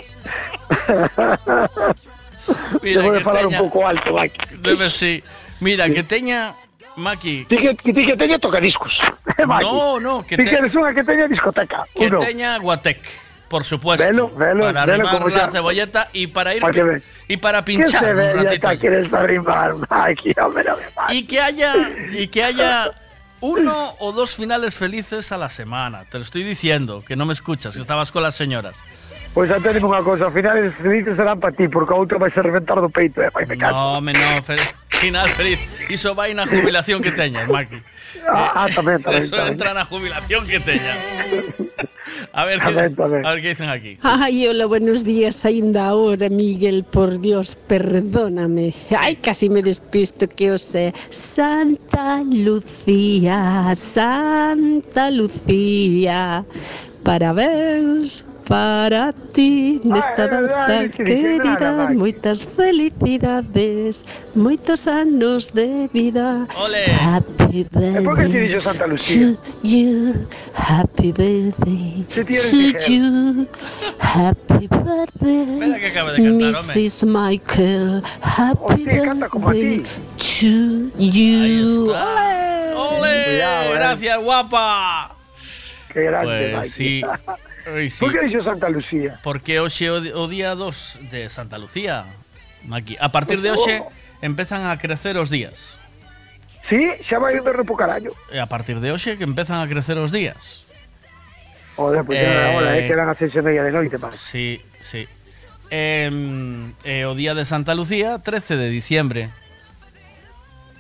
[2.82, 4.56] Mira, Debo de falar teña- un pouco alto, Maki.
[4.60, 5.22] debe sí.
[5.60, 6.52] Mira, que teña
[6.96, 9.00] Maki, ti que teña tocadiscos.
[9.46, 9.64] Maki.
[9.64, 11.84] No, no, que te- que eres unha que teña discoteca.
[11.90, 12.22] que uno.
[12.22, 13.02] teña Guatec,
[13.50, 14.06] por supuesto.
[14.06, 17.36] Velo, velo, para velo arrimar como la xa- cebolleta y para ir Para que y
[17.36, 18.68] para pinchar se un ve, ya ratito.
[18.78, 21.14] quieres arrimar, Maki, hombre, no me.
[21.16, 21.74] Y que haya
[22.12, 22.90] y que haya
[23.40, 26.04] uno o dos finales felices a la semana.
[26.08, 28.78] Te lo estoy diciendo, que no me escuchas, que estabas con las señoras.
[29.34, 32.30] Pois xa tenemos unha cosa, ao final felices serán para ti, porque a outra vai
[32.30, 33.74] ser reventar do peito, eh, vai me caso.
[33.74, 34.22] No, me no,
[35.04, 35.60] final feliz.
[35.92, 37.76] Iso vai na jubilación que teñas, Maki.
[38.24, 39.52] Ah, ah, tamén, tamén, Eso tamén.
[39.52, 40.96] entra na jubilación que teñas.
[42.32, 44.00] A ver, Tamén, qué, a ver qué dicen aquí.
[44.00, 45.44] Ay, hola, buenos días.
[45.44, 48.72] Ainda ahora, Miguel, por Dios, perdóname.
[48.96, 50.96] Ay, casi me despisto que os sé.
[51.12, 56.48] Santa Lucía, Santa Lucía,
[57.04, 61.90] parabéns para ti nesta data querida.
[61.94, 66.46] Moitas felicidades, moitos anos de vida.
[66.56, 66.84] Ole.
[66.86, 69.34] Happy birthday Santa Lucía?
[69.34, 70.14] to you.
[70.54, 72.22] Happy birthday to
[72.90, 73.48] you.
[73.98, 76.18] Happy birthday, cantar.
[76.18, 77.04] Mrs.
[77.06, 78.02] Michael.
[78.22, 79.82] Happy birthday
[80.18, 81.92] to you.
[82.74, 83.24] ¡Ole!
[83.24, 83.74] Cuidado, eh.
[83.74, 85.14] Gracias, guapa.
[85.92, 87.02] Qué grande, Pues sí.
[87.66, 88.04] Uy, sí.
[88.04, 89.20] ¿Por que dixo Santa Lucía?
[89.22, 92.04] Porque hoxe o día 2 de Santa Lucía,
[92.66, 92.96] Maqui.
[93.00, 93.54] A partir de oh.
[93.54, 93.84] hoxe
[94.22, 95.78] empezan a crecer os días.
[96.64, 98.16] Sí, xa vai un derrepo carallo.
[98.32, 100.72] E a partir de hoxe que empezan a crecer os días.
[101.76, 102.54] Joder, pois pues eh...
[102.56, 104.08] hora, eh, que eran as seis e media de noite, pa.
[104.16, 105.04] Sí, sí.
[105.68, 106.08] Eh,
[106.88, 109.28] eh, o día de Santa Lucía, 13 de diciembre.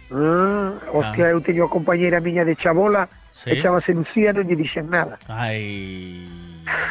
[0.08, 1.34] Ah, hostia, ah.
[1.34, 3.52] eu teño a compañeira miña de chabola, sí?
[3.52, 5.20] echábase Lucía, non lle dixen nada.
[5.28, 6.24] Ai...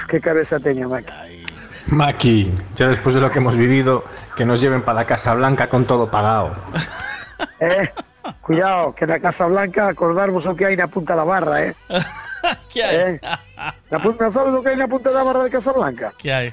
[0.08, 1.46] Que cabeza teño, Maki.
[1.88, 5.68] Maki, ya después de lo que hemos vivido, que nos lleven para la Casa Blanca
[5.68, 6.56] con todo pagado.
[7.60, 7.90] Eh,
[8.42, 11.76] cuidado, que na Casa Blanca acordarvos o que hai na punta da barra, eh.
[12.72, 12.96] que hai?
[12.96, 13.20] Eh,
[13.92, 16.14] na punta, sabes que hai na punta da barra de Casa Blanca?
[16.16, 16.48] Que hai?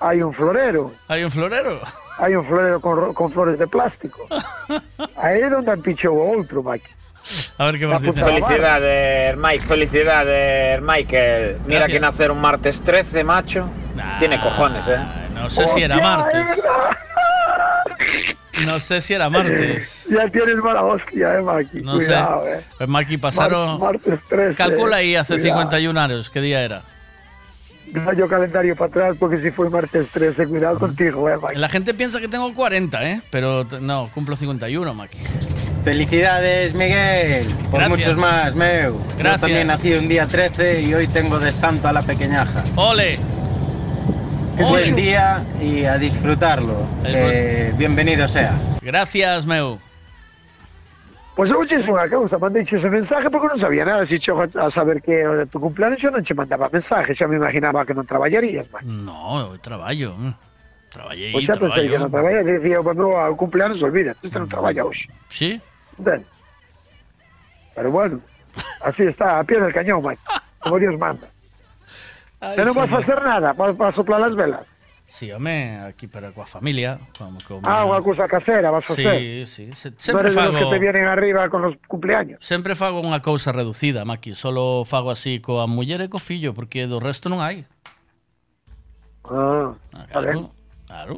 [0.00, 0.92] Hai un florero.
[1.08, 1.80] Hai un florero?
[2.16, 4.24] Hai un florero con, ro- con flores de plástico.
[5.20, 6.88] Aí é onde empichou o outro, Maki.
[7.58, 8.22] A ver que vas dicir.
[8.24, 11.58] Felicidades, Mike, felicidades, Michael.
[11.66, 11.88] Mira Gracias.
[11.96, 13.68] que nacer un martes 13, macho.
[14.18, 14.98] Tiene cojones, eh.
[15.34, 16.48] No sé si era martes.
[18.66, 20.06] No sé si era martes.
[20.10, 21.80] Ya tienes mala hostia, eh, Maki.
[21.80, 22.52] No cuidado, sé.
[22.54, 22.60] eh.
[22.78, 23.80] Pues Maki, pasaron.
[23.80, 25.60] Mar- martes 13, Calcula ahí hace cuidado.
[25.60, 26.30] 51 años.
[26.30, 26.82] ¿Qué día era?
[27.92, 31.56] No yo calendario para atrás porque si fue martes 13, cuidado contigo, eh, Maki.
[31.56, 33.22] La gente piensa que tengo 40, ¿eh?
[33.30, 35.18] Pero no, cumplo 51, Maki.
[35.84, 37.44] Felicidades, Miguel.
[37.70, 37.90] Por Gracias.
[37.90, 38.98] muchos más, meu.
[39.18, 39.34] Gracias.
[39.34, 42.64] Yo también nací un día 13 y hoy tengo de santo a la pequeñaja.
[42.76, 43.18] ¡Ole!
[44.58, 46.86] Buen día y a disfrutarlo.
[47.02, 48.52] Que bienvenido sea.
[48.80, 49.78] Gracias, Meu.
[51.34, 54.06] Pues eu che unha causa, mandei ese mensaje porque non sabía nada.
[54.06, 57.10] Si chego a saber que é o de tu cumpleaños, eu non che mandaba mensaje,
[57.10, 58.86] xa me imaginaba que non traballarías, Maki.
[58.86, 60.14] No, eu traballo.
[60.14, 60.30] mm.
[60.94, 62.38] Traballei, Pois xa pensei que non traballo.
[62.38, 65.10] traballa, dicía, cando ao cumpleaños, olvida, isto non traballa hoxe.
[65.26, 65.58] Sí?
[65.98, 66.24] Ben.
[67.74, 68.20] Pero bueno,
[68.82, 70.22] así está, a pie del cañón, Mike,
[70.60, 71.26] como Dios manda.
[72.40, 74.66] Ay, pero non vas a hacer nada, vas, vas soplar as velas.
[75.06, 76.98] Sí, home, aquí para coa familia.
[77.16, 77.60] Como, como...
[77.68, 79.44] Ah, unha cousa casera vas a facer.
[79.46, 79.64] Sí, sí.
[79.76, 80.56] Se, sempre no fago...
[80.56, 82.40] que te vienen arriba con los cumpleaños.
[82.40, 84.32] Sempre fago unha cousa reducida, Maki.
[84.32, 87.68] Solo fago así coa muller e co fillo, porque do resto non hai.
[89.28, 90.50] Ah, ah claro.
[90.88, 91.14] Claro.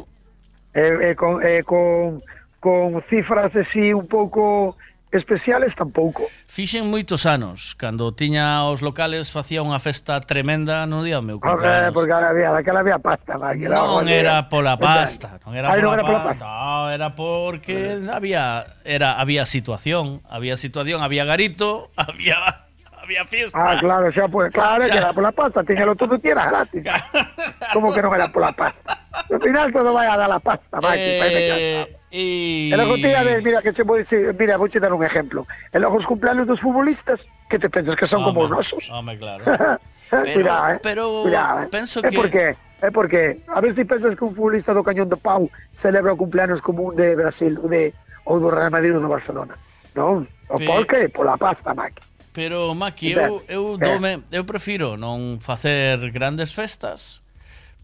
[0.75, 2.21] E, e, con, e con
[2.67, 4.75] con cifras así un pouco
[5.13, 6.27] especiales tampouco.
[6.51, 11.39] Fixen moitos anos, cando tiña os locales facía unha festa tremenda no día do meu
[11.39, 11.95] cumpleaños.
[11.95, 15.87] Okay, porque había, daquela había pasta, man, non era pola pasta, non era, Ay, pola,
[15.87, 16.43] non era pola pasta.
[16.43, 22.66] No, era porque había era había situación, había situación, había garito, había
[23.07, 23.55] había fiesta.
[23.55, 24.91] Ah, claro, xa pues, claro, Xa.
[24.91, 26.83] que era pola pasta, tiñalo todo ti era gratis.
[27.73, 28.99] Como que non era pola pasta?
[29.31, 31.23] Al final todo vai a dar la pasta, Mike, eh...
[31.23, 32.23] Eh, e...
[32.73, 35.07] E logo ti, a ver, mira, que che vou dicir, mira, vou che dar un
[35.07, 35.47] exemplo.
[35.71, 38.91] E logo os cumpleaños dos futbolistas, que te pensas que son como os nosos?
[38.91, 39.47] Home, claro.
[40.11, 40.79] cuidado, eh.
[40.83, 41.69] pero cuidado, eh.
[41.71, 42.45] penso que- porque,
[42.83, 46.19] é porque, a ver se pensas que un futbolista do Cañón do Pau celebra o
[46.19, 47.95] cumpleaños como un de Brasil ou de
[48.27, 49.55] ou do Real Madrid ou do Barcelona.
[49.95, 51.09] Non, o por que?
[51.09, 52.03] Pola pasta, Mike.
[52.37, 57.25] Pero, Maki, eu, eu, dome, eu prefiro non facer grandes festas,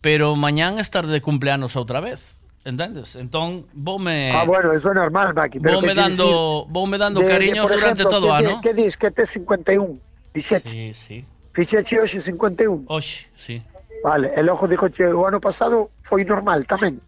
[0.04, 2.20] pero mañán estar de cumpleanos outra vez.
[2.60, 3.16] Entendes?
[3.16, 4.28] Entón, voume...
[4.28, 5.56] Ah, bueno, eso é normal, Maki.
[5.56, 8.60] Pero voume, dando, dicir, voume dando de, cariños de, durante ejemplo, todo o ano.
[8.60, 9.96] Que dis que tes 51,
[10.36, 10.68] dixete.
[10.68, 11.16] Sí, sí.
[11.56, 12.84] Fixeche hoxe 51.
[12.92, 13.56] Oxe, sí.
[14.04, 17.00] Vale, el ojo dixo che o ano pasado foi normal tamén.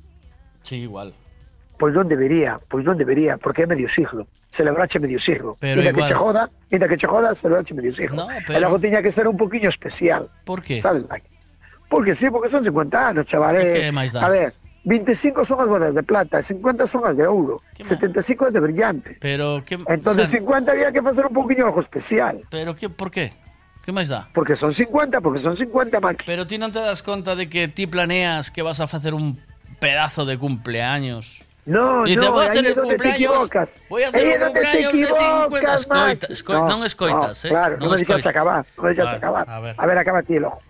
[0.64, 1.12] Sí, igual.
[1.76, 4.26] Pois non debería, pois non debería, porque é medio siglo.
[4.54, 5.58] Celebrache medio siglo.
[5.58, 6.06] Pero que igual.
[6.08, 8.26] che joda, inda que che joda, celebrache medio siglo.
[8.26, 10.30] No, pero- logo tiña que ser un poquinho especial.
[10.46, 10.80] Por qué?
[10.80, 11.02] Sabes?
[11.90, 13.56] Porque sí, porque son 50 anos, chaval.
[13.58, 13.74] E eh.
[13.74, 14.22] que máis dá?
[14.22, 14.54] A ver,
[14.84, 19.16] 25 son as bodas de plata, 50 son as de ouro, 75 as de brillante.
[19.20, 22.42] Pero que Entonces o sea, 50 había que facer un poquinho algo especial.
[22.50, 23.32] pero que por qué?
[23.84, 24.28] Que máis dá?
[24.32, 26.24] Porque son 50, porque son 50, Mike.
[26.24, 29.36] Pero ti non te das conta de que ti planeas que vas a facer un
[29.76, 31.43] pedazo de cumpleaños.
[31.66, 33.50] No, Dice, no, voy a hacer el cumpleaños.
[33.88, 35.16] Voy a hacer un cumpleaños de 50.
[35.16, 37.52] equivocas, Escoita, escoita, non escoitas, no, eh?
[37.56, 38.26] Claro, non, me escoitas.
[38.28, 39.44] acabar, non me Vale, acabar.
[39.48, 39.74] A ver.
[39.80, 40.60] A ver, acaba ti, logo.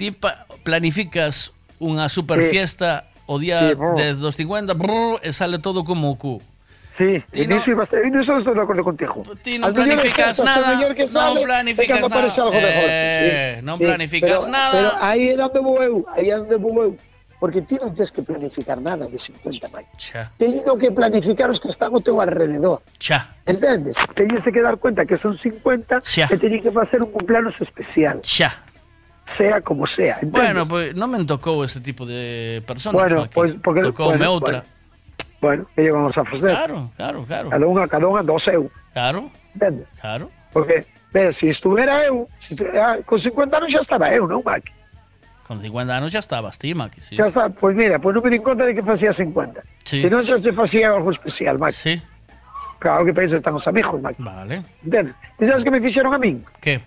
[0.00, 0.16] Ti
[0.64, 2.48] planificas unha super Sí.
[2.48, 3.92] fiesta o día Sí, brr.
[4.00, 6.40] de dos 50 brr, e sale todo como o cu.
[6.96, 9.20] Sí, Ti en eso, iba a estar- en eso estoy de acuerdo contigo.
[9.44, 12.24] Ti non planificas fiestas, nada, non planificas nada.
[12.24, 12.88] algo mejor.
[12.88, 14.72] Eh, sí, non sí, planificas pero, nada.
[14.72, 16.96] Pero aí é onde vou eu, aí é onde vou eu.
[17.38, 19.84] Porque ti non tens que planificar nada de 50 máis.
[20.00, 22.80] Xa, Teño que planificar os que están ao teu alrededor.
[22.96, 23.96] xa, Entendes?
[24.16, 26.26] Teñes que dar cuenta que son 50 Xa.
[26.32, 28.24] e teñen que facer un cumpleaños especial.
[28.24, 28.56] xa.
[29.26, 30.16] Sea como sea.
[30.22, 30.32] Entendes?
[30.32, 32.96] Bueno, pois non me tocou ese tipo de personas.
[33.04, 34.64] Bueno, pois porque Tocoume bueno, outra.
[35.42, 36.56] Bueno, que lle vamos a facer?
[36.56, 37.50] Claro, claro, claro.
[37.52, 38.72] Cada unha, cada unha do seu.
[38.96, 39.84] Claro, Entendes?
[40.00, 40.32] claro.
[40.56, 44.40] Porque, ve, se estuvera eu, se estu- ah, con 50 anos xa estaba eu, non,
[44.40, 44.64] Mac?
[45.46, 47.14] Con 50 anos xa estabas ti, Maki, sí.
[47.14, 49.62] Xa está, pois mira, pois non me di conta de que facía 50.
[49.86, 50.02] Sí.
[50.02, 51.78] Se non xa se facía algo especial, Maki.
[51.78, 51.94] Sí.
[52.82, 54.18] Claro que para iso están os amigos, Maki.
[54.18, 54.66] Vale.
[54.82, 55.14] Entendes?
[55.38, 56.42] E sabes que me fixeron a min?
[56.58, 56.82] Que?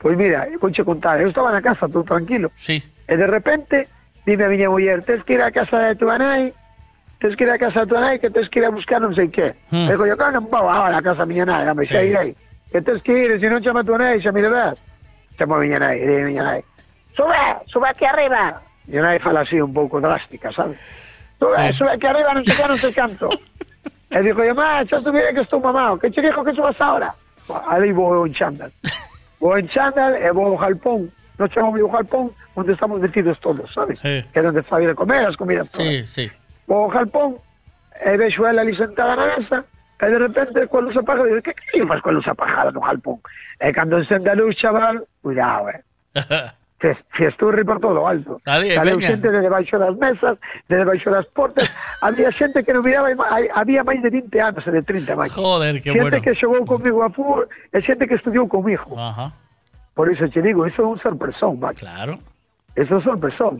[0.00, 2.48] Pois mira, vouche contar, eu estaba na casa, todo tranquilo.
[2.56, 2.80] Sí.
[3.04, 3.84] E de repente,
[4.24, 6.56] dime a miña muller, tens que ir á casa de tua nai,
[7.20, 9.12] tens que ir á casa de tua nai, que tens que ir a buscar non
[9.12, 9.52] sei que.
[9.68, 9.92] Hmm.
[9.92, 12.08] E digo, claro, non vou agora á casa miña nai, home, xa Sí.
[12.08, 12.32] irei.
[12.72, 14.80] Que tens que ir, se non chama a tua nai, xa mirarás.
[15.36, 16.60] Chamo a miña nai, e a miña nai,
[17.14, 18.60] sube, sube aquí arriba.
[18.86, 20.78] Miña nai fala así un pouco drástica, sabes?
[21.38, 21.78] Sube, Sí.
[21.78, 23.28] sube aquí arriba, non sei que, non sei canto.
[24.10, 27.14] e digo, yo, má, xa subiré que estou mamado, que che dijo que subas ahora?
[27.70, 28.70] Ali vou en chándal.
[29.38, 31.10] Vou en chándal e vou ao jalpón.
[31.38, 33.98] No chamamos o jalpón onde estamos metidos todos, sabes?
[34.02, 34.20] Sí.
[34.32, 36.10] Que é onde fai de comer, as comidas todas.
[36.10, 36.32] Sí, sí.
[36.66, 37.38] Vou ao jalpón
[38.04, 39.64] e vexo ela ali sentada na mesa
[40.00, 43.18] e de repente coa luz apagada digo, que que faz coa luz apagada no jalpón?
[43.58, 45.80] E cando encende a luz, chaval, cuidado, eh.
[46.80, 48.40] Fiesturri por todo o alto.
[48.46, 51.68] Ali, Saleu xente de debaixo das mesas, de debaixo das portas.
[52.00, 53.12] había xente que non miraba,
[53.52, 55.28] había máis de 20 anos e de 30 máis.
[55.36, 56.24] Joder, qué xente bueno.
[56.24, 58.96] que xogou comigo a fútbol e xente que estudiou comigo.
[58.96, 59.36] Ajá.
[59.92, 61.76] Por iso te digo, iso é un sorpresón, Mac.
[61.76, 62.16] Claro.
[62.72, 63.54] Eso é un sorpresón.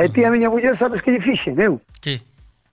[0.00, 1.76] E ti a miña muller sabes que lle fixen, eu?
[2.00, 2.24] Sí.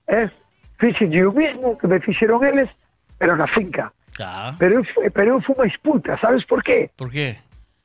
[0.08, 0.32] Eh?
[0.80, 2.80] Fixen o mismo que me fixeron eles,
[3.20, 3.92] pero na finca.
[4.16, 4.56] Claro.
[4.56, 6.88] Pero eu, pero eu fui máis puta, sabes por qué?
[6.96, 7.36] Por qué?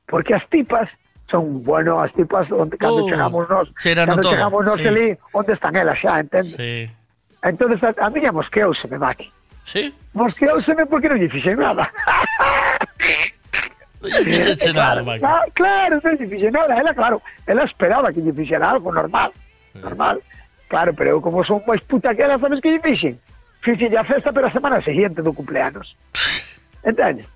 [0.07, 0.95] Porque as tipas
[1.29, 4.31] son buenas tipas onde, cando chegamos nós cando todo.
[4.33, 4.87] chegamos nós sí.
[4.87, 6.57] ali onde están elas xa, entendes?
[6.57, 6.89] Sí.
[7.43, 9.31] Entón a, a miña mosqueouseme, Maki.
[9.63, 9.93] Sí?
[10.13, 11.85] Mosqueouseme porque non lle fixen nada.
[14.01, 15.21] Fixeche nada, Maki.
[15.21, 16.73] Claro, claro, non lle fixen nada.
[16.73, 19.29] Ela, claro, ela esperaba que lle fixera algo normal.
[19.71, 19.79] Sí.
[19.85, 20.17] Normal.
[20.67, 23.21] Claro, pero eu como son máis puta que ela, sabes que lle fixen?
[23.61, 25.93] Fixen a festa pero a semana seguinte do cumpleanos.
[26.89, 27.29] Entendes?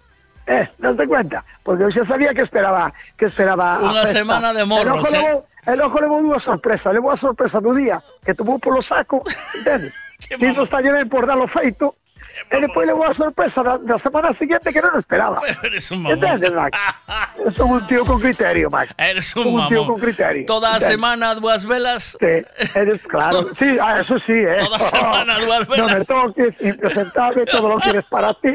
[0.46, 1.46] Eh, de cuenta?
[1.64, 4.20] Porque xa sabía que esperaba que esperaba a festa.
[4.20, 5.12] semana de El morros, ojo eh.
[5.12, 6.94] levou, el ojo levou dúas sorpresas.
[6.94, 9.24] Levou a sorpresa do día que tomou polo saco,
[9.56, 9.94] entendes?
[10.28, 11.96] que iso está ben por dalo feito.
[12.52, 15.40] E depois levou a sorpresa da, da semana seguinte que non o esperaba.
[15.64, 16.18] Eres un mamón.
[16.18, 16.74] Entendes, Mac?
[17.56, 18.94] Son un tío con criterio, Mac.
[18.98, 19.98] Eres un un tío mamón.
[19.98, 20.46] con criterio.
[20.46, 20.94] Toda a entendes?
[20.94, 22.18] semana dúas velas.
[22.20, 22.34] Sí,
[22.76, 24.58] eres, claro, sí, ah, eso sí, ¿eh?
[24.60, 26.08] Toda semana dúas No me velas.
[26.08, 28.54] toques, impresentable, todo lo quieres para ti,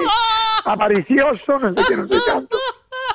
[0.64, 2.56] avaricioso, no sé qué, no sé tanto.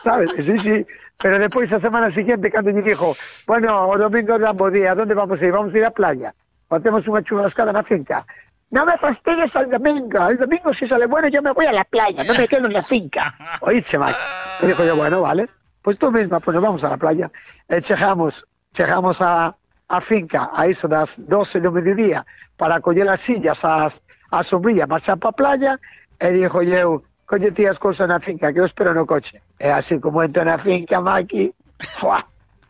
[0.04, 0.32] ¿Sabes?
[0.46, 0.86] Sí, sí.
[1.22, 3.16] Pero después, la semana siguiente, cuando me dijo,
[3.48, 5.52] bueno, domingo de ambos días, ¿dónde vamos a ir?
[5.52, 6.34] Vamos a ir a playa.
[6.70, 8.26] Hacemos una churrascada en la finca.
[8.74, 10.28] No me fastidies al domingo.
[10.28, 12.74] El domingo, si sale bueno, yo me voy a la playa, no me quedo en
[12.74, 13.36] la finca.
[13.62, 14.18] Oíste, Mike.
[14.64, 15.48] Y dijo yo, bueno, vale.
[15.84, 17.32] Pues tú misma, pues nos vamos a la playa.
[17.70, 19.56] E chegamos, chegamos a,
[19.88, 22.26] a finca a iso das 12 do mediodía
[22.58, 25.78] para coller as sillas, as, a sombrilla, marchar pa playa
[26.20, 29.38] e dixo eu, colle ti as cousas na finca que eu espero no coche.
[29.60, 31.54] E así como entro na finca, Maki,
[32.00, 32.26] fuá,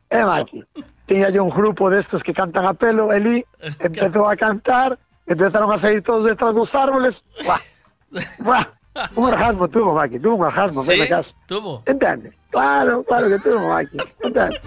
[0.10, 0.66] e Maki,
[1.08, 3.46] tiña yo un grupo destes que cantan a pelo, Eli
[3.80, 7.60] empezou a cantar, empezaron a salir todos detrás dos árboles, fuá,
[8.44, 8.74] fuá,
[9.16, 11.00] un orgasmo tuvo, Maki, tuvo un orgasmo, Sí,
[11.48, 11.82] tuvo.
[11.86, 12.40] Entendes?
[12.52, 14.62] Claro, claro que tuvo, Maki, entendes?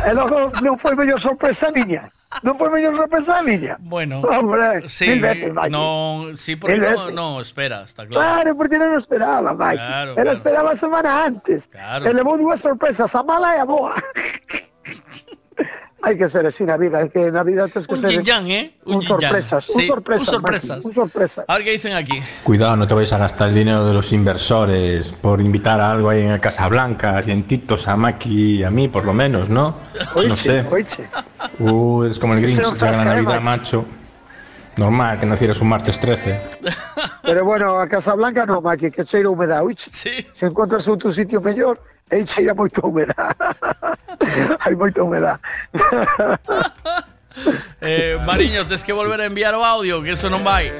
[0.00, 2.08] E logo non foi mellor sorpresa a miña.
[2.46, 3.74] Non foi mellor sorpresa a miña.
[3.82, 5.68] Bueno, Hombre, sí, veces, Maki.
[5.68, 8.22] no, sí, porque no, no, espera, está claro.
[8.22, 9.76] Claro, porque non o esperaba, Mike.
[9.82, 10.38] Claro, Ela claro.
[10.38, 11.68] esperaba semana antes.
[11.68, 12.06] Claro.
[12.06, 13.92] E levou dúas sorpresas, a mala e a boa.
[16.02, 18.46] hai que ser así na vida, hai que na vida tens que Un ser yin-yang,
[18.50, 18.74] ¿eh?
[18.86, 20.84] Un un sorpresas, un Sí, sorpresas, un sorpresas.
[20.84, 21.44] Un sorpresas.
[21.48, 22.22] A ver qué dicen aquí.
[22.42, 26.08] Cuidado, no te vayas a gastar el dinero de los inversores por invitar a algo
[26.08, 29.76] ahí en el Casablanca, dientitos a Maki y a mí, por lo menos, ¿no?
[30.14, 30.64] No sé.
[30.70, 31.04] Oiche.
[31.58, 33.44] Uh, eres como el Grinch, llega la ¿eh, Navidad, Maki?
[33.44, 33.84] macho.
[34.76, 36.40] Normal que nacieras un martes 13.
[37.22, 39.90] Pero bueno, a Casablanca no, Maki, que cheira humedad, oiche.
[39.92, 40.26] Sí.
[40.32, 41.76] Se encontras outro sitio mellor,
[42.10, 43.34] e cheira moito humedad.
[44.60, 45.40] Hai moita humedad.
[47.80, 50.74] eh, Mariños, tens que volver a enviar o audio, que eso non vai.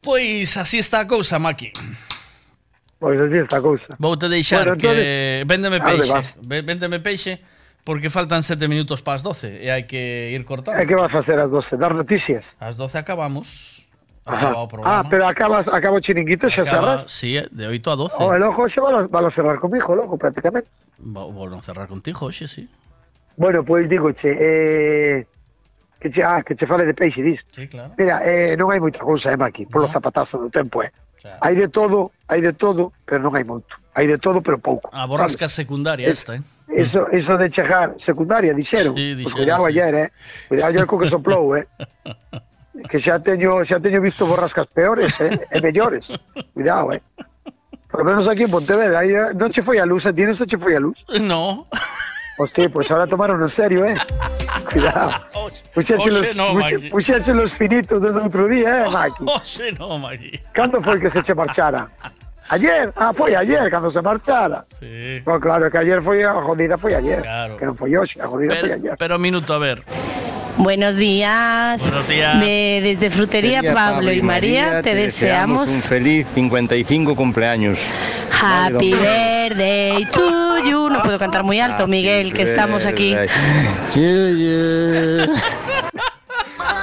[0.00, 1.72] Pois así está a cousa, Maki.
[2.98, 3.96] Pois así está a cousa.
[3.98, 5.44] Vou te deixar bueno, que...
[5.44, 6.34] Véndeme peixe.
[6.40, 7.42] Véndeme peixe.
[7.86, 10.74] Porque faltan sete minutos para as 12 e hai que ir cortando.
[10.74, 11.78] E que vas facer as 12?
[11.78, 12.58] Dar noticias?
[12.58, 13.85] As 12 acabamos.
[14.26, 14.48] Ajá.
[14.50, 14.98] Acaba o programa.
[14.98, 17.06] Ah, pero acabas, acaba o chiringuito, Acaba- cerras?
[17.08, 18.16] Sí, de 8 a 12.
[18.18, 20.68] Oh, el ojo xe va a cerrar comigo, el ojo, prácticamente.
[20.98, 22.66] Vou non cerrar contigo hoxe, sí.
[23.38, 25.26] Bueno, pois digo, che, eh,
[26.00, 27.44] que che, ah, que che fale de peixe, dis.
[27.54, 27.94] Sí, claro.
[27.96, 30.90] Mira, eh, non hai moita cousa, eh, Maki, polo zapatazo do tempo, eh.
[31.42, 33.76] Hai de todo, hai de todo, pero non hai moito.
[33.94, 34.90] Hai de todo, pero pouco.
[34.90, 36.42] A borrasca secundaria Es- esta, eh.
[36.66, 38.94] Eso, eso de chegar, secundaria, dixeron.
[38.96, 39.68] Sí, Pues dixeron, cuidado sí.
[39.70, 40.08] ayer, eh.
[40.48, 41.66] Cuidado ayer co que soplou, eh.
[42.88, 46.12] que xa teño, xa teño visto borrascas peores, eh, e mellores.
[46.52, 47.02] Cuidado, eh.
[47.88, 50.34] Por lo menos aquí en Pontevedra, aí, eh, non che foi a luz, ti non
[50.34, 51.04] che foi a luz.
[51.20, 51.66] No.
[52.38, 53.96] Hostia, pues ahora tomaron en serio, ¿eh?
[54.70, 55.08] Cuidado.
[55.72, 59.24] Puxeche Oxe, los, no, puxeche los finitos desde outro día, eh, Maki?
[59.24, 60.36] Oxe, no, Maki.
[60.52, 61.88] Cando foi que se che marchara?
[62.52, 62.92] Ayer?
[62.94, 64.66] Ah, foi ayer, cando se marchara.
[64.78, 65.22] Sí.
[65.24, 67.22] No, claro, que ayer foi a jodida foi ayer.
[67.24, 67.56] Claro.
[67.56, 68.94] Que non foi hoxe, a jodida foi Pero, ayer.
[69.00, 69.80] pero minuto, a ver.
[70.58, 71.82] Buenos días.
[71.82, 72.40] Buenos días.
[72.40, 77.90] De- desde Frutería Querida Pablo y María te deseamos un feliz 55 cumpleaños.
[78.32, 80.88] Happy Vale, birthday to you.
[80.88, 83.12] No puedo cantar muy alto, Miguel, que estamos aquí.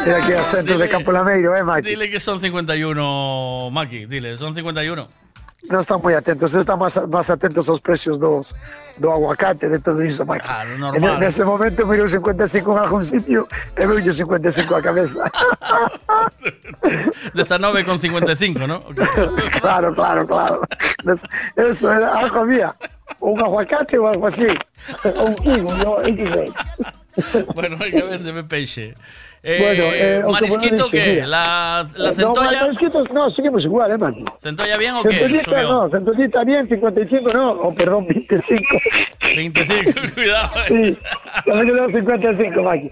[0.06, 1.90] Era aquí a centro de Campo Lameiro, eh, Maki?
[1.90, 5.23] Dile que son 51, Maki, dile, son 51.
[5.72, 8.52] Non están moi atentos, están máis, máis atentos aos precios dos,
[9.00, 10.44] do aguacate, de todo iso, Maki.
[10.44, 11.20] Claro, En, normal.
[11.24, 13.48] nese momento mirou 55 en algún sitio
[13.80, 15.24] e veu 55 a cabeza.
[17.34, 18.84] 19 con 55, ¿no?
[19.64, 20.62] claro, claro, claro.
[21.56, 22.76] Eso era algo había.
[23.20, 24.48] Un aguacate ou algo así.
[25.04, 25.70] O un kiwi,
[26.12, 26.52] X.
[27.54, 28.96] Bueno, hay que vender peixe.
[29.44, 31.28] Eh, Bueno, eh, o que marisquito, mira.
[31.28, 34.24] La, la No, centolla, marisquitos, no, seguimos igual, eh, Maki.
[34.42, 35.12] ¿centolla bien o qué?
[35.20, 38.64] Centollita no, centollita bien, 55 no, o perdón, 25.
[39.36, 40.60] 25, cuidado.
[40.62, 40.66] eh.
[40.70, 40.98] Sí,
[41.52, 42.92] me quedó 55, Maki.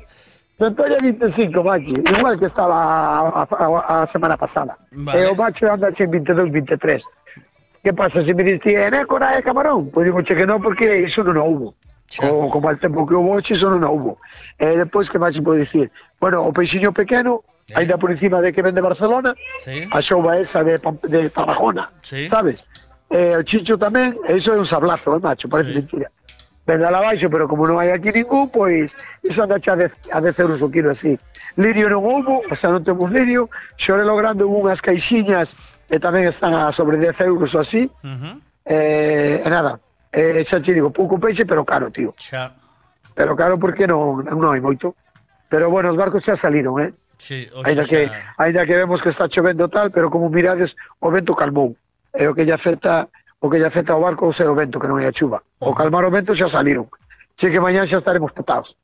[0.60, 4.78] Centolla 25, Maki, igual que estaba a, a, a semana pasada.
[4.92, 5.22] Vale.
[5.24, 7.02] E o macho anda en 22, 23.
[7.84, 8.22] ¿Qué pasa?
[8.22, 11.38] Si me diste en écora de camarón, pues digo, che que no, porque iso non
[11.42, 11.74] hubo.
[12.22, 14.20] O como al tempo que hubo, che, iso non hubo.
[14.60, 15.90] E depois, que máis se pode dicir?
[16.20, 17.42] Bueno, o peixiño pequeno,
[17.74, 19.34] ainda por encima de que vende Barcelona,
[19.66, 19.88] Sí.
[19.90, 20.78] a xouba esa de,
[21.10, 22.30] de Tarragona, Sí.
[22.30, 22.66] sabes?
[23.10, 26.12] Eh, o chicho tamén, e iso é un sablazo, eh, macho, parece mentira.
[26.68, 28.94] Vende a baixo, pero como non hai aquí ningún, pois
[29.26, 31.18] iso anda a 10, a 10 euros o así.
[31.58, 33.50] Lirio non houbo, o sea, non temos lirio,
[33.82, 35.58] xorelo grande hubo unhas caixiñas
[35.92, 37.92] e tamén están a sobre 10 euros ou así.
[38.00, 38.36] Uh eh, -huh.
[38.64, 38.80] e,
[39.44, 42.16] e nada, e, xa te digo, pouco peixe, pero caro, tío.
[42.16, 42.56] Xa.
[43.12, 44.96] Pero caro porque non, non hai moito.
[45.52, 46.96] Pero bueno, os barcos xa saliron, eh?
[47.20, 47.92] Sí, o ainda, xa...
[47.92, 48.00] que,
[48.40, 51.76] ainda que vemos que está chovendo tal, pero como mirades, o vento calmou.
[52.16, 53.12] É o que lle afecta
[53.44, 55.44] o que lle afecta ao barco o sea o vento, que non é a chuva.
[55.60, 56.88] O calmar o vento xa saliron.
[57.36, 58.80] Che que mañá xa estaremos petados.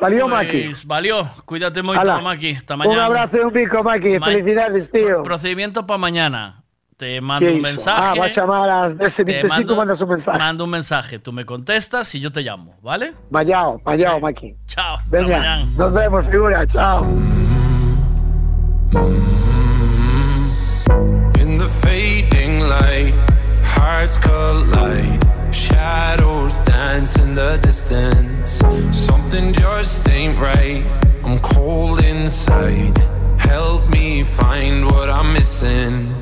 [0.00, 0.62] Valió, Maki.
[0.64, 1.28] Pues, valió.
[1.44, 2.20] Cuídate mucho, Ala.
[2.20, 2.52] Maki.
[2.52, 3.04] Hasta Un mañana.
[3.06, 4.18] abrazo e un pico, Maki.
[4.18, 5.22] Ma- Felicidades, tío.
[5.22, 6.56] Procedimiento para mañana.
[6.96, 7.68] Te mando ¿Qué un hizo?
[7.68, 8.02] mensaje.
[8.02, 10.38] Ah, va a llamar a Te 10.25, mandas un mensaje.
[10.38, 11.18] Mando un mensaje.
[11.18, 13.14] Tú me contestas y yo te llamo, ¿vale?
[13.30, 14.54] Mayao, mayao, Maki.
[14.66, 14.98] Chao.
[15.06, 15.64] Venga, mañana.
[15.76, 16.66] nos vemos, figura.
[16.66, 17.04] Chao.
[21.38, 23.14] In the fading light,
[23.62, 25.29] hearts collide.
[29.30, 30.82] Something just ain't right.
[31.22, 32.98] I'm cold inside.
[33.38, 36.19] Help me find what I'm missing.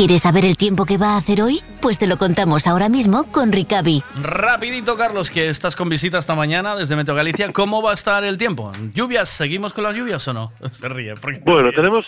[0.00, 1.60] ¿Quieres saber el tiempo que va a hacer hoy?
[1.82, 4.02] Pues te lo contamos ahora mismo con Ricavi.
[4.22, 7.52] Rapidito, Carlos, que estás con visita esta mañana desde Meteo Galicia.
[7.52, 8.72] ¿Cómo va a estar el tiempo?
[8.94, 9.28] ¿Lluvias?
[9.28, 10.52] ¿Seguimos con las lluvias o no?
[10.70, 11.12] Se ríe.
[11.20, 11.76] porque te Bueno, ríes.
[11.76, 12.06] tenemos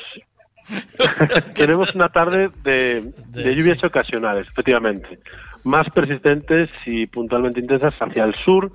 [1.54, 5.18] tenemos una tarde de, de lluvias ocasionales, efectivamente,
[5.62, 8.72] más persistentes y puntualmente intensas hacia el sur.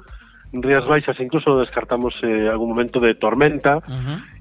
[0.53, 3.79] En Rías Baixas incluso descartamos eh, algún momento de tormenta.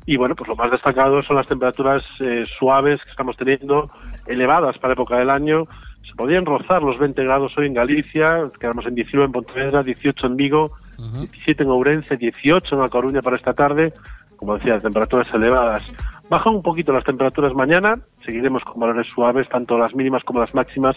[0.05, 3.89] Y bueno, pues lo más destacado son las temperaturas eh, suaves que estamos teniendo,
[4.27, 5.67] elevadas para época del año.
[6.03, 10.27] Se podrían rozar los 20 grados hoy en Galicia, quedamos en 19 en Pontevedra, 18
[10.27, 13.93] en Vigo, 17 en Ourense, 18 en La Coruña para esta tarde.
[14.37, 15.83] Como decía, temperaturas elevadas.
[16.29, 20.55] Bajan un poquito las temperaturas mañana, seguiremos con valores suaves, tanto las mínimas como las
[20.55, 20.97] máximas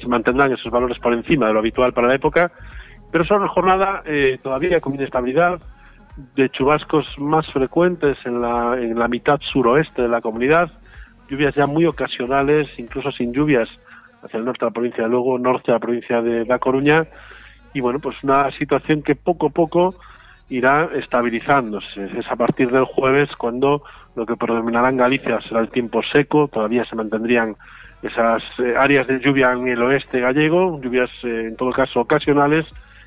[0.00, 2.50] se mantendrán esos valores por encima de lo habitual para la época,
[3.10, 5.60] pero será una jornada eh, todavía con inestabilidad,
[6.34, 10.70] de chubascos más frecuentes en la, en la mitad suroeste de la comunidad,
[11.28, 13.68] lluvias ya muy ocasionales, incluso sin lluvias
[14.22, 17.06] hacia el norte de la provincia de Lugo, norte de la provincia de La Coruña,
[17.72, 19.94] y bueno, pues una situación que poco a poco
[20.48, 22.04] irá estabilizándose.
[22.18, 23.82] Es a partir del jueves cuando
[24.14, 27.56] lo que predominará en Galicia será el tiempo seco, todavía se mantendrían
[28.02, 32.66] esas eh, áreas de lluvia en el oeste gallego, lluvias eh, en todo caso ocasionales,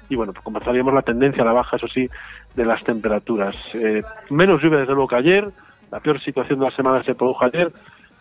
[0.09, 2.09] y bueno, pues comenzaríamos la tendencia a la baja, eso sí,
[2.56, 3.56] de las temperaturas.
[3.73, 5.49] Eh, menos lluvia desde luego que ayer,
[5.91, 7.72] la peor situación de la semana se produjo ayer,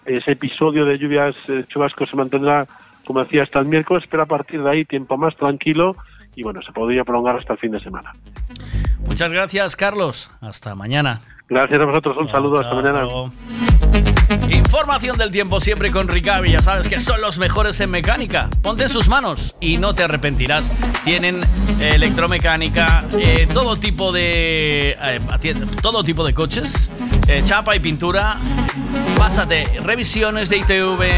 [0.08, 2.66] ese episodio de lluvias eh, chubascos se mantendrá,
[3.04, 5.94] como decía, hasta el miércoles, pero a partir de ahí tiempo más tranquilo
[6.34, 8.12] y bueno, se podría prolongar hasta el fin de semana.
[9.06, 10.30] Muchas gracias, Carlos.
[10.40, 11.20] Hasta mañana.
[11.48, 13.02] Gracias a vosotros, un saludo, hasta chao, mañana.
[13.02, 13.32] hasta luego.
[14.50, 16.50] Información del tiempo siempre con Ricavi.
[16.50, 18.50] Ya sabes que son los mejores en mecánica.
[18.62, 20.70] Ponte en sus manos y no te arrepentirás.
[21.04, 21.40] Tienen
[21.80, 25.20] eh, electromecánica, eh, todo tipo de eh,
[25.80, 26.92] todo tipo de coches,
[27.26, 28.38] eh, chapa y pintura.
[29.18, 31.10] Pásate, revisiones de ITV.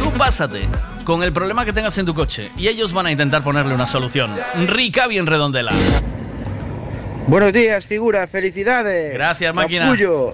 [0.00, 0.66] Tú pásate
[1.04, 3.86] con el problema que tengas en tu coche y ellos van a intentar ponerle una
[3.86, 4.34] solución.
[4.66, 5.72] Ricavi en Redondela.
[7.26, 9.12] Buenos días, figura, felicidades.
[9.12, 9.84] Gracias, máquina.
[9.84, 10.32] Capullo.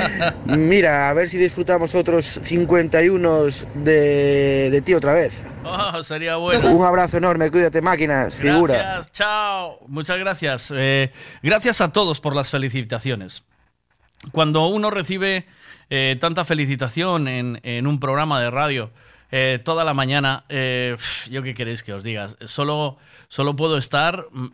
[0.46, 3.42] Mira, a ver si disfrutamos otros 51
[3.74, 5.44] de, de ti otra vez.
[5.64, 6.70] Oh, sería bueno.
[6.70, 8.74] Un abrazo enorme, cuídate, máquinas, figura.
[8.74, 9.80] Gracias, chao.
[9.88, 10.72] Muchas gracias.
[10.74, 11.10] Eh,
[11.42, 13.42] gracias a todos por las felicitaciones.
[14.30, 15.46] Cuando uno recibe
[15.90, 18.90] eh, tanta felicitación en, un programa de radio
[19.30, 20.96] eh, toda la mañana, eh,
[21.30, 22.96] yo qué queréis que os diga, solo,
[23.28, 24.48] solo puedo estar mm,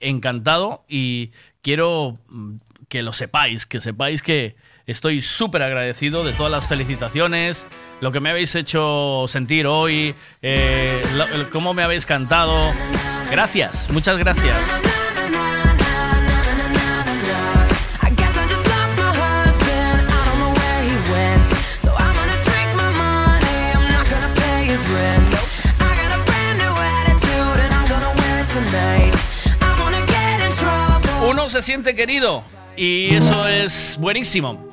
[0.00, 1.30] encantado y
[1.62, 2.56] quiero mm,
[2.88, 7.66] que lo sepáis, que sepáis que estoy súper agradecido de todas las felicitaciones,
[8.00, 10.14] lo que me habéis hecho sentir hoy,
[11.52, 12.72] cómo me habéis cantado.
[13.30, 14.97] Gracias, muchas gracias.
[31.58, 32.44] Se siente querido
[32.76, 34.64] y eso es buenísimo.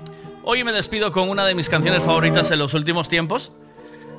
[0.43, 3.51] Hoy me despido con una de mis canciones favoritas en los últimos tiempos.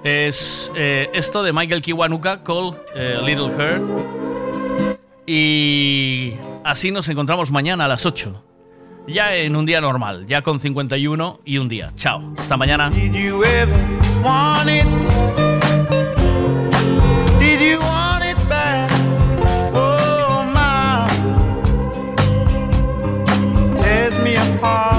[0.03, 3.81] Es eh, esto de Michael Kiwanuka, Call eh, Little Her.
[5.29, 6.33] Y
[6.65, 8.43] así nos encontramos mañana a las 8.
[9.07, 11.93] Ya en un día normal, ya con 51 y un día.
[11.95, 12.91] Chao, hasta mañana.
[24.67, 24.96] far.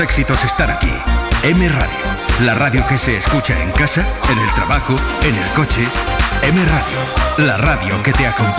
[0.00, 0.90] Éxitos están aquí.
[1.42, 5.86] M Radio, la radio que se escucha en casa, en el trabajo, en el coche.
[6.42, 8.50] M Radio, la radio que te acompaña.